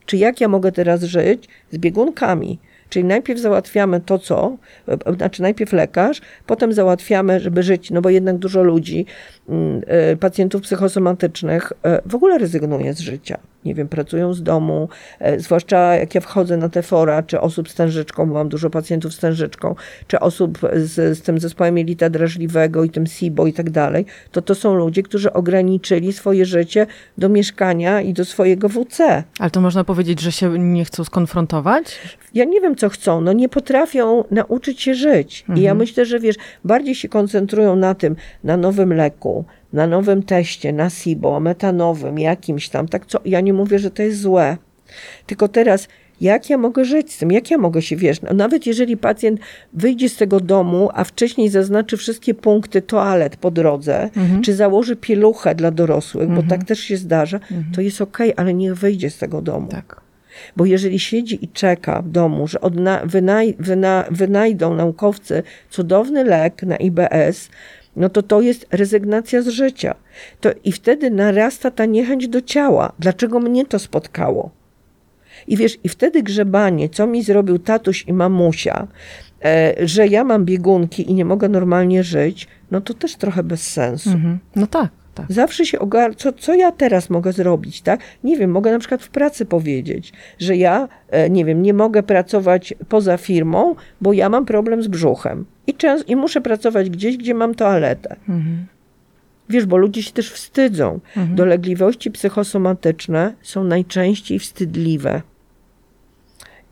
Czy 0.05 0.17
jak 0.17 0.41
ja 0.41 0.47
mogę 0.47 0.71
teraz 0.71 1.03
żyć 1.03 1.47
z 1.71 1.77
biegunkami? 1.77 2.59
Czyli 2.89 3.05
najpierw 3.05 3.39
załatwiamy 3.39 4.01
to, 4.01 4.19
co, 4.19 4.57
e, 4.87 5.13
znaczy 5.13 5.41
najpierw 5.41 5.73
lekarz, 5.73 6.21
potem 6.45 6.73
załatwiamy, 6.73 7.39
żeby 7.39 7.63
żyć, 7.63 7.91
no 7.91 8.01
bo 8.01 8.09
jednak 8.09 8.37
dużo 8.37 8.63
ludzi, 8.63 9.05
mm, 9.49 9.81
e, 9.87 10.15
pacjentów 10.15 10.61
psychosomatycznych 10.61 11.73
e, 11.83 12.01
w 12.05 12.15
ogóle 12.15 12.37
rezygnuje 12.37 12.93
z 12.93 12.99
życia. 12.99 13.37
Nie 13.65 13.75
wiem, 13.75 13.87
pracują 13.87 14.33
z 14.33 14.43
domu, 14.43 14.89
e, 15.19 15.39
zwłaszcza 15.39 15.95
jak 15.95 16.15
ja 16.15 16.21
wchodzę 16.21 16.57
na 16.57 16.69
te 16.69 16.81
fora, 16.81 17.23
czy 17.23 17.41
osób 17.41 17.69
z 17.69 17.75
tężyczką, 17.75 18.25
bo 18.25 18.33
mam 18.33 18.49
dużo 18.49 18.69
pacjentów 18.69 19.13
z 19.13 19.19
tężyczką, 19.19 19.75
czy 20.07 20.19
osób 20.19 20.59
z, 20.73 21.17
z 21.17 21.21
tym 21.21 21.39
zespołem 21.39 21.77
jelita 21.77 22.09
drażliwego 22.09 22.83
i 22.83 22.89
tym 22.89 23.07
SIBO 23.07 23.47
i 23.47 23.53
tak 23.53 23.69
dalej, 23.69 24.05
to 24.31 24.41
to 24.41 24.55
są 24.55 24.75
ludzie, 24.75 25.03
którzy 25.03 25.33
ograniczyli 25.33 26.13
swoje 26.13 26.45
życie 26.45 26.87
do 27.17 27.29
mieszkania 27.29 28.01
i 28.01 28.13
do 28.13 28.25
swojego 28.25 28.69
WC. 28.69 29.23
Ale 29.39 29.51
to 29.51 29.61
można 29.61 29.83
powiedzieć, 29.83 30.21
że 30.21 30.31
się 30.31 30.59
nie 30.59 30.85
chcą 30.85 31.03
skonfrontować? 31.03 31.99
Ja 32.33 32.45
nie 32.45 32.61
wiem, 32.61 32.75
co 32.75 32.89
chcą, 32.89 33.21
no 33.21 33.33
nie 33.33 33.49
potrafią 33.49 34.23
nauczyć 34.31 34.81
się 34.81 34.93
żyć. 34.93 35.45
I 35.55 35.61
ja 35.61 35.73
myślę, 35.73 36.05
że 36.05 36.19
wiesz, 36.19 36.35
bardziej 36.63 36.95
się 36.95 37.09
koncentrują 37.09 37.75
na 37.75 37.95
tym, 37.95 38.15
na 38.43 38.57
nowym 38.57 38.93
leku, 38.93 39.45
na 39.77 39.87
nowym 39.87 40.23
teście, 40.23 40.73
na 40.73 40.89
SIBO, 40.89 41.39
metanowym, 41.39 42.19
jakimś 42.19 42.69
tam, 42.69 42.87
tak 42.87 43.05
co, 43.05 43.19
ja 43.25 43.41
nie 43.41 43.53
mówię, 43.53 43.79
że 43.79 43.91
to 43.91 44.03
jest 44.03 44.21
złe. 44.21 44.57
Tylko 45.25 45.47
teraz, 45.47 45.87
jak 46.21 46.49
ja 46.49 46.57
mogę 46.57 46.85
żyć 46.85 47.13
z 47.13 47.17
tym? 47.17 47.31
Jak 47.31 47.51
ja 47.51 47.57
mogę 47.57 47.81
się, 47.81 47.95
wiesz, 47.95 48.21
no, 48.21 48.33
nawet 48.33 48.65
jeżeli 48.65 48.97
pacjent 48.97 49.39
wyjdzie 49.73 50.09
z 50.09 50.15
tego 50.17 50.39
domu, 50.39 50.89
a 50.93 51.03
wcześniej 51.03 51.49
zaznaczy 51.49 51.97
wszystkie 51.97 52.33
punkty 52.33 52.81
toalet 52.81 53.35
po 53.35 53.51
drodze, 53.51 54.09
czy 54.43 54.53
założy 54.53 54.95
pieluchę 54.95 55.55
dla 55.55 55.71
dorosłych, 55.71 56.29
bo 56.29 56.43
tak 56.43 56.63
też 56.63 56.79
się 56.79 56.97
zdarza, 56.97 57.39
to 57.75 57.81
jest 57.81 58.01
okej, 58.01 58.33
ale 58.35 58.53
niech 58.53 58.75
wyjdzie 58.75 59.09
z 59.09 59.17
tego 59.17 59.41
domu. 59.41 59.67
Tak. 59.67 60.01
Bo 60.55 60.65
jeżeli 60.65 60.99
siedzi 60.99 61.45
i 61.45 61.47
czeka 61.47 62.01
w 62.01 62.09
domu, 62.09 62.47
że 62.47 62.61
odna, 62.61 63.01
wynaj, 63.05 63.55
wyna, 63.59 64.05
wynajdą 64.11 64.75
naukowcy 64.75 65.43
cudowny 65.69 66.23
lek 66.23 66.63
na 66.63 66.75
IBS, 66.77 67.49
no 67.97 68.09
to 68.09 68.23
to 68.23 68.41
jest 68.41 68.65
rezygnacja 68.71 69.41
z 69.41 69.47
życia. 69.47 69.95
To, 70.41 70.49
I 70.63 70.71
wtedy 70.71 71.11
narasta 71.11 71.71
ta 71.71 71.85
niechęć 71.85 72.27
do 72.27 72.41
ciała. 72.41 72.91
Dlaczego 72.99 73.39
mnie 73.39 73.65
to 73.65 73.79
spotkało? 73.79 74.51
I 75.47 75.57
wiesz, 75.57 75.77
i 75.83 75.89
wtedy 75.89 76.23
grzebanie, 76.23 76.89
co 76.89 77.07
mi 77.07 77.23
zrobił 77.23 77.59
tatuś 77.59 78.03
i 78.07 78.13
mamusia, 78.13 78.87
e, 79.45 79.73
że 79.87 80.07
ja 80.07 80.23
mam 80.23 80.45
biegunki 80.45 81.11
i 81.11 81.13
nie 81.13 81.25
mogę 81.25 81.49
normalnie 81.49 82.03
żyć, 82.03 82.47
no 82.71 82.81
to 82.81 82.93
też 82.93 83.15
trochę 83.15 83.43
bez 83.43 83.61
sensu. 83.61 84.09
Mhm. 84.09 84.39
No 84.55 84.67
tak, 84.67 84.89
tak. 85.17 85.25
Zawsze 85.29 85.65
się 85.65 85.79
ogar... 85.79 86.15
co, 86.15 86.33
co 86.33 86.55
ja 86.55 86.71
teraz 86.71 87.09
mogę 87.09 87.33
zrobić, 87.33 87.81
tak? 87.81 87.99
Nie 88.23 88.37
wiem, 88.37 88.51
mogę 88.51 88.71
na 88.71 88.79
przykład 88.79 89.03
w 89.03 89.09
pracy 89.09 89.45
powiedzieć, 89.45 90.13
że 90.39 90.55
ja, 90.55 90.87
e, 91.09 91.29
nie 91.29 91.45
wiem, 91.45 91.61
nie 91.61 91.73
mogę 91.73 92.03
pracować 92.03 92.73
poza 92.89 93.17
firmą, 93.17 93.75
bo 94.01 94.13
ja 94.13 94.29
mam 94.29 94.45
problem 94.45 94.83
z 94.83 94.87
brzuchem. 94.87 95.45
I, 95.67 95.73
często, 95.73 96.11
I 96.11 96.15
muszę 96.15 96.41
pracować 96.41 96.89
gdzieś, 96.89 97.17
gdzie 97.17 97.33
mam 97.33 97.55
toaletę. 97.55 98.15
Wiesz, 99.49 99.65
bo 99.65 99.77
ludzie 99.77 100.03
się 100.03 100.11
też 100.11 100.31
wstydzą. 100.31 100.99
Dolegliwości 101.35 102.11
psychosomatyczne 102.11 103.33
są 103.41 103.63
najczęściej 103.63 104.39
wstydliwe. 104.39 105.21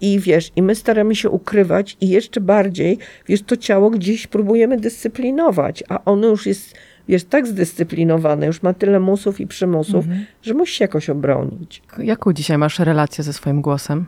I 0.02 0.20
wiesz, 0.20 0.52
i 0.56 0.62
my 0.62 0.76
staramy 0.76 1.16
się 1.16 1.30
ukrywać 1.30 1.98
i 2.02 2.10
jeszcze 2.10 2.42
bardziej, 2.42 2.98
wiesz, 3.28 3.42
to 3.42 3.58
ciało 3.58 3.90
gdzieś 3.90 4.28
próbujemy 4.28 4.80
dyscyplinować, 4.80 5.84
a 5.90 6.04
ono 6.06 6.28
już 6.28 6.46
jest, 6.46 6.76
wiesz, 7.08 7.24
tak 7.24 7.48
zdyscyplinowane, 7.48 8.46
już 8.46 8.64
ma 8.64 8.74
tyle 8.74 9.00
musów 9.00 9.40
i 9.40 9.48
przymusów, 9.48 10.06
że 10.42 10.54
musi 10.54 10.76
się 10.76 10.84
jakoś 10.84 11.10
obronić. 11.10 11.82
Jaką 11.98 12.34
dzisiaj 12.34 12.58
masz 12.58 12.80
relację 12.80 13.24
ze 13.24 13.34
swoim 13.34 13.62
głosem? 13.62 14.06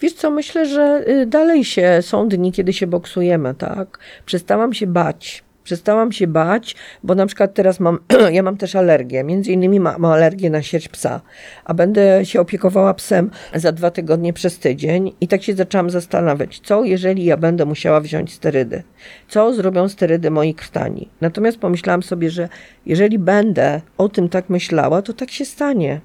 Wiesz 0.00 0.12
co, 0.12 0.30
myślę, 0.30 0.66
że 0.66 1.04
y, 1.08 1.26
dalej 1.26 1.64
się, 1.64 1.98
są 2.02 2.28
dni, 2.28 2.52
kiedy 2.52 2.72
się 2.72 2.86
boksujemy, 2.86 3.54
tak? 3.54 3.98
Przestałam 4.26 4.74
się 4.74 4.86
bać. 4.86 5.44
Przestałam 5.64 6.12
się 6.12 6.26
bać, 6.26 6.76
bo 7.02 7.14
na 7.14 7.26
przykład 7.26 7.54
teraz 7.54 7.80
mam, 7.80 7.98
ja 8.32 8.42
mam 8.42 8.56
też 8.56 8.76
alergię, 8.76 9.24
między 9.24 9.52
innymi 9.52 9.80
mam 9.80 10.04
alergię 10.04 10.50
na 10.50 10.62
sierść 10.62 10.88
psa, 10.88 11.20
a 11.64 11.74
będę 11.74 12.24
się 12.26 12.40
opiekowała 12.40 12.94
psem 12.94 13.30
za 13.54 13.72
dwa 13.72 13.90
tygodnie 13.90 14.32
przez 14.32 14.58
tydzień 14.58 15.12
i 15.20 15.28
tak 15.28 15.42
się 15.42 15.54
zaczęłam 15.54 15.90
zastanawiać, 15.90 16.60
co 16.64 16.84
jeżeli 16.84 17.24
ja 17.24 17.36
będę 17.36 17.64
musiała 17.64 18.00
wziąć 18.00 18.32
sterydy? 18.32 18.82
Co 19.28 19.54
zrobią 19.54 19.88
sterydy 19.88 20.30
moi 20.30 20.54
krtani? 20.54 21.08
Natomiast 21.20 21.58
pomyślałam 21.58 22.02
sobie, 22.02 22.30
że 22.30 22.48
jeżeli 22.86 23.18
będę 23.18 23.80
o 23.98 24.08
tym 24.08 24.28
tak 24.28 24.50
myślała, 24.50 25.02
to 25.02 25.12
tak 25.12 25.30
się 25.30 25.44
stanie. 25.44 26.00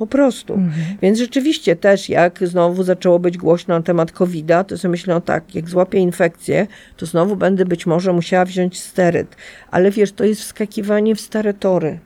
Po 0.00 0.06
prostu. 0.06 0.58
Więc 1.02 1.18
rzeczywiście 1.18 1.76
też, 1.76 2.08
jak 2.08 2.38
znowu 2.48 2.82
zaczęło 2.82 3.18
być 3.18 3.38
głośno 3.38 3.74
na 3.74 3.82
temat 3.82 4.12
COVID-a, 4.12 4.64
to 4.64 4.78
sobie 4.78 4.90
myślę, 4.90 5.14
no 5.14 5.20
tak, 5.20 5.54
jak 5.54 5.68
złapię 5.68 5.98
infekcję, 5.98 6.66
to 6.96 7.06
znowu 7.06 7.36
będę 7.36 7.64
być 7.64 7.86
może 7.86 8.12
musiała 8.12 8.44
wziąć 8.44 8.80
steryd. 8.80 9.36
Ale 9.70 9.90
wiesz, 9.90 10.12
to 10.12 10.24
jest 10.24 10.40
wskakiwanie 10.40 11.14
w 11.14 11.20
stare 11.20 11.54
tory. 11.54 11.98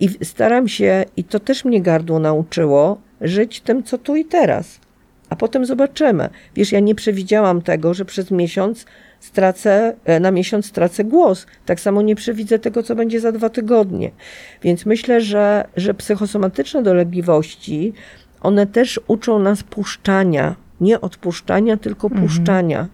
I 0.00 0.08
w- 0.08 0.24
staram 0.24 0.68
się, 0.68 1.04
i 1.16 1.24
to 1.24 1.40
też 1.40 1.64
mnie 1.64 1.82
gardło 1.82 2.18
nauczyło, 2.18 3.00
żyć 3.20 3.60
tym, 3.60 3.82
co 3.82 3.98
tu 3.98 4.16
i 4.16 4.24
teraz. 4.24 4.80
A 5.28 5.36
potem 5.36 5.66
zobaczymy. 5.66 6.28
Wiesz, 6.56 6.72
ja 6.72 6.80
nie 6.80 6.94
przewidziałam 6.94 7.62
tego, 7.62 7.94
że 7.94 8.04
przez 8.04 8.30
miesiąc 8.30 8.86
stracę, 9.20 9.94
e, 10.04 10.20
na 10.20 10.30
miesiąc 10.30 10.66
stracę 10.66 11.04
głos. 11.04 11.46
Tak 11.66 11.80
samo 11.80 12.02
nie 12.02 12.16
przewidzę 12.16 12.58
tego, 12.58 12.82
co 12.82 12.94
będzie 12.94 13.20
za 13.20 13.32
dwa 13.32 13.48
tygodnie. 13.48 14.10
Więc 14.62 14.86
myślę, 14.86 15.20
że, 15.20 15.68
że 15.76 15.94
psychosomatyczne 15.94 16.82
dolegliwości, 16.82 17.92
one 18.40 18.66
też 18.66 19.00
uczą 19.06 19.38
nas 19.38 19.62
puszczania. 19.62 20.56
Nie 20.80 21.00
odpuszczania, 21.00 21.76
tylko 21.76 22.10
puszczania. 22.10 22.88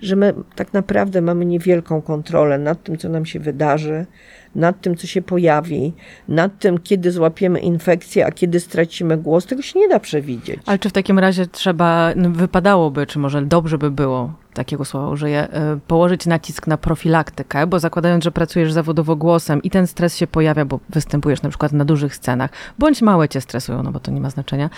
że 0.00 0.16
my 0.16 0.34
tak 0.54 0.72
naprawdę 0.72 1.20
mamy 1.20 1.44
niewielką 1.46 2.02
kontrolę 2.02 2.58
nad 2.58 2.82
tym, 2.82 2.98
co 2.98 3.08
nam 3.08 3.26
się 3.26 3.40
wydarzy, 3.40 4.06
nad 4.54 4.80
tym, 4.80 4.96
co 4.96 5.06
się 5.06 5.22
pojawi, 5.22 5.92
nad 6.28 6.58
tym, 6.58 6.78
kiedy 6.78 7.12
złapiemy 7.12 7.60
infekcję, 7.60 8.26
a 8.26 8.30
kiedy 8.30 8.60
stracimy 8.60 9.16
głos. 9.16 9.46
Tego 9.46 9.62
się 9.62 9.78
nie 9.78 9.88
da 9.88 10.00
przewidzieć. 10.00 10.60
Ale 10.66 10.78
czy 10.78 10.88
w 10.88 10.92
takim 10.92 11.18
razie 11.18 11.46
trzeba, 11.46 12.12
no, 12.16 12.30
wypadałoby, 12.30 13.06
czy 13.06 13.18
może 13.18 13.42
dobrze 13.42 13.78
by 13.78 13.90
było, 13.90 14.32
takiego 14.58 14.84
słowa 14.84 15.08
użyję, 15.08 15.48
y, 15.76 15.80
położyć 15.86 16.26
nacisk 16.26 16.66
na 16.66 16.76
profilaktykę, 16.76 17.66
bo 17.66 17.78
zakładając, 17.78 18.24
że 18.24 18.30
pracujesz 18.32 18.72
zawodowo 18.72 19.16
głosem 19.16 19.62
i 19.62 19.70
ten 19.70 19.86
stres 19.86 20.16
się 20.16 20.26
pojawia, 20.26 20.64
bo 20.64 20.80
występujesz 20.90 21.42
na 21.42 21.48
przykład 21.48 21.72
na 21.72 21.84
dużych 21.84 22.14
scenach, 22.14 22.50
bądź 22.78 23.02
małe 23.02 23.28
cię 23.28 23.40
stresują, 23.40 23.82
no 23.82 23.92
bo 23.92 24.00
to 24.00 24.10
nie 24.10 24.20
ma 24.20 24.30
znaczenia, 24.30 24.70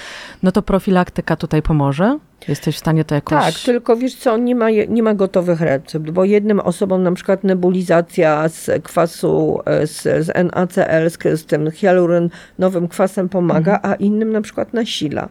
no 0.42 0.52
to 0.52 0.62
profilaktyka 0.62 1.36
tutaj 1.36 1.62
pomoże? 1.62 2.18
Jesteś 2.48 2.76
w 2.76 2.78
stanie 2.78 3.04
to 3.04 3.14
jakoś... 3.14 3.44
Tak, 3.44 3.54
tylko 3.64 3.96
wiesz 3.96 4.14
co, 4.14 4.36
nie 4.36 4.54
ma, 4.54 4.70
nie 4.70 5.02
ma 5.02 5.14
gotowych 5.14 5.60
recept, 5.60 6.10
bo 6.10 6.24
jednym 6.24 6.60
osobom 6.60 7.02
na 7.02 7.12
przykład 7.12 7.44
nebulizacja 7.44 8.48
z 8.48 8.82
kwasu, 8.84 9.60
e, 9.66 9.86
z, 9.86 10.02
z 10.02 10.28
NaCl, 10.54 11.10
z, 11.10 11.40
z 11.40 11.46
tym 11.46 11.70
hialuronowym 11.70 12.88
kwasem 12.88 13.28
pomaga, 13.28 13.74
Mhm. 13.76 13.92
a 13.92 13.96
innym 13.96 14.32
na 14.32 14.40
przykład 14.40 14.74
nasila. 14.74 15.28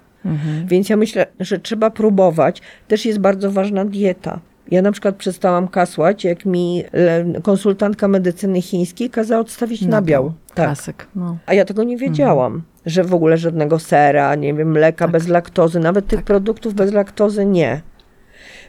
Więc 0.65 0.89
ja 0.89 0.97
myślę, 0.97 1.25
że 1.39 1.59
trzeba 1.59 1.89
próbować. 1.89 2.61
Też 2.87 3.05
jest 3.05 3.19
bardzo 3.19 3.51
ważna 3.51 3.85
dieta. 3.85 4.39
Ja 4.71 4.81
na 4.81 4.91
przykład 4.91 5.15
przestałam 5.15 5.67
kasłać, 5.67 6.23
jak 6.23 6.45
mi 6.45 6.83
konsultantka 7.43 8.07
medycyny 8.07 8.61
chińskiej 8.61 9.09
kazała 9.09 9.41
odstawić 9.41 9.81
nabiał. 9.81 10.33
Tak. 10.47 10.65
Klasyk. 10.65 11.07
No. 11.15 11.37
A 11.45 11.53
ja 11.53 11.65
tego 11.65 11.83
nie 11.83 11.97
wiedziałam, 11.97 12.61
że 12.85 13.03
w 13.03 13.13
ogóle 13.13 13.37
żadnego 13.37 13.79
sera, 13.79 14.35
nie 14.35 14.53
wiem, 14.53 14.71
mleka 14.71 15.07
bez 15.07 15.27
laktozy, 15.27 15.79
nawet 15.79 16.07
tych 16.07 16.23
produktów 16.23 16.73
bez 16.73 16.93
laktozy 16.93 17.45
nie. 17.45 17.81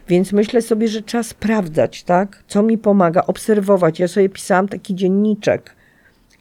Więc 0.07 0.33
myślę 0.33 0.61
sobie, 0.61 0.87
że 0.87 1.01
trzeba 1.01 1.23
sprawdzać, 1.23 2.03
tak? 2.03 2.43
Co 2.47 2.63
mi 2.63 2.77
pomaga, 2.77 3.23
obserwować. 3.27 3.99
Ja 3.99 4.07
sobie 4.07 4.29
pisałam 4.29 4.67
taki 4.67 4.95
dzienniczek. 4.95 5.75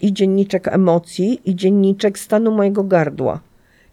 I 0.00 0.12
dzienniczek 0.12 0.68
emocji, 0.68 1.40
i 1.44 1.56
dzienniczek 1.56 2.18
stanu 2.18 2.50
mojego 2.50 2.84
gardła. 2.84 3.40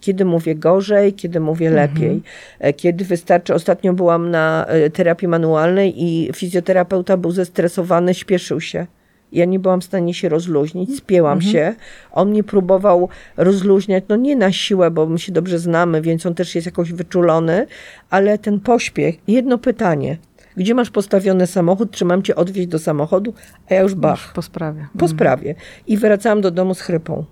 Kiedy 0.08 0.26
mówię 0.26 0.56
gorzej, 0.56 1.14
kiedy 1.14 1.40
mówię 1.40 1.70
lepiej. 1.70 2.22
E, 2.60 2.74
Kiedy 2.74 3.06
wystarczy. 3.06 3.54
Ostatnio 3.54 3.94
byłam 3.94 4.32
na 4.32 4.66
e, 4.66 4.90
terapii 4.90 5.28
manualnej 5.28 6.04
i 6.04 6.30
fizjoterapeuta 6.36 7.18
był 7.18 7.32
zestresowany, 7.32 8.14
śpieszył 8.14 8.62
się. 8.62 8.88
Ja 9.32 9.46
nie 9.46 9.60
byłam 9.60 9.82
w 9.82 9.84
stanie 9.84 10.14
się 10.14 10.30
rozluźnić, 10.30 10.98
spięłam 10.98 11.42
się. 11.42 11.76
On 12.12 12.30
mnie 12.30 12.44
próbował 12.44 13.10
rozluźniać, 13.38 14.04
no 14.10 14.16
nie 14.16 14.36
na 14.36 14.52
siłę, 14.52 14.92
bo 14.92 15.06
my 15.06 15.20
się 15.20 15.32
dobrze 15.32 15.60
znamy, 15.60 16.02
więc 16.02 16.26
on 16.26 16.36
też 16.36 16.56
jest 16.56 16.66
jakoś 16.66 16.94
wyczulony, 16.94 17.68
ale 18.10 18.38
ten 18.38 18.60
pośpiech. 18.60 19.16
Jedno 19.28 19.58
pytanie. 19.58 20.18
Gdzie 20.58 20.74
masz 20.76 20.90
postawiony 20.90 21.48
samochód? 21.48 21.92
Czy 21.92 22.06
mam 22.06 22.24
cię 22.24 22.36
odwieźć 22.36 22.68
do 22.68 22.80
samochodu? 22.80 23.34
A 23.70 23.74
ja 23.74 23.82
już 23.82 23.96
bach, 23.96 24.34
Po 24.34 24.42
sprawie. 24.42 24.88
po 25.00 25.08
sprawie. 25.08 25.56
I 25.88 25.98
wracałam 25.98 26.42
do 26.42 26.52
domu 26.52 26.74
z 26.74 26.82
chrypą. 26.82 27.26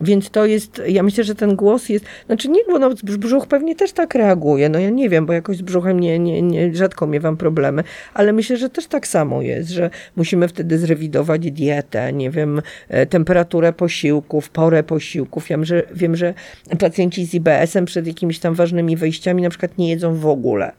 Więc 0.00 0.30
to 0.30 0.46
jest, 0.46 0.82
ja 0.86 1.02
myślę, 1.02 1.24
że 1.24 1.34
ten 1.34 1.56
głos 1.56 1.88
jest, 1.88 2.04
znaczy 2.26 2.48
nie, 2.48 2.60
bo 2.66 2.78
no, 2.78 2.90
brzuch 3.02 3.46
pewnie 3.46 3.76
też 3.76 3.92
tak 3.92 4.14
reaguje, 4.14 4.68
no 4.68 4.78
ja 4.78 4.90
nie 4.90 5.08
wiem, 5.08 5.26
bo 5.26 5.32
jakoś 5.32 5.56
z 5.56 5.62
brzuchem 5.62 6.00
nie, 6.00 6.18
nie, 6.18 6.42
nie, 6.42 6.74
rzadko 6.74 7.06
miewam 7.06 7.36
problemy, 7.36 7.84
ale 8.14 8.32
myślę, 8.32 8.56
że 8.56 8.70
też 8.70 8.86
tak 8.86 9.06
samo 9.06 9.42
jest, 9.42 9.70
że 9.70 9.90
musimy 10.16 10.48
wtedy 10.48 10.78
zrewidować 10.78 11.50
dietę, 11.50 12.12
nie 12.12 12.30
wiem, 12.30 12.62
e, 12.88 13.06
temperaturę 13.06 13.72
posiłków, 13.72 14.50
porę 14.50 14.82
posiłków. 14.82 15.50
Ja 15.50 15.56
wiem, 15.56 15.64
że, 15.64 15.82
wiem, 15.94 16.16
że 16.16 16.34
pacjenci 16.78 17.26
z 17.26 17.34
IBS-em 17.34 17.84
przed 17.84 18.06
jakimiś 18.06 18.38
tam 18.38 18.54
ważnymi 18.54 18.96
wejściami 18.96 19.42
na 19.42 19.50
przykład 19.50 19.78
nie 19.78 19.90
jedzą 19.90 20.14
w 20.14 20.26
ogóle. 20.26 20.72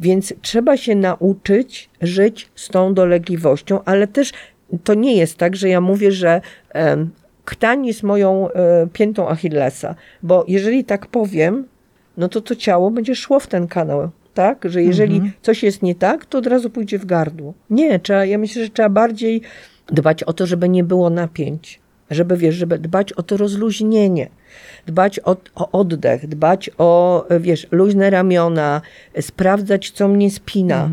Więc 0.00 0.34
trzeba 0.42 0.76
się 0.76 0.94
nauczyć 0.94 1.90
żyć 2.00 2.48
z 2.54 2.68
tą 2.68 2.94
dolegliwością, 2.94 3.84
ale 3.84 4.06
też 4.06 4.32
to 4.84 4.94
nie 4.94 5.16
jest 5.16 5.36
tak, 5.36 5.56
że 5.56 5.68
ja 5.68 5.80
mówię, 5.80 6.12
że 6.12 6.40
ktań 7.50 7.86
jest 7.86 8.02
moją 8.02 8.50
e, 8.50 8.86
piętą 8.92 9.28
Achillesa, 9.28 9.94
bo 10.22 10.44
jeżeli 10.48 10.84
tak 10.84 11.06
powiem, 11.06 11.64
no 12.16 12.28
to 12.28 12.40
to 12.40 12.56
ciało 12.56 12.90
będzie 12.90 13.14
szło 13.14 13.40
w 13.40 13.46
ten 13.46 13.66
kanał. 13.68 14.10
Tak, 14.34 14.64
że 14.64 14.82
jeżeli 14.82 15.32
coś 15.42 15.62
jest 15.62 15.82
nie 15.82 15.94
tak, 15.94 16.26
to 16.26 16.38
od 16.38 16.46
razu 16.46 16.70
pójdzie 16.70 16.98
w 16.98 17.06
gardło. 17.06 17.54
Nie, 17.70 17.98
trzeba, 17.98 18.24
ja 18.24 18.38
myślę, 18.38 18.64
że 18.64 18.70
trzeba 18.70 18.88
bardziej 18.88 19.42
dbać 19.86 20.22
o 20.22 20.32
to, 20.32 20.46
żeby 20.46 20.68
nie 20.68 20.84
było 20.84 21.10
napięć. 21.10 21.80
Żeby, 22.10 22.36
wiesz, 22.36 22.54
żeby 22.54 22.78
dbać 22.78 23.12
o 23.12 23.22
to 23.22 23.36
rozluźnienie, 23.36 24.28
dbać 24.86 25.20
o, 25.24 25.36
o 25.54 25.70
oddech, 25.70 26.26
dbać 26.26 26.70
o, 26.78 27.26
wiesz, 27.40 27.66
luźne 27.70 28.10
ramiona, 28.10 28.80
sprawdzać, 29.20 29.90
co 29.90 30.08
mnie 30.08 30.30
spina, 30.30 30.90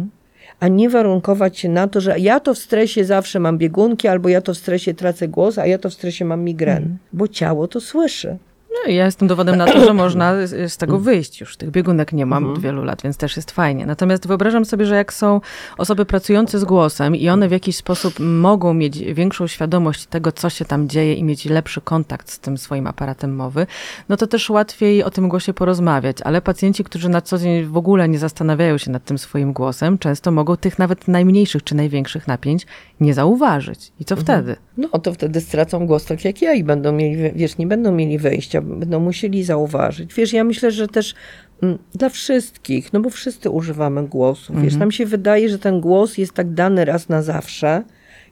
a 0.60 0.68
nie 0.68 0.90
warunkować 0.90 1.60
się 1.60 1.70
na 1.70 1.88
to, 1.88 2.02
że 2.02 2.20
ja 2.20 2.40
to 2.40 2.54
w 2.54 2.58
stresie 2.58 3.06
zawsze 3.06 3.40
mam 3.40 3.58
biegunki, 3.58 4.08
albo 4.08 4.30
ja 4.30 4.42
to 4.42 4.54
w 4.54 4.58
stresie 4.58 4.94
tracę 4.94 5.28
głos, 5.28 5.58
a 5.58 5.66
ja 5.66 5.78
to 5.78 5.90
w 5.90 5.94
stresie 5.94 6.26
mam 6.26 6.44
migren, 6.44 6.98
bo 7.14 7.28
ciało 7.28 7.68
to 7.68 7.82
słyszy. 7.82 8.38
No, 8.86 8.92
ja 8.92 9.06
jestem 9.06 9.28
dowodem 9.28 9.56
na 9.56 9.66
to, 9.66 9.86
że 9.86 9.94
można 9.94 10.48
z, 10.48 10.72
z 10.74 10.78
tego 10.78 11.00
wyjść 11.00 11.42
już. 11.42 11.58
Tych 11.58 11.72
biegunek 11.72 12.14
nie 12.14 12.26
mam 12.26 12.46
od 12.46 12.60
wielu 12.60 12.84
lat, 12.84 13.02
więc 13.02 13.18
też 13.18 13.36
jest 13.36 13.52
fajnie. 13.52 13.86
Natomiast 13.86 14.28
wyobrażam 14.28 14.66
sobie, 14.66 14.86
że 14.86 14.96
jak 14.96 15.14
są 15.14 15.42
osoby 15.78 16.06
pracujące 16.06 16.60
z 16.60 16.64
głosem 16.64 17.16
i 17.16 17.30
one 17.30 17.48
w 17.48 17.52
jakiś 17.52 17.76
sposób 17.76 18.14
mogą 18.20 18.74
mieć 18.74 19.00
większą 19.00 19.48
świadomość 19.48 20.06
tego, 20.06 20.32
co 20.32 20.50
się 20.50 20.66
tam 20.66 20.90
dzieje 20.90 21.14
i 21.14 21.24
mieć 21.24 21.46
lepszy 21.46 21.82
kontakt 21.82 22.32
z 22.32 22.40
tym 22.40 22.58
swoim 22.58 22.88
aparatem 22.88 23.36
mowy, 23.36 23.68
no 24.10 24.18
to 24.18 24.28
też 24.28 24.50
łatwiej 24.50 25.04
o 25.04 25.10
tym 25.10 25.30
głosie 25.30 25.54
porozmawiać. 25.54 26.18
Ale 26.24 26.42
pacjenci, 26.42 26.84
którzy 26.84 27.10
na 27.10 27.22
co 27.22 27.38
dzień 27.38 27.66
w 27.66 27.78
ogóle 27.78 28.10
nie 28.10 28.20
zastanawiają 28.20 28.78
się 28.78 28.92
nad 28.92 29.06
tym 29.06 29.18
swoim 29.18 29.54
głosem, 29.54 29.98
często 29.98 30.32
mogą 30.32 30.58
tych 30.58 30.80
nawet 30.80 31.08
najmniejszych 31.08 31.64
czy 31.64 31.76
największych 31.76 32.28
napięć 32.28 32.66
nie 33.00 33.14
zauważyć. 33.14 33.92
I 34.00 34.06
co 34.06 34.16
wtedy? 34.16 34.56
No 34.78 34.88
to 34.88 35.14
wtedy 35.14 35.42
stracą 35.42 35.88
głos 35.88 36.06
tak 36.06 36.26
jak 36.26 36.42
ja 36.42 36.54
i 36.54 36.64
będą 36.64 36.92
mieli, 36.92 37.32
wiesz, 37.36 37.58
nie 37.58 37.68
będą 37.68 37.92
mieli 37.92 38.18
wyjścia, 38.18 38.62
będą 38.68 39.00
musieli 39.00 39.44
zauważyć. 39.44 40.14
Wiesz, 40.14 40.34
ja 40.34 40.44
myślę, 40.44 40.72
że 40.72 40.88
też 40.88 41.16
mm, 41.62 41.78
dla 41.96 42.10
wszystkich, 42.10 42.94
no 42.94 43.00
bo 43.00 43.10
wszyscy 43.10 43.50
używamy 43.50 44.08
głosu. 44.08 44.54
Wiesz, 44.56 44.76
nam 44.76 44.92
się 44.92 45.06
wydaje, 45.06 45.50
że 45.50 45.60
ten 45.60 45.82
głos 45.82 46.18
jest 46.18 46.34
tak 46.34 46.54
dany 46.54 46.86
raz 46.86 47.10
na 47.10 47.22
zawsze 47.22 47.84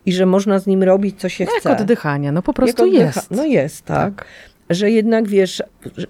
i 0.06 0.14
że 0.14 0.26
można 0.26 0.60
z 0.60 0.68
nim 0.68 0.84
robić, 0.84 1.20
co 1.20 1.30
się 1.30 1.46
No, 1.46 1.52
chce. 1.60 1.70
jak 1.70 1.82
oddychania, 1.82 2.32
no 2.32 2.42
po 2.42 2.54
prostu 2.54 2.86
jest. 2.86 3.32
No 3.32 3.46
jest, 3.46 3.86
tak. 3.86 4.26
Że 4.70 4.92
jednak 4.92 5.28
wiesz, 5.28 5.64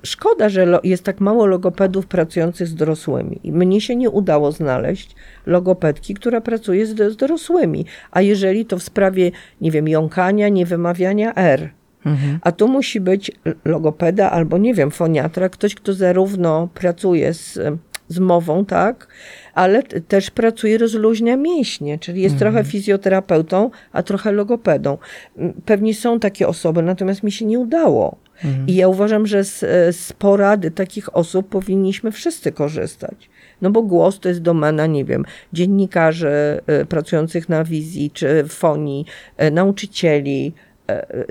szkoda, 0.04 0.50
że 0.50 0.80
jest 0.84 1.04
tak 1.04 1.20
mało 1.22 1.46
logopedów 1.46 2.08
pracujących 2.08 2.68
z 2.68 2.76
dorosłymi. 2.76 3.40
I 3.44 3.52
mnie 3.52 3.82
się 3.82 3.96
nie 3.96 4.10
udało 4.10 4.52
znaleźć 4.52 5.16
logopedki, 5.46 6.14
która 6.14 6.42
pracuje 6.42 6.86
z, 6.86 7.14
z 7.14 7.16
dorosłymi. 7.16 7.86
A 8.12 8.22
jeżeli 8.22 8.66
to 8.66 8.78
w 8.78 8.84
sprawie, 8.84 9.32
nie 9.62 9.72
wiem, 9.72 9.88
jąkania, 9.88 10.50
niewymawiania 10.50 11.34
R. 11.36 11.70
A 12.42 12.52
tu 12.52 12.68
musi 12.68 13.02
być 13.02 13.32
logopeda 13.66 14.32
albo, 14.32 14.58
nie 14.58 14.74
wiem, 14.74 14.92
foniatra, 14.92 15.50
ktoś, 15.50 15.76
kto 15.76 15.94
zarówno 15.94 16.70
pracuje 16.74 17.34
z, 17.34 17.60
z 18.08 18.20
mową, 18.20 18.66
tak, 18.66 19.08
ale 19.54 19.84
też 19.84 20.32
pracuje, 20.32 20.78
rozluźnia 20.78 21.38
mięśnie, 21.38 22.00
czyli 22.00 22.22
jest 22.22 22.38
trochę 22.38 22.64
fizjoterapeutą, 22.64 23.70
a 23.92 24.04
trochę 24.04 24.32
logopedą. 24.32 24.98
Pewnie 25.66 25.94
są 25.94 26.20
takie 26.20 26.48
osoby, 26.48 26.82
natomiast 26.82 27.24
mi 27.24 27.32
się 27.32 27.46
nie 27.46 27.60
udało. 27.60 28.18
I 28.68 28.76
ja 28.76 28.88
uważam, 28.88 29.28
że 29.28 29.44
z, 29.44 29.60
z 29.96 30.14
porady 30.14 30.72
takich 30.72 31.18
osób 31.18 31.50
powinniśmy 31.50 32.12
wszyscy 32.12 32.52
korzystać. 32.52 33.30
No 33.62 33.72
bo 33.72 33.82
głos 33.82 34.20
to 34.20 34.30
jest 34.30 34.42
domena, 34.42 34.86
nie 34.86 35.06
wiem, 35.06 35.26
dziennikarzy 35.54 36.62
e, 36.68 36.86
pracujących 36.86 37.50
na 37.50 37.64
wizji 37.64 38.12
czy 38.12 38.46
fonii, 38.48 39.06
e, 39.38 39.52
nauczycieli, 39.52 40.54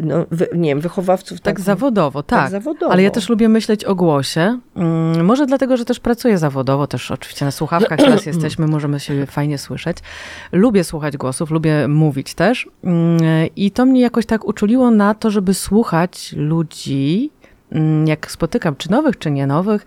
no, 0.03 0.27
wy, 0.31 0.49
nie 0.55 0.69
wiem, 0.69 0.81
wychowawców. 0.81 1.41
Tak 1.41 1.61
zawodowo, 1.61 2.23
tak. 2.23 2.51
zawodowo. 2.51 2.93
Ale 2.93 3.03
ja 3.03 3.11
też 3.11 3.29
lubię 3.29 3.49
myśleć 3.49 3.85
o 3.85 3.95
głosie. 3.95 4.59
Mm, 4.77 5.25
Może 5.25 5.47
dlatego, 5.47 5.77
że 5.77 5.85
też 5.85 6.01
pracuję 6.01 6.39
zawodowo, 6.39 6.87
też 6.87 7.11
oczywiście 7.11 7.45
na 7.45 7.51
słuchawkach 7.51 7.99
teraz 7.99 8.27
jesteśmy, 8.37 8.67
możemy 8.67 9.01
się 9.01 9.27
fajnie 9.27 9.59
słyszeć. 9.59 9.99
Lubię 10.53 10.85
słuchać 10.85 11.17
głosów, 11.17 11.51
lubię 11.51 11.89
mówić 11.89 12.35
też. 12.35 12.69
Mm, 12.85 13.19
I 13.57 13.71
to 13.71 13.87
mnie 13.87 14.01
jakoś 14.01 14.27
tak 14.27 14.45
uczuliło 14.45 14.91
na 14.91 15.15
to, 15.15 15.31
żeby 15.31 15.55
słuchać 15.55 16.35
ludzi, 16.37 17.31
mm, 17.73 18.07
jak 18.07 18.31
spotykam, 18.31 18.77
czy 18.77 18.91
nowych, 18.91 19.19
czy 19.19 19.31
nie 19.31 19.47
nowych, 19.47 19.87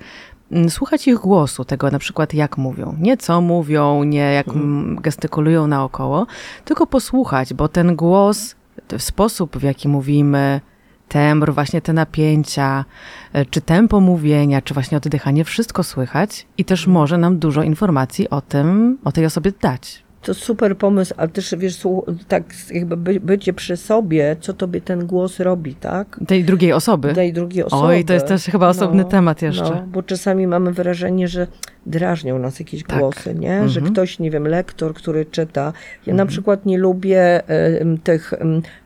słuchać 0.70 1.07
ich 1.07 1.15
głosu, 1.15 1.65
tego 1.65 1.91
na 1.91 1.99
przykład 1.99 2.34
jak 2.34 2.57
mówią. 2.57 2.95
Nie 2.99 3.18
co 3.18 3.41
mówią, 3.41 4.03
nie 4.03 4.34
jak 4.34 4.47
mm, 4.47 4.95
gestykulują 5.01 5.68
naokoło, 5.68 6.28
tylko 6.65 6.88
posłuchać, 6.88 7.53
bo 7.53 7.68
ten 7.68 7.95
głos, 7.95 8.55
sposób 8.97 9.57
w 9.57 9.63
jaki 9.63 9.88
mówimy, 9.88 10.61
tembr, 11.07 11.53
właśnie 11.53 11.82
te 11.82 11.93
napięcia, 11.93 12.86
e, 13.34 13.45
czy 13.45 13.61
tempo 13.61 13.99
mówienia, 13.99 14.61
czy 14.61 14.73
właśnie 14.73 14.97
oddychanie, 14.97 15.43
wszystko 15.43 15.84
słychać 15.84 16.47
i 16.57 16.65
też 16.65 16.88
może 16.88 17.17
nam 17.17 17.39
dużo 17.39 17.63
informacji 17.63 18.30
o 18.30 18.41
tym, 18.41 18.97
o 19.03 19.11
tej 19.11 19.25
osobie 19.25 19.51
dać. 19.61 20.07
To 20.28 20.34
super 20.34 20.78
pomysł, 20.78 21.13
ale 21.17 21.28
też 21.28 21.55
wiesz, 21.57 21.88
tak 22.28 22.43
jakby 22.71 22.97
by, 22.97 23.19
bycie 23.19 23.53
przy 23.53 23.78
sobie, 23.78 24.36
co 24.39 24.53
tobie 24.53 24.82
ten 24.82 25.05
głos 25.05 25.39
robi, 25.39 25.75
tak? 25.75 26.19
Tej 26.28 26.43
drugiej 26.43 26.73
osoby. 26.73 27.13
Tej 27.13 27.34
drugiej 27.34 27.63
osoby. 27.63 27.88
Oj, 27.88 28.05
to 28.05 28.13
jest 28.13 28.28
też 28.28 28.43
chyba 28.43 28.67
osobny 28.67 29.03
no, 29.03 29.09
temat 29.09 29.41
jeszcze. 29.41 29.63
No, 29.63 29.84
bo 29.88 30.03
czasami 30.03 30.47
mamy 30.47 30.71
wrażenie, 30.71 31.28
że 31.28 31.47
drażnią 31.86 32.39
nas 32.39 32.59
jakieś 32.59 32.84
tak. 32.84 32.99
głosy, 32.99 33.36
nie? 33.36 33.51
Mhm. 33.51 33.69
Że 33.69 33.82
ktoś, 33.82 34.19
nie 34.19 34.32
wiem, 34.32 34.47
lektor, 34.47 34.93
który 34.93 35.25
czyta. 35.25 35.61
Ja 36.05 36.13
mhm. 36.13 36.17
na 36.17 36.25
przykład 36.25 36.65
nie 36.65 36.78
lubię 36.78 37.49
y, 37.49 37.97
tych 38.03 38.34
y, 38.34 38.38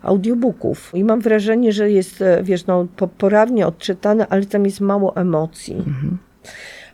audiobooków 0.01 0.91
i 0.93 1.03
mam 1.03 1.21
wrażenie, 1.21 1.71
że 1.71 1.91
jest, 1.91 2.21
e, 2.21 2.43
wiesz, 2.43 2.65
no, 2.65 2.87
poprawnie 2.97 3.67
odczytane, 3.67 4.27
ale 4.27 4.45
tam 4.45 4.65
jest 4.65 4.81
mało 4.81 5.15
emocji. 5.15 5.75
Mhm. 5.75 6.17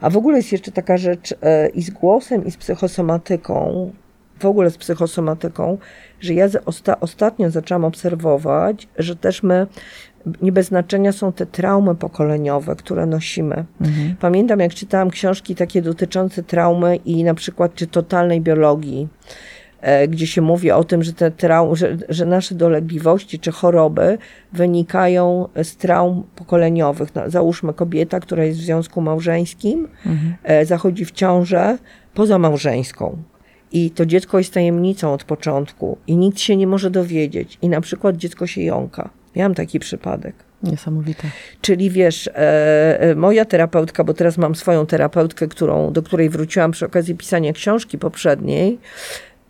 A 0.02 0.10
w 0.10 0.18
ogóle 0.18 0.38
jest 0.38 0.52
jeszcze 0.52 0.72
taka 0.72 0.98
rzecz 0.98 1.32
y, 1.32 1.36
i 1.74 1.82
z 1.82 1.89
głosem, 1.89 2.45
i 2.45 2.52
z 2.52 2.58
psychosomatyką, 2.58 3.91
w 4.40 4.46
ogóle 4.46 4.70
z 4.70 4.78
psychosomatyką, 4.78 5.78
że 6.20 6.34
ja 6.34 6.48
osta 6.66 7.00
ostatnio 7.00 7.50
zaczęłam 7.50 7.86
obserwować, 7.86 8.88
że 8.98 9.16
też 9.16 9.44
my 9.44 9.68
nie 10.42 10.52
bez 10.52 10.68
znaczenia 10.68 11.12
są 11.12 11.34
te 11.34 11.46
traumy 11.46 11.96
pokoleniowe, 11.96 12.76
które 12.76 13.06
nosimy. 13.06 13.66
Mhm. 13.82 14.16
Pamiętam, 14.20 14.60
jak 14.60 14.74
czytałam 14.74 15.10
książki 15.10 15.56
takie 15.56 15.82
dotyczące 15.82 16.44
traumy 16.44 16.96
i 16.96 17.24
na 17.24 17.34
przykład 17.34 17.76
czy 17.76 17.88
totalnej 17.88 18.42
biologii, 18.42 19.08
e, 19.82 20.08
gdzie 20.08 20.28
się 20.28 20.42
mówi 20.42 20.72
o 20.72 20.84
tym, 20.84 21.04
że, 21.04 21.14
te 21.14 21.32
traum, 21.32 21.76
że, 21.76 21.98
że 22.10 22.26
nasze 22.26 22.56
dolegliwości 22.56 23.40
czy 23.40 23.52
choroby 23.52 24.18
wynikają 24.54 25.50
z 25.64 25.76
traum 25.76 26.24
pokoleniowych. 26.36 27.16
No, 27.16 27.30
załóżmy 27.30 27.74
kobieta, 27.74 28.20
która 28.20 28.44
jest 28.44 28.60
w 28.60 28.64
związku 28.64 29.02
małżeńskim, 29.02 29.88
mhm. 30.06 30.36
E, 30.44 30.66
zachodzi 30.66 31.06
w 31.06 31.12
ciążę 31.12 31.78
pozamałżeńską. 32.14 33.18
I 33.72 33.91
to 33.91 34.05
dziecko 34.05 34.38
jest 34.38 34.53
tajemnicą 34.53 35.13
od 35.13 35.24
początku 35.24 35.97
i 36.07 36.18
nikt 36.18 36.39
się 36.39 36.57
nie 36.57 36.68
może 36.68 36.91
dowiedzieć. 36.91 37.57
I 37.61 37.70
na 37.70 37.82
przykład 37.82 38.18
dziecko 38.18 38.47
się 38.47 38.61
jąka. 38.61 39.09
Miałam 39.36 39.55
taki 39.55 39.80
przypadek. 39.80 40.36
Niesamowite. 40.63 41.28
Czyli 41.61 41.89
wiesz, 41.89 42.28
e, 42.28 43.01
e, 43.01 43.15
moja 43.15 43.45
terapeutka, 43.45 44.03
bo 44.03 44.13
teraz 44.13 44.38
mam 44.38 44.55
swoją 44.55 44.86
terapeutkę, 44.86 45.47
którą, 45.47 45.93
do 45.93 46.03
której 46.03 46.30
wróciłam 46.30 46.72
przy 46.72 46.86
okazji 46.86 47.15
pisania 47.15 47.53
książki 47.53 47.97
poprzedniej, 47.97 48.80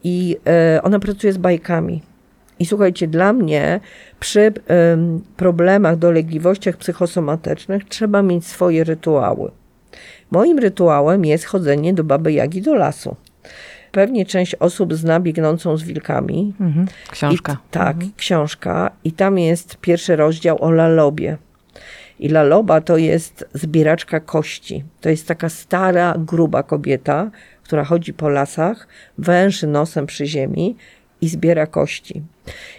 i 0.03 0.37
e, 0.47 0.79
ona 0.83 0.99
pracuje 0.99 1.33
z 1.33 1.37
bajkami. 1.37 2.01
I 2.59 2.65
słuchajcie, 2.65 3.07
dla 3.07 3.33
mnie 3.33 3.79
przy 4.19 4.53
problemach, 5.37 5.97
dolegliwościach 5.97 6.77
psychosomatycznych 6.77 7.85
trzeba 7.85 8.21
mieć 8.21 8.47
swoje 8.47 8.83
rytuały. 8.83 9.51
Moim 10.31 10.59
rytuałem 10.59 11.25
jest 11.25 11.45
chodzenie 11.45 11.93
do 11.93 12.03
baby 12.03 12.33
Jagi 12.33 12.61
do 12.61 12.75
lasu. 12.75 13.15
Pewnie 13.97 14.25
część 14.25 14.55
osób 14.55 14.93
zna 14.93 15.19
Biegnącą 15.19 15.77
z 15.77 15.83
wilkami. 15.83 16.53
Mhm. 16.59 16.87
Książka. 17.11 17.53
I, 17.53 17.71
tak, 17.71 17.95
mhm. 17.95 18.11
książka. 18.17 18.91
I 19.03 19.11
tam 19.11 19.39
jest 19.39 19.77
pierwszy 19.77 20.15
rozdział 20.15 20.63
o 20.63 20.71
lalobie. 20.71 21.37
I 22.19 22.29
laloba 22.29 22.81
to 22.81 22.97
jest 22.97 23.45
zbieraczka 23.53 24.19
kości. 24.19 24.83
To 25.01 25.09
jest 25.09 25.27
taka 25.27 25.49
stara, 25.49 26.15
gruba 26.17 26.63
kobieta, 26.63 27.31
która 27.63 27.83
chodzi 27.83 28.13
po 28.13 28.29
lasach, 28.29 28.87
węży 29.17 29.67
nosem 29.67 30.05
przy 30.05 30.25
ziemi 30.25 30.75
i 31.21 31.29
zbiera 31.29 31.67
kości. 31.67 32.21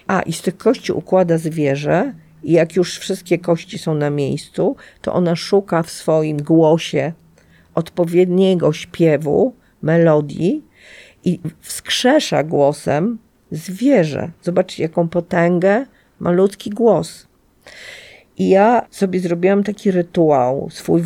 A, 0.06 0.22
i 0.22 0.32
z 0.32 0.42
tych 0.42 0.56
kości 0.56 0.92
układa 0.92 1.38
zwierzę, 1.38 2.12
i 2.42 2.52
jak 2.52 2.76
już 2.76 2.98
wszystkie 2.98 3.38
kości 3.38 3.78
są 3.78 3.94
na 3.94 4.10
miejscu, 4.10 4.76
to 5.02 5.12
ona 5.12 5.36
szuka 5.36 5.82
w 5.82 5.90
swoim 5.90 6.36
głosie 6.42 7.12
odpowiedniego 7.74 8.72
śpiewu, 8.72 9.54
melodii 9.82 10.67
i 11.24 11.40
wskrzesza 11.60 12.42
głosem 12.42 13.18
zwierzę. 13.50 14.30
Zobaczcie, 14.42 14.82
jaką 14.82 15.08
potęgę 15.08 15.86
ma 16.20 16.30
ludzki 16.30 16.70
głos. 16.70 17.26
I 18.38 18.48
ja 18.48 18.86
sobie 18.90 19.20
zrobiłam 19.20 19.64
taki 19.64 19.90
rytuał, 19.90 20.68
swój 20.70 21.02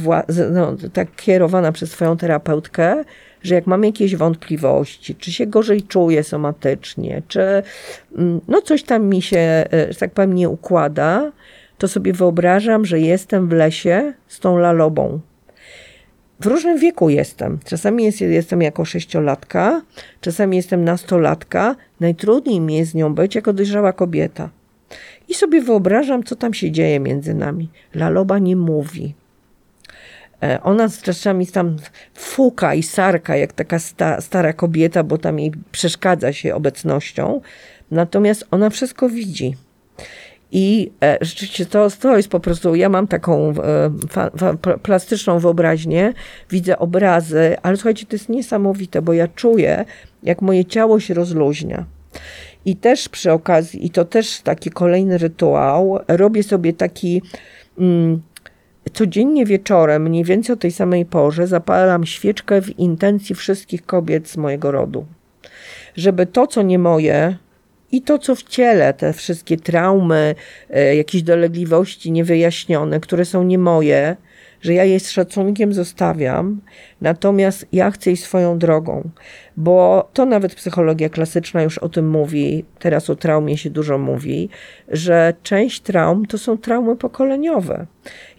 no, 0.53 0.77
tak 0.93 1.17
kierowana 1.17 1.73
przez 1.73 1.91
swoją 1.91 2.17
terapeutkę, 2.17 3.05
że 3.43 3.55
jak 3.55 3.67
mam 3.67 3.85
jakieś 3.85 4.17
wątpliwości, 4.17 5.15
czy 5.15 5.33
się 5.33 5.47
gorzej 5.47 5.83
czuję 5.83 6.23
somatycznie, 6.23 7.23
czy 7.29 7.63
mm, 8.17 8.41
no 8.49 8.63
coś 8.63 8.83
tam 8.83 9.07
mi 9.07 9.23
się, 9.23 9.39
e, 9.39 9.87
że 9.93 9.99
tak 9.99 10.13
powiem, 10.13 10.35
nie 10.35 10.49
układa, 10.49 11.33
to 11.79 11.89
sobie 11.89 12.13
wyobrażam, 12.13 12.85
że 12.85 13.01
jestem 13.01 13.49
w 13.49 13.53
lesie 13.53 14.13
z 14.29 14.41
tą 14.41 14.59
lalobą 14.59 15.21
w 16.43 16.47
różnym 16.47 16.79
wieku 16.79 17.11
jestem. 17.11 17.59
Czasami 17.65 18.05
jest, 18.05 18.21
jestem 18.21 18.63
jako 18.63 18.85
sześciolatka, 18.85 19.83
czasami 20.21 20.57
jestem 20.57 20.85
nastolatka. 20.85 21.77
Najtrudniej 22.01 22.61
mi 22.61 22.77
jest 22.77 22.91
z 22.91 22.95
nią 22.95 23.15
być 23.15 23.35
jako 23.35 23.53
dojrzała 23.53 23.93
kobieta. 23.93 24.49
I 25.29 25.35
sobie 25.35 25.61
wyobrażam, 25.61 26.25
co 26.25 26.37
tam 26.37 26.55
się 26.55 26.71
dzieje 26.71 27.01
między 27.01 27.35
nami. 27.35 27.69
Laloba 27.95 28.39
nie 28.39 28.57
mówi. 28.57 29.15
E, 30.43 30.63
ona 30.63 30.89
czasami 31.03 31.47
tam 31.47 31.77
fuka 32.15 32.75
i 32.75 32.83
sarka, 32.83 33.37
jak 33.37 33.53
taka 33.53 33.79
sta, 33.79 34.21
stara 34.21 34.53
kobieta, 34.53 35.05
bo 35.05 35.19
tam 35.19 35.39
jej 35.39 35.53
przeszkadza 35.73 36.33
się 36.33 36.55
obecnością. 36.55 37.41
Natomiast 37.91 38.47
ona 38.51 38.71
wszystko 38.71 39.09
widzi. 39.09 39.57
I 40.53 40.93
e, 41.05 41.19
rzeczywiście 41.21 41.67
to, 41.67 41.89
to 42.01 42.17
jest 42.17 42.29
po 42.29 42.41
prostu, 42.41 42.75
ja 42.75 42.89
mam 42.89 43.07
taką 43.07 43.51
e, 43.51 43.55
fa, 44.09 44.31
fa, 44.31 44.57
plastyczną 44.83 45.39
wyobraźnię, 45.39 46.13
widzę 46.51 46.79
obrazy, 46.79 47.57
ale 47.63 47.77
słuchajcie, 47.77 48.07
to 48.07 48.17
jest 48.17 48.29
niesamowite, 48.29 49.03
bo 49.03 49.13
ja 49.13 49.29
czuję, 49.29 49.85
jak 50.23 50.43
moje 50.43 50.65
ciało 50.65 51.01
się 51.01 51.15
rozluźnia. 51.15 51.85
I 52.65 52.77
też 52.77 53.09
przy 53.09 53.33
okazji, 53.33 53.87
i 53.87 53.91
to 53.91 54.05
też 54.05 54.41
taki 54.41 54.71
kolejny 54.71 55.19
rytuał, 55.19 55.99
robię 56.09 56.43
sobie 56.43 56.73
taki. 56.73 57.23
Mm, 57.79 58.23
codziennie 58.93 59.47
wieczorem, 59.47 60.03
mniej 60.03 60.25
więcej 60.25 60.55
o 60.55 60.57
tej 60.57 60.71
samej 60.71 61.05
porze, 61.07 61.47
zapalam 61.47 62.07
świeczkę 62.07 62.63
w 62.63 62.79
intencji 62.79 63.35
wszystkich 63.35 63.87
kobiet 63.87 64.29
z 64.29 64.37
mojego 64.37 64.71
rodu. 64.71 65.07
Żeby 65.97 66.27
to, 66.27 66.47
co 66.47 66.63
nie 66.63 66.79
moje, 66.79 67.37
i 67.93 68.03
to, 68.03 68.19
co 68.19 68.35
w 68.35 68.43
ciele, 68.43 68.95
te 68.95 69.13
wszystkie 69.13 69.57
traumy, 69.57 70.35
e, 70.71 70.97
jakieś 70.97 71.23
dolegliwości 71.23 72.13
niewyjaśnione, 72.13 73.01
które 73.01 73.25
są 73.25 73.43
nie 73.43 73.59
moje, 73.59 74.17
że 74.63 74.75
ja 74.75 74.85
je 74.85 75.01
z 75.01 75.11
szacunkiem 75.11 75.73
zostawiam, 75.73 76.61
natomiast 77.01 77.67
ja 77.73 77.91
chcę 77.91 78.11
iść 78.11 78.23
swoją 78.23 78.59
drogą, 78.59 79.11
bo 79.57 80.09
to 80.13 80.27
nawet 80.27 80.55
psychologia 80.55 81.09
klasyczna 81.09 81.63
już 81.63 81.79
o 81.79 81.89
tym 81.89 82.09
mówi, 82.09 82.65
teraz 82.79 83.11
o 83.11 83.17
traumie 83.17 83.59
się 83.59 83.71
dużo 83.71 83.99
mówi, 83.99 84.49
że 84.89 85.35
część 85.43 85.81
traum 85.81 86.27
to 86.27 86.39
są 86.39 86.59
traumy 86.59 86.97
pokoleniowe. 86.97 87.87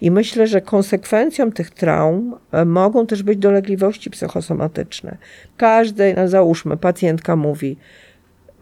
I 0.00 0.10
myślę, 0.10 0.46
że 0.46 0.60
konsekwencją 0.60 1.52
tych 1.52 1.70
traum 1.70 2.36
e, 2.52 2.64
mogą 2.64 3.06
też 3.06 3.22
być 3.22 3.38
dolegliwości 3.38 4.10
psychosomatyczne. 4.10 5.16
Każdy, 5.56 6.14
no 6.16 6.28
załóżmy, 6.28 6.76
pacjentka 6.76 7.36
mówi, 7.36 7.76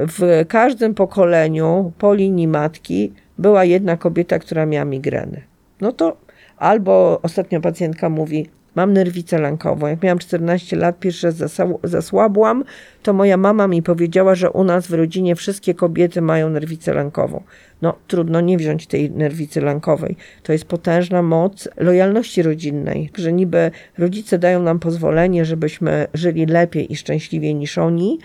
w 0.07 0.45
każdym 0.49 0.95
pokoleniu 0.95 1.93
po 1.99 2.15
linii 2.15 2.49
matki 2.49 3.13
była 3.39 3.65
jedna 3.65 3.97
kobieta, 3.97 4.39
która 4.39 4.67
miała 4.67 4.85
migreny. 4.85 5.43
No 5.81 5.93
to 5.93 6.17
albo 6.57 7.21
ostatnio 7.23 7.61
pacjentka 7.61 8.09
mówi, 8.09 8.47
mam 8.75 8.93
nerwicę 8.93 9.39
lankową. 9.39 9.87
Jak 9.87 10.03
miałam 10.03 10.19
14 10.19 10.77
lat, 10.77 10.99
pierwszy 10.99 11.27
raz 11.27 11.37
zasłabłam, 11.85 12.65
to 13.03 13.13
moja 13.13 13.37
mama 13.37 13.69
mi 13.69 13.83
powiedziała, 13.83 14.35
że 14.35 14.51
u 14.51 14.65
nas 14.65 14.87
w 14.87 14.93
rodzinie 14.93 15.35
wszystkie 15.35 15.75
kobiety 15.75 16.23
mają 16.23 16.51
nerwicę 16.51 16.95
lankową. 16.95 17.43
No 17.83 17.95
trudno 18.09 18.41
nie 18.41 18.59
wziąć 18.59 18.87
tej 18.87 19.11
nerwicy 19.11 19.61
lankowej. 19.61 20.17
To 20.43 20.53
jest 20.53 20.65
potężna 20.65 21.23
moc 21.23 21.69
lojalności 21.77 22.43
rodzinnej, 22.43 23.11
że 23.19 23.33
niby 23.33 23.71
rodzice 23.99 24.39
dają 24.39 24.63
nam 24.63 24.79
pozwolenie, 24.79 25.45
żebyśmy 25.45 26.07
żyli 26.15 26.47
lepiej 26.47 26.93
i 26.93 26.97
szczęśliwiej 26.97 27.55
niż 27.55 27.79
oni, 27.79 28.19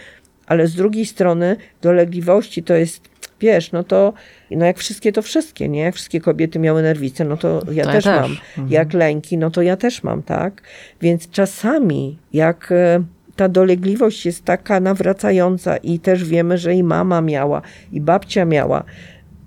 ale 0.48 0.68
z 0.68 0.76
drugiej 0.76 1.06
strony 1.06 1.56
dolegliwości 1.82 2.64
to 2.64 2.74
jest, 2.74 3.10
wiesz, 3.42 3.72
no 3.72 3.84
to 3.84 4.14
no 4.52 4.66
jak 4.66 4.78
wszystkie 4.78 5.12
to 5.12 5.22
wszystkie, 5.22 5.70
nie? 5.70 5.80
Jak 5.80 5.96
wszystkie 5.96 6.22
kobiety 6.22 6.60
miały 6.60 6.82
nerwice, 6.82 7.26
no 7.26 7.38
to 7.38 7.62
ja, 7.72 7.84
to 7.84 7.92
też, 7.92 8.06
ja 8.06 8.22
też 8.22 8.22
mam. 8.22 8.32
Mhm. 8.32 8.70
Jak 8.70 8.94
lęki, 8.94 9.38
no 9.38 9.52
to 9.52 9.62
ja 9.62 9.78
też 9.78 10.04
mam, 10.04 10.24
tak? 10.24 10.62
Więc 11.02 11.30
czasami 11.30 12.18
jak 12.34 12.72
e, 12.72 13.04
ta 13.36 13.50
dolegliwość 13.50 14.26
jest 14.26 14.46
taka 14.46 14.80
nawracająca 14.80 15.78
i 15.78 16.00
też 16.00 16.24
wiemy, 16.24 16.58
że 16.58 16.74
i 16.76 16.84
mama 16.84 17.22
miała, 17.22 17.62
i 17.92 18.02
babcia 18.02 18.46
miała, 18.46 18.84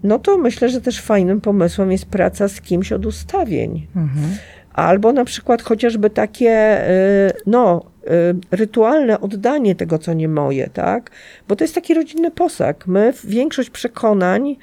no 0.02 0.18
to 0.18 0.38
myślę, 0.38 0.68
że 0.68 0.80
też 0.80 1.00
fajnym 1.00 1.40
pomysłem 1.40 1.92
jest 1.92 2.06
praca 2.06 2.48
z 2.48 2.60
kimś 2.60 2.92
od 2.92 3.06
ustawień. 3.06 3.86
Mhm. 3.96 4.36
Albo 4.72 5.12
na 5.12 5.24
przykład 5.24 5.62
chociażby 5.62 6.10
takie, 6.10 6.50
e, 6.50 7.32
no, 7.46 7.90
Y, 8.06 8.56
rytualne 8.56 9.20
oddanie 9.20 9.74
tego, 9.74 9.98
co 9.98 10.12
nie 10.12 10.28
moje, 10.28 10.70
tak? 10.72 11.10
Bo 11.48 11.56
to 11.56 11.64
jest 11.64 11.74
taki 11.74 11.94
rodzinny 11.94 12.30
posag. 12.30 12.86
My 12.86 13.12
większość 13.24 13.70
przekonań, 13.70 14.56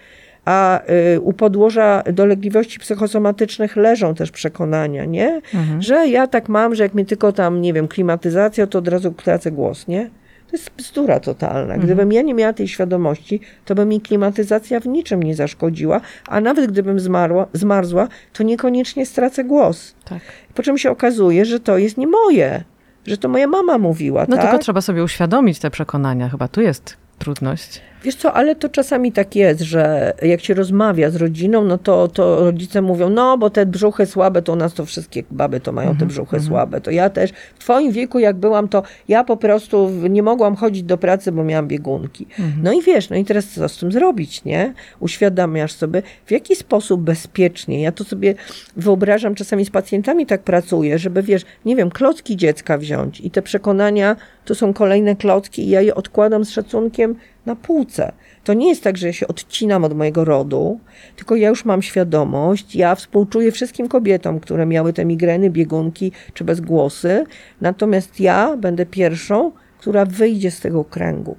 a 0.45 0.81
y, 1.15 1.21
u 1.21 1.33
podłoża 1.33 2.03
dolegliwości 2.13 2.79
psychosomatycznych 2.79 3.75
leżą 3.75 4.15
też 4.15 4.31
przekonania, 4.31 5.05
nie? 5.05 5.41
Mhm. 5.53 5.81
Że 5.81 6.07
ja 6.07 6.27
tak 6.27 6.49
mam, 6.49 6.75
że 6.75 6.83
jak 6.83 6.93
mi 6.93 7.05
tylko 7.05 7.31
tam, 7.31 7.61
nie 7.61 7.73
wiem, 7.73 7.87
klimatyzacja, 7.87 8.67
to 8.67 8.79
od 8.79 8.87
razu 8.87 9.11
tracę 9.11 9.51
głos, 9.51 9.87
nie? 9.87 10.09
To 10.47 10.57
jest 10.57 10.71
bzdura 10.77 11.19
totalna. 11.19 11.61
Mhm. 11.73 11.81
Gdybym 11.81 12.11
ja 12.11 12.21
nie 12.21 12.33
miała 12.33 12.53
tej 12.53 12.67
świadomości, 12.67 13.39
to 13.65 13.75
by 13.75 13.85
mi 13.85 14.01
klimatyzacja 14.01 14.79
w 14.79 14.85
niczym 14.87 15.23
nie 15.23 15.35
zaszkodziła, 15.35 16.01
a 16.27 16.41
nawet 16.41 16.71
gdybym 16.71 16.99
zmarła, 16.99 17.47
zmarzła, 17.53 18.07
to 18.33 18.43
niekoniecznie 18.43 19.05
stracę 19.05 19.43
głos. 19.43 19.95
Tak. 20.05 20.19
Po 20.53 20.63
czym 20.63 20.77
się 20.77 20.91
okazuje, 20.91 21.45
że 21.45 21.59
to 21.59 21.77
jest 21.77 21.97
nie 21.97 22.07
moje, 22.07 22.63
że 23.07 23.17
to 23.17 23.29
moja 23.29 23.47
mama 23.47 23.77
mówiła, 23.77 24.25
No 24.29 24.35
tak? 24.35 24.45
tylko 24.45 24.59
trzeba 24.59 24.81
sobie 24.81 25.03
uświadomić 25.03 25.59
te 25.59 25.69
przekonania. 25.69 26.29
Chyba 26.29 26.47
tu 26.47 26.61
jest 26.61 26.97
trudność. 27.19 27.81
Wiesz 28.07 28.15
co, 28.15 28.33
ale 28.33 28.55
to 28.55 28.69
czasami 28.69 29.11
tak 29.11 29.35
jest, 29.35 29.61
że 29.61 30.13
jak 30.21 30.41
się 30.41 30.53
rozmawia 30.53 31.09
z 31.09 31.15
rodziną, 31.15 31.63
no 31.63 31.77
to, 31.77 32.07
to 32.07 32.43
rodzice 32.43 32.81
mówią, 32.81 33.09
no 33.09 33.37
bo 33.37 33.49
te 33.49 33.65
brzuchy 33.65 34.05
słabe, 34.05 34.41
to 34.41 34.53
u 34.53 34.55
nas 34.55 34.73
to 34.73 34.85
wszystkie 34.85 35.23
baby 35.31 35.59
to 35.59 35.71
mają 35.71 35.95
te 35.95 36.05
brzuchy 36.05 36.39
słabe. 36.39 36.81
To 36.81 36.91
ja 36.91 37.09
też, 37.09 37.31
w 37.55 37.59
twoim 37.59 37.91
wieku 37.91 38.19
jak 38.19 38.35
byłam, 38.35 38.67
to 38.67 38.83
ja 39.07 39.23
po 39.23 39.37
prostu 39.37 39.89
nie 40.09 40.23
mogłam 40.23 40.55
chodzić 40.55 40.83
do 40.83 40.97
pracy, 40.97 41.31
bo 41.31 41.43
miałam 41.43 41.67
biegunki. 41.67 42.27
No 42.63 42.73
i 42.73 42.81
wiesz, 42.81 43.09
no 43.09 43.15
i 43.15 43.25
teraz 43.25 43.47
co 43.47 43.69
z 43.69 43.77
tym 43.77 43.91
zrobić, 43.91 44.45
nie? 44.45 44.73
Uświadamiasz 44.99 45.73
sobie, 45.73 46.01
w 46.25 46.31
jaki 46.31 46.55
sposób 46.55 47.01
bezpiecznie. 47.01 47.81
Ja 47.81 47.91
to 47.91 48.03
sobie 48.03 48.35
wyobrażam, 48.77 49.35
czasami 49.35 49.65
z 49.65 49.69
pacjentami 49.69 50.25
tak 50.25 50.43
pracuję, 50.43 50.99
żeby 50.99 51.23
wiesz, 51.23 51.45
nie 51.65 51.75
wiem, 51.75 51.89
klocki 51.89 52.37
dziecka 52.37 52.77
wziąć 52.77 53.21
i 53.21 53.31
te 53.31 53.41
przekonania 53.41 54.15
to 54.45 54.55
są 54.55 54.73
kolejne 54.73 55.15
klocki 55.15 55.61
i 55.63 55.69
ja 55.69 55.81
je 55.81 55.95
odkładam 55.95 56.45
z 56.45 56.49
szacunkiem 56.49 57.15
na 57.47 57.55
półce. 57.55 58.11
To 58.43 58.53
nie 58.53 58.69
jest 58.69 58.83
tak, 58.83 58.97
że 58.97 59.07
ja 59.07 59.13
się 59.13 59.27
odcinam 59.27 59.83
od 59.83 59.93
mojego 59.93 60.25
rodu, 60.25 60.79
tylko 61.15 61.35
ja 61.35 61.49
już 61.49 61.65
mam 61.65 61.81
świadomość, 61.81 62.75
ja 62.75 62.95
współczuję 62.95 63.51
wszystkim 63.51 63.87
kobietom, 63.87 64.39
które 64.39 64.65
miały 64.65 64.93
te 64.93 65.05
migreny, 65.05 65.49
biegunki 65.49 66.11
czy 66.33 66.43
bezgłosy, 66.43 67.25
natomiast 67.61 68.19
ja 68.19 68.57
będę 68.57 68.85
pierwszą, 68.85 69.51
która 69.79 70.05
wyjdzie 70.05 70.51
z 70.51 70.59
tego 70.59 70.85
kręgu. 70.85 71.35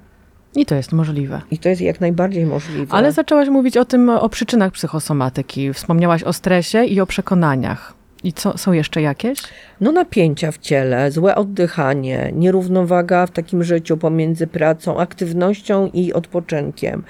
I 0.55 0.65
to 0.65 0.75
jest 0.75 0.91
możliwe. 0.91 1.41
I 1.51 1.57
to 1.57 1.69
jest 1.69 1.81
jak 1.81 2.01
najbardziej 2.01 2.45
możliwe. 2.45 2.93
Ale 2.93 3.11
zaczęłaś 3.11 3.49
mówić 3.49 3.77
o 3.77 3.85
tym, 3.85 4.09
o 4.09 4.29
przyczynach 4.29 4.71
psychosomatyki. 4.71 5.73
Wspomniałaś 5.73 6.23
o 6.23 6.33
stresie 6.33 6.85
i 6.85 7.01
o 7.01 7.05
przekonaniach. 7.05 7.98
I 8.23 8.33
co, 8.33 8.57
są 8.57 8.71
jeszcze 8.71 9.01
jakieś? 9.01 9.39
No 9.81 9.91
napięcia 9.91 10.51
w 10.51 10.57
ciele, 10.57 11.11
złe 11.11 11.35
oddychanie, 11.35 12.31
nierównowaga 12.35 13.25
w 13.25 13.31
takim 13.31 13.63
życiu 13.63 13.97
pomiędzy 13.97 14.47
pracą, 14.47 14.97
aktywnością 14.97 15.89
i 15.93 16.13
odpoczynkiem. 16.13 17.03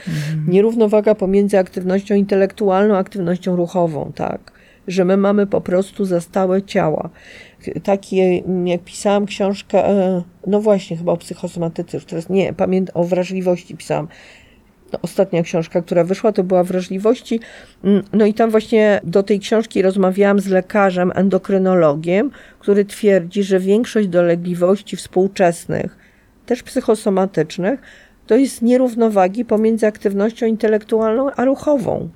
Nierównowaga 0.48 1.16
pomiędzy 1.16 1.60
aktywnością 1.60 2.16
intelektualną, 2.16 2.98
aktywnością 2.98 3.56
ruchową, 3.56 4.12
tak? 4.16 4.52
Że 4.88 5.06
my 5.06 5.18
mamy 5.18 5.48
po 5.48 5.62
prostu 5.62 6.06
zastałe 6.06 6.62
ciała. 6.62 7.10
Takie, 7.84 8.44
jak 8.66 8.84
pisałam 8.84 9.26
książkę, 9.26 9.90
e, 9.90 10.22
no 10.48 10.62
właśnie, 10.62 10.98
chyba 10.98 11.12
o 11.12 11.18
psychosomatyce, 11.18 11.98
już 11.98 12.06
teraz 12.06 12.30
nie, 12.30 12.54
pamiętam, 12.54 13.02
o 13.02 13.04
wrażliwości 13.04 13.78
pisałam. 13.78 14.08
No, 14.94 15.00
ostatnia 15.02 15.44
książka, 15.44 15.82
która 15.82 16.04
wyszła, 16.04 16.32
to 16.32 16.44
była 16.44 16.64
wrażliwości. 16.64 17.40
Mm, 17.84 18.04
No 18.14 18.26
i 18.26 18.34
tam 18.34 18.52
właśnie 18.52 19.02
do 19.04 19.24
tej 19.24 19.40
książki 19.40 19.82
rozmawiałam 19.82 20.40
z 20.40 20.48
lekarzem, 20.48 21.12
endokrynologiem, 21.16 22.32
który 22.60 22.86
twierdzi, 22.86 23.44
że 23.44 23.60
większość 23.60 24.08
dolegliwości 24.08 24.96
współczesnych, 24.96 25.98
też 26.46 26.64
psychosomatycznych, 26.64 27.80
to 28.28 28.36
jest 28.36 28.62
nierównowagi 28.62 29.46
pomiędzy 29.46 29.88
aktywnością 29.88 30.46
intelektualną 30.46 31.32
a 31.32 31.46
ruchową. 31.46 32.10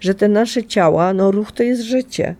Że 0.00 0.14
te 0.14 0.28
nasze 0.28 0.64
ciała, 0.64 1.12
no 1.12 1.30
ruch 1.30 1.52
to 1.52 1.62
jest 1.62 1.82
życie, 1.82 2.34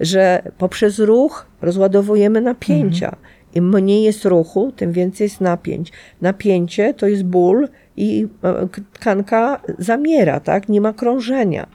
że 0.00 0.42
poprzez 0.58 0.98
ruch 0.98 1.46
rozładowujemy 1.62 2.40
napięcia. 2.40 3.16
Im 3.54 3.68
mniej 3.74 4.02
jest 4.02 4.24
ruchu, 4.24 4.72
tym 4.76 4.92
więcej 4.92 5.24
jest 5.24 5.40
napięć. 5.40 5.92
Napięcie 6.20 6.94
to 6.94 7.06
jest 7.06 7.24
ból 7.24 7.68
i 7.96 8.26
e, 8.44 8.68
tkanka 8.92 9.60
zamiera, 9.78 10.40
tak? 10.40 10.68
Nie 10.68 10.80
ma 10.80 10.92
krążenia. 10.92 11.66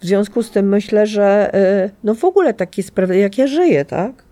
W 0.00 0.04
związku 0.04 0.42
z 0.42 0.50
tym 0.50 0.68
myślę, 0.68 1.06
że 1.06 1.54
e, 1.54 1.90
no 2.04 2.14
w 2.14 2.24
ogóle 2.24 2.54
takie 2.54 2.82
sprawy, 2.82 3.16
jak 3.16 3.38
ja 3.38 3.46
żyję, 3.46 3.84
tak? 3.84 4.24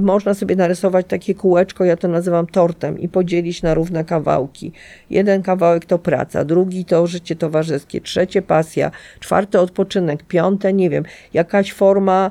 Można 0.00 0.34
sobie 0.34 0.56
narysować 0.56 1.06
takie 1.06 1.34
kółeczko, 1.34 1.84
ja 1.84 1.96
to 1.96 2.08
nazywam 2.08 2.46
tortem 2.46 2.98
i 2.98 3.08
podzielić 3.08 3.62
na 3.62 3.74
równe 3.74 4.04
kawałki. 4.04 4.72
Jeden 5.10 5.42
kawałek 5.42 5.84
to 5.84 5.98
praca, 5.98 6.44
drugi 6.44 6.84
to 6.84 7.06
życie 7.06 7.36
towarzyskie, 7.36 8.00
trzecie 8.00 8.42
pasja, 8.42 8.90
czwarte 9.20 9.60
odpoczynek, 9.60 10.22
piąte, 10.22 10.72
nie 10.72 10.90
wiem, 10.90 11.04
jakaś 11.34 11.72
forma, 11.72 12.30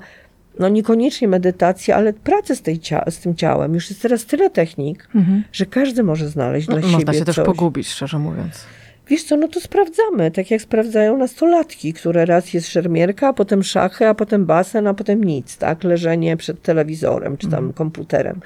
no 0.59 0.69
niekoniecznie 0.69 1.27
medytacja, 1.27 1.95
ale 1.95 2.13
pracy 2.13 2.55
z, 2.55 2.61
tej 2.61 2.79
cia- 2.79 3.11
z 3.11 3.19
tym 3.19 3.35
ciałem. 3.35 3.73
Już 3.73 3.89
jest 3.89 4.01
teraz 4.01 4.25
tyle 4.25 4.49
technik, 4.49 5.07
że 5.51 5.65
każdy 5.65 6.03
może 6.03 6.29
znaleźć 6.29 6.67
dla 6.67 6.75
siebie 6.75 6.85
Mhm. 6.87 7.01
Można 7.07 7.19
się 7.19 7.25
też 7.25 7.35
coś. 7.35 7.45
pogubić, 7.45 7.87
szczerze 7.89 8.19
mówiąc. 8.19 8.65
Wiesz 9.07 9.23
co, 9.23 9.37
no 9.37 9.47
to 9.47 9.59
sprawdzamy, 9.59 10.31
tak 10.31 10.51
jak 10.51 10.61
sprawdzają 10.61 11.17
nastolatki, 11.17 11.93
które 11.93 12.25
raz 12.25 12.53
jest 12.53 12.67
szermierka, 12.67 13.27
a 13.27 13.33
potem 13.33 13.63
szachy, 13.63 14.07
a 14.07 14.13
potem 14.13 14.45
basen, 14.45 14.87
a 14.87 14.93
potem 14.93 15.23
nic, 15.23 15.57
tak? 15.57 15.83
Leżenie 15.83 16.37
przed 16.37 16.61
telewizorem 16.61 17.37
czy 17.37 17.47
tam 17.47 17.73
komputerem. 17.73 18.39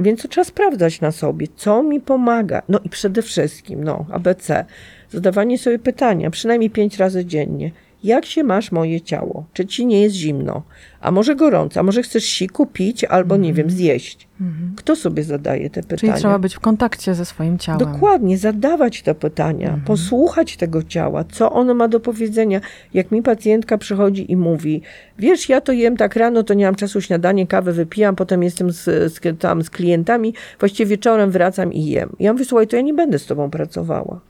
Więc 0.00 0.22
to 0.22 0.28
trzeba 0.28 0.44
sprawdzać 0.44 1.00
na 1.00 1.12
sobie, 1.12 1.46
co 1.56 1.82
mi 1.82 2.00
pomaga. 2.00 2.62
No 2.68 2.80
i 2.84 2.88
przede 2.88 3.22
wszystkim, 3.22 3.84
no, 3.84 4.06
ABC, 4.12 4.64
zadawanie 5.10 5.58
sobie 5.58 5.78
pytania, 5.78 6.30
przynajmniej 6.30 6.70
pięć 6.70 6.98
razy 6.98 7.24
dziennie. 7.24 7.70
Jak 8.04 8.26
się 8.26 8.44
masz 8.44 8.72
moje 8.72 9.00
ciało? 9.00 9.44
Czy 9.52 9.66
ci 9.66 9.86
nie 9.86 10.02
jest 10.02 10.14
zimno? 10.14 10.62
A 11.00 11.10
może 11.10 11.36
gorąco? 11.36 11.80
A 11.80 11.82
może 11.82 12.02
chcesz 12.02 12.24
siku 12.24 12.66
pić 12.66 13.04
albo, 13.04 13.36
nie 13.36 13.52
wiem, 13.52 13.70
zjeść? 13.70 14.28
Kto 14.76 14.96
sobie 14.96 15.24
zadaje 15.24 15.70
te 15.70 15.82
pytania? 15.82 15.98
Czyli 15.98 16.12
trzeba 16.12 16.38
być 16.38 16.54
w 16.54 16.60
kontakcie 16.60 17.14
ze 17.14 17.24
swoim 17.24 17.58
ciałem. 17.58 17.78
Dokładnie, 17.78 18.38
zadawać 18.38 19.02
te 19.02 19.14
pytania, 19.14 19.80
posłuchać 19.86 20.56
tego 20.56 20.82
ciała, 20.82 21.24
co 21.24 21.52
ono 21.52 21.74
ma 21.74 21.88
do 21.88 22.00
powiedzenia. 22.00 22.60
Jak 22.94 23.10
mi 23.10 23.22
pacjentka 23.22 23.78
przychodzi 23.78 24.32
i 24.32 24.36
mówi, 24.36 24.82
wiesz, 25.18 25.48
ja 25.48 25.60
to 25.60 25.72
jem 25.72 25.96
tak 25.96 26.16
rano, 26.16 26.42
to 26.42 26.54
nie 26.54 26.64
mam 26.64 26.74
czasu 26.74 27.00
śniadanie, 27.00 27.46
kawę 27.46 27.72
wypijam, 27.72 28.16
potem 28.16 28.42
jestem 28.42 28.70
z, 28.70 28.84
z, 28.84 29.38
tam 29.38 29.62
z 29.62 29.70
klientami, 29.70 30.34
właściwie 30.58 30.90
wieczorem 30.90 31.30
wracam 31.30 31.72
i 31.72 31.84
jem. 31.84 32.16
Ja 32.20 32.32
mówię, 32.32 32.44
słuchaj, 32.44 32.66
to 32.66 32.76
ja 32.76 32.82
nie 32.82 32.94
będę 32.94 33.18
z 33.18 33.26
tobą 33.26 33.50
pracowała. 33.50 34.20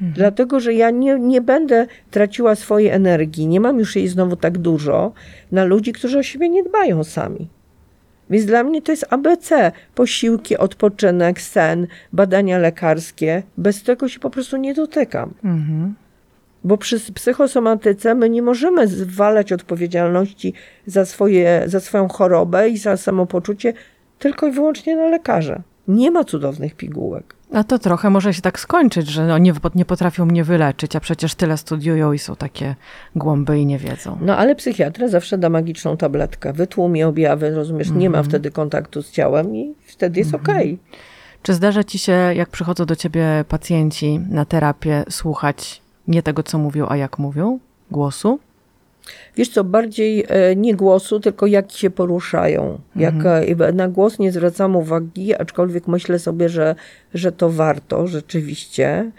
Dlatego, 0.00 0.60
że 0.60 0.74
ja 0.74 0.90
nie, 0.90 1.18
nie 1.18 1.40
będę 1.40 1.86
traciła 2.10 2.54
swojej 2.54 2.88
energii, 2.88 3.46
nie 3.46 3.60
mam 3.60 3.78
już 3.78 3.96
jej 3.96 4.08
znowu 4.08 4.36
tak 4.36 4.58
dużo 4.58 5.12
na 5.52 5.64
ludzi, 5.64 5.92
którzy 5.92 6.18
o 6.18 6.22
siebie 6.22 6.48
nie 6.48 6.62
dbają 6.62 7.04
sami. 7.04 7.48
Więc 8.30 8.46
dla 8.46 8.64
mnie 8.64 8.82
to 8.82 8.92
jest 8.92 9.06
ABC. 9.10 9.72
Posiłki, 9.94 10.56
odpoczynek, 10.56 11.40
sen, 11.40 11.86
badania 12.12 12.58
lekarskie. 12.58 13.42
Bez 13.56 13.82
tego 13.82 14.08
się 14.08 14.20
po 14.20 14.30
prostu 14.30 14.56
nie 14.56 14.74
dotykam. 14.74 15.34
Mhm. 15.44 15.94
Bo 16.64 16.76
przy 16.76 17.12
psychosomatyce 17.14 18.14
my 18.14 18.30
nie 18.30 18.42
możemy 18.42 18.86
zwalać 18.86 19.52
odpowiedzialności 19.52 20.54
za, 20.86 21.04
swoje, 21.04 21.62
za 21.66 21.80
swoją 21.80 22.08
chorobę 22.08 22.68
i 22.68 22.78
za 22.78 22.96
samopoczucie 22.96 23.72
tylko 24.18 24.46
i 24.46 24.52
wyłącznie 24.52 24.96
na 24.96 25.06
lekarza. 25.06 25.62
Nie 25.88 26.10
ma 26.10 26.24
cudownych 26.24 26.74
pigułek. 26.74 27.39
A 27.52 27.64
to 27.64 27.78
trochę 27.78 28.10
może 28.10 28.34
się 28.34 28.42
tak 28.42 28.60
skończyć, 28.60 29.08
że 29.08 29.26
no 29.26 29.38
nie, 29.38 29.52
nie 29.74 29.84
potrafią 29.84 30.26
mnie 30.26 30.44
wyleczyć, 30.44 30.96
a 30.96 31.00
przecież 31.00 31.34
tyle 31.34 31.56
studiują 31.56 32.12
i 32.12 32.18
są 32.18 32.36
takie 32.36 32.74
głąby 33.16 33.58
i 33.58 33.66
nie 33.66 33.78
wiedzą. 33.78 34.18
No 34.20 34.36
ale 34.36 34.54
psychiatra 34.54 35.08
zawsze 35.08 35.38
da 35.38 35.48
magiczną 35.48 35.96
tabletkę. 35.96 36.52
Wytłumi 36.52 37.04
objawy, 37.04 37.50
rozumiesz, 37.50 37.90
nie 37.90 38.10
ma 38.10 38.22
wtedy 38.22 38.50
kontaktu 38.50 39.02
z 39.02 39.10
ciałem 39.10 39.56
i 39.56 39.74
wtedy 39.86 40.20
jest 40.20 40.34
okej. 40.34 40.78
Czy 41.42 41.54
zdarza 41.54 41.84
ci 41.84 41.98
się, 41.98 42.12
jak 42.12 42.48
przychodzą 42.48 42.86
do 42.86 42.96
ciebie 42.96 43.44
pacjenci 43.48 44.20
na 44.30 44.44
terapię, 44.44 45.04
słuchać 45.10 45.82
nie 46.08 46.22
tego, 46.22 46.42
co 46.42 46.58
mówią, 46.58 46.86
a 46.88 46.96
jak 46.96 47.18
mówią? 47.18 47.58
Głosu? 47.90 48.38
Wiesz 49.36 49.48
co, 49.48 49.64
bardziej 49.64 50.24
e, 50.28 50.56
nie 50.56 50.74
głosu, 50.74 51.20
tylko 51.20 51.46
jak 51.46 51.72
się 51.72 51.90
poruszają. 51.90 52.80
Jak, 52.96 53.14
e, 53.24 53.72
na 53.72 53.88
głos 53.88 54.18
nie 54.18 54.32
zwracam 54.32 54.76
uwagi, 54.76 55.34
aczkolwiek 55.34 55.88
myślę 55.88 56.18
sobie, 56.18 56.48
że, 56.48 56.74
że 57.14 57.32
to 57.32 57.50
warto 57.50 58.06
rzeczywiście. 58.06 59.10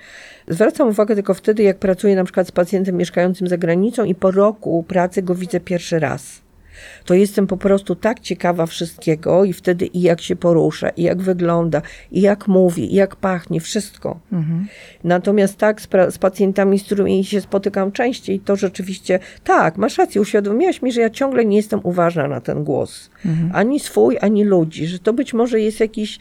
Zwracam 0.47 0.89
uwagę 0.89 1.15
tylko 1.15 1.33
wtedy, 1.33 1.63
jak 1.63 1.77
pracuję 1.77 2.15
na 2.15 2.23
przykład 2.23 2.47
z 2.47 2.51
pacjentem 2.51 2.97
mieszkającym 2.97 3.47
za 3.47 3.57
granicą 3.57 4.03
i 4.03 4.15
po 4.15 4.31
roku 4.31 4.85
pracy 4.87 5.21
go 5.21 5.35
widzę 5.35 5.59
pierwszy 5.59 5.99
raz. 5.99 6.40
To 7.05 7.13
jestem 7.13 7.47
po 7.47 7.57
prostu 7.57 7.95
tak 7.95 8.19
ciekawa 8.19 8.65
wszystkiego 8.65 9.43
i 9.43 9.53
wtedy 9.53 9.85
i 9.85 10.01
jak 10.01 10.21
się 10.21 10.35
porusza, 10.35 10.89
i 10.89 11.03
jak 11.03 11.21
wygląda, 11.21 11.81
i 12.11 12.21
jak 12.21 12.47
mówi, 12.47 12.93
i 12.93 12.95
jak 12.95 13.15
pachnie, 13.15 13.59
wszystko. 13.59 14.19
Natomiast 15.03 15.57
tak 15.57 15.81
z, 15.81 15.87
pra- 15.87 16.11
z 16.11 16.17
pacjentami, 16.17 16.79
z 16.79 16.83
którymi 16.83 17.25
się 17.25 17.41
spotykam 17.41 17.91
częściej, 17.91 18.39
to 18.39 18.55
rzeczywiście 18.55 19.19
tak, 19.43 19.77
masz 19.77 19.97
rację, 19.97 20.21
uświadomiłaś 20.21 20.81
mi, 20.81 20.91
że 20.91 21.01
ja 21.01 21.09
ciągle 21.09 21.45
nie 21.45 21.57
jestem 21.57 21.79
uważna 21.83 22.27
na 22.27 22.41
ten 22.41 22.63
głos. 22.63 23.09
Ani 23.53 23.79
swój, 23.79 24.17
ani 24.21 24.43
ludzi, 24.43 24.87
że 24.87 24.99
to 24.99 25.13
być 25.13 25.33
może 25.33 25.59
jest 25.59 25.79
jakiś, 25.79 26.19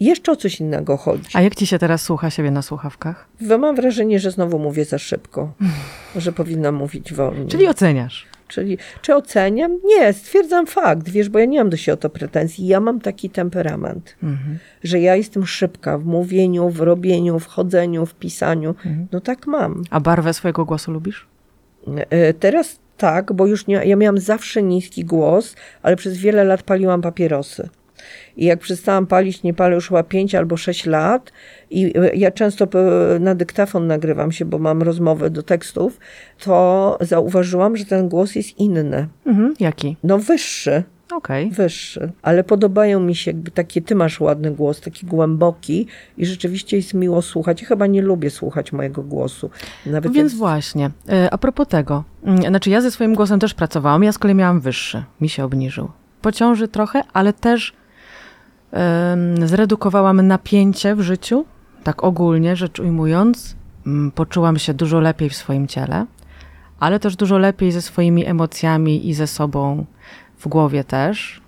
jeszcze 0.00 0.32
o 0.32 0.36
coś 0.36 0.60
innego 0.60 0.96
chodzi. 0.96 1.24
A 1.34 1.42
jak 1.42 1.54
ci 1.54 1.66
się 1.66 1.78
teraz 1.78 2.02
słucha 2.02 2.30
siebie 2.30 2.50
na 2.50 2.62
słuchawkach? 2.62 3.28
Mam 3.58 3.76
wrażenie, 3.76 4.20
że 4.20 4.30
znowu 4.30 4.58
mówię 4.58 4.84
za 4.84 4.98
szybko, 4.98 5.52
że 6.16 6.32
powinnam 6.32 6.74
mówić 6.74 7.12
wolniej. 7.12 7.46
Czyli 7.48 7.68
oceniasz. 7.68 8.26
Czyli 8.48 8.78
czy 9.02 9.14
oceniam? 9.14 9.78
Nie, 9.84 10.12
stwierdzam 10.12 10.66
fakt, 10.66 11.08
wiesz, 11.08 11.28
bo 11.28 11.38
ja 11.38 11.44
nie 11.44 11.58
mam 11.58 11.70
do 11.70 11.76
siebie 11.76 11.94
o 11.94 11.96
to 11.96 12.10
pretensji. 12.10 12.66
Ja 12.66 12.80
mam 12.80 13.00
taki 13.00 13.30
temperament, 13.30 14.16
Mhm. 14.22 14.58
że 14.84 15.00
ja 15.00 15.16
jestem 15.16 15.46
szybka 15.46 15.98
w 15.98 16.04
mówieniu, 16.04 16.70
w 16.70 16.80
robieniu, 16.80 17.38
w 17.38 17.46
chodzeniu, 17.46 18.06
w 18.06 18.14
pisaniu. 18.14 18.68
Mhm. 18.70 19.06
No 19.12 19.20
tak 19.20 19.46
mam. 19.46 19.82
A 19.90 20.00
barwę 20.00 20.34
swojego 20.34 20.64
głosu 20.64 20.92
lubisz? 20.92 21.26
E, 22.10 22.34
Teraz 22.34 22.78
tak, 22.96 23.32
bo 23.32 23.46
już 23.46 23.66
nie, 23.66 23.74
ja 23.84 23.96
miałam 23.96 24.18
zawsze 24.18 24.62
niski 24.62 25.04
głos, 25.04 25.56
ale 25.82 25.96
przez 25.96 26.16
wiele 26.18 26.44
lat 26.44 26.62
paliłam 26.62 27.02
papierosy. 27.02 27.68
I 28.36 28.44
jak 28.44 28.60
przestałam 28.60 29.06
palić, 29.06 29.42
nie 29.42 29.54
palę 29.54 29.74
już 29.74 29.88
chyba 29.88 30.02
5 30.02 30.34
albo 30.34 30.56
6 30.56 30.86
lat 30.86 31.32
i 31.70 31.92
e, 31.98 32.16
ja 32.16 32.30
często 32.30 32.64
e, 32.64 33.18
na 33.18 33.34
dyktafon 33.34 33.86
nagrywam 33.86 34.32
się, 34.32 34.44
bo 34.44 34.58
mam 34.58 34.82
rozmowy 34.82 35.30
do 35.30 35.42
tekstów, 35.42 35.98
to 36.38 36.98
zauważyłam, 37.00 37.76
że 37.76 37.84
ten 37.84 38.08
głos 38.08 38.34
jest 38.34 38.58
inny. 38.58 39.08
Mhm. 39.26 39.54
Jaki? 39.60 39.96
No 40.02 40.18
wyższy, 40.18 40.82
Okej. 41.12 41.50
wyższy. 41.50 42.12
Ale 42.22 42.44
podobają 42.44 43.00
mi 43.00 43.14
się 43.14 43.30
jakby 43.30 43.50
takie, 43.50 43.82
ty 43.82 43.94
masz 43.94 44.20
ładny 44.20 44.50
głos, 44.50 44.80
taki 44.80 45.06
głęboki 45.06 45.86
i 46.18 46.26
rzeczywiście 46.26 46.76
jest 46.76 46.94
miło 46.94 47.22
słuchać. 47.22 47.62
Ja 47.62 47.68
chyba 47.68 47.86
nie 47.86 48.02
lubię 48.02 48.30
słuchać 48.30 48.72
mojego 48.72 49.02
głosu. 49.02 49.50
Nawet 49.86 50.12
Więc 50.12 50.32
jak 50.32 50.38
właśnie, 50.38 50.90
e, 51.08 51.30
a 51.30 51.38
propos 51.38 51.68
tego, 51.68 52.04
mm, 52.24 52.42
znaczy 52.42 52.70
ja 52.70 52.80
ze 52.80 52.90
swoim 52.90 53.14
głosem 53.14 53.40
też 53.40 53.54
pracowałam, 53.54 54.04
ja 54.04 54.12
z 54.12 54.18
kolei 54.18 54.34
miałam 54.34 54.60
wyższy, 54.60 55.04
mi 55.20 55.28
się 55.28 55.44
obniżył. 55.44 55.90
Po 56.22 56.32
ciąży 56.32 56.68
trochę, 56.68 57.02
ale 57.12 57.32
też 57.32 57.72
zredukowałam 59.44 60.26
napięcie 60.26 60.94
w 60.94 61.00
życiu, 61.00 61.44
tak 61.84 62.04
ogólnie 62.04 62.56
rzecz 62.56 62.80
ujmując. 62.80 63.56
Mm, 63.86 64.10
Poczułam 64.10 64.58
się 64.58 64.74
dużo 64.74 65.00
lepiej 65.00 65.30
w 65.30 65.36
swoim 65.36 65.66
ciele, 65.68 66.06
ale 66.80 67.00
też 67.00 67.16
dużo 67.16 67.38
lepiej 67.38 67.72
ze 67.72 67.82
swoimi 67.82 68.26
emocjami 68.26 69.08
i 69.08 69.14
ze 69.14 69.26
sobą 69.26 69.84
w 70.38 70.48
głowie 70.48 70.84
też. 70.84 71.40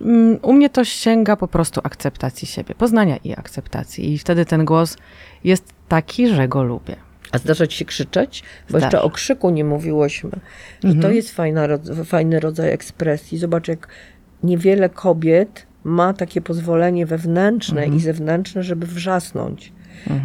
Mm, 0.00 0.38
U 0.42 0.52
mnie 0.52 0.70
to 0.70 0.84
sięga 0.84 1.36
po 1.36 1.48
prostu 1.48 1.80
akceptacji 1.84 2.46
siebie, 2.48 2.74
poznania 2.74 3.16
i 3.16 3.32
akceptacji. 3.32 4.12
I 4.12 4.18
wtedy 4.18 4.44
ten 4.46 4.64
głos 4.64 4.96
jest 5.44 5.72
taki, 5.88 6.28
że 6.28 6.48
go 6.48 6.62
lubię. 6.62 6.96
A 7.32 7.38
zdarza 7.38 7.66
ci 7.66 7.76
się 7.78 7.84
krzyczeć? 7.84 8.42
Bo 8.42 8.68
Zdarza. 8.68 8.86
jeszcze 8.86 9.02
o 9.02 9.10
krzyku 9.10 9.50
nie 9.50 9.64
mówiłyśmy. 9.64 10.30
Że 10.82 10.88
Mhm. 10.88 11.02
To 11.02 11.10
jest 11.10 11.30
fajna, 11.30 11.66
fajny 12.04 12.40
rodzaj 12.40 12.70
ekspresji. 12.72 13.38
Zobacz, 13.38 13.68
jak 13.68 13.88
niewiele 14.42 14.88
kobiet 14.88 15.66
ma 15.84 16.12
takie 16.12 16.40
pozwolenie 16.40 17.06
wewnętrzne 17.06 17.80
Mhm. 17.80 17.98
i 17.98 18.02
zewnętrzne, 18.02 18.62
żeby 18.62 18.86
wrzasnąć. 18.86 19.72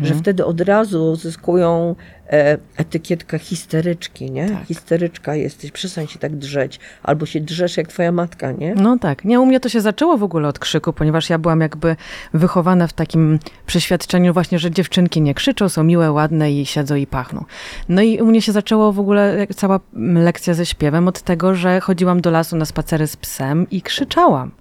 Że 0.01 0.15
wtedy 0.15 0.45
od 0.45 0.61
razu 0.61 1.15
zyskują 1.15 1.95
e, 2.29 2.57
etykietkę 2.77 3.39
histeryczki, 3.39 4.31
nie? 4.31 4.49
Tak. 4.49 4.65
Histeryczka 4.65 5.35
jesteś, 5.35 5.71
przestań 5.71 6.07
się 6.07 6.19
tak 6.19 6.35
drzeć. 6.35 6.79
Albo 7.03 7.25
się 7.25 7.41
drzesz 7.41 7.77
jak 7.77 7.87
twoja 7.87 8.11
matka, 8.11 8.51
nie? 8.51 8.75
No 8.75 8.97
tak. 8.97 9.25
Nie, 9.25 9.39
u 9.39 9.45
mnie 9.45 9.59
to 9.59 9.69
się 9.69 9.81
zaczęło 9.81 10.17
w 10.17 10.23
ogóle 10.23 10.47
od 10.47 10.59
krzyku, 10.59 10.93
ponieważ 10.93 11.29
ja 11.29 11.37
byłam 11.39 11.61
jakby 11.61 11.95
wychowana 12.33 12.87
w 12.87 12.93
takim 12.93 13.39
przeświadczeniu 13.65 14.33
właśnie, 14.33 14.59
że 14.59 14.71
dziewczynki 14.71 15.21
nie 15.21 15.33
krzyczą, 15.33 15.69
są 15.69 15.83
miłe, 15.83 16.11
ładne 16.11 16.51
i 16.51 16.65
siedzą 16.65 16.95
i 16.95 17.07
pachną. 17.07 17.45
No 17.89 18.01
i 18.01 18.21
u 18.21 18.25
mnie 18.25 18.41
się 18.41 18.51
zaczęło 18.51 18.93
w 18.93 18.99
ogóle 18.99 19.47
cała 19.55 19.79
lekcja 20.13 20.53
ze 20.53 20.65
śpiewem 20.65 21.07
od 21.07 21.21
tego, 21.21 21.55
że 21.55 21.79
chodziłam 21.79 22.21
do 22.21 22.31
lasu 22.31 22.55
na 22.55 22.65
spacery 22.65 23.07
z 23.07 23.17
psem 23.17 23.69
i 23.71 23.81
krzyczałam. 23.81 24.51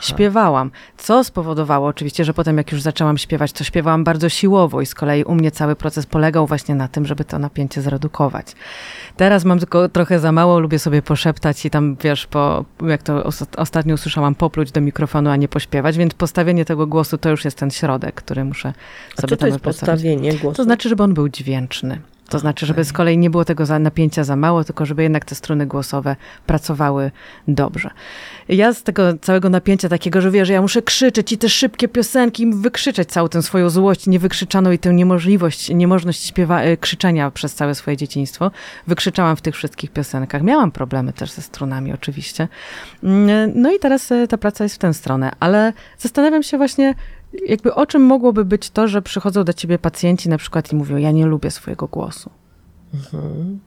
Śpiewałam, 0.00 0.70
co 0.96 1.24
spowodowało 1.24 1.86
oczywiście, 1.88 2.24
że 2.24 2.34
potem 2.34 2.56
jak 2.56 2.72
już 2.72 2.82
zaczęłam 2.82 3.18
śpiewać, 3.18 3.52
to 3.52 3.64
śpiewałam 3.64 4.04
bardzo 4.04 4.28
siłowo 4.28 4.80
i 4.80 4.86
z 4.86 4.94
kolei 4.94 5.24
u 5.24 5.34
mnie 5.34 5.50
cały 5.50 5.76
proces 5.76 6.06
polegał 6.06 6.46
właśnie 6.46 6.74
na 6.74 6.88
tym, 6.88 7.06
żeby 7.06 7.24
to 7.24 7.38
napięcie 7.38 7.82
zredukować. 7.82 8.46
Teraz 9.16 9.44
mam 9.44 9.58
tylko 9.58 9.88
trochę 9.88 10.18
za 10.20 10.32
mało, 10.32 10.60
lubię 10.60 10.78
sobie 10.78 11.02
poszeptać 11.02 11.66
i 11.66 11.70
tam, 11.70 11.96
wiesz, 12.02 12.26
po, 12.26 12.64
jak 12.86 13.02
to 13.02 13.24
os- 13.24 13.44
ostatnio 13.56 13.94
usłyszałam, 13.94 14.34
popluć 14.34 14.72
do 14.72 14.80
mikrofonu, 14.80 15.30
a 15.30 15.36
nie 15.36 15.48
pośpiewać, 15.48 15.96
więc 15.98 16.14
postawienie 16.14 16.64
tego 16.64 16.86
głosu 16.86 17.18
to 17.18 17.30
już 17.30 17.44
jest 17.44 17.58
ten 17.58 17.70
środek, 17.70 18.14
który 18.14 18.44
muszę 18.44 18.72
A 19.18 19.20
sobie 19.20 19.28
co 19.30 19.36
to 19.36 19.46
jest 19.46 19.60
postawienie 19.60 20.34
głosu? 20.34 20.56
To 20.56 20.64
znaczy, 20.64 20.88
żeby 20.88 21.02
on 21.02 21.14
był 21.14 21.28
dźwięczny. 21.28 22.00
To 22.30 22.38
znaczy, 22.38 22.66
żeby 22.66 22.84
z 22.84 22.92
kolei 22.92 23.18
nie 23.18 23.30
było 23.30 23.44
tego 23.44 23.66
za, 23.66 23.78
napięcia 23.78 24.24
za 24.24 24.36
mało, 24.36 24.64
tylko 24.64 24.86
żeby 24.86 25.02
jednak 25.02 25.24
te 25.24 25.34
struny 25.34 25.66
głosowe 25.66 26.16
pracowały 26.46 27.10
dobrze. 27.48 27.90
Ja 28.48 28.74
z 28.74 28.82
tego 28.82 29.02
całego 29.20 29.48
napięcia 29.48 29.88
takiego, 29.88 30.20
że 30.20 30.30
wiesz, 30.30 30.48
ja 30.48 30.62
muszę 30.62 30.82
krzyczeć 30.82 31.32
i 31.32 31.38
te 31.38 31.48
szybkie 31.48 31.88
piosenki, 31.88 32.50
wykrzyczeć 32.54 33.08
całą 33.08 33.28
tę 33.28 33.42
swoją 33.42 33.70
złość 33.70 34.06
niewykrzyczaną 34.06 34.70
i 34.70 34.78
tę 34.78 34.94
niemożliwość, 34.94 35.68
niemożność 35.68 36.26
śpiewa, 36.26 36.62
e, 36.62 36.76
krzyczenia 36.76 37.30
przez 37.30 37.54
całe 37.54 37.74
swoje 37.74 37.96
dzieciństwo, 37.96 38.50
wykrzyczałam 38.86 39.36
w 39.36 39.40
tych 39.40 39.54
wszystkich 39.54 39.90
piosenkach. 39.90 40.42
Miałam 40.42 40.72
problemy 40.72 41.12
też 41.12 41.30
ze 41.30 41.42
strunami 41.42 41.92
oczywiście. 41.92 42.48
Mm, 43.04 43.52
No 43.54 43.72
i 43.72 43.78
teraz 43.78 44.12
e, 44.12 44.28
ta 44.28 44.38
praca 44.38 44.64
jest 44.64 44.74
w 44.74 44.78
tę 44.78 44.94
stronę, 44.94 45.32
ale 45.40 45.72
zastanawiam 45.98 46.42
się 46.42 46.56
właśnie, 46.56 46.94
jakby 47.46 47.74
o 47.74 47.86
czym 47.86 48.02
mogłoby 48.02 48.44
być 48.44 48.70
to, 48.70 48.88
że 48.88 49.02
przychodzą 49.02 49.44
do 49.44 49.52
ciebie 49.52 49.78
pacjenci 49.78 50.28
na 50.28 50.38
przykład 50.38 50.72
i 50.72 50.76
mówią, 50.76 50.96
ja 50.96 51.10
nie 51.10 51.26
lubię 51.26 51.50
swojego 51.50 51.86
głosu. 51.86 52.30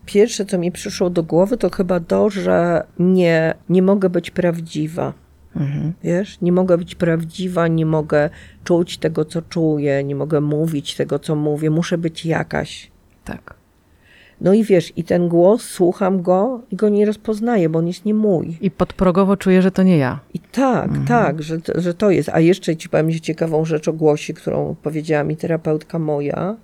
Pierwsze, 0.05 0.45
co 0.45 0.57
mi 0.57 0.72
przyszło 0.72 1.09
do 1.09 1.24
głowy, 1.24 1.57
to 1.57 1.70
chyba 1.70 1.99
to, 1.99 2.30
że 2.30 2.84
nie, 2.99 3.53
nie 3.70 3.82
mogę 3.82 4.09
być 4.09 4.32
prawdziwa. 4.32 5.14
Mhm. 5.55 5.93
Wiesz, 6.03 6.41
nie 6.41 6.51
mogę 6.51 6.78
być 6.78 6.95
prawdziwa, 6.95 7.68
nie 7.68 7.86
mogę 7.86 8.30
czuć 8.64 8.97
tego, 8.97 9.26
co 9.26 9.41
czuję, 9.41 10.03
nie 10.03 10.16
mogę 10.16 10.41
mówić 10.41 10.95
tego, 10.95 11.20
co 11.20 11.36
mówię, 11.36 11.70
muszę 11.70 11.97
być 11.97 12.26
jakaś. 12.26 12.91
Tak. 13.24 13.62
No 14.43 14.53
i 14.53 14.63
wiesz, 14.63 14.93
i 14.95 15.03
ten 15.03 15.27
głos, 15.27 15.61
słucham 15.61 16.21
go 16.21 16.61
i 16.71 16.75
go 16.75 16.89
nie 16.89 17.05
rozpoznaję, 17.05 17.69
bo 17.69 17.79
on 17.79 17.87
jest 17.87 18.05
nie 18.05 18.13
mój. 18.13 18.57
I 18.61 18.71
podprogowo 18.71 19.37
czuję, 19.37 19.61
że 19.61 19.71
to 19.71 19.83
nie 19.83 19.97
ja. 19.97 20.19
I 20.33 20.39
tak, 20.39 20.91
tak, 21.07 21.43
że, 21.43 21.61
to- 21.61 21.81
że 21.81 21.93
to 21.93 22.09
jest. 22.11 22.29
A 22.29 22.39
jeszcze 22.39 22.75
ci 22.75 22.89
powiem 22.89 23.11
ciekawą 23.11 23.65
rzecz 23.65 23.87
o 23.87 23.93
głosie, 23.93 24.33
którą 24.33 24.75
powiedziała 24.83 25.23
mi 25.23 25.37
terapeutka 25.37 25.99
moja, 25.99 26.55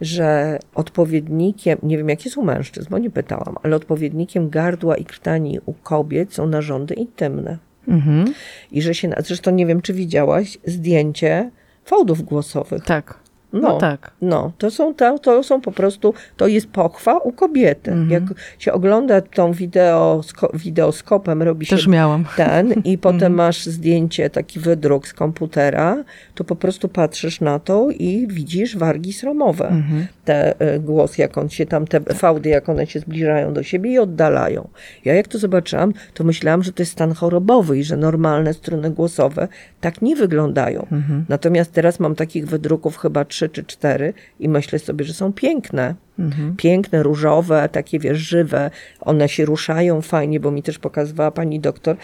że 0.00 0.58
odpowiednikiem, 0.74 1.78
nie 1.82 1.98
wiem 1.98 2.08
jak 2.08 2.24
jest 2.24 2.36
u 2.36 2.44
mężczyzn, 2.44 2.88
bo 2.90 2.98
nie 2.98 3.10
pytałam, 3.10 3.56
ale 3.62 3.76
odpowiednikiem 3.76 4.50
gardła 4.50 4.96
i 4.96 5.04
krtani 5.04 5.58
u 5.66 5.72
kobiet 5.72 6.34
są 6.34 6.46
narządy 6.46 6.94
intymne. 6.94 7.58
Mhm. 7.88 8.24
I 8.72 8.82
że 8.82 8.94
się, 8.94 9.10
zresztą 9.18 9.50
nie 9.50 9.66
wiem, 9.66 9.82
czy 9.82 9.92
widziałaś 9.92 10.58
zdjęcie 10.66 11.50
fałdów 11.84 12.22
głosowych. 12.22 12.84
Tak. 12.84 13.18
No, 13.52 13.60
No, 13.60 13.78
tak. 13.78 14.10
No, 14.22 14.52
to 14.58 14.70
są, 14.70 14.94
to, 14.94 15.18
to 15.18 15.42
są 15.42 15.60
po 15.60 15.72
prostu, 15.72 16.14
to 16.36 16.46
jest 16.46 16.66
pochwa 16.66 17.18
u 17.18 17.32
kobiety. 17.32 17.90
Mhm. 17.90 18.10
Jak 18.10 18.22
się 18.58 18.72
ogląda 18.72 19.20
tą 19.20 19.52
wideo, 19.52 20.20
sko, 20.24 20.50
wideoskopem, 20.54 21.42
robi 21.42 21.66
się 21.66 21.76
Też 21.76 21.86
miałam. 21.86 22.24
ten 22.36 22.66
i 22.72 22.76
Mhm. 22.76 22.98
potem 22.98 23.34
masz 23.34 23.66
zdjęcie, 23.66 24.30
taki 24.30 24.60
wydruk 24.60 25.08
z 25.08 25.12
komputera, 25.12 26.04
to 26.34 26.44
po 26.44 26.56
prostu 26.56 26.88
patrzysz 26.88 27.40
na 27.40 27.58
to 27.58 27.90
i 27.90 28.26
widzisz 28.30 28.76
wargi 28.76 29.12
sromowe. 29.12 29.68
Mhm. 29.68 30.06
Te 30.24 30.60
e, 30.60 30.78
głos, 30.78 31.18
jak 31.18 31.38
on 31.38 31.48
się 31.48 31.66
tam, 31.66 31.86
te 31.86 32.00
fałdy, 32.00 32.48
jak 32.48 32.68
one 32.68 32.86
się 32.86 33.00
zbliżają 33.00 33.52
do 33.52 33.62
siebie 33.62 33.90
i 33.92 33.98
oddalają. 33.98 34.68
Ja 35.04 35.14
jak 35.14 35.28
to 35.28 35.38
zobaczyłam, 35.38 35.92
to 36.14 36.24
myślałam, 36.24 36.62
że 36.62 36.72
to 36.72 36.82
jest 36.82 36.92
stan 36.92 37.14
chorobowy 37.14 37.78
i 37.78 37.84
że 37.84 37.96
normalne 37.96 38.54
struny 38.54 38.90
głosowe 38.90 39.48
tak 39.80 40.02
nie 40.02 40.16
wyglądają. 40.16 40.86
Mhm. 40.92 41.24
Natomiast 41.28 41.72
teraz 41.72 42.00
mam 42.00 42.14
takich 42.14 42.46
wydruków 42.46 42.96
chyba 42.98 43.24
trzy 43.24 43.37
czy 43.48 43.64
cztery 43.64 44.14
i 44.40 44.48
myślę 44.48 44.78
sobie, 44.78 45.04
że 45.04 45.14
są 45.14 45.32
piękne. 45.32 45.94
Mhm. 46.18 46.56
Piękne, 46.56 47.02
różowe, 47.02 47.68
takie 47.72 47.98
wiesz, 47.98 48.18
żywe. 48.18 48.70
One 49.00 49.28
się 49.28 49.44
ruszają 49.44 50.02
fajnie, 50.02 50.40
bo 50.40 50.50
mi 50.50 50.62
też 50.62 50.78
pokazywała 50.78 51.30
pani 51.30 51.60
doktor. 51.60 51.96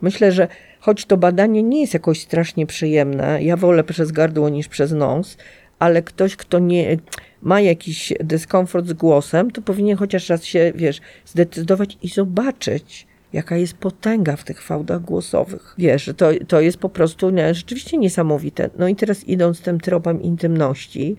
Myślę, 0.00 0.32
że 0.32 0.48
choć 0.80 1.06
to 1.06 1.16
badanie 1.16 1.62
nie 1.62 1.80
jest 1.80 1.94
jakoś 1.94 2.20
strasznie 2.20 2.66
przyjemne, 2.66 3.42
ja 3.42 3.56
wolę 3.56 3.84
przez 3.84 4.12
gardło 4.12 4.48
niż 4.48 4.68
przez 4.68 4.92
nos, 4.92 5.36
ale 5.78 6.02
ktoś, 6.02 6.36
kto 6.36 6.58
nie 6.58 6.96
ma 7.42 7.60
jakiś 7.60 8.12
dyskomfort 8.20 8.86
z 8.86 8.92
głosem, 8.92 9.50
to 9.50 9.62
powinien 9.62 9.96
chociaż 9.96 10.28
raz 10.28 10.44
się, 10.44 10.72
wiesz, 10.74 11.00
zdecydować 11.26 11.98
i 12.02 12.08
zobaczyć, 12.08 13.06
jaka 13.32 13.56
jest 13.56 13.74
potęga 13.74 14.36
w 14.36 14.44
tych 14.44 14.62
fałdach 14.62 15.02
głosowych. 15.02 15.74
Wiesz, 15.78 16.10
to, 16.16 16.30
to 16.48 16.60
jest 16.60 16.78
po 16.78 16.88
prostu 16.88 17.30
nie, 17.30 17.54
rzeczywiście 17.54 17.98
niesamowite. 17.98 18.70
No 18.78 18.88
i 18.88 18.96
teraz 18.96 19.24
idąc 19.24 19.60
tym 19.60 19.80
tropem 19.80 20.22
intymności, 20.22 21.16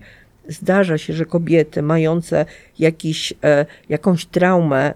zdarza 0.48 0.98
się, 0.98 1.12
że 1.12 1.24
kobiety 1.24 1.82
mające 1.82 2.46
jakiś, 2.78 3.34
e, 3.44 3.66
jakąś 3.88 4.26
traumę 4.26 4.94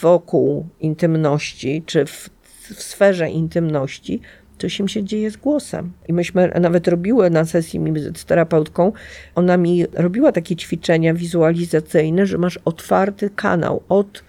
wokół 0.00 0.66
intymności, 0.80 1.82
czy 1.86 2.06
w, 2.06 2.30
w 2.42 2.82
sferze 2.82 3.30
intymności, 3.30 4.20
coś 4.58 4.80
im 4.80 4.88
się 4.88 5.04
dzieje 5.04 5.30
z 5.30 5.36
głosem. 5.36 5.92
I 6.08 6.12
myśmy 6.12 6.52
nawet 6.60 6.88
robiły 6.88 7.30
na 7.30 7.44
sesji 7.44 7.80
z 8.16 8.24
terapeutką, 8.24 8.92
ona 9.34 9.56
mi 9.56 9.86
robiła 9.92 10.32
takie 10.32 10.56
ćwiczenia 10.56 11.14
wizualizacyjne, 11.14 12.26
że 12.26 12.38
masz 12.38 12.58
otwarty 12.64 13.30
kanał 13.30 13.82
od 13.88 14.24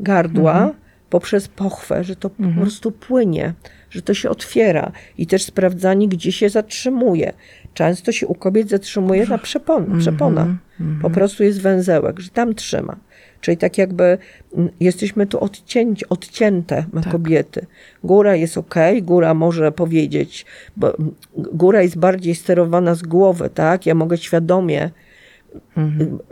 gardła 0.00 0.74
poprzez 1.14 1.48
pochwę, 1.48 2.04
że 2.04 2.16
to 2.16 2.30
po 2.30 2.42
prostu 2.56 2.92
płynie, 2.92 3.52
że 3.90 4.02
to 4.02 4.14
się 4.14 4.30
otwiera 4.30 4.92
i 5.18 5.26
też 5.26 5.42
sprawdzanie, 5.42 6.08
gdzie 6.08 6.32
się 6.32 6.48
zatrzymuje. 6.48 7.32
Często 7.74 8.12
się 8.12 8.26
u 8.26 8.34
kobiet 8.34 8.68
zatrzymuje 8.68 9.26
na 9.26 9.38
przepon, 9.38 9.98
przepona. 9.98 10.56
Po 11.02 11.10
prostu 11.10 11.44
jest 11.44 11.60
węzełek, 11.60 12.20
że 12.20 12.30
tam 12.30 12.54
trzyma. 12.54 12.96
Czyli 13.40 13.56
tak 13.56 13.78
jakby 13.78 14.18
mm, 14.56 14.70
jesteśmy 14.80 15.26
tu 15.26 15.40
odcięci, 15.40 16.08
odcięte 16.08 16.84
na 16.92 17.02
Tak. 17.02 17.12
kobiety. 17.12 17.66
Góra 18.04 18.36
jest 18.36 18.58
ok, 18.58 18.74
góra 19.02 19.34
może 19.34 19.72
powiedzieć, 19.72 20.46
bo 20.76 20.98
mm, 20.98 21.14
góra 21.36 21.82
jest 21.82 21.98
bardziej 21.98 22.34
sterowana 22.34 22.94
z 22.94 23.02
głowy, 23.02 23.50
tak? 23.54 23.86
Ja 23.86 23.94
mogę 23.94 24.18
świadomie. 24.18 24.90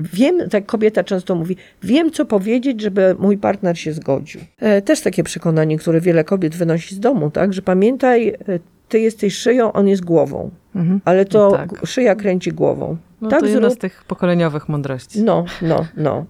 Wiem, 0.01 0.49
tak 0.51 0.67
kobieta 0.67 1.05
często 1.05 1.35
mówi, 1.35 1.57
wiem 1.83 2.11
co 2.11 2.25
powiedzieć, 2.25 2.81
żeby 2.81 3.17
mój 3.19 3.39
partner 3.39 3.79
się 3.79 3.93
zgodził. 3.93 4.41
E, 4.59 4.83
Też 4.83 5.01
takie 5.01 5.23
przekonanie, 5.25 5.79
które 5.79 6.01
wiele 6.01 6.25
kobiet 6.25 6.57
wynosi 6.57 6.95
z 6.95 7.01
domu, 7.01 7.31
tak? 7.31 7.53
Że 7.53 7.63
pamiętaj, 7.63 8.29
e, 8.29 8.35
ty 8.89 9.01
jesteś 9.01 9.35
szyją, 9.37 9.73
on 9.73 9.89
jest 9.89 10.05
głową. 10.05 10.51
Mhm. 10.75 11.01
Ale 11.05 11.25
to 11.25 11.51
Tak. 11.53 11.87
szyja 11.87 12.15
kręci 12.15 12.53
głową. 12.53 12.97
No 13.21 13.29
tak 13.29 13.41
to 13.41 13.47
jedna 13.47 13.69
zrób, 13.69 13.79
z 13.79 13.81
tych 13.81 14.05
pokoleniowych 14.05 14.69
mądrości. 14.69 15.23
no, 15.23 15.45
no, 15.63 15.87
no. 15.97 16.25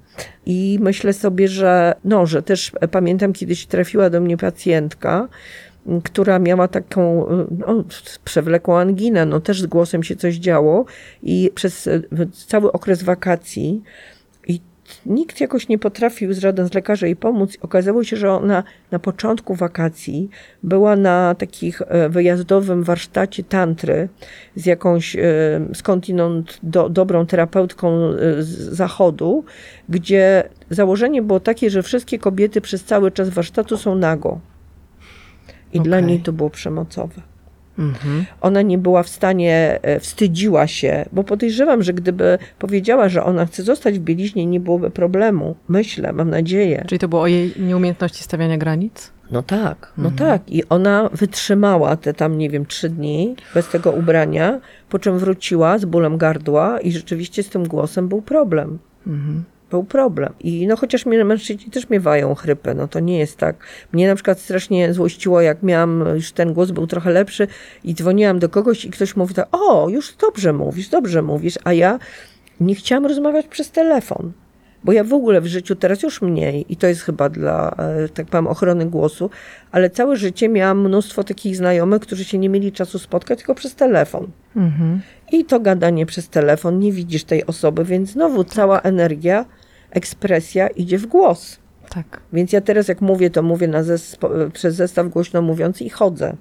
I 0.47 0.79
myślę 0.81 1.13
sobie, 1.13 1.49
że, 1.49 1.95
no, 2.05 2.27
że 2.27 2.43
też 2.43 2.73
e, 2.81 2.89
pamiętam 2.89 3.33
kiedyś 3.33 3.67
trafiła 3.67 4.11
do 4.11 4.21
mnie 4.21 4.37
pacjentka, 4.37 5.29
która 6.05 6.39
miała 6.39 6.69
taką 6.69 7.27
y, 7.27 7.47
no, 7.59 7.85
przewlekłą 8.25 8.79
anginę, 8.79 9.27
no 9.27 9.41
też 9.41 9.63
z 9.63 9.67
głosem 9.67 10.03
się 10.03 10.17
coś 10.17 10.35
działo 10.35 10.85
i 11.23 11.51
przez 11.55 11.87
e, 11.87 12.01
cały 12.47 12.73
okres 12.73 13.03
wakacji 13.03 13.83
i 14.49 14.61
nikt 15.07 15.41
jakoś 15.41 15.69
nie 15.69 15.79
potrafił, 15.79 16.35
żaden 16.35 16.69
z 16.69 16.75
lekarzy 16.75 17.07
jej 17.07 17.17
pomóc. 17.17 17.59
Okazało 17.61 18.05
się, 18.05 18.17
że 18.17 18.33
ona 18.33 18.63
na 18.91 18.99
początku 18.99 19.55
wakacji 19.55 20.31
była 20.63 20.97
na 20.97 21.35
takich 21.35 21.83
e, 21.83 22.09
wyjazdowym 22.09 22.83
warsztacie 22.83 23.45
tantry 23.45 24.09
z 24.57 24.67
jakąś 24.67 25.17
skądinąd 25.75 26.59
do, 26.63 26.89
dobrą 26.89 27.27
terapeutką 27.27 28.13
z 28.39 28.49
zachodu, 28.49 29.45
gdzie 29.89 30.49
założenie 30.71 31.23
było 31.23 31.41
takie, 31.41 31.71
że 31.71 31.83
wszystkie 31.83 32.19
kobiety 32.19 32.61
przez 32.61 32.85
cały 32.85 33.11
czas 33.11 33.29
warsztatu 33.29 33.77
są 33.77 33.95
nago. 33.95 34.52
I 35.73 35.81
dla 35.81 35.97
Okej. 35.97 36.09
niej 36.09 36.21
to 36.21 36.33
było 36.33 36.51
przemocowe 36.51 37.23
Mhm. 37.79 38.25
ona 38.41 38.63
nie 38.63 38.79
była 38.79 39.03
w 39.03 39.09
stanie, 39.09 39.79
e, 39.83 40.01
wstydziła 40.01 40.67
się, 40.67 41.05
bo 41.13 41.25
podejrzewam, 41.25 41.83
że 41.83 41.93
gdyby 41.93 42.39
powiedziała, 42.59 43.09
że 43.09 43.25
ona 43.25 43.47
chce 43.47 43.63
zostać 43.63 43.99
w 43.99 44.03
bieliźnie, 44.03 44.47
nie 44.47 44.61
byłoby 44.61 44.91
problemu. 44.91 45.57
Myślę, 45.69 46.13
mam 46.13 46.31
nadzieję. 46.31 46.85
Czyli 46.89 46.99
to 46.99 47.09
było 47.09 47.23
o 47.23 47.27
jej 47.27 47.53
nieumiejętności 47.59 48.25
stawiania 48.25 48.59
granic? 48.59 49.11
No 49.31 49.43
tak, 49.43 49.93
no 49.99 50.11
tak. 50.11 50.43
I 50.51 50.69
ona 50.69 51.09
wytrzymała 51.13 51.97
te 51.97 52.15
tam, 52.15 52.39
nie 52.39 52.51
wiem, 52.51 52.67
trzy 52.67 52.89
dni 52.89 53.37
bez 53.55 53.69
tego 53.69 53.91
ubrania, 53.93 54.61
po 54.89 54.99
czym 54.99 55.19
wróciła 55.19 55.79
z 55.79 55.85
bólem 55.85 56.19
gardła 56.19 56.81
i 56.81 56.93
rzeczywiście 56.93 57.43
z 57.43 57.49
tym 57.49 57.69
głosem 57.69 58.09
był 58.09 58.23
problem. 58.23 58.79
Mhm. 59.07 59.45
Był 59.73 59.85
problem. 59.85 60.33
I 60.41 60.67
no 60.67 60.77
chociaż 60.77 61.07
mnie 61.07 61.25
mężczyźni 61.25 61.71
też 61.71 61.91
miewają 61.91 62.35
chrypę, 62.35 62.75
no 62.75 62.89
to 62.89 63.01
nie 63.01 63.19
jest 63.19 63.37
tak. 63.37 63.57
Mnie 63.93 64.09
na 64.09 64.15
przykład 64.15 64.41
strasznie 64.41 64.95
złościło, 64.95 65.41
jak 65.41 65.63
miałam, 65.63 66.05
już 66.15 66.33
ten 66.33 66.53
głos 66.53 66.71
był 66.71 66.87
trochę 66.87 67.11
lepszy 67.11 67.47
i 67.85 67.95
dzwoniłam 67.95 68.39
do 68.39 68.49
kogoś 68.49 68.85
i 68.85 68.91
ktoś 68.91 69.17
mówi 69.17 69.35
tak, 69.35 69.49
o, 69.53 69.89
już 69.89 70.15
dobrze 70.17 70.53
mówisz, 70.53 70.89
dobrze 70.89 71.23
mówisz, 71.23 71.59
a 71.65 71.73
ja 71.73 71.99
nie 72.61 72.75
chciałam 72.75 73.07
rozmawiać 73.07 73.47
przez 73.47 73.71
telefon. 73.71 74.33
Bo 74.85 74.93
ja 74.93 75.05
w 75.05 75.13
ogóle 75.13 75.41
w 75.41 75.47
życiu 75.47 75.77
teraz 75.77 76.03
już 76.03 76.23
mniej 76.23 76.67
i 76.69 76.77
to 76.77 76.87
jest 76.87 77.03
chyba 77.03 77.29
dla, 77.29 77.75
e, 77.79 78.09
tak 78.09 78.27
powiem, 78.27 78.47
ochrony 78.47 78.87
głosu, 78.87 79.31
ale 79.71 79.91
całe 79.91 80.17
życie 80.17 80.49
miałam 80.49 80.81
mnóstwo 80.81 81.25
takich 81.25 81.57
znajomych, 81.57 82.03
którzy 82.03 82.25
się 82.25 82.39
nie 82.39 82.49
mieli 82.49 82.73
czasu 82.73 82.99
spotkać 82.99 83.39
tylko 83.39 83.55
przez 83.55 83.75
telefon. 83.75 84.31
Mhm. 84.57 85.01
I 85.33 85.45
to 85.45 85.61
gadanie 85.61 86.07
przez 86.07 86.29
telefon, 86.29 86.79
nie 86.79 86.93
widzisz 86.93 87.25
tej 87.25 87.47
osoby, 87.47 87.85
więc 87.85 88.11
znowu 88.11 88.45
cała 88.45 88.81
energia, 88.81 89.45
ekspresja 89.93 90.69
idzie 90.69 90.99
w 90.99 91.07
głos. 91.07 91.59
Tak. 91.89 92.21
Więc 92.33 92.53
ja 92.53 92.61
teraz 92.61 92.89
jak 92.89 93.01
mówię, 93.01 93.31
to 93.31 93.43
mówię 93.43 93.69
na 93.69 93.83
zespo- 93.83 94.51
przez 94.51 94.75
zestaw 94.75 95.09
głośno 95.09 95.43
mówiący 95.43 95.85
i 95.85 95.91
chodzę. 95.91 96.37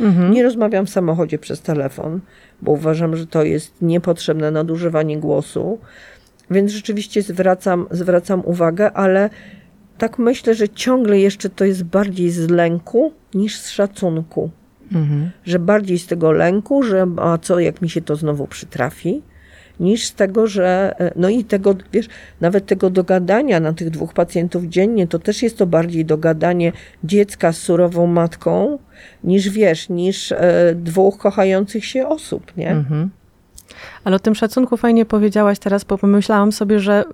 Mhm. 0.00 0.32
Nie 0.32 0.42
rozmawiam 0.42 0.86
w 0.86 0.90
samochodzie 0.90 1.38
przez 1.38 1.60
telefon, 1.60 2.20
bo 2.62 2.72
uważam, 2.72 3.16
że 3.16 3.26
to 3.26 3.42
jest 3.42 3.82
niepotrzebne 3.82 4.50
nadużywanie 4.50 5.18
głosu. 5.18 5.78
Więc 6.50 6.72
rzeczywiście 6.72 7.22
zwracam, 7.22 7.86
zwracam 7.90 8.42
uwagę, 8.44 8.92
ale 8.92 9.30
tak 9.98 10.18
myślę, 10.18 10.54
że 10.54 10.68
ciągle 10.68 11.18
jeszcze 11.18 11.50
to 11.50 11.64
jest 11.64 11.84
bardziej 11.84 12.30
z 12.30 12.50
lęku 12.50 13.12
niż 13.34 13.58
z 13.58 13.70
szacunku 13.70 14.50
Mhm. 14.94 15.30
że 15.44 15.58
bardziej 15.58 15.98
z 15.98 16.06
tego 16.06 16.32
lęku, 16.32 16.82
że 16.82 17.06
a 17.16 17.38
co 17.38 17.60
jak 17.60 17.82
mi 17.82 17.90
się 17.90 18.00
to 18.00 18.16
znowu 18.16 18.46
przytrafi, 18.46 19.22
niż 19.82 20.04
z 20.04 20.14
tego, 20.14 20.46
że 20.46 20.94
e, 21.00 21.12
no 21.16 21.28
i 21.28 21.44
tego, 21.44 21.74
wiesz, 21.92 22.08
nawet 22.40 22.66
tego 22.66 22.90
dogadania 22.90 23.60
na 23.60 23.72
tych 23.72 23.90
dwóch 23.90 24.12
pacjentów 24.14 24.64
dziennie, 24.64 25.06
to 25.06 25.18
też 25.18 25.42
jest 25.42 25.58
to 25.58 25.66
bardziej 25.66 26.04
dogadanie 26.04 26.72
dziecka 27.04 27.52
z 27.52 27.58
surową 27.58 28.06
matką, 28.06 28.78
niż 29.24 29.48
wiesz, 29.50 29.88
niż 29.88 30.32
e, 30.32 30.74
dwóch 30.76 31.18
kochających 31.18 31.84
się 31.84 32.08
osób, 32.08 32.56
nie? 32.56 32.70
Mhm. 32.70 33.10
Ale 34.04 34.16
o 34.16 34.18
tym 34.18 34.34
szacunku 34.34 34.76
fajnie 34.76 35.04
powiedziałaś 35.04 35.58
teraz, 35.58 35.84
bo 35.84 35.98
pomyślałam 35.98 36.52
sobie, 36.52 36.80
że 36.80 37.04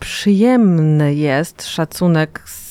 przyjemny 0.00 1.14
jest 1.14 1.66
szacunek 1.66 2.42
s- 2.44 2.69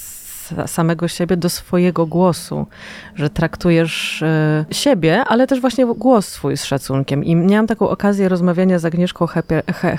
samego 0.66 1.08
siebie 1.08 1.38
do 1.38 1.50
swojego 1.50 2.06
głosu, 2.06 2.68
że 3.16 3.30
traktujesz 3.30 4.24
e, 4.24 4.66
siebie, 4.72 5.24
ale 5.28 5.48
też 5.48 5.62
właśnie 5.62 5.86
głos 5.86 6.28
swój 6.28 6.58
z 6.58 6.64
szacunkiem. 6.64 7.24
I 7.24 7.36
miałam 7.36 7.68
taką 7.68 7.90
okazję 7.90 8.30
rozmawiania 8.30 8.80
z 8.80 8.86
Agnieszką 8.86 9.26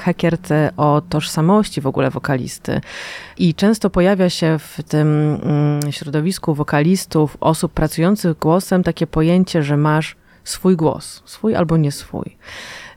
Hekiert 0.01 0.51
e, 0.51 0.70
o 0.76 1.03
tożsamości 1.09 1.80
w 1.80 1.86
ogóle 1.86 2.11
wokalisty. 2.11 2.80
I 3.38 3.55
często 3.55 3.90
pojawia 3.90 4.30
się 4.30 4.59
w 4.59 4.82
tym 4.82 5.38
mm, 5.42 5.92
środowisku 5.92 6.55
wokalistów, 6.55 7.36
osób 7.40 7.72
pracujących 7.72 8.38
głosem, 8.38 8.82
takie 8.82 9.07
pojęcie, 9.07 9.62
że 9.62 9.76
masz 9.76 10.16
swój 10.44 10.76
głos, 10.76 11.22
swój 11.24 11.55
albo 11.55 11.76
nie 11.76 11.92
swój. 11.92 12.36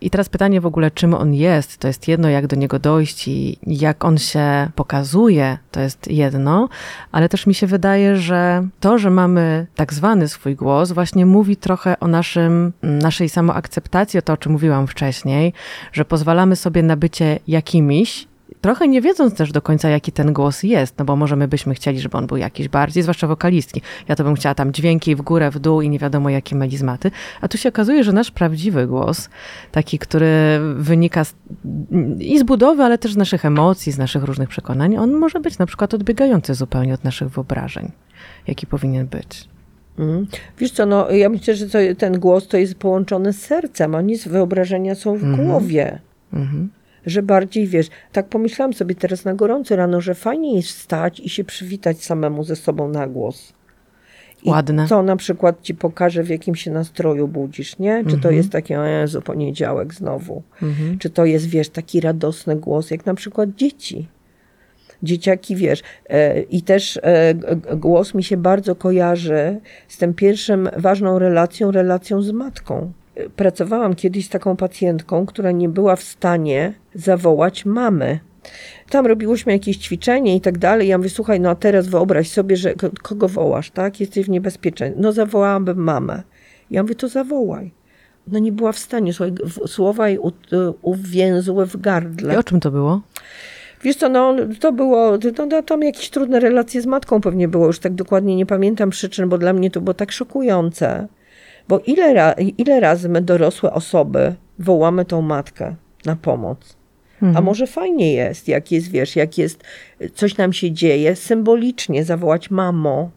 I 0.04 0.10
teraz 0.10 0.30
pytanie 0.30 0.62
w 0.62 0.66
ogóle, 0.66 0.92
czym 0.92 1.14
on 1.14 1.34
jest, 1.34 1.78
to 1.78 1.88
jest 1.88 2.08
jedno, 2.08 2.30
jak 2.30 2.48
do 2.48 2.56
niego 2.56 2.80
dojść 2.80 3.28
i 3.28 3.58
jak 3.66 4.06
on 4.06 4.18
się 4.18 4.70
pokazuje, 4.76 5.58
to 5.72 5.80
jest 5.80 6.12
jedno, 6.12 6.70
ale 7.12 7.30
też 7.30 7.48
mi 7.48 7.54
się 7.54 7.68
wydaje, 7.68 8.18
że 8.18 8.68
to, 8.80 8.98
że 8.98 9.10
mamy 9.10 9.68
tak 9.76 9.94
zwany 9.94 10.28
swój 10.28 10.56
głos, 10.56 10.92
właśnie 10.92 11.26
mówi 11.26 11.58
trochę 11.58 12.00
o 12.00 12.08
naszym, 12.08 12.74
naszej 12.82 13.30
samoakceptacji, 13.30 14.20
o 14.20 14.22
to, 14.22 14.34
o 14.34 14.38
czym 14.38 14.52
mówiłam 14.52 14.88
wcześniej, 14.88 15.54
że 15.92 16.06
pozwalamy 16.06 16.56
sobie 16.56 16.84
na 16.84 16.98
bycie 16.98 17.40
jakimiś, 17.48 18.28
trochę 18.62 18.88
nie 18.88 19.02
wiedząc 19.02 19.34
też 19.34 19.52
do 19.52 19.62
końca, 19.62 19.90
jaki 19.90 20.12
ten 20.12 20.34
głos 20.34 20.64
jest, 20.64 21.00
no 21.00 21.06
bo 21.06 21.16
może 21.16 21.36
my 21.36 21.48
byśmy 21.48 21.74
chcieli, 21.74 22.00
żeby 22.00 22.18
on 22.18 22.28
był 22.28 22.38
jakiś 22.38 22.70
bardziej, 22.70 23.04
zwłaszcza 23.04 23.28
wokalistki. 23.28 23.82
Ja 24.08 24.16
to 24.16 24.24
bym 24.24 24.36
chciała 24.36 24.56
tam 24.56 24.74
dźwięki 24.74 25.16
w 25.16 25.22
górę, 25.22 25.52
w 25.52 25.60
dół 25.60 25.82
i 25.82 25.90
nie 25.90 26.00
wiadomo 26.00 26.30
jakie 26.30 26.56
melizmaty. 26.56 27.12
A 27.42 27.48
tu 27.48 27.58
się 27.58 27.70
okazuje, 27.70 28.04
że 28.04 28.14
nasz 28.14 28.32
prawdziwy 28.32 28.88
głos, 28.88 29.30
taki, 29.72 30.00
który 30.00 30.60
wynika 30.76 31.24
z, 31.24 31.36
i 32.20 32.40
z 32.40 32.44
budowy, 32.44 32.84
ale 32.84 32.98
też 32.98 33.14
z 33.14 33.18
naszych 33.18 33.46
emocji, 33.46 33.92
z 33.92 33.98
naszych 33.98 34.24
różnych 34.24 34.50
przekonań, 34.50 34.98
on 34.98 35.12
może 35.12 35.40
być 35.40 35.58
na 35.58 35.66
przykład 35.66 35.94
odbiegający 35.94 36.54
zupełnie 36.54 36.94
od 36.94 37.04
naszych 37.04 37.30
wyobrażeń, 37.30 37.92
jaki 38.48 38.68
powinien 38.68 39.08
być. 39.08 39.48
Mhm. 40.00 40.28
Wiesz 40.58 40.72
co, 40.72 40.86
no 40.86 41.12
ja 41.12 41.30
myślę, 41.30 41.56
że 41.56 41.70
to, 41.70 41.78
ten 41.98 42.20
głos 42.20 42.48
to 42.48 42.58
jest 42.58 42.76
połączony 42.76 43.34
z 43.34 43.42
sercem, 43.42 43.96
a 43.96 44.02
nie 44.02 44.18
z 44.18 44.28
wyobrażenia 44.28 44.96
są 44.96 45.18
w 45.18 45.36
głowie. 45.36 46.00
Mhm. 46.34 46.70
Że 47.06 47.24
bardziej 47.24 47.68
wiesz, 47.68 47.88
tak 48.12 48.28
pomyślałam 48.28 48.74
sobie 48.74 48.96
teraz 48.96 49.26
na 49.26 49.34
gorąco 49.34 49.76
rano, 49.76 50.02
że 50.02 50.16
fajnie 50.16 50.56
jest 50.56 50.70
wstać 50.70 51.20
i 51.20 51.30
się 51.30 51.44
przywitać 51.44 52.04
samemu 52.04 52.44
ze 52.44 52.56
sobą 52.56 52.88
na 52.88 53.08
głos. 53.08 53.54
I 54.44 54.50
Ładne. 54.50 54.88
co 54.88 55.04
na 55.04 55.16
przykład 55.16 55.62
ci 55.62 55.76
pokaże, 55.76 56.24
w 56.24 56.30
jakim 56.30 56.56
się 56.56 56.72
nastroju 56.72 57.28
budzisz, 57.28 57.80
nie? 57.80 58.04
Czy 58.10 58.18
to 58.18 58.32
jest 58.32 58.50
taki, 58.50 58.76
o 58.76 58.86
Jezu, 58.86 59.22
poniedziałek 59.22 59.94
znowu. 59.94 60.44
Mhm. 60.62 60.98
Czy 60.98 61.10
to 61.10 61.26
jest, 61.26 61.48
wiesz, 61.48 61.70
taki 61.70 62.02
radosny 62.02 62.56
głos, 62.56 62.92
jak 62.92 63.06
na 63.06 63.14
przykład 63.14 63.50
dzieci. 63.56 64.08
Dzieciaki, 65.04 65.56
wiesz, 65.56 65.84
e, 66.10 66.42
i 66.42 66.62
też 66.62 67.00
e, 67.04 67.34
głos 67.76 68.14
mi 68.14 68.24
się 68.24 68.38
bardzo 68.38 68.76
kojarzy 68.76 69.60
z 69.88 69.98
tym 69.98 70.14
pierwszym 70.14 70.70
ważną 70.78 71.20
relacją, 71.20 71.72
relacją 71.72 72.22
z 72.22 72.32
matką. 72.32 72.92
Pracowałam 73.36 73.96
kiedyś 73.96 74.26
z 74.26 74.30
taką 74.30 74.56
pacjentką, 74.56 75.26
która 75.26 75.52
nie 75.52 75.70
była 75.70 75.96
w 75.96 76.04
stanie 76.04 76.74
zawołać 76.96 77.66
mamy. 77.66 78.20
Tam 78.90 79.06
robiłyśmy 79.06 79.52
jakieś 79.52 79.78
ćwiczenie 79.78 80.36
i 80.36 80.42
tak 80.42 80.58
dalej. 80.58 80.88
Ja 80.88 80.98
mówię, 80.98 81.10
słuchaj, 81.10 81.40
no 81.40 81.50
a 81.50 81.56
teraz 81.56 81.88
wyobraź 81.88 82.30
sobie, 82.30 82.58
że 82.58 82.74
ko- 82.74 82.90
kogo 83.02 83.28
wołasz, 83.28 83.72
tak? 83.72 84.00
Jesteś 84.00 84.26
w 84.26 84.30
niebezpieczeństwie. 84.30 85.02
No 85.02 85.12
zawołałabym 85.12 85.78
mamę. 85.78 86.24
Ja 86.72 86.84
mówię, 86.84 86.96
to 86.96 87.08
zawołaj. 87.08 87.72
No 88.28 88.40
nie 88.40 88.52
była 88.52 88.72
w 88.72 88.80
stanie, 88.80 89.14
słuchaj, 89.14 89.34
słowa 89.68 90.10
jej 90.10 90.20
uwięzły 90.82 91.66
w 91.68 91.76
I 91.76 91.80
gardle. 91.80 92.38
o 92.40 92.44
czym 92.44 92.60
to 92.60 92.72
było? 92.72 93.02
Wiesz 93.84 93.96
co, 93.96 94.10
no 94.10 94.36
to 94.60 94.72
było, 94.72 95.12
no, 95.38 95.46
no, 95.46 95.64
tam 95.64 95.82
jakieś 95.84 96.10
trudne 96.10 96.40
relacje 96.40 96.82
z 96.82 96.86
matką 96.86 97.22
pewnie 97.22 97.48
było, 97.48 97.68
już 97.68 97.80
tak 97.80 97.94
dokładnie 97.94 98.36
nie 98.36 98.46
pamiętam 98.46 98.90
przyczyn, 98.90 99.30
bo 99.30 99.38
dla 99.38 99.54
mnie 99.54 99.72
to 99.72 99.82
było 99.82 99.94
tak 99.94 100.12
szokujące. 100.12 101.08
Bo 101.68 101.80
ile, 101.80 102.14
ra, 102.14 102.32
ile 102.58 102.80
razy 102.80 103.10
my 103.10 103.22
dorosłe 103.22 103.74
osoby 103.74 104.36
wołamy 104.60 105.06
tą 105.06 105.22
matkę 105.22 105.76
na 106.06 106.16
pomoc? 106.16 106.76
A 107.36 107.42
może 107.42 107.68
fajnie 107.68 108.14
jest, 108.14 108.48
jak 108.48 108.72
jest, 108.72 108.92
wiesz, 108.92 109.16
jak 109.16 109.38
jest, 109.38 109.64
coś 110.14 110.38
nam 110.38 110.54
się 110.54 110.72
dzieje, 110.72 111.16
symbolicznie 111.16 112.04
zawołać 112.04 112.52
mamo. 112.52 113.10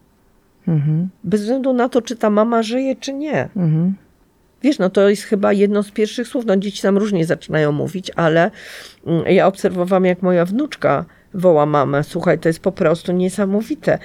Mhm. 0.67 1.09
Bez 1.23 1.41
względu 1.41 1.73
na 1.73 1.89
to, 1.89 2.01
czy 2.01 2.15
ta 2.15 2.29
mama 2.29 2.63
żyje, 2.63 2.95
czy 2.95 3.13
nie. 3.13 3.49
Mhm. 3.55 3.93
Wiesz, 4.63 4.79
no 4.79 4.89
to 4.89 5.09
jest 5.09 5.23
chyba 5.23 5.53
jedno 5.53 5.83
z 5.83 5.91
pierwszych 5.91 6.27
słów. 6.27 6.45
No 6.45 6.57
dzieci 6.57 6.81
tam 6.81 6.97
różnie 6.97 7.25
zaczynają 7.25 7.71
mówić, 7.71 8.11
ale 8.15 8.51
mm, 9.05 9.25
ja 9.25 9.47
obserwowałam, 9.47 10.05
jak 10.05 10.21
moja 10.21 10.45
wnuczka 10.45 11.05
woła 11.33 11.65
mamę. 11.65 12.03
Słuchaj, 12.03 12.39
to 12.39 12.49
jest 12.49 12.59
po 12.59 12.71
prostu 12.71 13.11
niesamowite. 13.11 13.99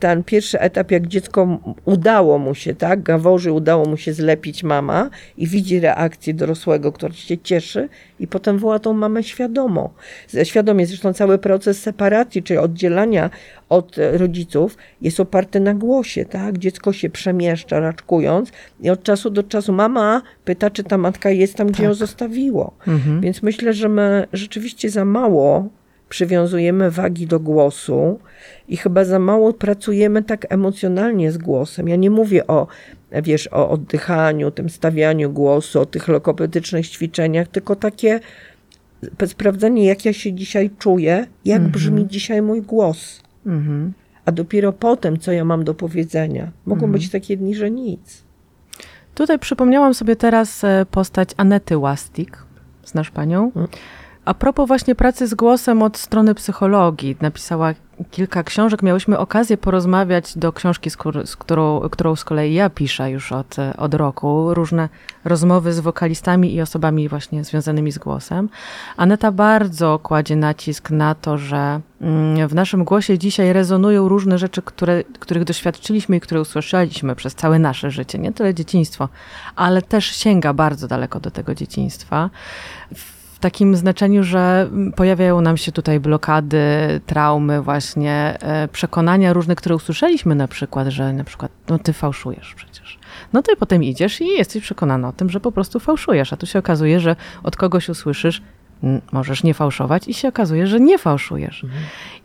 Ten 0.00 0.24
pierwszy 0.24 0.60
etap, 0.60 0.90
jak 0.90 1.06
dziecko 1.06 1.60
udało 1.84 2.38
mu 2.38 2.54
się, 2.54 2.74
tak, 2.74 3.02
gaworzy 3.02 3.52
udało 3.52 3.84
mu 3.84 3.96
się 3.96 4.12
zlepić 4.12 4.62
mama 4.62 5.10
i 5.36 5.46
widzi 5.46 5.80
reakcję 5.80 6.34
dorosłego, 6.34 6.92
który 6.92 7.14
się 7.14 7.38
cieszy 7.38 7.88
i 8.20 8.26
potem 8.26 8.58
woła 8.58 8.78
tą 8.78 8.92
mamę 8.92 9.22
świadomo. 9.22 9.94
Świadomie, 10.44 10.86
zresztą 10.86 11.12
cały 11.12 11.38
proces 11.38 11.82
separacji, 11.82 12.42
czyli 12.42 12.58
oddzielania 12.58 13.30
od 13.68 13.98
e, 13.98 14.18
rodziców 14.18 14.76
jest 15.02 15.20
oparty 15.20 15.60
na 15.60 15.74
głosie, 15.74 16.24
tak? 16.24 16.58
Dziecko 16.58 16.92
się 16.92 17.10
przemieszcza 17.10 17.80
raczkując 17.80 18.52
i 18.80 18.90
od 18.90 19.02
czasu 19.02 19.30
do 19.30 19.42
czasu 19.42 19.72
mama 19.72 20.22
pyta, 20.44 20.70
czy 20.70 20.84
ta 20.84 20.98
matka 20.98 21.30
jest 21.30 21.54
tam, 21.54 21.66
gdzie 21.66 21.84
ją 21.84 21.94
zostawiło. 21.94 22.74
Mhm. 22.88 23.20
Więc 23.20 23.42
myślę, 23.42 23.72
że 23.72 23.88
my 23.88 24.26
rzeczywiście 24.32 24.90
za 24.90 25.04
mało 25.04 25.68
przywiązujemy 26.08 26.90
wagi 26.90 27.26
do 27.26 27.40
głosu 27.40 28.18
i 28.68 28.76
chyba 28.76 29.04
za 29.04 29.18
mało 29.18 29.52
pracujemy 29.52 30.22
tak 30.22 30.52
emocjonalnie 30.52 31.32
z 31.32 31.38
głosem. 31.38 31.88
Ja 31.88 31.96
nie 31.96 32.10
mówię 32.10 32.46
o, 32.46 32.66
wiesz, 33.22 33.48
o 33.52 33.70
oddychaniu, 33.70 34.50
tym 34.50 34.70
stawianiu 34.70 35.30
głosu, 35.30 35.80
o 35.80 35.86
tych 35.86 36.08
lokopedycznych 36.08 36.88
ćwiczeniach, 36.88 37.48
tylko 37.48 37.76
takie 37.76 38.20
sprawdzenie, 39.26 39.86
jak 39.86 40.04
ja 40.04 40.12
się 40.12 40.32
dzisiaj 40.32 40.70
czuję, 40.78 41.26
jak 41.44 41.62
brzmi 41.62 42.06
dzisiaj 42.06 42.42
mój 42.42 42.62
głos. 42.62 43.20
Mhm. 43.46 43.92
A 44.24 44.32
dopiero 44.32 44.72
potem, 44.72 45.18
co 45.18 45.32
ja 45.32 45.44
mam 45.44 45.64
do 45.64 45.74
powiedzenia. 45.74 46.50
Mogą 46.66 46.92
być 46.92 47.10
takie 47.10 47.36
dni, 47.36 47.54
że 47.54 47.70
nic. 47.70 48.24
Tutaj 49.14 49.38
przypomniałam 49.38 49.94
sobie 49.94 50.16
teraz 50.16 50.64
e, 50.64 50.86
postać 50.90 51.30
Anety 51.36 51.78
Łastik. 51.78 52.38
Znasz 52.84 53.10
panią? 53.10 53.50
A 54.24 54.34
propos 54.34 54.68
właśnie 54.68 54.94
pracy 54.94 55.26
z 55.26 55.34
głosem 55.34 55.82
od 55.82 55.98
strony 55.98 56.34
psychologii. 56.34 57.16
Napisała 57.20 57.74
kilka 58.10 58.42
książek. 58.42 58.82
Miałyśmy 58.82 59.18
okazję 59.18 59.56
porozmawiać 59.56 60.38
do 60.38 60.52
książki, 60.52 60.90
z, 60.90 60.96
z 61.24 61.36
którą, 61.36 61.80
którą 61.80 62.16
z 62.16 62.24
kolei 62.24 62.54
ja 62.54 62.70
piszę 62.70 63.10
już 63.10 63.32
od, 63.32 63.56
od 63.76 63.94
roku. 63.94 64.54
Różne 64.54 64.88
rozmowy 65.24 65.72
z 65.72 65.80
wokalistami 65.80 66.54
i 66.54 66.60
osobami 66.60 67.08
właśnie 67.08 67.44
związanymi 67.44 67.92
z 67.92 67.98
głosem. 67.98 68.48
Aneta 68.96 69.32
bardzo 69.32 69.98
kładzie 69.98 70.36
nacisk 70.36 70.90
na 70.90 71.14
to, 71.14 71.38
że 71.38 71.80
mm, 72.00 72.48
w 72.48 72.54
naszym 72.54 72.84
głosie 72.84 73.18
dzisiaj 73.18 73.52
rezonują 73.52 74.08
różne 74.08 74.38
rzeczy, 74.38 74.62
które, 74.62 75.04
których 75.18 75.44
doświadczyliśmy 75.44 76.16
i 76.16 76.20
które 76.20 76.40
usłyszeliśmy 76.40 77.16
przez 77.16 77.34
całe 77.34 77.58
nasze 77.58 77.90
życie. 77.90 78.18
Nie 78.18 78.32
tyle 78.32 78.54
dzieciństwo, 78.54 79.08
ale 79.56 79.82
też 79.82 80.16
sięga 80.16 80.52
bardzo 80.52 80.88
daleko 80.88 81.20
do 81.20 81.30
tego 81.30 81.54
dzieciństwa. 81.54 82.30
Takim 83.44 83.76
znaczeniu, 83.76 84.22
że 84.22 84.70
pojawiają 84.96 85.40
nam 85.40 85.56
się 85.56 85.72
tutaj 85.72 86.00
blokady, 86.00 86.58
traumy, 87.06 87.62
właśnie 87.62 88.36
e, 88.40 88.68
przekonania 88.68 89.32
różne, 89.32 89.56
które 89.56 89.74
usłyszeliśmy 89.74 90.34
na 90.34 90.48
przykład, 90.48 90.88
że 90.88 91.12
na 91.12 91.24
przykład, 91.24 91.52
no 91.68 91.78
ty 91.78 91.92
fałszujesz 91.92 92.54
przecież. 92.54 92.98
No 93.32 93.42
i 93.52 93.56
potem 93.56 93.84
idziesz 93.84 94.20
i 94.20 94.26
jesteś 94.26 94.62
przekonany 94.62 95.06
o 95.06 95.12
tym, 95.12 95.30
że 95.30 95.40
po 95.40 95.52
prostu 95.52 95.80
fałszujesz, 95.80 96.32
a 96.32 96.36
tu 96.36 96.46
się 96.46 96.58
okazuje, 96.58 97.00
że 97.00 97.16
od 97.42 97.56
kogoś 97.56 97.88
usłyszysz, 97.88 98.40
"Mm, 98.40 98.53
możesz 99.12 99.42
nie 99.42 99.54
fałszować 99.54 100.08
i 100.08 100.14
się 100.14 100.28
okazuje, 100.28 100.66
że 100.66 100.80
nie 100.80 100.98
fałszujesz. 100.98 101.66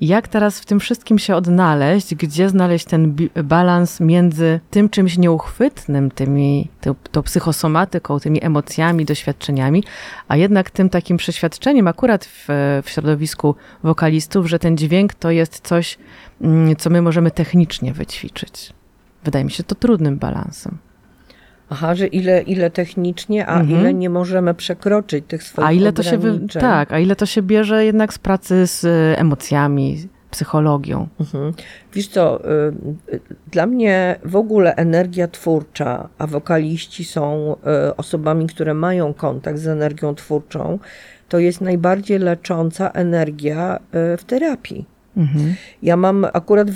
I 0.01 0.07
Jak 0.07 0.27
teraz 0.27 0.59
w 0.59 0.65
tym 0.65 0.79
wszystkim 0.79 1.19
się 1.19 1.35
odnaleźć, 1.35 2.15
gdzie 2.15 2.49
znaleźć 2.49 2.85
ten 2.85 3.15
balans 3.43 3.99
między 3.99 4.59
tym 4.71 4.89
czymś 4.89 5.17
nieuchwytnym, 5.17 6.11
tymi, 6.11 6.69
tą, 6.81 6.95
tą 7.11 7.23
psychosomatyką, 7.23 8.19
tymi 8.19 8.45
emocjami, 8.45 9.05
doświadczeniami, 9.05 9.83
a 10.27 10.37
jednak 10.37 10.69
tym 10.69 10.89
takim 10.89 11.17
przeświadczeniem 11.17 11.87
akurat 11.87 12.25
w, 12.25 12.45
w 12.83 12.89
środowisku 12.89 13.55
wokalistów, 13.83 14.47
że 14.47 14.59
ten 14.59 14.77
dźwięk 14.77 15.13
to 15.13 15.31
jest 15.31 15.67
coś, 15.67 15.97
mm, 16.41 16.75
co 16.75 16.89
my 16.89 17.01
możemy 17.01 17.31
technicznie 17.31 17.93
wyćwiczyć. 17.93 18.73
Wydaje 19.23 19.45
mi 19.45 19.51
się 19.51 19.63
to 19.63 19.75
trudnym 19.75 20.17
balansem. 20.17 20.77
Aha, 21.69 21.95
że 21.95 22.07
ile, 22.07 22.41
ile 22.41 22.69
technicznie, 22.69 23.45
a 23.47 23.59
Mhm. 23.59 23.79
ile 23.81 23.93
nie 23.93 24.09
możemy 24.09 24.53
przekroczyć 24.53 25.25
tych 25.27 25.43
swoich 25.43 25.67
A 25.67 25.71
ile 25.71 25.93
to 25.93 26.03
się 26.03 26.17
wy... 26.17 26.39
tak, 26.59 26.93
a 26.93 26.99
ile 26.99 27.15
to 27.15 27.25
się 27.25 27.41
bierze 27.41 27.85
jednak 27.85 28.13
z 28.13 28.19
pracy 28.19 28.67
z 28.67 28.85
e, 28.85 29.19
emocjami, 29.19 30.07
psychologią. 30.31 31.07
Mhm. 31.19 31.53
Wiesz 31.93 32.07
co, 32.07 32.45
y, 32.45 32.73
y, 33.13 33.19
dla 33.51 33.65
mnie 33.65 34.15
w 34.25 34.35
ogóle 34.35 34.75
energia 34.75 35.27
twórcza, 35.27 36.09
a 36.17 36.27
wokaliści 36.27 37.03
są 37.05 37.55
y, 37.89 37.95
osobami, 37.95 38.47
które 38.47 38.73
mają 38.73 39.13
kontakt 39.13 39.59
z 39.59 39.67
energią 39.67 40.15
twórczą, 40.15 40.79
to 41.29 41.39
jest 41.39 41.61
najbardziej 41.61 42.19
lecząca 42.19 42.91
energia 42.91 43.79
w 43.93 44.23
terapii. 44.27 44.85
Mhm. 45.17 45.55
Ja 45.83 45.97
mam 45.97 46.25
akurat 46.33 46.71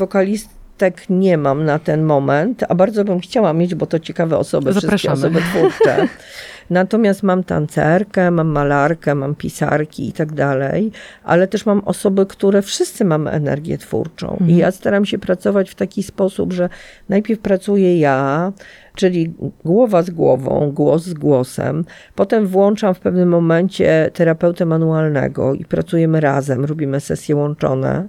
wokalistek 0.84 1.10
nie 1.10 1.38
mam 1.38 1.66
na 1.66 1.80
ten 1.80 2.04
moment, 2.04 2.64
a 2.70 2.76
bardzo 2.76 3.06
bym 3.06 3.20
chciała 3.20 3.54
mieć, 3.54 3.76
bo 3.76 3.86
to 3.86 4.00
ciekawe 4.00 4.38
osoby, 4.38 4.72
wszystkie 4.72 4.88
Zapraszamy. 4.88 5.16
osoby 5.16 5.40
twórcze. 5.42 6.08
Natomiast 6.70 7.24
mam 7.24 7.44
tancerkę, 7.44 8.32
mam 8.32 8.48
malarkę, 8.48 9.16
mam 9.16 9.36
pisarki 9.36 10.08
i 10.08 10.14
tak 10.14 10.34
dalej, 10.34 10.92
ale 11.24 11.48
też 11.48 11.66
mam 11.66 11.80
osoby, 11.80 12.26
które 12.26 12.62
wszyscy 12.62 13.06
mamy 13.06 13.32
energię 13.32 13.78
twórczą. 13.78 14.38
I 14.48 14.58
ja 14.58 14.72
staram 14.72 15.06
się 15.06 15.18
pracować 15.20 15.70
w 15.70 15.76
taki 15.76 16.04
sposób, 16.04 16.54
że 16.54 16.70
najpierw 17.10 17.40
pracuję 17.40 18.00
ja, 18.00 18.52
czyli 18.96 19.34
głowa 19.66 20.04
z 20.04 20.10
głową, 20.10 20.72
głos 20.72 21.04
z 21.04 21.14
głosem. 21.14 21.86
Potem 22.16 22.48
włączam 22.48 22.94
w 22.94 23.00
pewnym 23.00 23.30
momencie 23.30 24.10
terapeutę 24.14 24.66
manualnego 24.66 25.54
i 25.54 25.66
pracujemy 25.66 26.20
razem, 26.20 26.66
robimy 26.66 27.00
sesje 27.00 27.36
łączone, 27.36 28.08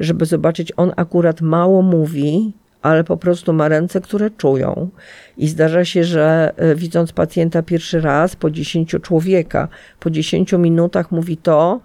żeby 0.00 0.26
zobaczyć, 0.26 0.72
on 0.76 0.92
akurat 0.96 1.40
mało 1.40 1.82
mówi, 1.82 2.52
ale 2.82 3.04
po 3.04 3.16
prostu 3.16 3.52
ma 3.52 3.68
ręce, 3.68 4.00
które 4.00 4.30
czują. 4.30 4.88
I 5.36 5.48
zdarza 5.48 5.84
się, 5.84 6.04
że 6.04 6.52
e, 6.56 6.74
widząc 6.74 7.12
pacjenta 7.12 7.62
pierwszy 7.62 8.00
raz, 8.00 8.36
po 8.36 8.50
10 8.50 8.96
człowieka, 9.02 9.68
po 10.00 10.10
10 10.10 10.52
minutach 10.52 11.10
mówi 11.10 11.36
to, 11.36 11.80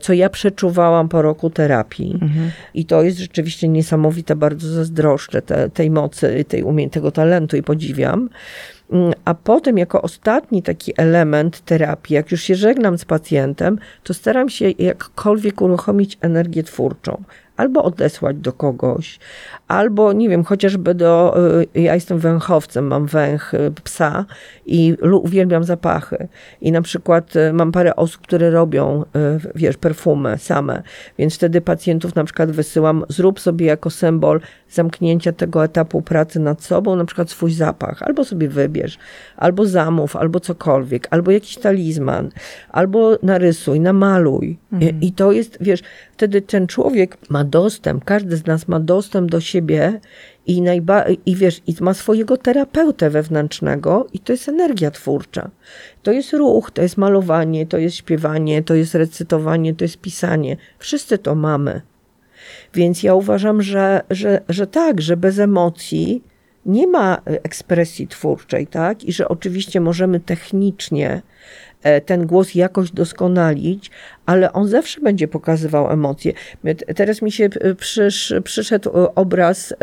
co 0.00 0.12
ja 0.12 0.28
przeczuwałam 0.30 1.08
po 1.08 1.22
roku 1.22 1.50
terapii. 1.50 2.18
I 2.74 2.84
to 2.84 3.02
jest 3.02 3.18
rzeczywiście 3.18 3.68
niesamowite, 3.68 4.36
bardzo 4.36 4.68
zazdroszczę 4.68 5.42
te, 5.42 5.70
tej 5.70 5.90
mocy, 5.90 6.44
tej 6.48 6.62
umie, 6.62 6.90
tego 6.90 7.10
talentu 7.10 7.56
i 7.56 7.62
podziwiam. 7.62 8.28
Mm, 8.92 9.12
A 9.24 9.34
potem, 9.34 9.78
jako 9.78 10.02
ostatni 10.02 10.62
taki 10.62 10.92
element 10.96 11.64
terapii, 11.64 12.14
jak 12.14 12.30
już 12.30 12.42
się 12.42 12.54
żegnam 12.54 12.98
z 12.98 13.04
pacjentem, 13.04 13.78
to 14.02 14.14
staram 14.14 14.48
się 14.48 14.70
jakkolwiek 14.78 15.62
uruchomić 15.62 16.18
energię 16.20 16.62
twórczą. 16.62 17.22
Albo 17.60 17.82
odesłać 17.82 18.36
do 18.36 18.52
kogoś, 18.52 19.18
albo 19.68 20.12
nie 20.12 20.28
wiem, 20.28 20.44
chociażby 20.44 20.94
do. 20.94 21.36
y, 21.74 21.80
Ja 21.80 21.94
jestem 21.94 22.18
węchowcem, 22.18 22.86
mam 22.86 23.06
węch 23.06 23.54
y, 23.54 23.72
psa 23.84 24.24
i 24.66 24.96
uwielbiam 25.22 25.64
zapachy. 25.64 26.28
I 26.60 26.72
na 26.72 26.82
przykład 26.82 27.36
y, 27.36 27.52
mam 27.52 27.72
parę 27.72 27.96
osób, 27.96 28.22
które 28.22 28.50
robią, 28.50 29.04
wiesz, 29.54 29.76
perfumy 29.76 30.38
same, 30.38 30.82
więc 31.18 31.34
wtedy 31.34 31.60
pacjentów 31.60 32.14
na 32.14 32.24
przykład 32.24 32.50
wysyłam, 32.50 33.04
zrób 33.08 33.40
sobie 33.40 33.66
jako 33.66 33.90
symbol 33.90 34.40
zamknięcia 34.70 35.32
tego 35.32 35.64
etapu 35.64 36.02
pracy 36.02 36.40
nad 36.40 36.62
sobą, 36.62 36.96
na 36.96 37.04
przykład 37.04 37.30
swój 37.30 37.52
zapach, 37.52 38.02
albo 38.02 38.24
sobie 38.24 38.48
wybierz, 38.48 38.98
albo 39.36 39.66
zamów, 39.66 40.16
albo 40.16 40.40
cokolwiek, 40.40 41.08
albo 41.10 41.30
jakiś 41.30 41.56
talizman, 41.56 42.30
albo 42.70 43.18
narysuj, 43.22 43.80
namaluj. 43.80 44.58
I, 44.80 45.06
I 45.06 45.12
to 45.12 45.32
jest, 45.32 45.58
wiesz, 45.60 45.82
wtedy 46.20 46.42
ten 46.42 46.66
człowiek 46.66 47.18
ma 47.30 47.44
dostęp, 47.44 48.04
każdy 48.04 48.36
z 48.36 48.46
nas 48.46 48.68
ma 48.68 48.80
dostęp 48.80 49.30
do 49.30 49.40
siebie 49.40 50.00
i, 50.46 50.62
najba- 50.62 51.04
i 51.26 51.36
wiesz, 51.36 51.62
i 51.66 51.74
ma 51.80 51.94
swojego 51.94 52.36
terapeutę 52.36 53.10
wewnętrznego 53.10 54.06
i 54.12 54.18
to 54.18 54.32
jest 54.32 54.48
energia 54.48 54.90
twórcza. 54.90 55.50
To 56.02 56.12
jest 56.12 56.32
ruch, 56.32 56.70
to 56.70 56.82
jest 56.82 56.96
malowanie, 56.96 57.66
to 57.66 57.78
jest 57.78 57.96
śpiewanie, 57.96 58.62
to 58.62 58.74
jest 58.74 58.94
recytowanie, 58.94 59.74
to 59.74 59.84
jest 59.84 59.98
pisanie. 59.98 60.56
Wszyscy 60.78 61.18
to 61.18 61.34
mamy. 61.34 61.80
Więc 62.74 63.02
ja 63.02 63.14
uważam, 63.14 63.62
że, 63.62 64.00
że, 64.10 64.40
że 64.48 64.66
tak, 64.66 65.00
że 65.00 65.16
bez 65.16 65.38
emocji 65.38 66.22
nie 66.66 66.86
ma 66.86 67.22
ekspresji 67.24 68.08
twórczej, 68.08 68.66
tak? 68.66 69.04
I 69.04 69.12
że 69.12 69.28
oczywiście 69.28 69.80
możemy 69.80 70.20
technicznie 70.20 71.22
ten 72.06 72.26
głos 72.26 72.54
jakoś 72.54 72.90
doskonalić, 72.90 73.90
ale 74.26 74.52
on 74.52 74.68
zawsze 74.68 75.00
będzie 75.00 75.28
pokazywał 75.28 75.90
emocje. 75.90 76.32
Teraz 76.96 77.22
mi 77.22 77.32
się 77.32 77.48
przysz, 77.78 78.34
przyszedł 78.44 78.90
obraz 79.14 79.74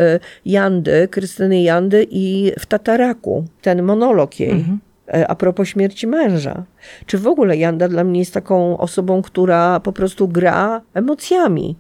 Jandy, 0.45 1.07
Krystyny 1.11 1.61
Jandy 1.61 2.07
i 2.10 2.52
w 2.60 2.65
Tataraku, 2.65 3.45
ten 3.61 3.84
monolog 3.84 4.40
jej. 4.40 4.52
Mhm 4.52 4.80
a 5.28 5.36
propos 5.36 5.68
śmierci 5.68 6.07
męża. 6.07 6.64
Czy 7.06 7.18
w 7.18 7.28
ogóle 7.28 7.57
Janda 7.57 7.88
dla 7.88 8.03
mnie 8.03 8.19
jest 8.19 8.34
taką 8.34 8.78
osobą, 8.78 9.22
która 9.22 9.80
po 9.80 9.94
prostu 9.94 10.28
gra 10.28 10.82
emocjami. 10.94 11.76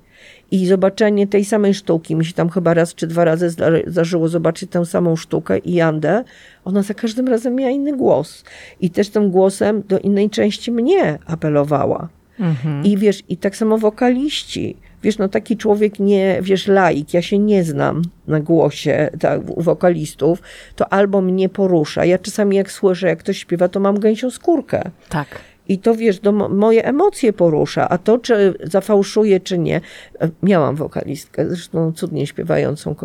I 0.51 0.67
zobaczenie 0.67 1.27
tej 1.27 1.45
samej 1.45 1.73
sztuki, 1.73 2.15
mi 2.15 2.25
się 2.25 2.33
tam 2.33 2.49
chyba 2.49 2.73
raz 2.73 2.95
czy 2.95 3.07
dwa 3.07 3.25
razy 3.25 3.49
zdarzyło 3.87 4.27
zobaczyć 4.27 4.71
tę 4.71 4.85
samą 4.85 5.15
sztukę 5.15 5.57
i 5.57 5.73
Jandę, 5.73 6.23
ona 6.65 6.83
za 6.83 6.93
każdym 6.93 7.27
razem 7.27 7.55
miała 7.55 7.71
inny 7.71 7.97
głos. 7.97 8.43
I 8.79 8.89
też 8.89 9.09
tym 9.09 9.31
głosem 9.31 9.83
do 9.87 9.99
innej 9.99 10.29
części 10.29 10.71
mnie 10.71 11.19
apelowała. 11.25 12.09
Mhm. 12.39 12.85
I 12.85 12.97
wiesz, 12.97 13.23
i 13.29 13.37
tak 13.37 13.55
samo 13.55 13.77
wokaliści. 13.77 14.77
Wiesz, 15.03 15.17
no 15.17 15.27
taki 15.27 15.57
człowiek 15.57 15.99
nie, 15.99 16.39
wiesz, 16.41 16.67
laik, 16.67 17.13
ja 17.13 17.21
się 17.21 17.37
nie 17.39 17.63
znam 17.63 18.01
na 18.27 18.39
głosie 18.39 19.09
tak, 19.19 19.61
wokalistów, 19.61 20.41
to 20.75 20.93
albo 20.93 21.21
mnie 21.21 21.49
porusza. 21.49 22.05
Ja 22.05 22.17
czasami 22.17 22.55
jak 22.55 22.71
słyszę, 22.71 23.07
jak 23.07 23.19
ktoś 23.19 23.37
śpiewa, 23.37 23.67
to 23.67 23.79
mam 23.79 23.99
gęsią 23.99 24.29
skórkę. 24.29 24.91
Tak. 25.09 25.27
I 25.69 25.79
to 25.79 25.95
wiesz, 25.95 26.19
do, 26.19 26.31
moje 26.31 26.85
emocje 26.85 27.33
porusza, 27.33 27.89
a 27.89 27.97
to, 27.97 28.17
czy 28.17 28.53
zafałszuje, 28.63 29.39
czy 29.39 29.57
nie. 29.57 29.81
E, 30.19 30.29
miałam 30.43 30.75
wokalistkę, 30.75 31.49
zresztą 31.49 31.91
cudnie 31.91 32.27
śpiewającą 32.27 32.95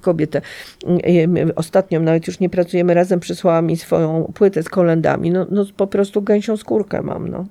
kobietę. 0.00 0.40
Ostatnio, 1.56 2.00
nawet 2.00 2.26
już 2.26 2.40
nie 2.40 2.50
pracujemy 2.50 2.94
razem, 2.94 3.20
przysłała 3.20 3.62
mi 3.62 3.76
swoją 3.76 4.32
płytę 4.34 4.62
z 4.62 4.68
kolendami. 4.68 5.30
No, 5.30 5.46
no 5.50 5.64
po 5.76 5.86
prostu 5.86 6.22
gęsią 6.22 6.56
skórkę 6.56 7.02
mam, 7.02 7.28
no. 7.28 7.46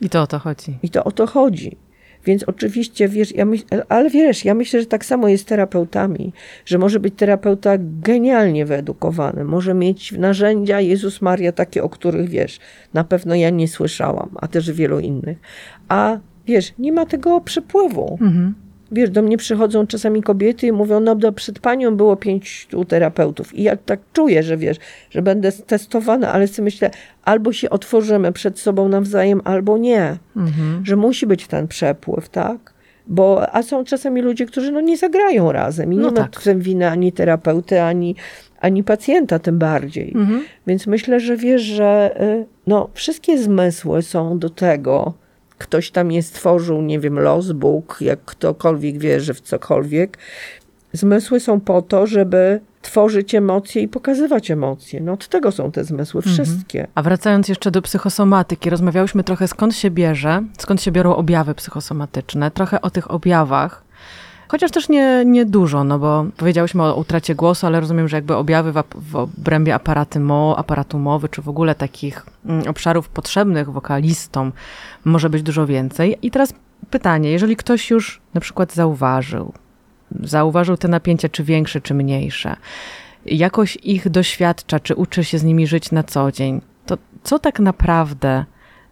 I 0.00 0.10
to 0.10 0.22
o 0.22 0.26
to 0.26 0.38
chodzi. 0.38 0.78
I 0.82 0.90
to 0.90 1.04
o 1.04 1.12
to 1.12 1.26
chodzi. 1.26 1.76
Więc 2.24 2.42
oczywiście, 2.42 3.08
wiesz, 3.08 3.34
ja 3.34 3.44
myśl, 3.44 3.64
ale 3.88 4.10
wiesz, 4.10 4.44
ja 4.44 4.54
myślę, 4.54 4.80
że 4.80 4.86
tak 4.86 5.04
samo 5.04 5.28
jest 5.28 5.48
terapeutami, 5.48 6.32
że 6.66 6.78
może 6.78 7.00
być 7.00 7.14
terapeuta 7.16 7.72
genialnie 7.78 8.66
wyedukowany, 8.66 9.44
może 9.44 9.74
mieć 9.74 10.12
narzędzia, 10.12 10.80
Jezus 10.80 11.22
Maria, 11.22 11.52
takie, 11.52 11.82
o 11.82 11.88
których 11.88 12.28
wiesz, 12.28 12.58
na 12.94 13.04
pewno 13.04 13.34
ja 13.34 13.50
nie 13.50 13.68
słyszałam, 13.68 14.30
a 14.34 14.48
też 14.48 14.72
wielu 14.72 15.00
innych. 15.00 15.38
A 15.88 16.18
wiesz, 16.46 16.72
nie 16.78 16.92
ma 16.92 17.06
tego 17.06 17.40
przepływu. 17.40 18.18
Mhm 18.20 18.63
wiesz, 18.94 19.10
do 19.10 19.22
mnie 19.22 19.36
przychodzą 19.36 19.86
czasami 19.86 20.22
kobiety 20.22 20.66
i 20.66 20.72
mówią, 20.72 21.00
no 21.00 21.14
do, 21.14 21.32
przed 21.32 21.58
panią 21.58 21.96
było 21.96 22.16
pięciu 22.16 22.84
terapeutów. 22.84 23.54
I 23.54 23.62
ja 23.62 23.76
tak 23.76 24.00
czuję, 24.12 24.42
że 24.42 24.56
wiesz, 24.56 24.76
że 25.10 25.22
będę 25.22 25.52
testowana, 25.52 26.32
ale 26.32 26.46
sobie 26.46 26.64
myślę, 26.64 26.90
albo 27.24 27.52
się 27.52 27.70
otworzymy 27.70 28.32
przed 28.32 28.58
sobą 28.58 28.88
nawzajem, 28.88 29.40
albo 29.44 29.78
nie. 29.78 30.16
Mhm. 30.36 30.86
Że 30.86 30.96
musi 30.96 31.26
być 31.26 31.46
ten 31.46 31.68
przepływ, 31.68 32.28
tak? 32.28 32.74
Bo, 33.06 33.54
a 33.54 33.62
są 33.62 33.84
czasami 33.84 34.22
ludzie, 34.22 34.46
którzy 34.46 34.72
no 34.72 34.80
nie 34.80 34.96
zagrają 34.96 35.52
razem 35.52 35.92
i 35.92 35.96
no 35.96 36.10
nie 36.10 36.16
tak. 36.16 36.34
ma 36.34 36.40
w 36.40 36.44
tym 36.44 36.60
winy 36.60 36.90
ani 36.90 37.12
terapeuty, 37.12 37.82
ani, 37.82 38.16
ani 38.60 38.84
pacjenta 38.84 39.38
tym 39.38 39.58
bardziej. 39.58 40.12
Mhm. 40.14 40.44
Więc 40.66 40.86
myślę, 40.86 41.20
że 41.20 41.36
wiesz, 41.36 41.62
że 41.62 42.20
y, 42.22 42.46
no, 42.66 42.88
wszystkie 42.94 43.38
zmysły 43.38 44.02
są 44.02 44.38
do 44.38 44.50
tego, 44.50 45.14
ktoś 45.58 45.90
tam 45.90 46.12
je 46.12 46.22
stworzył, 46.22 46.82
nie 46.82 47.00
wiem, 47.00 47.18
los, 47.18 47.52
Bóg, 47.52 47.98
jak 48.00 48.24
ktokolwiek 48.24 48.98
wierzy 48.98 49.34
w 49.34 49.40
cokolwiek. 49.40 50.18
Zmysły 50.92 51.40
są 51.40 51.60
po 51.60 51.82
to, 51.82 52.06
żeby 52.06 52.60
tworzyć 52.82 53.34
emocje 53.34 53.82
i 53.82 53.88
pokazywać 53.88 54.50
emocje. 54.50 55.00
No 55.00 55.12
od 55.12 55.28
tego 55.28 55.52
są 55.52 55.72
te 55.72 55.84
zmysły 55.84 56.18
mhm. 56.18 56.34
wszystkie. 56.34 56.78
Mhm. 56.78 56.92
A 56.94 57.02
wracając 57.02 57.48
jeszcze 57.48 57.70
do 57.70 57.82
psychosomatyki, 57.82 58.70
rozmawiałyśmy 58.70 59.24
trochę 59.24 59.48
skąd 59.48 59.76
się 59.76 59.90
bierze, 59.90 60.42
skąd 60.58 60.82
się 60.82 60.92
biorą 60.92 61.16
objawy 61.16 61.54
psychosomatyczne, 61.54 62.50
trochę 62.50 62.80
o 62.80 62.90
tych 62.90 63.10
objawach. 63.10 63.84
Chociaż 64.54 64.70
też 64.70 64.88
nie, 64.88 65.24
nie 65.26 65.46
dużo, 65.46 65.84
no 65.84 65.98
bo 65.98 66.26
powiedziałyśmy 66.36 66.82
o 66.82 66.94
utracie 66.94 67.34
głosu, 67.34 67.66
ale 67.66 67.80
rozumiem, 67.80 68.08
że 68.08 68.16
jakby 68.16 68.36
objawy 68.36 68.72
w, 68.72 68.82
w 68.94 69.16
obrębie 69.16 69.74
aparaty 69.74 70.20
mo, 70.20 70.58
aparatu 70.58 70.98
mowy, 70.98 71.28
czy 71.28 71.42
w 71.42 71.48
ogóle 71.48 71.74
takich 71.74 72.26
mm, 72.46 72.68
obszarów 72.68 73.08
potrzebnych 73.08 73.72
wokalistom 73.72 74.52
może 75.04 75.30
być 75.30 75.42
dużo 75.42 75.66
więcej. 75.66 76.18
I 76.22 76.30
teraz 76.30 76.52
pytanie, 76.90 77.30
jeżeli 77.30 77.56
ktoś 77.56 77.90
już 77.90 78.20
na 78.34 78.40
przykład 78.40 78.74
zauważył, 78.74 79.52
zauważył 80.20 80.76
te 80.76 80.88
napięcia, 80.88 81.28
czy 81.28 81.44
większe, 81.44 81.80
czy 81.80 81.94
mniejsze, 81.94 82.56
jakoś 83.26 83.78
ich 83.82 84.08
doświadcza, 84.08 84.80
czy 84.80 84.94
uczy 84.94 85.24
się 85.24 85.38
z 85.38 85.44
nimi 85.44 85.66
żyć 85.66 85.92
na 85.92 86.02
co 86.02 86.32
dzień, 86.32 86.60
to 86.86 86.98
co 87.22 87.38
tak 87.38 87.60
naprawdę 87.60 88.44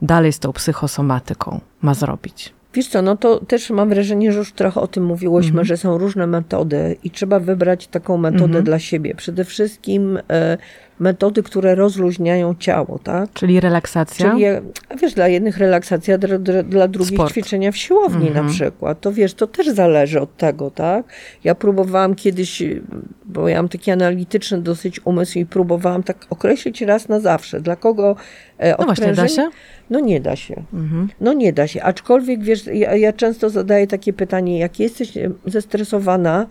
dalej 0.03 0.33
z 0.33 0.39
tą 0.39 0.53
psychosomatyką 0.53 1.61
ma 1.83 1.95
zrobić? 1.95 2.53
Wiesz 2.75 2.89
co, 2.89 3.03
no 3.03 3.17
to 3.17 3.41
też 3.41 3.71
mam 3.71 3.89
wrażenie, 3.89 4.33
że 4.33 4.39
już 4.39 4.53
trochę 4.53 4.81
o 4.81 4.87
tym 4.87 5.05
mówiłyśmy, 5.05 5.63
-hmm. 5.63 5.67
że 5.67 5.77
są 5.77 5.99
różne 5.99 6.27
metody 6.27 6.97
i 7.05 7.11
trzeba 7.11 7.41
wybrać 7.41 7.87
taką 7.87 8.17
metodę 8.17 8.59
-hmm. 8.59 8.63
dla 8.63 8.79
siebie. 8.79 9.15
Przede 9.15 9.45
wszystkim 9.45 10.19
e, 10.31 10.59
metody, 11.03 11.43
które 11.43 11.75
rozluźniają 11.75 12.55
ciało, 12.59 12.99
tak? 12.99 13.33
Czyli 13.33 13.61
relaksacja? 13.61 14.31
Czyli, 14.31 14.45
wiesz, 15.01 15.15
dla 15.15 15.29
jednych 15.29 15.59
relaksacja, 15.59 16.19
dla, 16.19 16.63
dla 16.63 16.89
drugich 16.89 17.15
Sport. 17.15 17.33
ćwiczenia 17.33 17.73
w 17.73 17.77
siłowni 17.77 18.31
-hmm. 18.31 18.35
na 18.35 18.45
przykład. 18.45 19.01
To 19.01 19.13
wiesz, 19.13 19.35
to 19.35 19.47
też 19.47 19.69
zależy 19.69 20.21
od 20.21 20.37
tego, 20.37 20.71
tak? 20.71 21.07
Ja 21.45 21.55
próbowałam 21.55 22.15
kiedyś, 22.15 22.63
bo 23.25 23.49
ja 23.49 23.57
mam 23.57 23.69
taki 23.69 23.91
analityczny 23.91 24.59
dosyć 24.59 25.07
umysł 25.07 25.39
i 25.39 25.47
próbowałam 25.47 26.03
tak 26.03 26.27
określić 26.31 26.83
raz 26.83 27.09
na 27.09 27.21
zawsze, 27.21 27.61
dla 27.61 27.77
kogo 27.77 28.17
e, 28.59 28.77
No 28.79 28.85
właśnie, 28.85 29.13
da 29.13 29.29
się? 29.29 29.51
No 29.91 30.01
nie 30.01 30.21
da 30.21 30.37
się. 30.37 30.63
Mhm. 30.73 31.09
No 31.21 31.33
nie 31.33 31.53
da 31.53 31.67
się. 31.67 31.83
Aczkolwiek, 31.83 32.43
wiesz, 32.43 32.67
ja, 32.67 32.97
ja 32.97 33.13
często 33.13 33.51
zadaję 33.51 33.87
takie 33.87 34.13
pytanie, 34.13 34.59
jak 34.59 34.81
jesteś 34.81 35.13
zestresowana, 35.47 36.47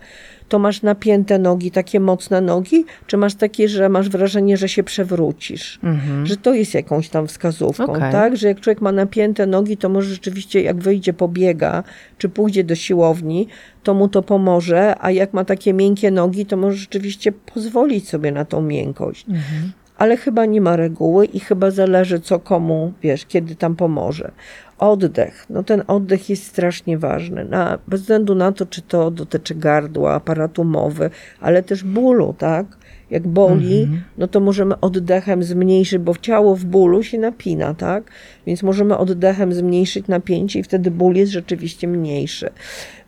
to 0.52 0.60
masz 0.60 0.82
napięte 0.82 1.40
nogi, 1.40 1.72
takie 1.72 2.00
mocne 2.00 2.42
nogi, 2.42 2.86
czy 3.08 3.18
masz 3.18 3.36
takie, 3.36 3.70
że 3.70 3.90
masz 3.90 4.10
wrażenie, 4.10 4.58
że 4.58 4.70
się 4.70 4.84
przewrócisz? 4.84 5.80
Mhm. 5.84 6.26
Że 6.26 6.38
to 6.38 6.54
jest 6.54 6.74
jakąś 6.74 7.10
tam 7.10 7.28
wskazówką, 7.28 7.84
okay. 7.84 8.12
tak? 8.12 8.38
Że 8.38 8.48
jak 8.48 8.60
człowiek 8.60 8.82
ma 8.82 8.92
napięte 8.92 9.48
nogi, 9.48 9.78
to 9.78 9.90
może 9.90 10.10
rzeczywiście, 10.10 10.62
jak 10.62 10.78
wyjdzie, 10.78 11.14
pobiega, 11.14 11.84
czy 12.18 12.30
pójdzie 12.30 12.64
do 12.64 12.76
siłowni, 12.76 13.48
to 13.84 13.94
mu 13.94 14.08
to 14.08 14.24
pomoże, 14.24 14.96
a 15.00 15.12
jak 15.12 15.34
ma 15.34 15.46
takie 15.46 15.74
miękkie 15.74 16.12
nogi, 16.12 16.46
to 16.46 16.58
może 16.58 16.78
rzeczywiście 16.78 17.32
pozwolić 17.32 18.10
sobie 18.10 18.32
na 18.32 18.46
tą 18.46 18.62
miękkość. 18.62 19.26
Mhm 19.30 19.72
ale 20.02 20.18
chyba 20.18 20.46
nie 20.46 20.62
ma 20.62 20.76
reguły 20.76 21.26
i 21.26 21.40
chyba 21.40 21.72
zależy, 21.72 22.20
co 22.20 22.40
komu, 22.40 22.94
wiesz, 23.02 23.26
kiedy 23.26 23.56
tam 23.56 23.76
pomoże. 23.76 24.32
Oddech. 24.78 25.46
No 25.50 25.64
ten 25.64 25.84
oddech 25.88 26.30
jest 26.30 26.48
strasznie 26.48 26.98
ważny. 26.98 27.46
Na, 27.46 27.80
bez 27.88 28.02
względu 28.02 28.36
na 28.36 28.52
to, 28.52 28.66
czy 28.66 28.82
to 28.82 29.12
dotyczy 29.12 29.56
gardła, 29.56 30.14
aparatu 30.14 30.64
mowy, 30.64 31.10
ale 31.40 31.64
też 31.64 31.84
bólu, 31.84 32.36
tak? 32.38 32.66
Jak 33.10 33.28
boli, 33.28 33.82
mhm. 33.82 34.02
no 34.18 34.28
to 34.28 34.40
możemy 34.40 34.80
oddechem 34.80 35.44
zmniejszyć, 35.44 36.00
bo 36.00 36.16
ciało 36.16 36.56
w 36.56 36.66
bólu 36.66 37.04
się 37.04 37.18
napina, 37.18 37.74
tak? 37.74 38.04
Więc 38.48 38.64
możemy 38.64 38.98
oddechem 38.98 39.54
zmniejszyć 39.54 40.08
napięcie 40.08 40.60
i 40.60 40.64
wtedy 40.64 40.92
ból 40.92 41.16
jest 41.16 41.32
rzeczywiście 41.32 41.88
mniejszy. 41.88 42.50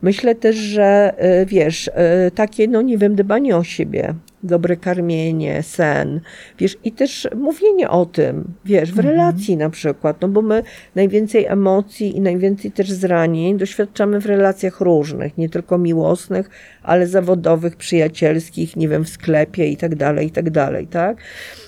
Myślę 0.02 0.36
też, 0.36 0.56
że 0.56 1.14
y, 1.41 1.45
wiesz, 1.45 1.88
y, 1.88 1.91
takie, 2.32 2.68
no 2.68 2.82
nie 2.82 2.98
wiem, 2.98 3.15
dbanie 3.15 3.57
o 3.57 3.64
siebie, 3.64 4.15
dobre 4.44 4.78
karmienie, 4.78 5.64
sen, 5.64 6.22
wiesz, 6.60 6.78
i 6.84 6.91
też 6.91 7.28
mówienie 7.36 7.90
o 7.90 8.06
tym, 8.06 8.53
wiesz, 8.65 8.91
w 8.91 8.99
mhm. 8.99 9.07
relacji 9.07 9.57
na 9.57 9.70
przykład, 9.70 10.22
no 10.22 10.28
bo 10.28 10.41
my 10.41 10.64
najwięcej 10.95 11.45
emocji 11.45 12.18
i 12.18 12.22
najwięcej 12.22 12.72
też 12.72 12.91
zranień 12.91 13.57
doświadczamy 13.57 14.20
w 14.20 14.26
relacjach 14.26 14.82
różnych, 14.82 15.38
nie 15.38 15.49
tylko 15.49 15.78
miłosnych, 15.78 16.49
ale 16.84 17.07
zawodowych, 17.07 17.76
przyjacielskich, 17.76 18.76
nie 18.76 18.90
wiem, 18.90 19.06
w 19.06 19.10
sklepie 19.10 19.68
i 19.68 19.78
tak 19.78 19.95
dalej, 19.95 20.28
i 20.28 20.32
tak 20.32 20.49
dalej, 20.49 20.88
tak? 20.88 21.18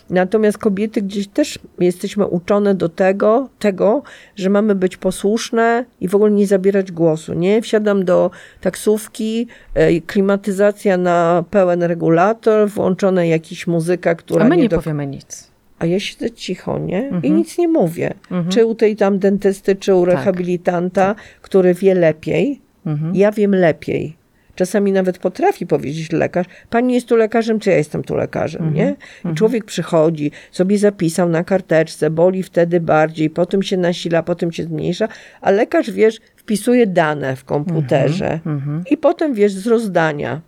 Natomiast 0.10 0.58
kobiety 0.58 1.02
gdzieś 1.02 1.28
też 1.28 1.60
jesteśmy 1.80 2.28
uczone 2.28 2.76
do 2.76 2.90
tego, 2.90 3.50
tego, 3.60 4.04
że 4.36 4.50
mamy 4.50 4.76
być 4.76 4.98
posłuszne 4.98 5.86
i 6.02 6.08
w 6.08 6.16
ogóle 6.16 6.32
nie 6.32 6.48
zabierać 6.48 6.92
głosu, 6.92 7.34
nie? 7.34 7.62
Wsiadam 7.62 8.06
do 8.06 8.32
taksówki, 8.62 9.48
e, 9.74 10.02
klimatyzacja 10.02 10.98
na 10.98 11.44
pełen 11.52 11.84
regulator, 11.84 12.70
włączona 12.70 13.26
jakiś 13.26 13.68
muzyka, 13.68 14.16
która... 14.16 14.46
A 14.46 14.48
my 14.48 14.56
nie, 14.56 14.64
nie 14.64 14.70
do... 14.70 14.78
powiemy 14.78 15.08
nic. 15.08 15.52
A 15.80 15.86
ja 15.86 16.00
siedzę 16.00 16.32
cicho, 16.32 16.80
nie? 16.80 17.04
Mhm. 17.04 17.24
I 17.24 17.32
nic 17.32 17.58
nie 17.58 17.68
mówię. 17.68 18.14
Mhm. 18.32 18.50
Czy 18.50 18.66
u 18.66 18.76
tej 18.76 18.96
tam 18.96 19.20
dentysty, 19.20 19.76
czy 19.76 19.96
u 19.96 20.06
tak. 20.06 20.14
rehabilitanta, 20.14 21.16
który 21.42 21.74
wie 21.74 21.96
lepiej. 21.96 22.62
Mhm. 22.86 23.16
Ja 23.16 23.32
wiem 23.32 23.56
lepiej. 23.56 24.16
Czasami 24.56 24.92
nawet 24.92 25.18
potrafi 25.18 25.68
powiedzieć 25.68 26.12
lekarz, 26.12 26.48
pani 26.70 26.94
jest 26.94 27.08
tu 27.08 27.16
lekarzem, 27.16 27.60
czy 27.60 27.70
ja 27.70 27.78
jestem 27.78 28.04
tu 28.04 28.16
lekarzem, 28.16 28.62
-hmm. 28.62 28.74
nie? 28.74 28.86
I 28.86 29.18
mhm. 29.18 29.36
człowiek 29.36 29.66
przychodzi, 29.66 30.32
sobie 30.52 30.78
zapisał 30.78 31.30
na 31.30 31.44
karteczce, 31.44 32.10
boli 32.10 32.44
wtedy 32.44 32.80
bardziej, 32.80 33.30
potem 33.30 33.64
się 33.64 33.78
nasila, 33.78 34.24
potem 34.24 34.52
się 34.52 34.64
zmniejsza, 34.64 35.08
a 35.42 35.52
lekarz, 35.52 35.92
wiesz, 35.92 36.20
wpisuje 36.36 36.88
dane 36.88 37.36
w 37.36 37.44
komputerze 37.44 38.40
-hmm. 38.46 38.82
i 38.92 38.98
potem, 38.98 39.34
wiesz, 39.34 39.54
z 39.54 39.68
rozdania 39.68 40.42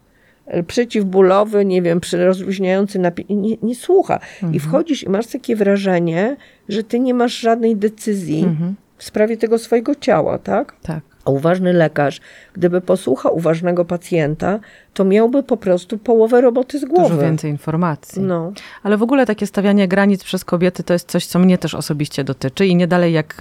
przeciwbólowy, 0.67 1.65
nie 1.65 1.81
wiem, 1.81 1.99
rozluźniający 2.13 2.99
napięcie, 2.99 3.35
nie, 3.35 3.57
nie 3.63 3.75
słucha. 3.75 4.19
Mhm. 4.33 4.53
I 4.53 4.59
wchodzisz 4.59 5.03
i 5.03 5.09
masz 5.09 5.27
takie 5.27 5.55
wrażenie, 5.55 6.35
że 6.69 6.83
ty 6.83 6.99
nie 6.99 7.13
masz 7.13 7.39
żadnej 7.39 7.75
decyzji 7.75 8.43
mhm. 8.43 8.75
w 8.97 9.03
sprawie 9.03 9.37
tego 9.37 9.57
swojego 9.57 9.95
ciała, 9.95 10.37
tak? 10.37 10.75
Tak. 10.81 11.01
A 11.27 11.29
uważny 11.29 11.73
lekarz, 11.73 12.21
gdyby 12.53 12.81
posłuchał 12.81 13.37
uważnego 13.37 13.85
pacjenta, 13.85 14.59
to 14.93 15.05
miałby 15.05 15.43
po 15.43 15.57
prostu 15.57 15.97
połowę 15.97 16.41
roboty 16.41 16.79
z 16.79 16.85
głowy. 16.85 17.09
Dużo 17.09 17.21
więcej 17.21 17.51
informacji. 17.51 18.21
No. 18.21 18.51
Ale 18.83 18.97
w 18.97 19.03
ogóle 19.03 19.25
takie 19.25 19.47
stawianie 19.47 19.87
granic 19.87 20.23
przez 20.23 20.45
kobiety 20.45 20.83
to 20.83 20.93
jest 20.93 21.11
coś, 21.11 21.25
co 21.25 21.39
mnie 21.39 21.57
też 21.57 21.75
osobiście 21.75 22.23
dotyczy 22.23 22.65
i 22.65 22.75
nie 22.75 22.87
dalej 22.87 23.13
jak 23.13 23.37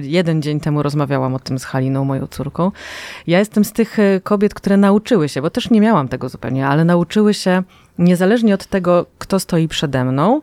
jeden 0.00 0.42
dzień 0.42 0.60
temu 0.60 0.82
rozmawiałam 0.82 1.34
o 1.34 1.38
tym 1.38 1.58
z 1.58 1.64
Haliną, 1.64 2.04
moją 2.04 2.26
córką. 2.26 2.72
Ja 3.26 3.38
jestem 3.38 3.64
z 3.64 3.72
tych 3.72 3.98
e, 3.98 4.20
kobiet, 4.20 4.54
które 4.54 4.76
nauczyły 4.76 5.28
się, 5.28 5.42
bo 5.42 5.50
też 5.50 5.70
nie 5.70 5.80
miałam 5.80 6.08
tego 6.08 6.28
zupełnie, 6.28 6.66
ale 6.66 6.84
nauczyły 6.84 7.34
się 7.34 7.62
niezależnie 7.98 8.54
od 8.54 8.66
tego, 8.66 9.06
kto 9.18 9.40
stoi 9.40 9.68
przede 9.68 10.04
mną, 10.04 10.40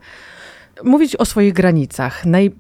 mówić 0.84 1.16
o 1.16 1.26
swoich 1.26 1.54
granicach. 1.54 2.26
Naj 2.26 2.52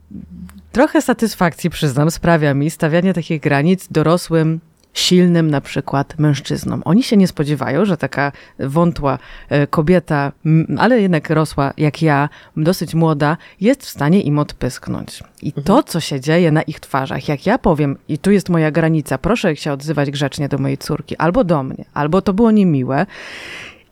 Trochę 0.75 1.01
satysfakcji, 1.01 1.69
przyznam, 1.69 2.11
sprawia 2.11 2.53
mi 2.53 2.69
stawianie 2.69 3.13
takich 3.13 3.41
granic 3.41 3.87
dorosłym, 3.91 4.59
silnym 4.93 5.51
na 5.51 5.61
przykład 5.61 6.19
mężczyznom. 6.19 6.81
Oni 6.85 7.03
się 7.03 7.17
nie 7.17 7.27
spodziewają, 7.27 7.85
że 7.85 7.97
taka 7.97 8.31
wątła 8.59 9.19
e, 9.49 9.67
kobieta, 9.67 10.31
ale 10.77 11.01
jednak 11.01 11.29
rosła 11.29 11.73
jak 11.77 12.01
ja, 12.01 12.29
dosyć 12.57 12.95
młoda, 12.95 13.37
jest 13.61 13.83
w 13.83 13.89
stanie 13.89 14.21
im 14.21 14.39
odpysknąć. 14.39 15.23
I 15.41 15.53
to, 15.53 15.59
mhm. 15.59 15.83
co 15.85 15.99
się 15.99 16.19
dzieje 16.19 16.51
na 16.51 16.61
ich 16.61 16.79
twarzach, 16.79 17.27
jak 17.27 17.45
ja 17.45 17.57
powiem, 17.57 17.97
i 18.07 18.17
tu 18.17 18.31
jest 18.31 18.49
moja 18.49 18.71
granica, 18.71 19.17
proszę 19.17 19.55
się 19.55 19.71
odzywać 19.71 20.11
grzecznie 20.11 20.49
do 20.49 20.57
mojej 20.57 20.77
córki, 20.77 21.17
albo 21.17 21.43
do 21.43 21.63
mnie, 21.63 21.85
albo 21.93 22.21
to 22.21 22.33
było 22.33 22.51
niemiłe, 22.51 23.05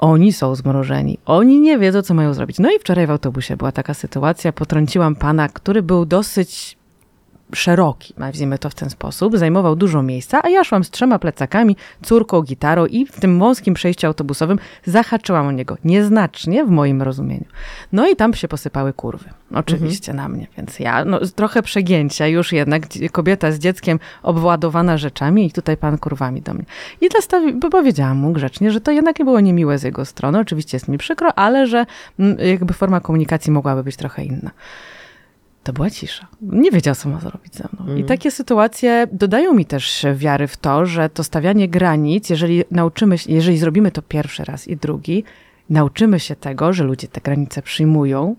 oni 0.03 0.33
są 0.33 0.55
zmrożeni. 0.55 1.17
Oni 1.25 1.59
nie 1.59 1.77
wiedzą, 1.77 2.01
co 2.01 2.13
mają 2.13 2.33
zrobić. 2.33 2.59
No 2.59 2.71
i 2.71 2.79
wczoraj 2.79 3.07
w 3.07 3.11
autobusie 3.11 3.57
była 3.57 3.71
taka 3.71 3.93
sytuacja. 3.93 4.53
Potrąciłam 4.53 5.15
pana, 5.15 5.49
który 5.49 5.81
był 5.81 6.05
dosyć 6.05 6.77
szeroki, 7.53 8.13
nazwijmy 8.17 8.57
to 8.57 8.69
w 8.69 8.75
ten 8.75 8.89
sposób, 8.89 9.37
zajmował 9.37 9.75
dużo 9.75 10.03
miejsca, 10.03 10.41
a 10.43 10.49
ja 10.49 10.63
szłam 10.63 10.83
z 10.83 10.89
trzema 10.89 11.19
plecakami, 11.19 11.75
córką, 12.03 12.41
gitarą 12.41 12.85
i 12.85 13.05
w 13.05 13.19
tym 13.19 13.39
wąskim 13.39 13.73
przejściu 13.73 14.07
autobusowym 14.07 14.59
zahaczyłam 14.85 15.47
o 15.47 15.51
niego, 15.51 15.77
nieznacznie 15.83 16.65
w 16.65 16.69
moim 16.69 17.01
rozumieniu. 17.01 17.45
No 17.91 18.07
i 18.07 18.15
tam 18.15 18.33
się 18.33 18.47
posypały 18.47 18.93
kurwy, 18.93 19.29
oczywiście 19.53 20.11
mhm. 20.11 20.31
na 20.31 20.37
mnie, 20.37 20.47
więc 20.57 20.79
ja, 20.79 21.05
no 21.05 21.19
trochę 21.35 21.63
przegięcia 21.63 22.27
już 22.27 22.51
jednak, 22.51 22.83
kobieta 23.11 23.51
z 23.51 23.59
dzieckiem 23.59 23.99
obładowana 24.23 24.97
rzeczami 24.97 25.45
i 25.45 25.51
tutaj 25.51 25.77
pan 25.77 25.97
kurwami 25.97 26.41
do 26.41 26.53
mnie. 26.53 26.65
I 27.01 27.09
dla 27.09 27.39
powiedziałam 27.71 28.17
mu 28.17 28.33
grzecznie, 28.33 28.71
że 28.71 28.81
to 28.81 28.91
jednak 28.91 29.19
nie 29.19 29.25
było 29.25 29.39
niemiłe 29.39 29.77
z 29.77 29.83
jego 29.83 30.05
strony, 30.05 30.39
oczywiście 30.39 30.75
jest 30.75 30.87
mi 30.87 30.97
przykro, 30.97 31.39
ale 31.39 31.67
że 31.67 31.85
mm, 32.19 32.37
jakby 32.39 32.73
forma 32.73 32.99
komunikacji 32.99 33.51
mogłaby 33.51 33.83
być 33.83 33.95
trochę 33.95 34.23
inna 34.23 34.51
to 35.63 35.73
była 35.73 35.89
cisza. 35.89 36.27
Nie 36.41 36.71
wiedział, 36.71 36.95
co 36.95 37.09
ma 37.09 37.19
zrobić 37.19 37.55
ze 37.55 37.63
mną. 37.73 37.85
Mm. 37.85 37.99
I 37.99 38.03
takie 38.03 38.31
sytuacje 38.31 39.07
dodają 39.11 39.53
mi 39.53 39.65
też 39.65 40.05
wiary 40.15 40.47
w 40.47 40.57
to, 40.57 40.85
że 40.85 41.09
to 41.09 41.23
stawianie 41.23 41.69
granic, 41.69 42.29
jeżeli 42.29 42.63
nauczymy 42.71 43.17
się, 43.17 43.33
jeżeli 43.33 43.57
zrobimy 43.57 43.91
to 43.91 44.01
pierwszy 44.01 44.43
raz 44.43 44.67
i 44.67 44.77
drugi, 44.77 45.23
nauczymy 45.69 46.19
się 46.19 46.35
tego, 46.35 46.73
że 46.73 46.83
ludzie 46.83 47.07
te 47.07 47.21
granice 47.21 47.61
przyjmują, 47.61 48.35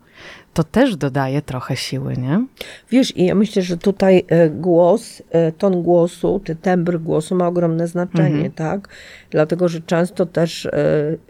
to 0.54 0.64
też 0.64 0.96
dodaje 0.96 1.42
trochę 1.42 1.76
siły, 1.76 2.16
nie? 2.16 2.44
Wiesz, 2.90 3.16
i 3.16 3.24
ja 3.24 3.34
myślę, 3.34 3.62
że 3.62 3.76
tutaj 3.76 4.24
e, 4.28 4.50
głos, 4.50 5.22
e, 5.30 5.52
ton 5.52 5.82
głosu, 5.82 6.40
czy 6.44 6.56
tembr 6.56 6.98
głosu 6.98 7.34
ma 7.34 7.46
ogromne 7.46 7.88
znaczenie, 7.88 8.38
mm 8.38 8.50
-hmm. 8.50 8.54
tak? 8.54 8.88
Dlatego, 9.30 9.68
że 9.68 9.80
często 9.80 10.26
też, 10.26 10.66
e, 10.66 10.72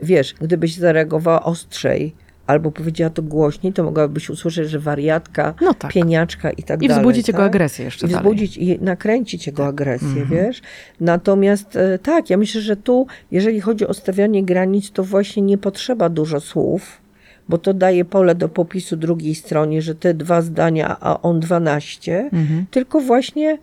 wiesz, 0.03 0.35
gdybyś 0.41 0.75
zareagowała 0.77 1.43
ostrzej, 1.45 2.15
albo 2.47 2.71
powiedziała 2.71 3.11
to 3.11 3.23
głośniej, 3.23 3.73
to 3.73 3.85
mogłabyś 3.85 4.31
usłyszeć, 4.31 4.71
że 4.71 4.79
wariatka, 4.79 5.55
no 5.61 5.75
tak. 5.75 5.93
pieniaczka 5.93 6.51
i 6.51 6.62
tak 6.62 6.83
I 6.83 6.89
dalej. 6.89 7.03
I 7.03 7.05
wzbudzić 7.05 7.27
tak? 7.27 7.35
jego 7.35 7.45
agresję 7.45 7.85
jeszcze 7.85 8.07
I 8.07 8.11
wzbudzić 8.11 8.59
dalej. 8.59 8.81
i 8.81 8.85
nakręcić 8.85 9.47
jego 9.47 9.62
tak. 9.62 9.69
agresję, 9.69 10.23
mhm. 10.23 10.29
wiesz? 10.29 10.62
Natomiast 11.01 11.77
e, 11.77 11.99
tak, 11.99 12.31
ja 12.31 12.37
myślę, 12.37 12.61
że 12.61 12.77
tu, 12.77 13.07
jeżeli 13.31 13.61
chodzi 13.61 13.87
o 13.87 13.95
stawianie 13.95 14.45
granic, 14.45 14.91
to 14.91 15.05
właśnie 15.05 15.43
nie 15.43 15.59
potrzeba 15.59 16.09
dużo 16.09 16.41
słów, 16.41 17.01
bo 17.49 17.59
to 17.59 17.75
daje 17.75 18.05
pole 18.05 18.35
do 18.35 18.49
popisu 18.49 18.97
drugiej 18.97 19.35
stronie, 19.35 19.83
że 19.83 19.95
te 19.95 20.15
dwa 20.15 20.43
zdania, 20.43 20.97
a 21.01 21.23
on 21.23 21.41
dwanaście, 21.41 22.31
mhm. 22.33 22.66
tylko 22.71 23.01
właśnie 23.01 23.59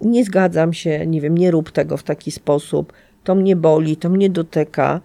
nie 0.00 0.24
zgadzam 0.24 0.72
się, 0.72 1.06
nie 1.06 1.20
wiem, 1.20 1.38
nie 1.38 1.50
rób 1.50 1.70
tego 1.70 1.96
w 1.96 2.02
taki 2.02 2.30
sposób, 2.30 2.92
to 3.24 3.34
mnie 3.34 3.56
boli, 3.56 3.96
to 3.96 4.08
mnie 4.08 4.30
dotyka, 4.30 5.00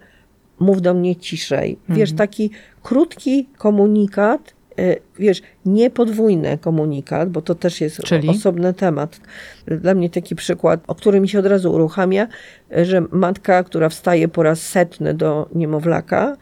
mów 0.62 0.82
do 0.82 0.94
mnie 0.94 1.16
ciszej. 1.16 1.78
Wiesz, 1.88 2.10
mhm. 2.10 2.16
taki 2.16 2.50
krótki 2.82 3.48
komunikat, 3.58 4.54
e, 4.78 4.96
wiesz, 5.18 5.42
nie 5.66 5.90
podwójny 5.90 6.58
komunikat, 6.58 7.30
bo 7.30 7.42
to 7.42 7.54
też 7.54 7.80
jest 7.80 8.02
Czyli? 8.02 8.28
osobny 8.28 8.74
temat. 8.74 9.20
Dla 9.66 9.94
mnie 9.94 10.10
taki 10.10 10.34
przykład, 10.34 10.80
o 10.86 10.94
którym 10.94 11.22
mi 11.22 11.28
się 11.28 11.38
od 11.38 11.46
razu 11.46 11.72
uruchamia, 11.72 12.28
e, 12.76 12.84
że 12.84 13.02
matka, 13.12 13.64
która 13.64 13.88
wstaje 13.88 14.28
po 14.28 14.42
raz 14.42 14.62
setny 14.62 15.14
do 15.14 15.48
niemowlaka, 15.54 16.36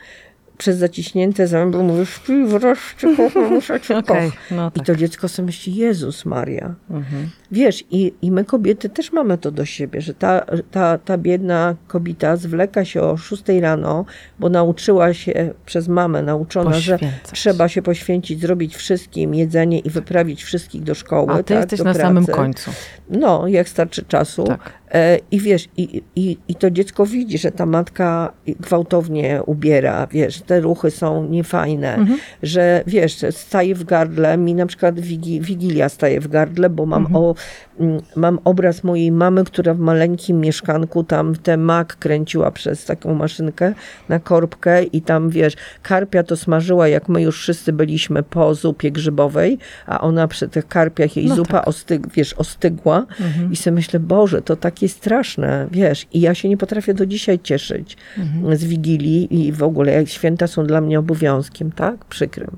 przez 0.60 0.76
zaciśnięte 0.76 1.46
zęby 1.46 1.82
mówi, 1.82 2.06
śpi 2.06 2.44
wreszcie, 2.44 3.16
kocham, 3.16 3.54
muszę 3.54 3.80
cię 3.80 3.96
okay, 3.96 4.30
no 4.50 4.70
tak. 4.70 4.82
I 4.82 4.86
to 4.86 4.96
dziecko 4.96 5.28
sobie 5.28 5.46
myśli, 5.46 5.74
Jezus 5.74 6.24
Maria. 6.24 6.74
Mhm. 6.90 7.30
Wiesz, 7.52 7.84
i, 7.90 8.12
i 8.22 8.30
my 8.30 8.44
kobiety 8.44 8.88
też 8.88 9.12
mamy 9.12 9.38
to 9.38 9.50
do 9.50 9.64
siebie, 9.64 10.00
że 10.00 10.14
ta, 10.14 10.46
ta, 10.70 10.98
ta 10.98 11.18
biedna 11.18 11.74
kobieta 11.88 12.36
zwleka 12.36 12.84
się 12.84 13.02
o 13.02 13.16
6 13.16 13.42
rano, 13.60 14.04
bo 14.38 14.48
nauczyła 14.48 15.14
się 15.14 15.54
przez 15.66 15.88
mamę, 15.88 16.22
nauczona, 16.22 16.72
że 16.72 16.98
trzeba 17.32 17.68
się 17.68 17.82
poświęcić, 17.82 18.40
zrobić 18.40 18.76
wszystkim 18.76 19.34
jedzenie 19.34 19.78
i 19.78 19.90
wyprawić 19.90 20.44
wszystkich 20.44 20.82
do 20.82 20.94
szkoły. 20.94 21.32
A 21.32 21.36
ty 21.36 21.54
tak, 21.54 21.56
jesteś 21.56 21.78
na 21.78 21.84
pracy. 21.84 22.00
samym 22.00 22.26
końcu. 22.26 22.70
No, 23.10 23.48
jak 23.48 23.68
starczy 23.68 24.02
czasu. 24.02 24.44
Tak. 24.44 24.80
E, 24.94 25.18
I 25.30 25.40
wiesz, 25.40 25.68
i, 25.76 26.02
i, 26.16 26.38
i 26.48 26.54
to 26.54 26.70
dziecko 26.70 27.06
widzi, 27.06 27.38
że 27.38 27.52
ta 27.52 27.66
matka 27.66 28.32
gwałtownie 28.60 29.40
ubiera, 29.46 30.06
wiesz, 30.06 30.40
te 30.40 30.60
ruchy 30.60 30.90
są 30.90 31.28
niefajne, 31.28 31.94
mhm. 31.94 32.18
że 32.42 32.82
wiesz, 32.86 33.16
staje 33.30 33.74
w 33.74 33.84
gardle, 33.84 34.36
mi 34.36 34.54
na 34.54 34.66
przykład 34.66 35.00
Wigilia 35.40 35.88
staje 35.88 36.20
w 36.20 36.28
gardle, 36.28 36.70
bo 36.70 36.86
mam, 36.86 37.06
mhm. 37.06 37.24
o, 37.24 37.34
mm, 37.80 38.00
mam 38.16 38.38
obraz 38.44 38.84
mojej 38.84 39.12
mamy, 39.12 39.44
która 39.44 39.74
w 39.74 39.78
maleńkim 39.78 40.40
mieszkanku 40.40 41.04
tam 41.04 41.34
tę 41.34 41.56
mak 41.56 41.96
kręciła 41.96 42.50
przez 42.50 42.84
taką 42.84 43.14
maszynkę 43.14 43.74
na 44.08 44.18
korbkę 44.18 44.82
i 44.82 45.02
tam, 45.02 45.30
wiesz, 45.30 45.56
karpia 45.82 46.22
to 46.22 46.36
smażyła, 46.36 46.88
jak 46.88 47.08
my 47.08 47.22
już 47.22 47.38
wszyscy 47.40 47.72
byliśmy 47.72 48.22
po 48.22 48.54
zupie 48.54 48.90
grzybowej, 48.90 49.58
a 49.86 50.00
ona 50.00 50.28
przy 50.28 50.48
tych 50.48 50.68
karpiach 50.68 51.16
jej 51.16 51.26
no 51.26 51.36
zupa 51.36 51.58
tak. 51.58 51.68
ostyg, 51.68 52.12
wiesz, 52.14 52.32
ostygła 52.34 53.06
mhm. 53.20 53.52
i 53.52 53.56
sobie 53.56 53.74
myślę, 53.74 54.00
Boże, 54.00 54.42
to 54.42 54.56
takie 54.81 54.89
straszne, 54.89 55.69
wiesz, 55.70 56.07
i 56.12 56.20
ja 56.20 56.35
się 56.35 56.48
nie 56.48 56.57
potrafię 56.57 56.94
do 56.94 57.07
dzisiaj 57.07 57.39
cieszyć 57.39 57.97
mhm. 58.19 58.57
z 58.57 58.65
Wigilii 58.65 59.47
i 59.48 59.52
w 59.52 59.62
ogóle 59.62 59.93
jak 59.93 60.09
święta 60.09 60.47
są 60.47 60.66
dla 60.66 60.81
mnie 60.81 60.98
obowiązkiem, 60.98 61.73
tak? 61.73 62.05
Przykrym. 62.05 62.57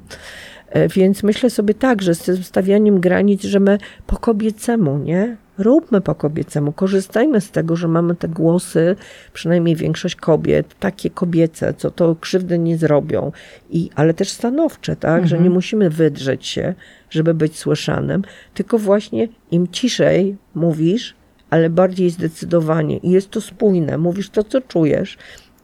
E, 0.68 0.88
więc 0.88 1.22
myślę 1.22 1.50
sobie 1.50 1.74
tak, 1.74 2.02
że 2.02 2.14
z 2.14 2.22
tym 2.22 2.42
stawianiem 2.42 3.00
granic, 3.00 3.42
że 3.42 3.60
my 3.60 3.78
po 4.06 4.16
kobiecemu, 4.16 4.98
nie? 4.98 5.36
Róbmy 5.58 6.00
po 6.00 6.14
kobiecemu, 6.14 6.72
korzystajmy 6.72 7.40
z 7.40 7.50
tego, 7.50 7.76
że 7.76 7.88
mamy 7.88 8.14
te 8.14 8.28
głosy, 8.28 8.96
przynajmniej 9.32 9.76
większość 9.76 10.16
kobiet, 10.16 10.78
takie 10.80 11.10
kobiece, 11.10 11.74
co 11.74 11.90
to 11.90 12.16
krzywdy 12.20 12.58
nie 12.58 12.78
zrobią, 12.78 13.32
I, 13.70 13.90
ale 13.94 14.14
też 14.14 14.30
stanowcze, 14.30 14.96
tak, 14.96 15.22
mhm. 15.22 15.26
że 15.26 15.38
nie 15.38 15.50
musimy 15.50 15.90
wydrzeć 15.90 16.46
się, 16.46 16.74
żeby 17.10 17.34
być 17.34 17.58
słyszanym, 17.58 18.22
tylko 18.54 18.78
właśnie 18.78 19.28
im 19.50 19.68
ciszej 19.68 20.36
mówisz, 20.54 21.14
ale 21.52 21.70
bardziej 21.70 22.10
zdecydowanie 22.10 22.96
i 22.96 23.10
jest 23.10 23.30
to 23.30 23.40
spójne, 23.40 23.98
mówisz 23.98 24.30
to, 24.30 24.44
co 24.44 24.60
czujesz 24.60 25.18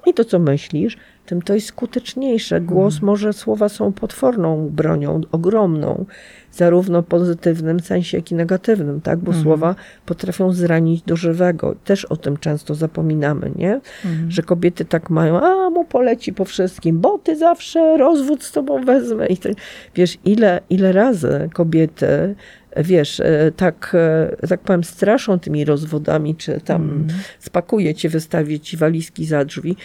i 0.07 0.15
to, 0.15 0.25
co 0.25 0.39
myślisz, 0.39 0.97
tym 1.27 1.43
to 1.43 1.55
jest 1.55 1.67
skuteczniejsze. 1.67 2.61
Głos 2.61 2.95
mhm. 2.95 3.07
może, 3.07 3.33
słowa 3.33 3.69
są 3.69 3.93
potworną 3.93 4.69
bronią, 4.69 5.21
ogromną, 5.33 6.05
zarówno 6.53 7.03
w 7.03 7.07
pozytywnym 7.07 7.81
sensie, 7.81 8.19
jak 8.19 8.31
i 8.31 8.35
negatywnym, 8.35 9.01
tak? 9.01 9.19
Bo 9.19 9.27
mhm. 9.27 9.45
słowa 9.45 9.75
potrafią 10.07 10.53
zranić 10.53 11.03
do 11.03 11.17
żywego. 11.17 11.75
Też 11.85 12.05
o 12.05 12.17
tym 12.17 12.37
często 12.37 12.75
zapominamy, 12.75 13.53
nie? 13.57 13.81
Mhm. 14.05 14.31
Że 14.31 14.43
kobiety 14.43 14.85
tak 14.85 15.11
mają, 15.11 15.41
a 15.41 15.71
mu 15.71 15.85
poleci 15.85 16.33
po 16.33 16.45
wszystkim, 16.45 17.01
bo 17.01 17.19
ty 17.19 17.37
zawsze 17.37 17.97
rozwód 17.97 18.43
z 18.43 18.53
tobą 18.53 18.85
wezmę. 18.85 19.27
I 19.27 19.37
ty, 19.37 19.55
wiesz, 19.95 20.19
ile, 20.25 20.61
ile 20.71 20.93
razy 20.93 21.51
kobiety 21.53 22.35
wiesz, 22.77 23.21
e, 23.21 23.53
tak, 23.57 23.97
e, 24.43 24.47
tak 24.49 24.61
powiem, 24.61 24.85
straszą 24.85 25.39
tymi 25.39 25.65
rozwodami, 25.65 26.37
czy 26.37 26.61
tam 26.61 26.83
mm. 26.83 27.07
spakuje 27.39 27.95
cię, 27.95 28.09
wystawię 28.09 28.61
ci 28.61 28.77
walizki 28.77 29.27
za 29.27 29.45
drzwi, 29.45 29.77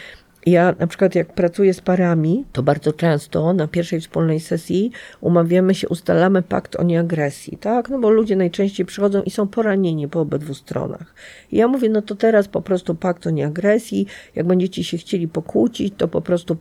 Ja 0.45 0.75
na 0.79 0.87
przykład 0.87 1.15
jak 1.15 1.33
pracuję 1.33 1.73
z 1.73 1.81
parami, 1.81 2.45
to 2.51 2.63
bardzo 2.63 2.93
często 2.93 3.53
na 3.53 3.67
pierwszej 3.67 4.01
wspólnej 4.01 4.39
sesji 4.39 4.91
umawiamy 5.21 5.75
się, 5.75 5.89
ustalamy 5.89 6.41
pakt 6.41 6.75
o 6.75 6.83
nieagresji, 6.83 7.57
tak? 7.57 7.89
No 7.89 7.99
bo 7.99 8.09
ludzie 8.09 8.35
najczęściej 8.35 8.85
przychodzą 8.85 9.21
i 9.21 9.29
są 9.29 9.47
poranieni 9.47 10.07
po 10.07 10.21
obydwu 10.21 10.53
stronach. 10.53 11.15
I 11.51 11.57
ja 11.57 11.67
mówię, 11.67 11.89
no 11.89 12.01
to 12.01 12.15
teraz 12.15 12.47
po 12.47 12.61
prostu 12.61 12.95
pakt 12.95 13.27
o 13.27 13.29
nieagresji, 13.29 14.07
jak 14.35 14.47
będziecie 14.47 14.83
się 14.83 14.97
chcieli 14.97 15.27
pokłócić, 15.27 15.93
to 15.97 16.07
po 16.07 16.21
prostu 16.21 16.57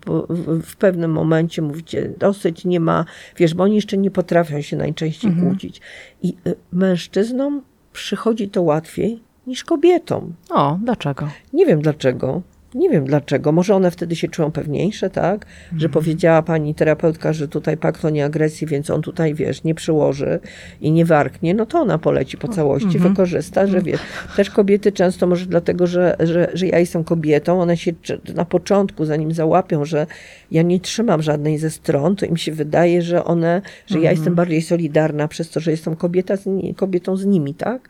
w, 0.62 0.76
pewnym 0.76 1.10
momencie 1.10 1.62
mówicie 1.62 2.10
dosyć, 2.18 2.64
nie 2.64 2.80
ma, 2.80 3.04
wiesz, 3.36 3.54
bo 3.54 3.64
oni 3.64 3.74
jeszcze 3.74 3.96
nie 3.96 4.10
potrafią 4.10 4.60
się 4.60 4.76
najczęściej 4.76 5.30
mhm. 5.30 5.48
kłócić. 5.48 5.80
I 6.22 6.36
y, 6.46 6.54
mężczyznom 6.72 7.62
przychodzi 7.92 8.48
to 8.48 8.62
łatwiej 8.62 9.22
niż 9.46 9.64
kobietom. 9.64 10.34
O, 10.50 10.78
dlaczego? 10.82 11.28
Nie 11.52 11.66
wiem 11.66 11.82
dlaczego. 11.82 12.42
Nie 12.74 12.90
wiem 12.90 13.04
dlaczego. 13.04 13.52
Może 13.52 13.74
one 13.74 13.90
wtedy 13.90 14.16
się 14.16 14.28
czują 14.28 14.52
pewniejsze, 14.52 15.10
tak? 15.10 15.46
Mhm. 15.62 15.80
Że 15.80 15.88
powiedziała 15.88 16.42
pani 16.42 16.74
terapeutka, 16.74 17.32
że 17.32 17.48
tutaj 17.48 17.76
pakt 17.76 18.04
o 18.04 18.10
nieagresji, 18.10 18.66
więc 18.66 18.90
on 18.90 19.02
tutaj, 19.02 19.34
wiesz, 19.34 19.64
nie 19.64 19.74
przyłoży 19.74 20.40
i 20.80 20.92
nie 20.92 21.04
warknie, 21.04 21.54
no 21.54 21.66
to 21.66 21.80
ona 21.80 21.98
poleci 21.98 22.38
po 22.38 22.48
całości, 22.48 22.96
mhm. 22.96 23.08
wykorzysta, 23.08 23.66
że 23.66 23.82
wiesz. 23.82 24.00
Też 24.36 24.50
kobiety 24.50 24.92
często, 24.92 25.26
może 25.26 25.46
dlatego, 25.46 25.86
że, 25.86 26.16
że, 26.20 26.50
że 26.54 26.66
ja 26.66 26.78
jestem 26.78 27.04
kobietą, 27.04 27.60
one 27.60 27.76
się 27.76 27.92
na 28.34 28.44
początku, 28.44 29.04
zanim 29.04 29.32
załapią, 29.32 29.84
że 29.84 30.06
ja 30.50 30.62
nie 30.62 30.80
trzymam 30.80 31.22
żadnej 31.22 31.58
ze 31.58 31.70
stron, 31.70 32.16
to 32.16 32.26
im 32.26 32.36
się 32.36 32.52
wydaje, 32.52 33.02
że 33.02 33.24
one, 33.24 33.62
że 33.86 33.94
mhm. 33.94 34.04
ja 34.04 34.10
jestem 34.10 34.34
bardziej 34.34 34.62
solidarna 34.62 35.28
przez 35.28 35.50
to, 35.50 35.60
że 35.60 35.70
jestem 35.70 35.96
kobieta 35.96 36.36
z, 36.36 36.44
kobietą 36.76 37.16
z 37.16 37.24
nimi, 37.24 37.54
tak? 37.54 37.88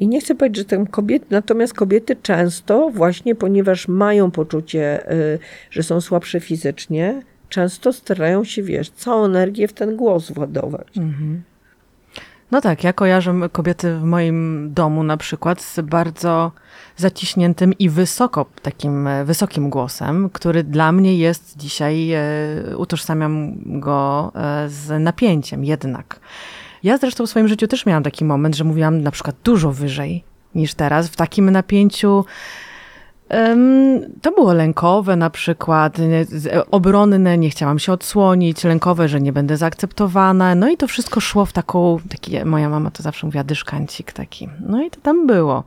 I 0.00 0.08
nie 0.08 0.20
chcę 0.20 0.34
powiedzieć, 0.34 0.58
że 0.58 0.64
ten 0.64 0.86
kobiety, 0.86 1.26
natomiast 1.30 1.74
kobiety 1.74 2.16
często 2.16 2.90
właśnie, 2.90 3.34
ponieważ 3.34 3.88
mają 3.88 4.30
poczucie, 4.30 5.12
y, 5.12 5.38
że 5.70 5.82
są 5.82 6.00
słabsze 6.00 6.40
fizycznie, 6.40 7.22
często 7.48 7.92
starają 7.92 8.44
się, 8.44 8.62
wiesz, 8.62 8.90
całą 8.90 9.24
energię 9.24 9.68
w 9.68 9.72
ten 9.72 9.96
głos 9.96 10.30
władować. 10.30 10.98
Mhm. 10.98 11.42
No 12.50 12.60
tak, 12.60 12.84
ja 12.84 12.92
kojarzę 12.92 13.34
kobiety 13.52 13.94
w 13.94 14.02
moim 14.02 14.70
domu 14.74 15.02
na 15.02 15.16
przykład 15.16 15.62
z 15.62 15.80
bardzo 15.80 16.52
zaciśniętym 16.96 17.72
i 17.78 17.88
wysoko, 17.88 18.46
takim 18.62 19.06
e, 19.06 19.24
wysokim 19.24 19.70
głosem, 19.70 20.30
który 20.30 20.64
dla 20.64 20.92
mnie 20.92 21.18
jest 21.18 21.56
dzisiaj, 21.56 22.12
e, 22.12 22.22
utożsamiam 22.76 23.54
go 23.80 24.32
e, 24.34 24.68
z 24.68 25.02
napięciem 25.02 25.64
jednak. 25.64 26.20
Ja 26.84 26.98
zresztą 26.98 27.26
w 27.26 27.30
swoim 27.30 27.48
życiu 27.48 27.66
też 27.66 27.86
miałam 27.86 28.02
taki 28.02 28.24
moment, 28.24 28.56
że 28.56 28.64
mówiłam 28.64 29.02
na 29.02 29.10
przykład 29.10 29.36
dużo 29.44 29.72
wyżej 29.72 30.24
niż 30.54 30.74
teraz, 30.74 31.08
w 31.08 31.16
takim 31.16 31.50
napięciu. 31.50 32.24
To 34.22 34.32
było 34.32 34.52
lękowe 34.52 35.16
na 35.16 35.30
przykład, 35.30 35.96
obronne, 36.70 37.38
nie 37.38 37.50
chciałam 37.50 37.78
się 37.78 37.92
odsłonić, 37.92 38.64
lękowe, 38.64 39.08
że 39.08 39.20
nie 39.20 39.32
będę 39.32 39.56
zaakceptowana. 39.56 40.54
No 40.54 40.70
i 40.70 40.76
to 40.76 40.86
wszystko 40.86 41.20
szło 41.20 41.46
w 41.46 41.52
taką, 41.52 41.98
taki, 42.08 42.44
moja 42.44 42.68
mama 42.68 42.90
to 42.90 43.02
zawsze 43.02 43.26
mówiła, 43.26 43.44
dyszkancik 43.44 44.12
taki. 44.12 44.48
No 44.60 44.82
i 44.82 44.90
to 44.90 45.00
tam 45.00 45.26
było. 45.26 45.64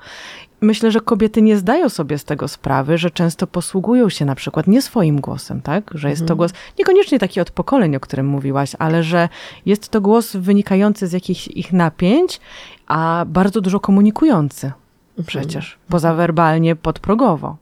Myślę, 0.61 0.91
że 0.91 1.01
kobiety 1.01 1.41
nie 1.41 1.57
zdają 1.57 1.89
sobie 1.89 2.17
z 2.17 2.25
tego 2.25 2.47
sprawy, 2.47 2.97
że 2.97 3.11
często 3.11 3.47
posługują 3.47 4.09
się 4.09 4.25
na 4.25 4.35
przykład 4.35 4.67
nie 4.67 4.81
swoim 4.81 5.21
głosem, 5.21 5.61
tak? 5.61 5.91
Że 5.93 6.09
jest 6.09 6.21
to 6.21 6.33
mhm. 6.33 6.37
głos 6.37 6.51
niekoniecznie 6.79 7.19
taki 7.19 7.41
od 7.41 7.51
pokoleń, 7.51 7.95
o 7.95 7.99
którym 7.99 8.27
mówiłaś, 8.27 8.75
ale 8.79 9.03
że 9.03 9.29
jest 9.65 9.89
to 9.89 10.01
głos 10.01 10.35
wynikający 10.35 11.07
z 11.07 11.11
jakichś 11.11 11.47
ich 11.47 11.73
napięć, 11.73 12.39
a 12.87 13.25
bardzo 13.27 13.61
dużo 13.61 13.79
komunikujący 13.79 14.67
mhm. 14.67 15.25
przecież, 15.25 15.77
pozawerbalnie, 15.89 16.75
podprogowo. 16.75 17.57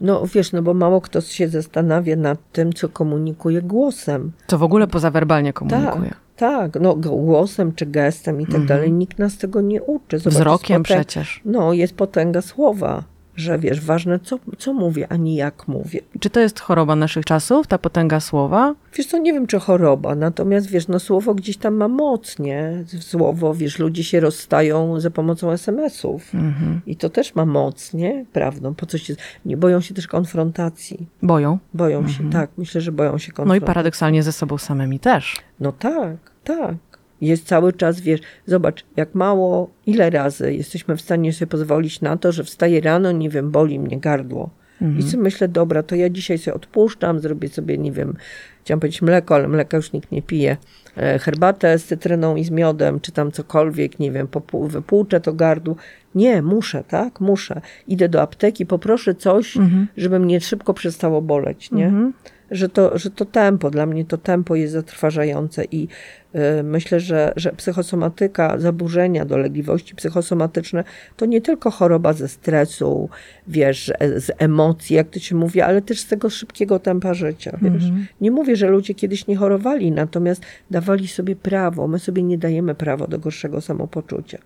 No 0.00 0.26
wiesz, 0.34 0.52
no 0.52 0.62
bo 0.62 0.74
mało 0.74 1.00
kto 1.00 1.20
się 1.20 1.48
zastanawia 1.48 2.16
nad 2.16 2.38
tym, 2.52 2.72
co 2.72 2.88
komunikuje 2.88 3.62
głosem. 3.62 4.32
Co 4.46 4.58
w 4.58 4.62
ogóle 4.62 4.86
pozawerbalnie 4.86 5.52
komunikuje. 5.52 6.10
Tak. 6.10 6.21
Tak, 6.42 6.80
no 6.80 6.94
głosem 6.96 7.74
czy 7.74 7.86
gestem 7.86 8.40
i 8.40 8.46
tak 8.46 8.60
-hmm. 8.60 8.66
dalej. 8.66 8.92
Nikt 8.92 9.18
nas 9.18 9.38
tego 9.38 9.60
nie 9.60 9.82
uczy. 9.82 10.18
Zobacz, 10.18 10.34
Wzrokiem 10.34 10.82
przecież. 10.82 11.40
No, 11.44 11.72
jest 11.72 11.94
potęga 11.94 12.42
słowa 12.42 13.04
że 13.36 13.58
wiesz, 13.58 13.80
ważne 13.80 14.20
co, 14.20 14.38
co 14.58 14.72
mówię, 14.72 15.06
a 15.12 15.16
nie 15.16 15.36
jak 15.36 15.68
mówię. 15.68 16.00
Czy 16.20 16.30
to 16.30 16.40
jest 16.40 16.60
choroba 16.60 16.96
naszych 16.96 17.24
czasów, 17.24 17.66
ta 17.66 17.78
potęga 17.78 18.20
słowa? 18.20 18.74
Wiesz 18.94 19.06
co, 19.06 19.18
nie 19.18 19.32
wiem 19.32 19.46
czy 19.46 19.58
choroba, 19.60 20.14
natomiast 20.14 20.66
wiesz, 20.66 20.88
no 20.88 20.98
słowo 20.98 21.34
gdzieś 21.34 21.56
tam 21.56 21.74
ma 21.74 21.88
moc, 21.88 22.38
nie? 22.38 22.84
Słowo, 23.00 23.54
wiesz, 23.54 23.78
ludzie 23.78 24.04
się 24.04 24.20
rozstają 24.20 25.00
za 25.00 25.10
pomocą 25.10 25.50
SMS-ów 25.50 26.34
mhm. 26.34 26.80
i 26.86 26.96
to 26.96 27.10
też 27.10 27.34
ma 27.34 27.46
moc, 27.46 27.94
nie? 27.94 28.24
Prawdą, 28.32 28.74
po 28.74 28.86
co 28.86 28.98
się, 28.98 29.14
nie 29.44 29.56
boją 29.56 29.80
się 29.80 29.94
też 29.94 30.06
konfrontacji. 30.06 31.06
Boją? 31.22 31.58
Boją 31.74 31.98
mhm. 31.98 32.16
się, 32.16 32.30
tak, 32.30 32.50
myślę, 32.56 32.80
że 32.80 32.92
boją 32.92 33.18
się 33.18 33.32
konfrontacji. 33.32 33.60
No 33.60 33.66
i 33.66 33.66
paradoksalnie 33.66 34.22
ze 34.22 34.32
sobą 34.32 34.58
samymi 34.58 34.98
też. 34.98 35.36
No 35.60 35.72
tak, 35.72 36.31
tak. 36.44 36.76
Jest 37.20 37.46
cały 37.46 37.72
czas, 37.72 38.00
wiesz, 38.00 38.20
zobacz, 38.46 38.84
jak 38.96 39.14
mało, 39.14 39.70
ile 39.86 40.10
razy 40.10 40.54
jesteśmy 40.54 40.96
w 40.96 41.00
stanie 41.00 41.32
sobie 41.32 41.46
pozwolić 41.46 42.00
na 42.00 42.16
to, 42.16 42.32
że 42.32 42.44
wstaję 42.44 42.80
rano, 42.80 43.12
nie 43.12 43.30
wiem, 43.30 43.50
boli 43.50 43.80
mnie 43.80 44.00
gardło. 44.00 44.50
Mhm. 44.82 44.98
I 44.98 45.10
sobie 45.10 45.22
myślę, 45.22 45.48
dobra, 45.48 45.82
to 45.82 45.94
ja 45.94 46.10
dzisiaj 46.10 46.38
sobie 46.38 46.54
odpuszczam, 46.54 47.20
zrobię 47.20 47.48
sobie, 47.48 47.78
nie 47.78 47.92
wiem, 47.92 48.16
chciałam 48.64 48.80
powiedzieć 48.80 49.02
mleko, 49.02 49.34
ale 49.34 49.48
mleka 49.48 49.76
już 49.76 49.92
nikt 49.92 50.12
nie 50.12 50.22
pije, 50.22 50.56
e, 50.96 51.18
herbatę 51.18 51.78
z 51.78 51.84
cytryną 51.84 52.36
i 52.36 52.44
z 52.44 52.50
miodem, 52.50 53.00
czy 53.00 53.12
tam 53.12 53.32
cokolwiek, 53.32 53.98
nie 53.98 54.12
wiem, 54.12 54.28
wypłuczę 54.68 55.20
to 55.20 55.32
gardło. 55.32 55.76
Nie, 56.14 56.42
muszę, 56.42 56.84
tak? 56.88 57.20
Muszę. 57.20 57.60
Idę 57.88 58.08
do 58.08 58.22
apteki, 58.22 58.66
poproszę 58.66 59.14
coś, 59.14 59.56
mhm. 59.56 59.88
żeby 59.96 60.18
mnie 60.18 60.40
szybko 60.40 60.74
przestało 60.74 61.22
boleć, 61.22 61.70
nie? 61.70 61.86
Mhm 61.86 62.12
że 62.52 62.68
to, 62.68 62.98
że 62.98 63.10
to 63.10 63.24
tempo, 63.24 63.70
dla 63.70 63.86
mnie 63.86 64.04
to 64.04 64.18
tempo 64.18 64.54
jest 64.54 64.72
zatrważające 64.72 65.64
i 65.64 65.88
y, 66.34 66.62
myślę, 66.62 67.00
że, 67.00 67.32
że 67.36 67.52
psychosomatyka, 67.52 68.58
zaburzenia, 68.58 69.24
dolegliwości 69.24 69.94
psychosomatyczne 69.94 70.84
to 71.16 71.26
nie 71.26 71.40
tylko 71.40 71.70
choroba 71.70 72.12
ze 72.12 72.28
stresu, 72.28 73.08
wiesz, 73.48 73.92
z 74.16 74.30
emocji, 74.38 74.96
jak 74.96 75.10
to 75.10 75.18
się 75.18 75.34
mówi, 75.34 75.60
ale 75.60 75.82
też 75.82 76.00
z 76.00 76.06
tego 76.06 76.30
szybkiego 76.30 76.78
tempa 76.78 77.14
życia, 77.14 77.58
wiesz. 77.62 77.84
Mm 77.84 77.96
-hmm. 77.96 78.04
Nie 78.20 78.30
mówię, 78.30 78.56
że 78.56 78.68
ludzie 78.68 78.94
kiedyś 78.94 79.26
nie 79.26 79.36
chorowali, 79.36 79.92
natomiast 79.92 80.42
dawali 80.70 81.08
sobie 81.08 81.36
prawo, 81.36 81.88
my 81.88 81.98
sobie 81.98 82.22
nie 82.22 82.38
dajemy 82.38 82.74
prawa 82.74 83.06
do 83.06 83.18
gorszego 83.18 83.60
samopoczucia 83.60 84.38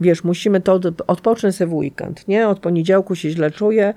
wiesz, 0.00 0.24
musimy 0.24 0.60
to 0.60 0.80
odpocząć 1.06 1.56
sobie 1.56 1.70
w 1.70 1.74
weekend, 1.74 2.28
nie? 2.28 2.48
Od 2.48 2.60
poniedziałku 2.60 3.14
się 3.14 3.30
źle 3.30 3.50
czuję, 3.50 3.94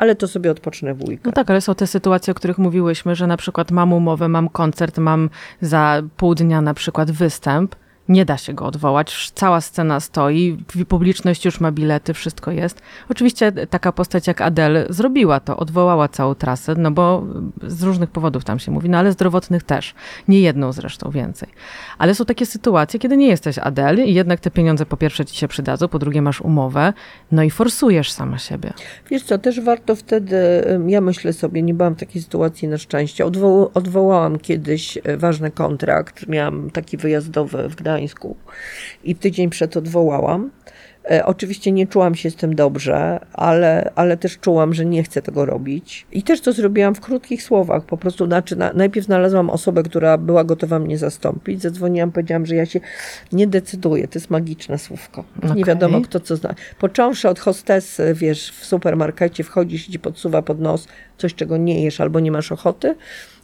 ale 0.00 0.14
to 0.14 0.28
sobie 0.28 0.50
odpocznę 0.50 0.94
w 0.94 1.00
weekend. 1.00 1.24
No 1.24 1.32
tak, 1.32 1.50
ale 1.50 1.60
są 1.60 1.74
te 1.74 1.86
sytuacje, 1.86 2.30
o 2.30 2.34
których 2.34 2.58
mówiłyśmy, 2.58 3.14
że 3.14 3.26
na 3.26 3.36
przykład 3.36 3.70
mam 3.70 3.92
umowę, 3.92 4.28
mam 4.28 4.48
koncert, 4.48 4.98
mam 4.98 5.30
za 5.60 6.02
pół 6.16 6.34
dnia 6.34 6.60
na 6.60 6.74
przykład 6.74 7.10
występ, 7.10 7.76
nie 8.10 8.24
da 8.24 8.36
się 8.36 8.54
go 8.54 8.66
odwołać. 8.66 9.32
Cała 9.34 9.60
scena 9.60 10.00
stoi, 10.00 10.64
publiczność 10.88 11.44
już 11.44 11.60
ma 11.60 11.72
bilety, 11.72 12.14
wszystko 12.14 12.50
jest. 12.50 12.82
Oczywiście 13.08 13.52
taka 13.52 13.92
postać 13.92 14.26
jak 14.26 14.40
Adele 14.40 14.86
zrobiła 14.88 15.40
to, 15.40 15.56
odwołała 15.56 16.08
całą 16.08 16.34
trasę, 16.34 16.74
no 16.78 16.90
bo 16.90 17.24
z 17.62 17.82
różnych 17.82 18.10
powodów 18.10 18.44
tam 18.44 18.58
się 18.58 18.72
mówi, 18.72 18.88
no 18.88 18.98
ale 18.98 19.12
zdrowotnych 19.12 19.62
też. 19.62 19.94
Nie 20.28 20.40
jedną 20.40 20.72
zresztą 20.72 21.10
więcej. 21.10 21.48
Ale 21.98 22.14
są 22.14 22.24
takie 22.24 22.46
sytuacje, 22.46 23.00
kiedy 23.00 23.16
nie 23.16 23.28
jesteś 23.28 23.58
Adele 23.58 24.04
i 24.04 24.14
jednak 24.14 24.40
te 24.40 24.50
pieniądze 24.50 24.86
po 24.86 24.96
pierwsze 24.96 25.24
ci 25.24 25.36
się 25.36 25.48
przydadzą, 25.48 25.88
po 25.88 25.98
drugie 25.98 26.22
masz 26.22 26.40
umowę, 26.40 26.92
no 27.32 27.42
i 27.42 27.50
forsujesz 27.50 28.12
sama 28.12 28.38
siebie. 28.38 28.72
Wiesz 29.10 29.22
co, 29.22 29.38
też 29.38 29.60
warto 29.60 29.96
wtedy, 29.96 30.36
ja 30.86 31.00
myślę 31.00 31.32
sobie, 31.32 31.62
nie 31.62 31.74
byłam 31.74 31.94
w 31.94 31.98
takiej 32.00 32.22
sytuacji 32.22 32.68
na 32.68 32.78
szczęście, 32.78 33.26
Odwo 33.26 33.70
odwołałam 33.74 34.38
kiedyś 34.38 34.98
e, 35.04 35.16
ważny 35.16 35.50
kontrakt, 35.50 36.28
miałam 36.28 36.70
taki 36.70 36.96
wyjazdowy 36.96 37.68
w 37.68 37.74
Gdańsku, 37.74 37.99
Gdańsku 38.00 38.36
i 39.04 39.16
tydzień 39.16 39.50
przed 39.50 39.76
odwołałam. 39.76 40.50
E, 41.10 41.26
oczywiście 41.26 41.72
nie 41.72 41.86
czułam 41.86 42.14
się 42.14 42.30
z 42.30 42.36
tym 42.36 42.54
dobrze, 42.54 43.20
ale, 43.32 43.90
ale 43.94 44.16
też 44.16 44.38
czułam, 44.38 44.74
że 44.74 44.84
nie 44.84 45.02
chcę 45.02 45.22
tego 45.22 45.44
robić. 45.44 46.06
I 46.12 46.22
też 46.22 46.40
to 46.40 46.52
zrobiłam 46.52 46.94
w 46.94 47.00
krótkich 47.00 47.42
słowach. 47.42 47.84
Po 47.84 47.96
prostu 47.96 48.26
znaczy, 48.26 48.56
na, 48.56 48.72
najpierw 48.72 49.06
znalazłam 49.06 49.50
osobę, 49.50 49.82
która 49.82 50.18
była 50.18 50.44
gotowa 50.44 50.78
mnie 50.78 50.98
zastąpić. 50.98 51.62
Zadzwoniłam, 51.62 52.12
powiedziałam, 52.12 52.46
że 52.46 52.54
ja 52.54 52.66
się 52.66 52.80
nie 53.32 53.46
decyduję. 53.46 54.08
To 54.08 54.18
jest 54.18 54.30
magiczne 54.30 54.78
słówko. 54.78 55.24
Okay. 55.38 55.56
Nie 55.56 55.64
wiadomo 55.64 56.00
kto 56.00 56.20
co 56.20 56.36
zna. 56.36 56.54
Począwszy 56.78 57.28
od 57.28 57.38
hostesy, 57.38 58.14
wiesz, 58.14 58.52
w 58.52 58.64
supermarkecie 58.64 59.44
wchodzisz 59.44 59.88
i 59.88 59.92
ci 59.92 59.98
podsuwa 59.98 60.42
pod 60.42 60.60
nos 60.60 60.88
coś, 61.18 61.34
czego 61.34 61.56
nie 61.56 61.84
jesz 61.84 62.00
albo 62.00 62.20
nie 62.20 62.32
masz 62.32 62.52
ochoty 62.52 62.94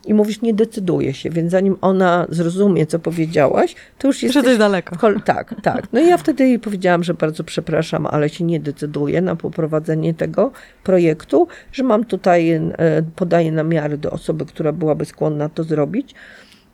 i 0.06 0.14
mówisz, 0.14 0.42
nie 0.42 0.54
decyduje 0.54 1.14
się, 1.14 1.30
więc 1.30 1.50
zanim 1.50 1.76
ona 1.80 2.26
zrozumie, 2.28 2.86
co 2.86 2.98
powiedziałaś, 2.98 3.74
to 3.98 4.06
już 4.06 4.22
jest. 4.22 4.34
Jesteś 4.34 4.58
daleko. 4.58 4.96
Tak, 5.24 5.54
tak. 5.62 5.92
No 5.92 6.00
i 6.00 6.06
ja 6.06 6.16
wtedy 6.16 6.48
jej 6.48 6.58
powiedziałam, 6.58 7.04
że 7.04 7.14
bardzo 7.14 7.44
przepraszam, 7.44 8.06
ale 8.06 8.28
się 8.28 8.44
nie 8.44 8.60
decyduję 8.60 9.20
na 9.20 9.36
poprowadzenie 9.36 10.14
tego 10.14 10.52
projektu, 10.84 11.48
że 11.72 11.82
mam 11.82 12.04
tutaj, 12.04 12.50
e, 12.50 12.70
podaję 13.16 13.52
namiary 13.52 13.98
do 13.98 14.10
osoby, 14.10 14.46
która 14.46 14.72
byłaby 14.72 15.04
skłonna 15.04 15.48
to 15.48 15.64
zrobić. 15.64 16.14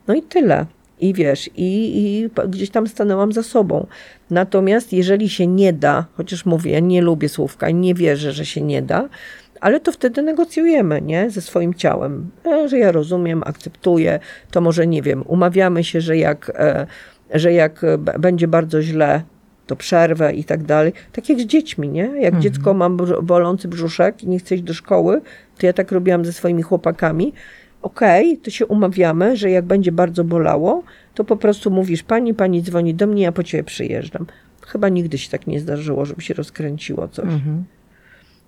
No 0.07 0.15
i 0.15 0.23
tyle. 0.23 0.67
I 1.01 1.15
wiesz, 1.15 1.51
i, 1.57 1.99
i 1.99 2.31
gdzieś 2.49 2.71
tam 2.71 2.87
stanęłam 2.87 3.33
za 3.33 3.43
sobą. 3.43 3.87
Natomiast 4.31 4.93
jeżeli 4.93 5.29
się 5.29 5.47
nie 5.47 5.73
da, 5.73 6.07
chociaż 6.15 6.47
mówię, 6.47 6.73
ja 6.73 6.81
nie 6.81 7.03
lubię 7.03 7.29
słówka 7.29 7.69
i 7.69 7.75
nie 7.75 7.95
wierzę, 7.95 8.33
że 8.33 8.47
się 8.47 8.61
nie 8.61 8.83
da, 8.83 9.09
Ale 9.63 9.81
to 9.81 9.93
wtedy 9.93 10.23
negocjujemy, 10.23 11.03
nie? 11.03 11.31
Ze 11.31 11.41
swoim 11.41 11.75
ciałem, 11.75 12.31
e, 12.47 12.69
że 12.69 12.79
ja 12.79 12.93
rozumiem, 12.93 13.43
akceptuję, 13.47 14.21
to 14.51 14.61
może, 14.61 14.87
nie 14.87 15.03
wiem, 15.03 15.25
umawiamy 15.27 15.85
się, 15.85 16.01
że 16.01 16.17
jak, 16.17 16.53
e, 16.55 16.87
że 17.35 17.53
jak 17.53 17.85
e, 17.85 17.99
będzie 17.99 18.49
bardzo 18.49 18.83
źle, 18.83 19.23
to 19.67 19.77
przerwę 19.77 20.35
i 20.35 20.45
tak 20.45 20.63
dalej. 20.63 20.93
Tak 21.13 21.29
jak 21.29 21.41
z 21.41 21.45
dziećmi, 21.45 21.89
nie? 21.89 22.11
Jak 22.21 22.39
dziecko 22.39 22.75
ma 22.75 22.91
bolący 23.23 23.69
brzuszek 23.69 24.23
i 24.23 24.29
nie 24.29 24.39
chce 24.39 24.55
iść 24.55 24.65
do 24.65 24.75
szkoły, 24.75 25.21
to 25.59 25.67
ja 25.67 25.73
tak 25.73 25.93
robiłam 25.93 26.25
ze 26.25 26.33
swoimi 26.33 26.63
chłopakami. 26.63 27.33
Okej, 27.83 28.39
to 28.39 28.51
się 28.51 28.67
umawiamy, 28.67 29.37
że 29.37 29.51
jak 29.51 29.65
będzie 29.65 29.93
bardzo 29.93 30.25
bolało, 30.25 30.83
to 31.15 31.25
po 31.25 31.37
prostu 31.37 31.71
mówisz, 31.71 32.03
pani, 32.03 32.35
pani 32.35 32.63
dzwoni 32.63 32.95
do 32.95 33.07
mnie, 33.07 33.23
ja 33.23 33.33
po 33.33 33.43
ciebie 33.43 33.65
przyjeżdżam. 33.65 34.27
Chyba 34.61 34.89
nigdy 34.89 35.19
się 35.19 35.31
tak 35.31 35.47
nie 35.47 35.61
zdarzyło, 35.61 36.05
żeby 36.05 36.23
się 36.23 36.35
rozkręciło 36.35 37.09
coś. 37.09 37.27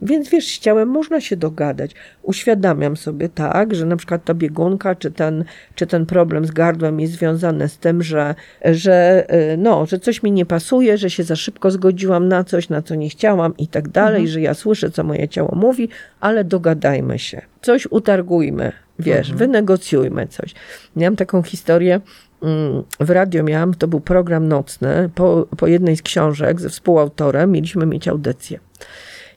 Więc 0.04 0.28
wiesz, 0.28 0.46
z 0.46 0.58
ciałem 0.58 0.88
można 0.88 1.20
się 1.20 1.36
dogadać. 1.36 1.94
Uświadamiam 2.22 2.96
sobie 2.96 3.28
tak, 3.28 3.74
że 3.74 3.86
na 3.86 3.96
przykład 3.96 4.24
ta 4.24 4.34
biegunka, 4.34 4.94
czy 4.94 5.10
ten, 5.10 5.44
czy 5.74 5.86
ten 5.86 6.06
problem 6.06 6.46
z 6.46 6.50
gardłem 6.50 7.00
jest 7.00 7.12
związany 7.12 7.68
z 7.68 7.78
tym, 7.78 8.02
że, 8.02 8.34
że, 8.64 9.26
y, 9.52 9.56
no, 9.56 9.86
że 9.86 9.98
coś 9.98 10.22
mi 10.22 10.32
nie 10.32 10.46
pasuje, 10.46 10.98
że 10.98 11.10
się 11.10 11.22
za 11.22 11.36
szybko 11.36 11.70
zgodziłam 11.70 12.28
na 12.28 12.44
coś, 12.44 12.68
na 12.68 12.82
co 12.82 12.94
nie 12.94 13.08
chciałam 13.08 13.56
i 13.56 13.68
tak 13.68 13.88
dalej, 13.88 14.28
że 14.28 14.40
ja 14.40 14.54
słyszę, 14.54 14.90
co 14.90 15.04
moje 15.04 15.28
ciało 15.28 15.54
mówi, 15.54 15.88
ale 16.20 16.44
dogadajmy 16.44 17.18
się. 17.18 17.42
Coś 17.62 17.86
utargujmy, 17.90 18.72
wiesz, 18.98 19.32
wynegocjujmy 19.32 20.26
coś. 20.26 20.54
Miałam 20.96 21.16
taką 21.16 21.42
historię, 21.42 22.00
mm, 22.42 22.82
w 23.00 23.10
radio 23.10 23.42
miałam, 23.42 23.74
to 23.74 23.88
był 23.88 24.00
program 24.00 24.48
nocny, 24.48 25.10
po, 25.14 25.46
po 25.56 25.66
jednej 25.66 25.96
z 25.96 26.02
książek 26.02 26.60
ze 26.60 26.68
współautorem 26.68 27.52
mieliśmy 27.52 27.86
mieć 27.86 28.08
audycję. 28.08 28.58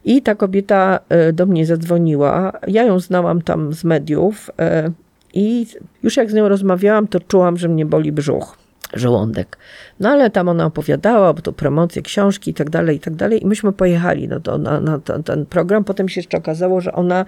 I 0.07 0.21
ta 0.21 0.35
kobieta 0.35 0.99
e, 1.09 1.33
do 1.33 1.45
mnie 1.45 1.65
zadzwoniła. 1.65 2.51
Ja 2.67 2.83
ją 2.83 2.99
znałam 2.99 3.41
tam 3.41 3.73
z 3.73 3.83
mediów 3.83 4.49
e, 4.59 4.91
i 5.33 5.67
już 6.03 6.17
jak 6.17 6.31
z 6.31 6.33
nią 6.33 6.49
rozmawiałam, 6.49 7.07
to 7.07 7.19
czułam, 7.19 7.57
że 7.57 7.67
mnie 7.67 7.85
boli 7.85 8.11
brzuch, 8.11 8.57
żołądek. 8.93 9.57
No 9.99 10.09
ale 10.09 10.29
tam 10.29 10.49
ona 10.49 10.65
opowiadała, 10.65 11.33
bo 11.33 11.41
to 11.41 11.53
promocje 11.53 12.01
książki 12.01 12.51
i 12.51 12.53
tak 12.53 12.69
dalej, 12.69 12.97
i 12.97 12.99
tak 12.99 13.15
dalej. 13.15 13.43
I 13.43 13.45
myśmy 13.45 13.73
pojechali 13.73 14.27
no 14.27 14.39
to, 14.39 14.57
na, 14.57 14.79
na 14.79 14.99
ten, 14.99 15.23
ten 15.23 15.45
program. 15.45 15.83
Potem 15.83 16.09
się 16.09 16.19
jeszcze 16.19 16.37
okazało, 16.37 16.81
że 16.81 16.93
ona 16.93 17.25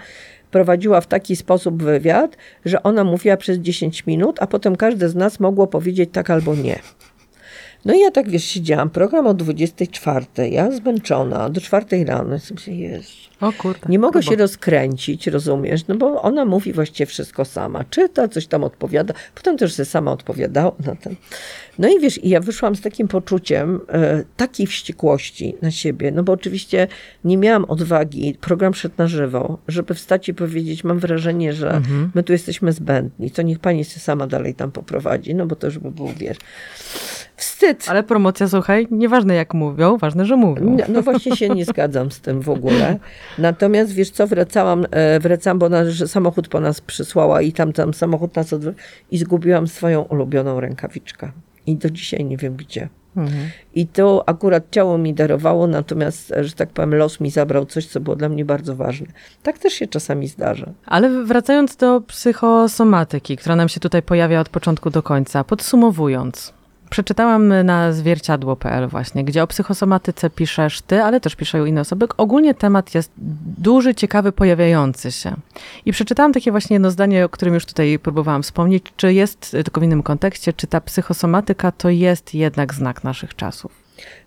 prowadziła 0.51 1.01
w 1.01 1.07
taki 1.07 1.35
sposób 1.35 1.83
wywiad, 1.83 2.37
że 2.65 2.83
ona 2.83 3.03
mówiła 3.03 3.37
przez 3.37 3.57
10 3.57 4.05
minut, 4.05 4.37
a 4.41 4.47
potem 4.47 4.75
każde 4.75 5.09
z 5.09 5.15
nas 5.15 5.39
mogło 5.39 5.67
powiedzieć 5.67 6.09
tak 6.13 6.29
albo 6.29 6.55
nie. 6.55 6.79
No 7.85 7.93
i 7.93 7.99
ja 7.99 8.11
tak, 8.11 8.29
wiesz, 8.29 8.43
siedziałam, 8.43 8.89
program 8.89 9.27
o 9.27 9.33
24, 9.33 10.25
ja 10.49 10.71
zmęczona, 10.71 11.49
do 11.49 11.61
4 11.61 12.05
rano, 12.05 12.33
jestem 12.33 12.57
się, 12.57 12.71
Jezu. 12.71 13.29
O 13.41 13.53
kurde. 13.53 13.79
Nie 13.89 13.99
mogę 13.99 14.23
się 14.23 14.35
rozkręcić, 14.35 15.27
rozumiesz? 15.27 15.87
No 15.87 15.95
bo 15.95 16.21
ona 16.21 16.45
mówi 16.45 16.73
właściwie 16.73 17.05
wszystko 17.05 17.45
sama. 17.45 17.83
Czyta, 17.83 18.27
coś 18.27 18.47
tam 18.47 18.63
odpowiada. 18.63 19.13
Potem 19.35 19.57
też 19.57 19.73
sobie 19.73 19.85
sama 19.85 20.11
odpowiadała 20.11 20.71
na 20.85 20.95
ten. 20.95 21.15
No 21.79 21.89
i 21.89 21.99
wiesz, 21.99 22.23
i 22.23 22.29
ja 22.29 22.39
wyszłam 22.39 22.75
z 22.75 22.81
takim 22.81 23.07
poczuciem 23.07 23.79
e, 23.89 24.23
takiej 24.37 24.67
wściekłości 24.67 25.55
na 25.61 25.71
siebie, 25.71 26.11
no 26.11 26.23
bo 26.23 26.33
oczywiście 26.33 26.87
nie 27.23 27.37
miałam 27.37 27.65
odwagi, 27.65 28.37
program 28.41 28.73
szedł 28.73 28.95
na 28.97 29.07
żywo, 29.07 29.57
żeby 29.67 29.93
wstać 29.93 30.29
i 30.29 30.33
powiedzieć, 30.33 30.83
mam 30.83 30.99
wrażenie, 30.99 31.53
że 31.53 31.81
my 32.15 32.23
tu 32.23 32.33
jesteśmy 32.33 32.71
zbędni, 32.71 33.31
to 33.31 33.41
niech 33.41 33.59
pani 33.59 33.85
się 33.85 33.99
sama 33.99 34.27
dalej 34.27 34.55
tam 34.55 34.71
poprowadzi, 34.71 35.35
no 35.35 35.45
bo 35.45 35.55
to 35.55 35.67
już 35.67 35.79
by 35.79 35.91
było, 35.91 36.13
wiesz, 36.17 36.37
wstyd. 37.39 37.85
Ale 37.89 38.03
promocja, 38.03 38.47
słuchaj, 38.47 38.87
nieważne 38.91 39.35
jak 39.35 39.53
mówią, 39.53 39.97
ważne, 39.97 40.25
że 40.25 40.35
mówią. 40.35 40.75
No, 40.77 40.83
no 40.89 41.01
właśnie 41.01 41.35
się 41.35 41.49
nie 41.49 41.65
zgadzam 41.65 42.11
z 42.11 42.21
tym 42.21 42.41
w 42.41 42.49
ogóle. 42.49 42.99
Natomiast 43.37 43.93
wiesz 43.93 44.09
co, 44.09 44.27
wracałam, 44.27 44.85
e, 44.91 45.19
wracam, 45.19 45.59
bo 45.59 45.69
że 45.89 46.07
samochód 46.07 46.47
po 46.47 46.59
nas 46.59 46.81
przysłała 46.81 47.41
i 47.41 47.53
tam, 47.53 47.73
tam 47.73 47.93
samochód 47.93 48.35
nas 48.35 48.53
odwrócił 48.53 48.81
i 49.11 49.17
zgubiłam 49.17 49.67
swoją 49.67 50.01
ulubioną 50.01 50.59
rękawiczkę. 50.59 51.31
I 51.67 51.75
do 51.75 51.89
dzisiaj 51.89 52.25
nie 52.25 52.37
wiem 52.37 52.55
gdzie. 52.55 52.89
Mhm. 53.17 53.49
I 53.75 53.87
to 53.87 54.23
akurat 54.29 54.63
ciało 54.71 54.97
mi 54.97 55.13
darowało, 55.13 55.67
natomiast, 55.67 56.31
e, 56.31 56.43
że 56.43 56.51
tak 56.51 56.69
powiem, 56.69 56.95
los 56.95 57.19
mi 57.19 57.31
zabrał 57.31 57.65
coś, 57.65 57.85
co 57.85 57.99
było 57.99 58.15
dla 58.15 58.29
mnie 58.29 58.45
bardzo 58.45 58.75
ważne. 58.75 59.07
Tak 59.43 59.57
też 59.57 59.73
się 59.73 59.87
czasami 59.87 60.27
zdarza. 60.27 60.69
Ale 60.85 61.23
wracając 61.23 61.75
do 61.75 62.01
psychosomatyki, 62.01 63.37
która 63.37 63.55
nam 63.55 63.69
się 63.69 63.79
tutaj 63.79 64.01
pojawia 64.01 64.39
od 64.39 64.49
początku 64.49 64.89
do 64.89 65.03
końca, 65.03 65.43
podsumowując. 65.43 66.58
Przeczytałam 66.89 67.63
na 67.63 67.93
zwierciadło.pl 67.93 68.87
właśnie, 68.87 69.23
gdzie 69.23 69.43
o 69.43 69.47
psychosomatyce 69.47 70.29
piszesz 70.29 70.81
ty, 70.81 71.03
ale 71.03 71.19
też 71.19 71.35
piszą 71.35 71.65
inne 71.65 71.81
osoby. 71.81 72.07
Ogólnie 72.17 72.53
temat 72.53 72.95
jest 72.95 73.11
duży, 73.57 73.95
ciekawy, 73.95 74.31
pojawiający 74.31 75.11
się. 75.11 75.35
I 75.85 75.91
przeczytałam 75.91 76.33
takie 76.33 76.51
właśnie 76.51 76.73
jedno 76.73 76.91
zdanie, 76.91 77.25
o 77.25 77.29
którym 77.29 77.53
już 77.53 77.65
tutaj 77.65 77.99
próbowałam 77.99 78.43
wspomnieć, 78.43 78.83
czy 78.97 79.13
jest, 79.13 79.51
tylko 79.51 79.81
w 79.81 79.83
innym 79.83 80.03
kontekście, 80.03 80.53
czy 80.53 80.67
ta 80.67 80.81
psychosomatyka 80.81 81.71
to 81.71 81.89
jest 81.89 82.33
jednak 82.33 82.73
znak 82.73 83.03
naszych 83.03 83.35
czasów. 83.35 83.71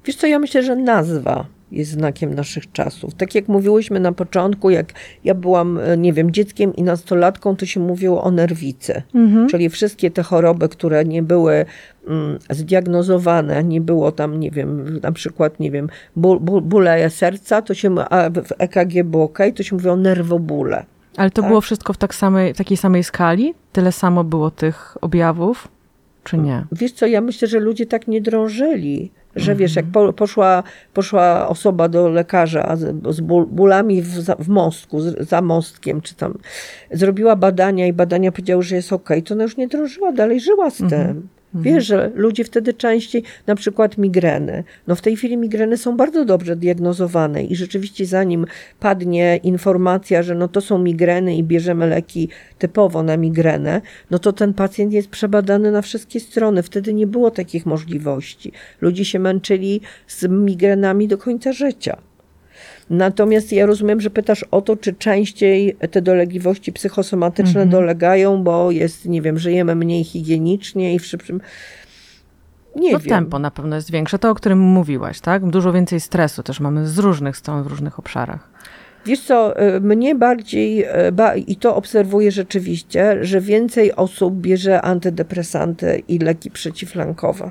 Wiesz 0.05 0.17
co, 0.17 0.27
ja 0.27 0.39
myślę, 0.39 0.63
że 0.63 0.77
nazwa 0.77 1.47
jest 1.73 1.91
znakiem 1.91 2.35
naszych 2.35 2.73
czasów. 2.73 3.15
Tak 3.15 3.35
jak 3.35 3.49
mówiłyśmy 3.49 4.01
na 4.01 4.13
początku, 4.13 4.71
jak 4.71 4.93
ja 5.25 5.35
byłam, 5.35 5.79
e, 5.79 5.97
nie 5.97 6.13
wiem, 6.13 6.31
dzieckiem 6.31 6.77
i 6.77 6.83
nastolatką, 6.83 7.57
to 7.57 7.67
się 7.67 7.81
mówiło 7.81 8.23
o 8.23 8.31
nerwicy. 8.31 9.03
Czyli 9.51 9.69
wszystkie 9.71 10.11
te 10.11 10.23
choroby, 10.23 10.69
które 10.69 11.05
nie 11.05 11.23
były 11.23 11.65
mm, 12.09 12.39
zdiagnozowane, 12.51 13.65
nie 13.65 13.81
było 13.81 14.13
tam, 14.13 14.41
nie 14.41 14.51
wiem, 14.51 15.01
na 15.03 15.13
przykład, 15.13 15.61
nie 15.61 15.71
wiem, 15.71 15.89
ból, 16.17 16.41
ból, 16.41 16.61
bóle 16.63 17.11
serca, 17.11 17.63
to 17.63 17.75
się, 17.75 17.95
a 18.11 18.31
w 18.31 18.53
EKG 18.59 19.05
było 19.05 19.25
ok, 19.25 19.39
to 19.57 19.63
się 19.63 19.77
mówiło 19.77 19.97
nerwobóle. 19.97 20.85
Ale 21.17 21.31
to 21.31 21.43
Tak. 21.43 21.49
było 21.49 21.61
wszystko 21.61 21.93
w 21.93 21.97
tak 21.97 22.15
samej, 22.15 22.55
takiej 22.55 22.77
samej 22.77 23.05
skali? 23.05 23.55
Tyle 23.73 23.93
samo 23.93 24.25
było 24.25 24.51
tych 24.51 24.97
objawów? 25.01 25.69
Czy 26.25 26.39
nie? 26.39 26.65
Wiesz 26.73 26.93
co, 26.93 27.07
ja 27.07 27.21
myślę, 27.21 27.49
że 27.49 27.61
ludzie 27.61 27.87
tak 27.87 28.09
nie 28.09 28.21
drążyli, 28.21 29.11
że 29.37 29.55
wiesz, 29.55 29.77
jak 29.77 29.87
po, 29.87 30.13
poszła, 30.13 30.63
poszła 30.95 31.49
osoba 31.49 31.89
do 31.89 32.09
lekarza 32.09 32.77
z, 32.77 33.07
z 33.15 33.21
ból, 33.21 33.47
bólami 33.47 34.03
w, 34.03 34.25
w 34.39 34.49
mostku, 34.49 35.01
z, 35.01 35.29
za 35.29 35.43
mostkiem, 35.43 36.01
czy 36.01 36.15
tam, 36.15 36.39
zrobiła 36.91 37.37
badania 37.37 37.87
i 37.87 37.93
badania 37.93 38.33
powiedziały, 38.33 38.63
że 38.63 38.77
jest 38.77 38.93
okej, 38.93 39.23
to 39.23 39.35
ona 39.35 39.43
już 39.43 39.57
nie 39.57 39.69
drążyła, 39.69 40.13
dalej 40.13 40.41
żyła 40.41 40.71
z 40.71 40.77
tym. 40.77 41.29
Wiesz, 41.55 41.87
że 41.87 42.11
ludzie 42.15 42.45
wtedy 42.45 42.75
częściej, 42.75 43.23
na 43.47 43.55
przykład 43.55 43.99
migreny. 43.99 44.65
No 44.87 44.95
w 44.95 45.01
tej 45.01 45.17
chwili 45.17 45.37
migreny 45.37 45.77
są 45.77 45.97
bardzo 45.97 46.25
dobrze 46.25 46.57
diagnozowane 46.57 47.45
i 47.45 47.57
rzeczywiście 47.57 48.07
zanim 48.07 48.47
padnie 48.81 49.41
informacja, 49.43 50.23
że 50.23 50.35
no 50.35 50.49
to 50.49 50.61
są 50.61 50.79
migreny 50.79 51.37
i 51.37 51.43
bierzemy 51.43 51.87
leki 51.87 52.29
typowo 52.59 53.03
na 53.03 53.17
migrenę, 53.17 53.81
no 54.11 54.19
to 54.19 54.33
ten 54.33 54.55
pacjent 54.55 54.93
jest 54.93 55.09
przebadany 55.09 55.73
na 55.73 55.83
wszystkie 55.83 56.21
strony. 56.21 56.63
Wtedy 56.63 56.95
nie 56.95 57.07
było 57.07 57.31
takich 57.31 57.67
możliwości. 57.67 58.53
Ludzie 58.81 59.05
się 59.05 59.19
męczyli 59.19 59.81
z 60.07 60.29
migrenami 60.29 61.09
do 61.09 61.19
końca 61.19 61.53
życia. 61.53 62.12
Natomiast 62.91 63.53
ja 63.53 63.67
rozumiem, 63.67 64.01
że 64.01 64.11
pytasz 64.11 64.45
o 64.51 64.61
to, 64.63 64.77
czy 64.77 64.93
częściej 64.95 65.77
te 65.91 66.03
dolegliwości 66.03 66.73
psychosomatyczne 66.73 67.67
dolegają, 67.67 68.43
bo 68.43 68.71
jest, 68.71 69.07
nie 69.07 69.23
wiem, 69.23 69.39
żyjemy 69.39 69.75
mniej 69.75 70.05
higienicznie 70.05 70.95
i 70.95 70.99
w 70.99 71.07
szybszym. 71.07 71.41
Nie 72.77 72.93
No 72.93 72.99
wiem. 72.99 73.09
tempo 73.09 73.39
na 73.39 73.51
pewno 73.51 73.77
jest 73.77 73.91
większe, 73.91 74.19
to 74.19 74.31
o 74.31 74.35
którym 74.35 74.59
mówiłaś, 74.59 75.21
tak? 75.21 75.47
Dużo 75.51 75.73
więcej 75.73 76.01
stresu 76.01 76.43
też 76.43 76.61
mamy 76.61 76.89
z 76.89 76.99
różnych 76.99 77.37
stron, 77.37 77.63
w 77.63 77.67
różnych 77.67 77.99
obszarach. 77.99 78.49
Wiesz 79.07 79.21
co, 79.21 79.63
y, 79.77 79.81
mnie 79.81 80.15
bardziej, 80.15 80.85
ba, 81.13 81.37
i 81.37 81.57
to 81.57 81.77
obserwuję 81.77 82.31
rzeczywiście, 82.33 83.25
że 83.25 83.41
więcej 83.41 83.97
osób 83.97 84.35
bierze 84.35 84.83
antydepresanty 84.83 86.03
i 86.09 86.19
leki 86.19 86.51
przeciwlękowe. 86.51 87.51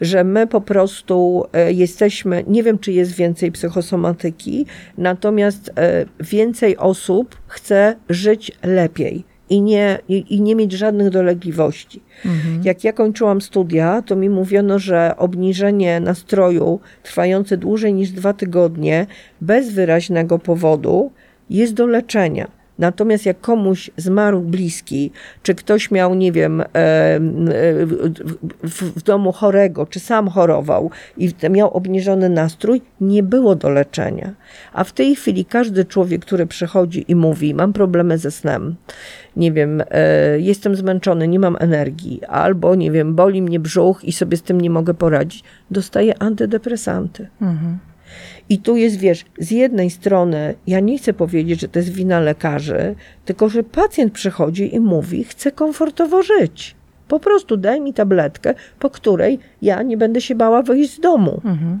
Że 0.00 0.24
my 0.24 0.46
po 0.46 0.60
prostu 0.60 1.44
y, 1.68 1.72
jesteśmy, 1.72 2.44
nie 2.46 2.62
wiem 2.62 2.78
czy 2.78 2.92
jest 2.92 3.12
więcej 3.12 3.52
psychosomatyki, 3.52 4.66
natomiast 4.98 5.72
więcej 6.20 6.76
osób 6.76 7.36
chce 7.46 7.96
żyć 8.08 8.52
lepiej. 8.62 9.31
I 9.52 9.60
nie, 9.60 9.98
i, 10.08 10.34
I 10.34 10.40
nie 10.40 10.54
mieć 10.56 10.72
żadnych 10.72 11.10
dolegliwości. 11.10 12.02
Jak 12.64 12.84
ja 12.84 12.92
kończyłam 12.92 13.40
studia, 13.40 14.02
to 14.02 14.16
mi 14.16 14.30
mówiono, 14.30 14.78
że 14.78 15.14
obniżenie 15.16 16.00
nastroju 16.00 16.80
trwające 17.02 17.56
dłużej 17.56 17.94
niż 17.94 18.10
dwa 18.10 18.32
tygodnie, 18.32 19.06
bez 19.40 19.72
wyraźnego 19.72 20.38
powodu, 20.38 21.12
jest 21.50 21.74
do 21.74 21.86
leczenia. 21.86 22.61
Natomiast 22.78 23.26
jak 23.26 23.40
komuś 23.40 23.90
zmarł 23.96 24.40
bliski, 24.40 25.10
czy 25.42 25.54
ktoś 25.54 25.90
miał, 25.90 26.14
nie 26.14 26.32
wiem, 26.32 26.60
e, 26.60 26.64
e, 26.64 27.20
w, 28.62 29.02
domu 29.04 29.32
chorego, 29.32 29.86
czy 29.86 30.00
sam 30.00 30.28
chorował 30.28 30.90
i 31.16 31.30
miał 31.50 31.70
obniżony 31.70 32.28
nastrój, 32.28 32.82
nie 33.00 33.22
było 33.22 33.54
do 33.54 33.70
leczenia. 33.70 34.34
A 34.72 34.84
w 34.84 34.92
tej 34.92 35.16
chwili 35.16 35.44
każdy 35.44 35.84
człowiek, 35.84 36.22
który 36.22 36.46
przychodzi 36.46 37.04
i 37.08 37.16
mówi, 37.16 37.54
mam 37.54 37.72
problemy 37.72 38.18
ze 38.18 38.30
snem, 38.30 38.74
nie 39.36 39.52
wiem, 39.52 39.82
e, 39.90 40.40
jestem 40.40 40.76
zmęczony, 40.76 41.28
nie 41.28 41.38
mam 41.38 41.56
energii, 41.60 42.24
albo, 42.24 42.74
nie 42.74 42.90
wiem, 42.90 43.14
boli 43.14 43.42
mnie 43.42 43.60
brzuch 43.60 44.04
i 44.04 44.12
sobie 44.12 44.36
z 44.36 44.42
tym 44.42 44.60
nie 44.60 44.70
mogę 44.70 44.94
poradzić, 44.94 45.44
dostaje 45.70 46.22
antydepresanty. 46.22 47.28
I 48.52 48.58
tu 48.58 48.76
jest, 48.76 48.96
wiesz, 48.96 49.24
z 49.38 49.50
jednej 49.50 49.90
strony, 49.90 50.54
ja 50.66 50.80
nie 50.80 50.98
chcę 50.98 51.12
powiedzieć, 51.12 51.60
że 51.60 51.68
to 51.68 51.78
jest 51.78 51.92
wina 51.92 52.20
lekarzy, 52.20 52.94
tylko 53.24 53.48
że 53.48 53.62
pacjent 53.62 54.12
przychodzi 54.12 54.74
i 54.74 54.80
mówi, 54.80 55.24
chcę 55.24 55.52
komfortowo 55.52 56.22
żyć. 56.22 56.74
Po 57.08 57.20
prostu 57.20 57.56
daj 57.56 57.80
mi 57.80 57.94
tabletkę, 57.94 58.54
po 58.78 58.90
której 58.90 59.38
ja 59.62 59.82
nie 59.82 59.96
będę 59.96 60.20
się 60.20 60.34
bała 60.34 60.62
wyjść 60.62 60.94
z 60.96 61.00
domu. 61.00 61.40
Mhm. 61.44 61.80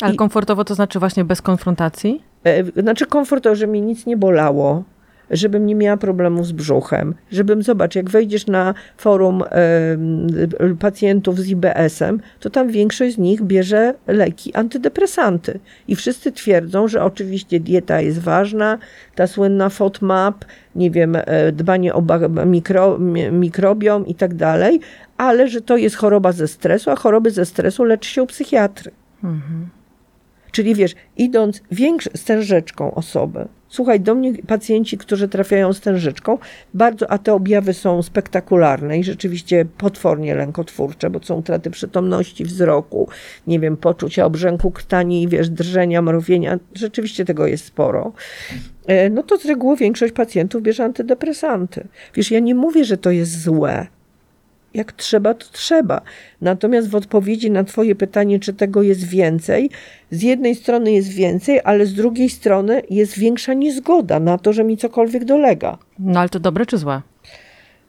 Ale 0.00 0.14
I- 0.14 0.16
komfortowo 0.16 0.64
to 0.64 0.74
znaczy 0.74 0.98
właśnie 0.98 1.24
bez 1.24 1.42
konfrontacji? 1.42 2.22
E, 2.44 2.82
Znaczy 2.82 3.06
komfortowo, 3.06 3.54
że 3.56 3.66
mi 3.66 3.82
nic 3.82 4.06
nie 4.06 4.16
bolało, 4.16 4.84
żebym 5.32 5.66
nie 5.66 5.74
miała 5.74 5.96
problemów 5.96 6.46
z 6.46 6.52
brzuchem, 6.52 7.14
żebym, 7.30 7.62
zobacz, 7.62 7.94
jak 7.94 8.10
wejdziesz 8.10 8.46
na 8.46 8.74
forum 8.96 9.42
e, 9.42 10.74
pacjentów 10.80 11.38
z 11.40 11.48
IBS-em, 11.48 12.20
to 12.40 12.50
tam 12.50 12.68
większość 12.68 13.14
z 13.14 13.18
nich 13.18 13.42
bierze 13.42 13.94
leki 14.06 14.54
antydepresanty. 14.54 15.58
I 15.88 15.96
wszyscy 15.96 16.32
twierdzą, 16.32 16.88
że 16.88 17.04
oczywiście 17.04 17.60
dieta 17.60 18.00
jest 18.00 18.18
ważna, 18.18 18.78
ta 19.14 19.26
słynna 19.26 19.68
FODMAP, 19.68 20.44
nie 20.76 20.90
wiem, 20.90 21.16
e, 21.16 21.52
dbanie 21.52 21.94
o 21.94 22.02
mikro, 22.46 22.98
mi- 22.98 23.32
mikrobiom 23.32 24.06
i 24.06 24.14
tak 24.14 24.34
dalej, 24.34 24.80
ale 25.16 25.48
że 25.48 25.60
to 25.60 25.76
jest 25.76 25.96
choroba 25.96 26.32
ze 26.32 26.48
stresu, 26.48 26.90
a 26.90 26.96
choroby 26.96 27.30
ze 27.30 27.46
stresu 27.46 27.84
leczy 27.84 28.10
się 28.10 28.22
u 28.22 28.26
psychiatry. 28.26 28.90
Czyli 30.52 30.74
wiesz, 30.74 30.94
idąc 31.16 31.62
większ, 31.70 32.08
z 32.14 32.24
osoby, 32.94 33.48
słuchaj, 33.68 34.00
do 34.00 34.14
mnie 34.14 34.34
pacjenci, 34.46 34.98
którzy 34.98 35.28
trafiają 35.28 35.72
z 35.72 35.80
tężeczką, 35.80 36.38
bardzo, 36.74 37.10
a 37.10 37.18
te 37.18 37.34
objawy 37.34 37.74
są 37.74 38.02
spektakularne 38.02 38.98
i 38.98 39.04
rzeczywiście 39.04 39.64
potwornie 39.78 40.34
lękotwórcze, 40.34 41.10
bo 41.10 41.22
są 41.22 41.34
utraty 41.34 41.70
przytomności, 41.70 42.44
wzroku, 42.44 43.08
nie 43.46 43.60
wiem, 43.60 43.76
poczucia 43.76 44.24
obrzęku 44.24 44.70
krtani, 44.70 45.28
wiesz, 45.28 45.48
drżenia, 45.50 46.02
mrowienia, 46.02 46.58
rzeczywiście 46.74 47.24
tego 47.24 47.46
jest 47.46 47.64
sporo. 47.64 48.12
E, 48.86 49.10
No 49.10 49.22
to 49.22 49.36
z 49.38 49.44
reguły 49.44 49.76
większość 49.76 50.12
pacjentów 50.12 50.62
bierze 50.62 50.84
antydepresanty. 50.84 51.86
Wiesz, 52.14 52.30
ja 52.30 52.40
nie 52.40 52.54
mówię, 52.54 52.84
że 52.84 52.96
to 52.96 53.10
jest 53.10 53.42
złe, 53.42 53.86
jak 54.74 54.92
trzeba, 54.92 55.34
to 55.34 55.46
trzeba. 55.52 56.00
Natomiast 56.40 56.88
w 56.88 56.94
odpowiedzi 56.94 57.50
na 57.50 57.64
Twoje 57.64 57.94
pytanie, 57.94 58.40
czy 58.40 58.52
tego 58.52 58.82
jest 58.82 59.04
więcej, 59.04 59.70
z 60.10 60.22
jednej 60.22 60.54
strony 60.54 60.92
jest 60.92 61.08
więcej, 61.08 61.60
ale 61.64 61.86
z 61.86 61.94
drugiej 61.94 62.30
strony 62.30 62.82
jest 62.90 63.18
większa 63.18 63.54
niezgoda 63.54 64.20
na 64.20 64.38
to, 64.38 64.52
że 64.52 64.64
mi 64.64 64.76
cokolwiek 64.76 65.24
dolega. 65.24 65.78
No 65.98 66.20
ale 66.20 66.28
to 66.28 66.40
dobre 66.40 66.66
czy 66.66 66.78
złe? 66.78 67.02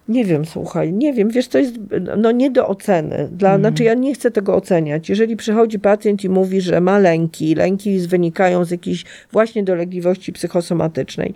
Nie 0.07 0.25
wiem, 0.25 0.45
słuchaj, 0.45 0.93
nie 0.93 1.13
wiem, 1.13 1.29
wiesz, 1.29 1.47
to 1.47 1.57
jest 1.57 1.75
no, 2.17 2.31
nie 2.31 2.51
do 2.51 2.67
oceny. 2.67 3.29
Dla, 3.31 3.57
Znaczy, 3.57 3.83
ja 3.83 3.93
nie 3.93 4.13
chcę 4.13 4.31
tego 4.31 4.55
oceniać. 4.55 5.09
Jeżeli 5.09 5.35
przychodzi 5.35 5.79
pacjent 5.79 6.23
i 6.23 6.29
mówi, 6.29 6.61
że 6.61 6.81
ma 6.81 6.99
lęki, 6.99 7.55
lęki 7.55 7.99
wynikają 7.99 8.65
z 8.65 8.71
jakiejś 8.71 9.05
właśnie 9.31 9.63
dolegliwości 9.63 10.33
psychosomatycznej, 10.33 11.33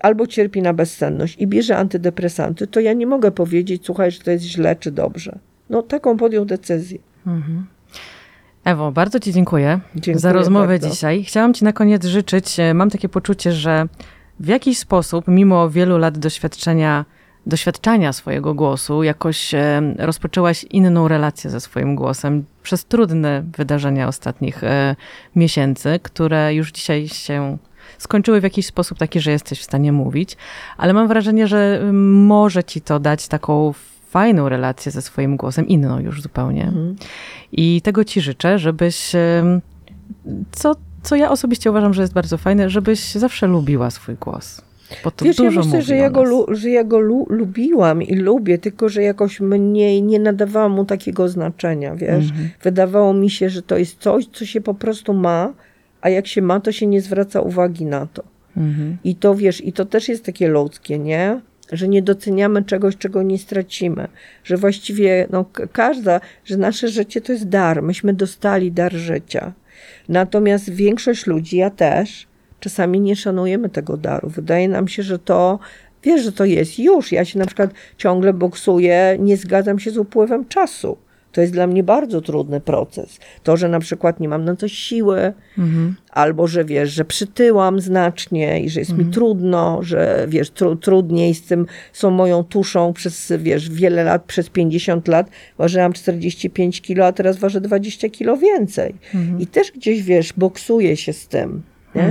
albo 0.00 0.26
cierpi 0.26 0.62
na 0.62 0.72
bezsenność 0.72 1.36
i 1.38 1.46
bierze 1.46 1.76
antydepresanty, 1.76 2.66
to 2.66 2.80
ja 2.80 2.92
nie 2.92 3.06
mogę 3.06 3.30
powiedzieć, 3.30 3.82
słuchaj, 3.86 4.10
że 4.10 4.18
to 4.18 4.30
jest 4.30 4.44
źle 4.44 4.76
czy 4.76 4.90
dobrze. 4.90 5.38
No, 5.70 5.82
taką 5.82 6.16
podjął 6.16 6.44
decyzję. 6.44 6.98
Ewo, 8.64 8.92
bardzo 8.92 9.20
Ci 9.20 9.32
dziękuję, 9.32 9.80
Dziękuję 9.94 10.18
za 10.18 10.32
rozmowę 10.32 10.66
bardzo. 10.66 10.90
dzisiaj. 10.90 11.24
Chciałam 11.24 11.54
Ci 11.54 11.64
na 11.64 11.72
koniec 11.72 12.04
życzyć, 12.04 12.60
e, 12.60 12.74
mam 12.74 12.90
takie 12.90 13.08
poczucie, 13.08 13.52
że 13.52 13.86
w 14.40 14.46
jakiś 14.46 14.78
sposób, 14.78 15.24
mimo 15.28 15.70
wielu 15.70 15.98
lat 15.98 16.18
doświadczenia, 16.18 17.04
doświadczania 17.46 18.12
swojego 18.12 18.54
głosu, 18.54 19.02
jakoś 19.02 19.54
e, 19.54 19.82
rozpoczęłaś 19.98 20.64
inną 20.70 21.08
relację 21.08 21.50
ze 21.50 21.60
swoim 21.60 21.94
głosem 21.94 22.44
przez 22.62 22.84
trudne 22.84 23.42
wydarzenia 23.56 24.08
ostatnich 24.08 24.64
e, 24.64 24.96
miesięcy, 25.36 26.00
które 26.02 26.54
już 26.54 26.72
dzisiaj 26.72 27.08
się 27.08 27.58
skończyły 27.98 28.40
w 28.40 28.44
jakiś 28.44 28.66
sposób 28.66 28.98
taki, 28.98 29.20
że 29.20 29.30
jesteś 29.30 29.60
w 29.60 29.64
stanie 29.64 29.92
mówić, 29.92 30.36
ale 30.76 30.92
mam 30.92 31.08
wrażenie, 31.08 31.46
że 31.46 31.78
mm, 31.82 32.26
może 32.26 32.64
Ci 32.64 32.80
to 32.80 33.00
dać 33.00 33.28
taką 33.28 33.72
fajną 34.08 34.48
relację 34.48 34.92
ze 34.92 35.02
swoim 35.02 35.36
głosem, 35.36 35.68
inną 35.68 36.00
już 36.00 36.22
zupełnie. 36.22 36.64
Mhm. 36.64 36.96
I 37.52 37.82
tego 37.82 38.04
ci 38.04 38.20
życzę, 38.20 38.58
żebyś, 38.58 39.12
co, 40.52 40.76
co 41.02 41.16
ja 41.16 41.30
osobiście 41.30 41.70
uważam, 41.70 41.94
że 41.94 42.02
jest 42.02 42.14
bardzo 42.14 42.38
fajne, 42.38 42.70
żebyś 42.70 43.14
zawsze 43.14 43.46
lubiła 43.46 43.90
swój 43.90 44.14
głos. 44.14 44.62
Bo 45.04 45.10
to 45.10 45.24
Wiesz, 45.24 45.38
ja 45.38 45.44
dużo 45.44 45.60
myślę, 45.60 45.72
mówi 45.72 45.86
że 45.86 45.96
ja 45.96 46.10
go, 46.10 46.54
że 46.54 46.70
ja 46.70 46.84
go 46.84 47.00
lu- 47.00 47.26
lubiłam 47.28 48.02
i 48.02 48.14
lubię, 48.14 48.58
tylko 48.58 48.88
że 48.88 49.02
jakoś 49.02 49.40
mniej 49.40 50.02
nie 50.02 50.18
nadawałam 50.18 50.72
mu 50.72 50.84
takiego 50.84 51.28
znaczenia, 51.28 51.94
wiesz. 51.96 52.30
Mhm. 52.30 52.50
Wydawało 52.62 53.14
mi 53.14 53.30
się, 53.30 53.50
że 53.50 53.62
to 53.62 53.76
jest 53.76 53.98
coś, 53.98 54.26
co 54.26 54.46
się 54.46 54.60
po 54.60 54.74
prostu 54.74 55.14
ma, 55.14 55.52
a 56.02 56.08
jak 56.08 56.26
się 56.26 56.42
ma, 56.42 56.60
to 56.60 56.72
się 56.72 56.86
nie 56.86 57.00
zwraca 57.00 57.40
uwagi 57.40 57.84
na 57.84 58.06
to. 58.06 58.22
Mhm. 58.56 58.98
I 59.04 59.16
to 59.16 59.34
wiesz, 59.34 59.64
i 59.64 59.72
to 59.72 59.84
też 59.84 60.08
jest 60.08 60.24
takie 60.24 60.48
ludzkie, 60.48 60.98
nie? 60.98 61.40
Że 61.72 61.88
nie 61.88 62.02
doceniamy 62.02 62.62
czegoś, 62.64 62.96
czego 62.96 63.22
nie 63.22 63.38
stracimy. 63.38 64.08
Że 64.44 64.56
właściwie 64.56 65.26
no, 65.30 65.44
każda, 65.72 66.20
że 66.44 66.56
nasze 66.56 66.88
życie 66.88 67.20
to 67.20 67.32
jest 67.32 67.48
dar. 67.48 67.82
Myśmy 67.82 68.14
dostali 68.14 68.72
dar 68.72 68.92
życia. 68.92 69.52
Natomiast 70.08 70.70
większość 70.70 71.26
ludzi, 71.26 71.56
ja 71.56 71.70
też, 71.70 72.26
czasami 72.60 73.00
nie 73.00 73.16
szanujemy 73.16 73.68
tego 73.68 73.96
daru. 73.96 74.28
Wydaje 74.28 74.68
nam 74.68 74.88
się, 74.88 75.02
że 75.02 75.18
to, 75.18 75.58
wiesz, 76.02 76.22
że 76.22 76.32
to 76.32 76.44
jest 76.44 76.78
już. 76.78 77.12
Ja 77.12 77.24
się 77.24 77.38
na 77.38 77.46
przykład 77.46 77.70
ciągle 77.96 78.32
boksuję, 78.32 79.16
nie 79.20 79.36
zgadzam 79.36 79.78
się 79.78 79.90
z 79.90 79.98
upływem 79.98 80.48
czasu. 80.48 80.96
To 81.32 81.40
jest 81.40 81.52
dla 81.52 81.66
mnie 81.66 81.82
bardzo 81.82 82.20
trudny 82.20 82.60
proces. 82.60 83.18
To, 83.42 83.56
że 83.56 83.68
na 83.68 83.80
przykład 83.80 84.20
nie 84.20 84.28
mam 84.28 84.44
na 84.44 84.56
coś 84.56 84.72
siły, 84.72 85.32
Mhm. 85.58 85.94
albo 86.10 86.46
że 86.46 86.64
wiesz, 86.64 86.90
że 86.90 87.04
przytyłam 87.04 87.80
znacznie 87.80 88.60
i 88.60 88.70
że 88.70 88.80
jest 88.80 88.92
mi 88.98 89.04
trudno, 89.12 89.82
że 89.82 90.26
wiesz, 90.28 90.50
tru, 90.50 90.76
trudniej 90.76 91.34
z 91.34 91.42
tym, 91.42 91.66
są 91.92 92.10
moją 92.10 92.44
tuszą 92.44 92.92
przez, 92.92 93.32
wiesz, 93.38 93.70
wiele 93.70 94.04
lat, 94.04 94.24
przez 94.24 94.48
50 94.50 95.08
lat 95.08 95.30
ważyłam 95.58 95.92
45 95.92 96.80
kilo, 96.82 97.06
a 97.06 97.12
teraz 97.12 97.36
ważę 97.36 97.60
20 97.60 98.08
kilo 98.08 98.36
więcej. 98.36 98.94
I 99.38 99.46
też 99.46 99.72
gdzieś, 99.72 100.02
wiesz, 100.02 100.32
boksuję 100.36 100.96
się 100.96 101.12
z 101.12 101.28
tym, 101.28 101.62
nie? 101.94 102.02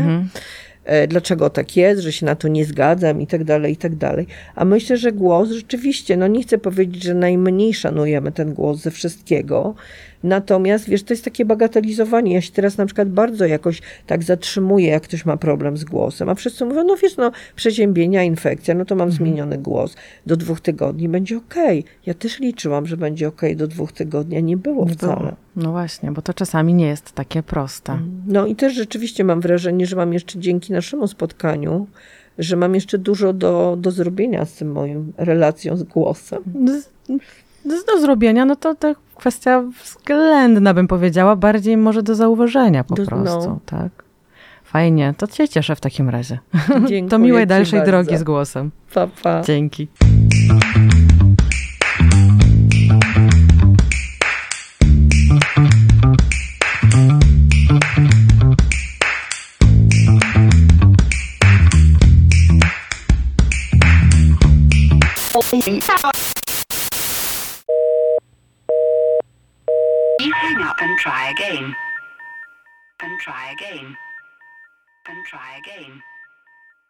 E, 0.83 1.07
Dlaczego 1.07 1.49
tak 1.49 1.77
jest, 1.77 2.01
że 2.01 2.11
się 2.11 2.25
na 2.25 2.35
to 2.35 2.47
nie 2.47 2.65
zgadzam 2.65 3.21
i 3.21 3.27
tak 3.27 3.43
dalej, 3.43 3.73
i 3.73 3.77
tak 3.77 3.95
dalej. 3.95 4.27
A 4.55 4.65
myślę, 4.65 4.97
że 4.97 5.11
głos 5.11 5.49
rzeczywiście, 5.49 6.17
no 6.17 6.27
nie 6.27 6.43
chcę 6.43 6.57
powiedzieć, 6.57 7.03
że 7.03 7.13
najmniej 7.13 7.73
szanujemy 7.73 8.31
ten 8.31 8.53
głos 8.53 8.81
ze 8.81 8.91
wszystkiego, 8.91 9.75
Natomiast, 10.23 10.89
wiesz, 10.89 11.03
to 11.03 11.13
jest 11.13 11.25
takie 11.25 11.45
bagatelizowanie. 11.45 12.33
Ja 12.33 12.41
się 12.41 12.51
teraz 12.51 12.77
na 12.77 12.85
przykład 12.85 13.09
bardzo 13.09 13.45
jakoś 13.45 13.81
tak 14.07 14.23
zatrzymuję, 14.23 14.87
jak 14.87 15.03
ktoś 15.03 15.25
ma 15.25 15.37
problem 15.37 15.77
z 15.77 15.83
głosem. 15.83 16.29
A 16.29 16.35
wszyscy 16.35 16.65
mówią, 16.65 16.83
no 16.83 16.95
wiesz, 16.95 17.17
no 17.17 17.31
przeziębienia, 17.55 18.23
infekcja, 18.23 18.73
no 18.73 18.85
to 18.85 18.95
mam 18.95 19.11
zmieniony 19.11 19.57
głos. 19.57 19.95
Do 20.25 20.37
dwóch 20.37 20.61
tygodni 20.61 21.09
będzie 21.09 21.37
okej. 21.37 21.83
Ja 22.05 22.13
też 22.13 22.39
liczyłam, 22.39 22.85
że 22.85 22.97
będzie 22.97 23.27
okej 23.27 23.55
do 23.55 23.67
dwóch 23.67 23.91
tygodni, 23.91 24.37
a 24.37 24.39
nie 24.39 24.57
było 24.57 24.85
Nie 24.85 24.91
wcale. 24.93 25.15
było. 25.15 25.31
No 25.55 25.71
właśnie, 25.71 26.11
bo 26.11 26.21
to 26.21 26.33
czasami 26.33 26.73
nie 26.73 26.87
jest 26.87 27.11
takie 27.11 27.43
proste. 27.43 27.99
No 28.27 28.45
i 28.45 28.55
też 28.55 28.73
rzeczywiście 28.73 29.23
mam 29.23 29.41
wrażenie, 29.41 29.85
że 29.85 29.95
mam 29.95 30.13
jeszcze 30.13 30.39
dzięki 30.39 30.73
naszemu 30.73 31.07
spotkaniu, 31.07 31.87
że 32.37 32.55
mam 32.55 32.75
jeszcze 32.75 32.97
dużo 32.97 33.33
do, 33.33 33.77
do 33.79 33.91
zrobienia 33.91 34.45
z 34.45 34.53
tym 34.53 34.71
moim 34.71 35.13
relacją 35.17 35.77
z 35.77 35.83
głosem. 35.83 36.43
Z, 36.65 36.89
z, 37.65 37.85
do 37.85 37.99
zrobienia, 38.01 38.45
no 38.45 38.55
to 38.55 38.75
to 38.75 38.95
kwestia 39.21 39.63
względna, 39.83 40.73
bym 40.73 40.87
powiedziała, 40.87 41.35
bardziej 41.35 41.77
może 41.77 42.03
do 42.03 42.15
zauważenia 42.15 42.83
po 42.83 42.95
Do- 42.95 43.05
prostu, 43.05 43.49
no. 43.49 43.59
tak? 43.65 44.03
Fajnie, 44.63 45.13
to 45.17 45.27
cię 45.27 45.49
cieszę 45.49 45.75
w 45.75 45.79
takim 45.81 46.09
razie. 46.09 46.39
Dziękuję 46.89 47.09
to 47.09 47.19
miłej 47.19 47.47
dalszej 47.47 47.79
bardzo. 47.79 47.91
drogi 47.91 48.17
z 48.17 48.23
głosem. 48.23 48.71
Pa, 48.93 49.07
pa. 49.23 49.41
Dzięki. 49.41 49.87
Hang 70.41 70.61
up 70.63 70.81
and 70.81 70.97
try 70.97 71.29
again. 71.29 71.75
And 73.03 73.19
try 73.19 73.51
again. 73.51 73.95
And 75.07 75.25
try 75.25 75.59
again. 75.59 76.01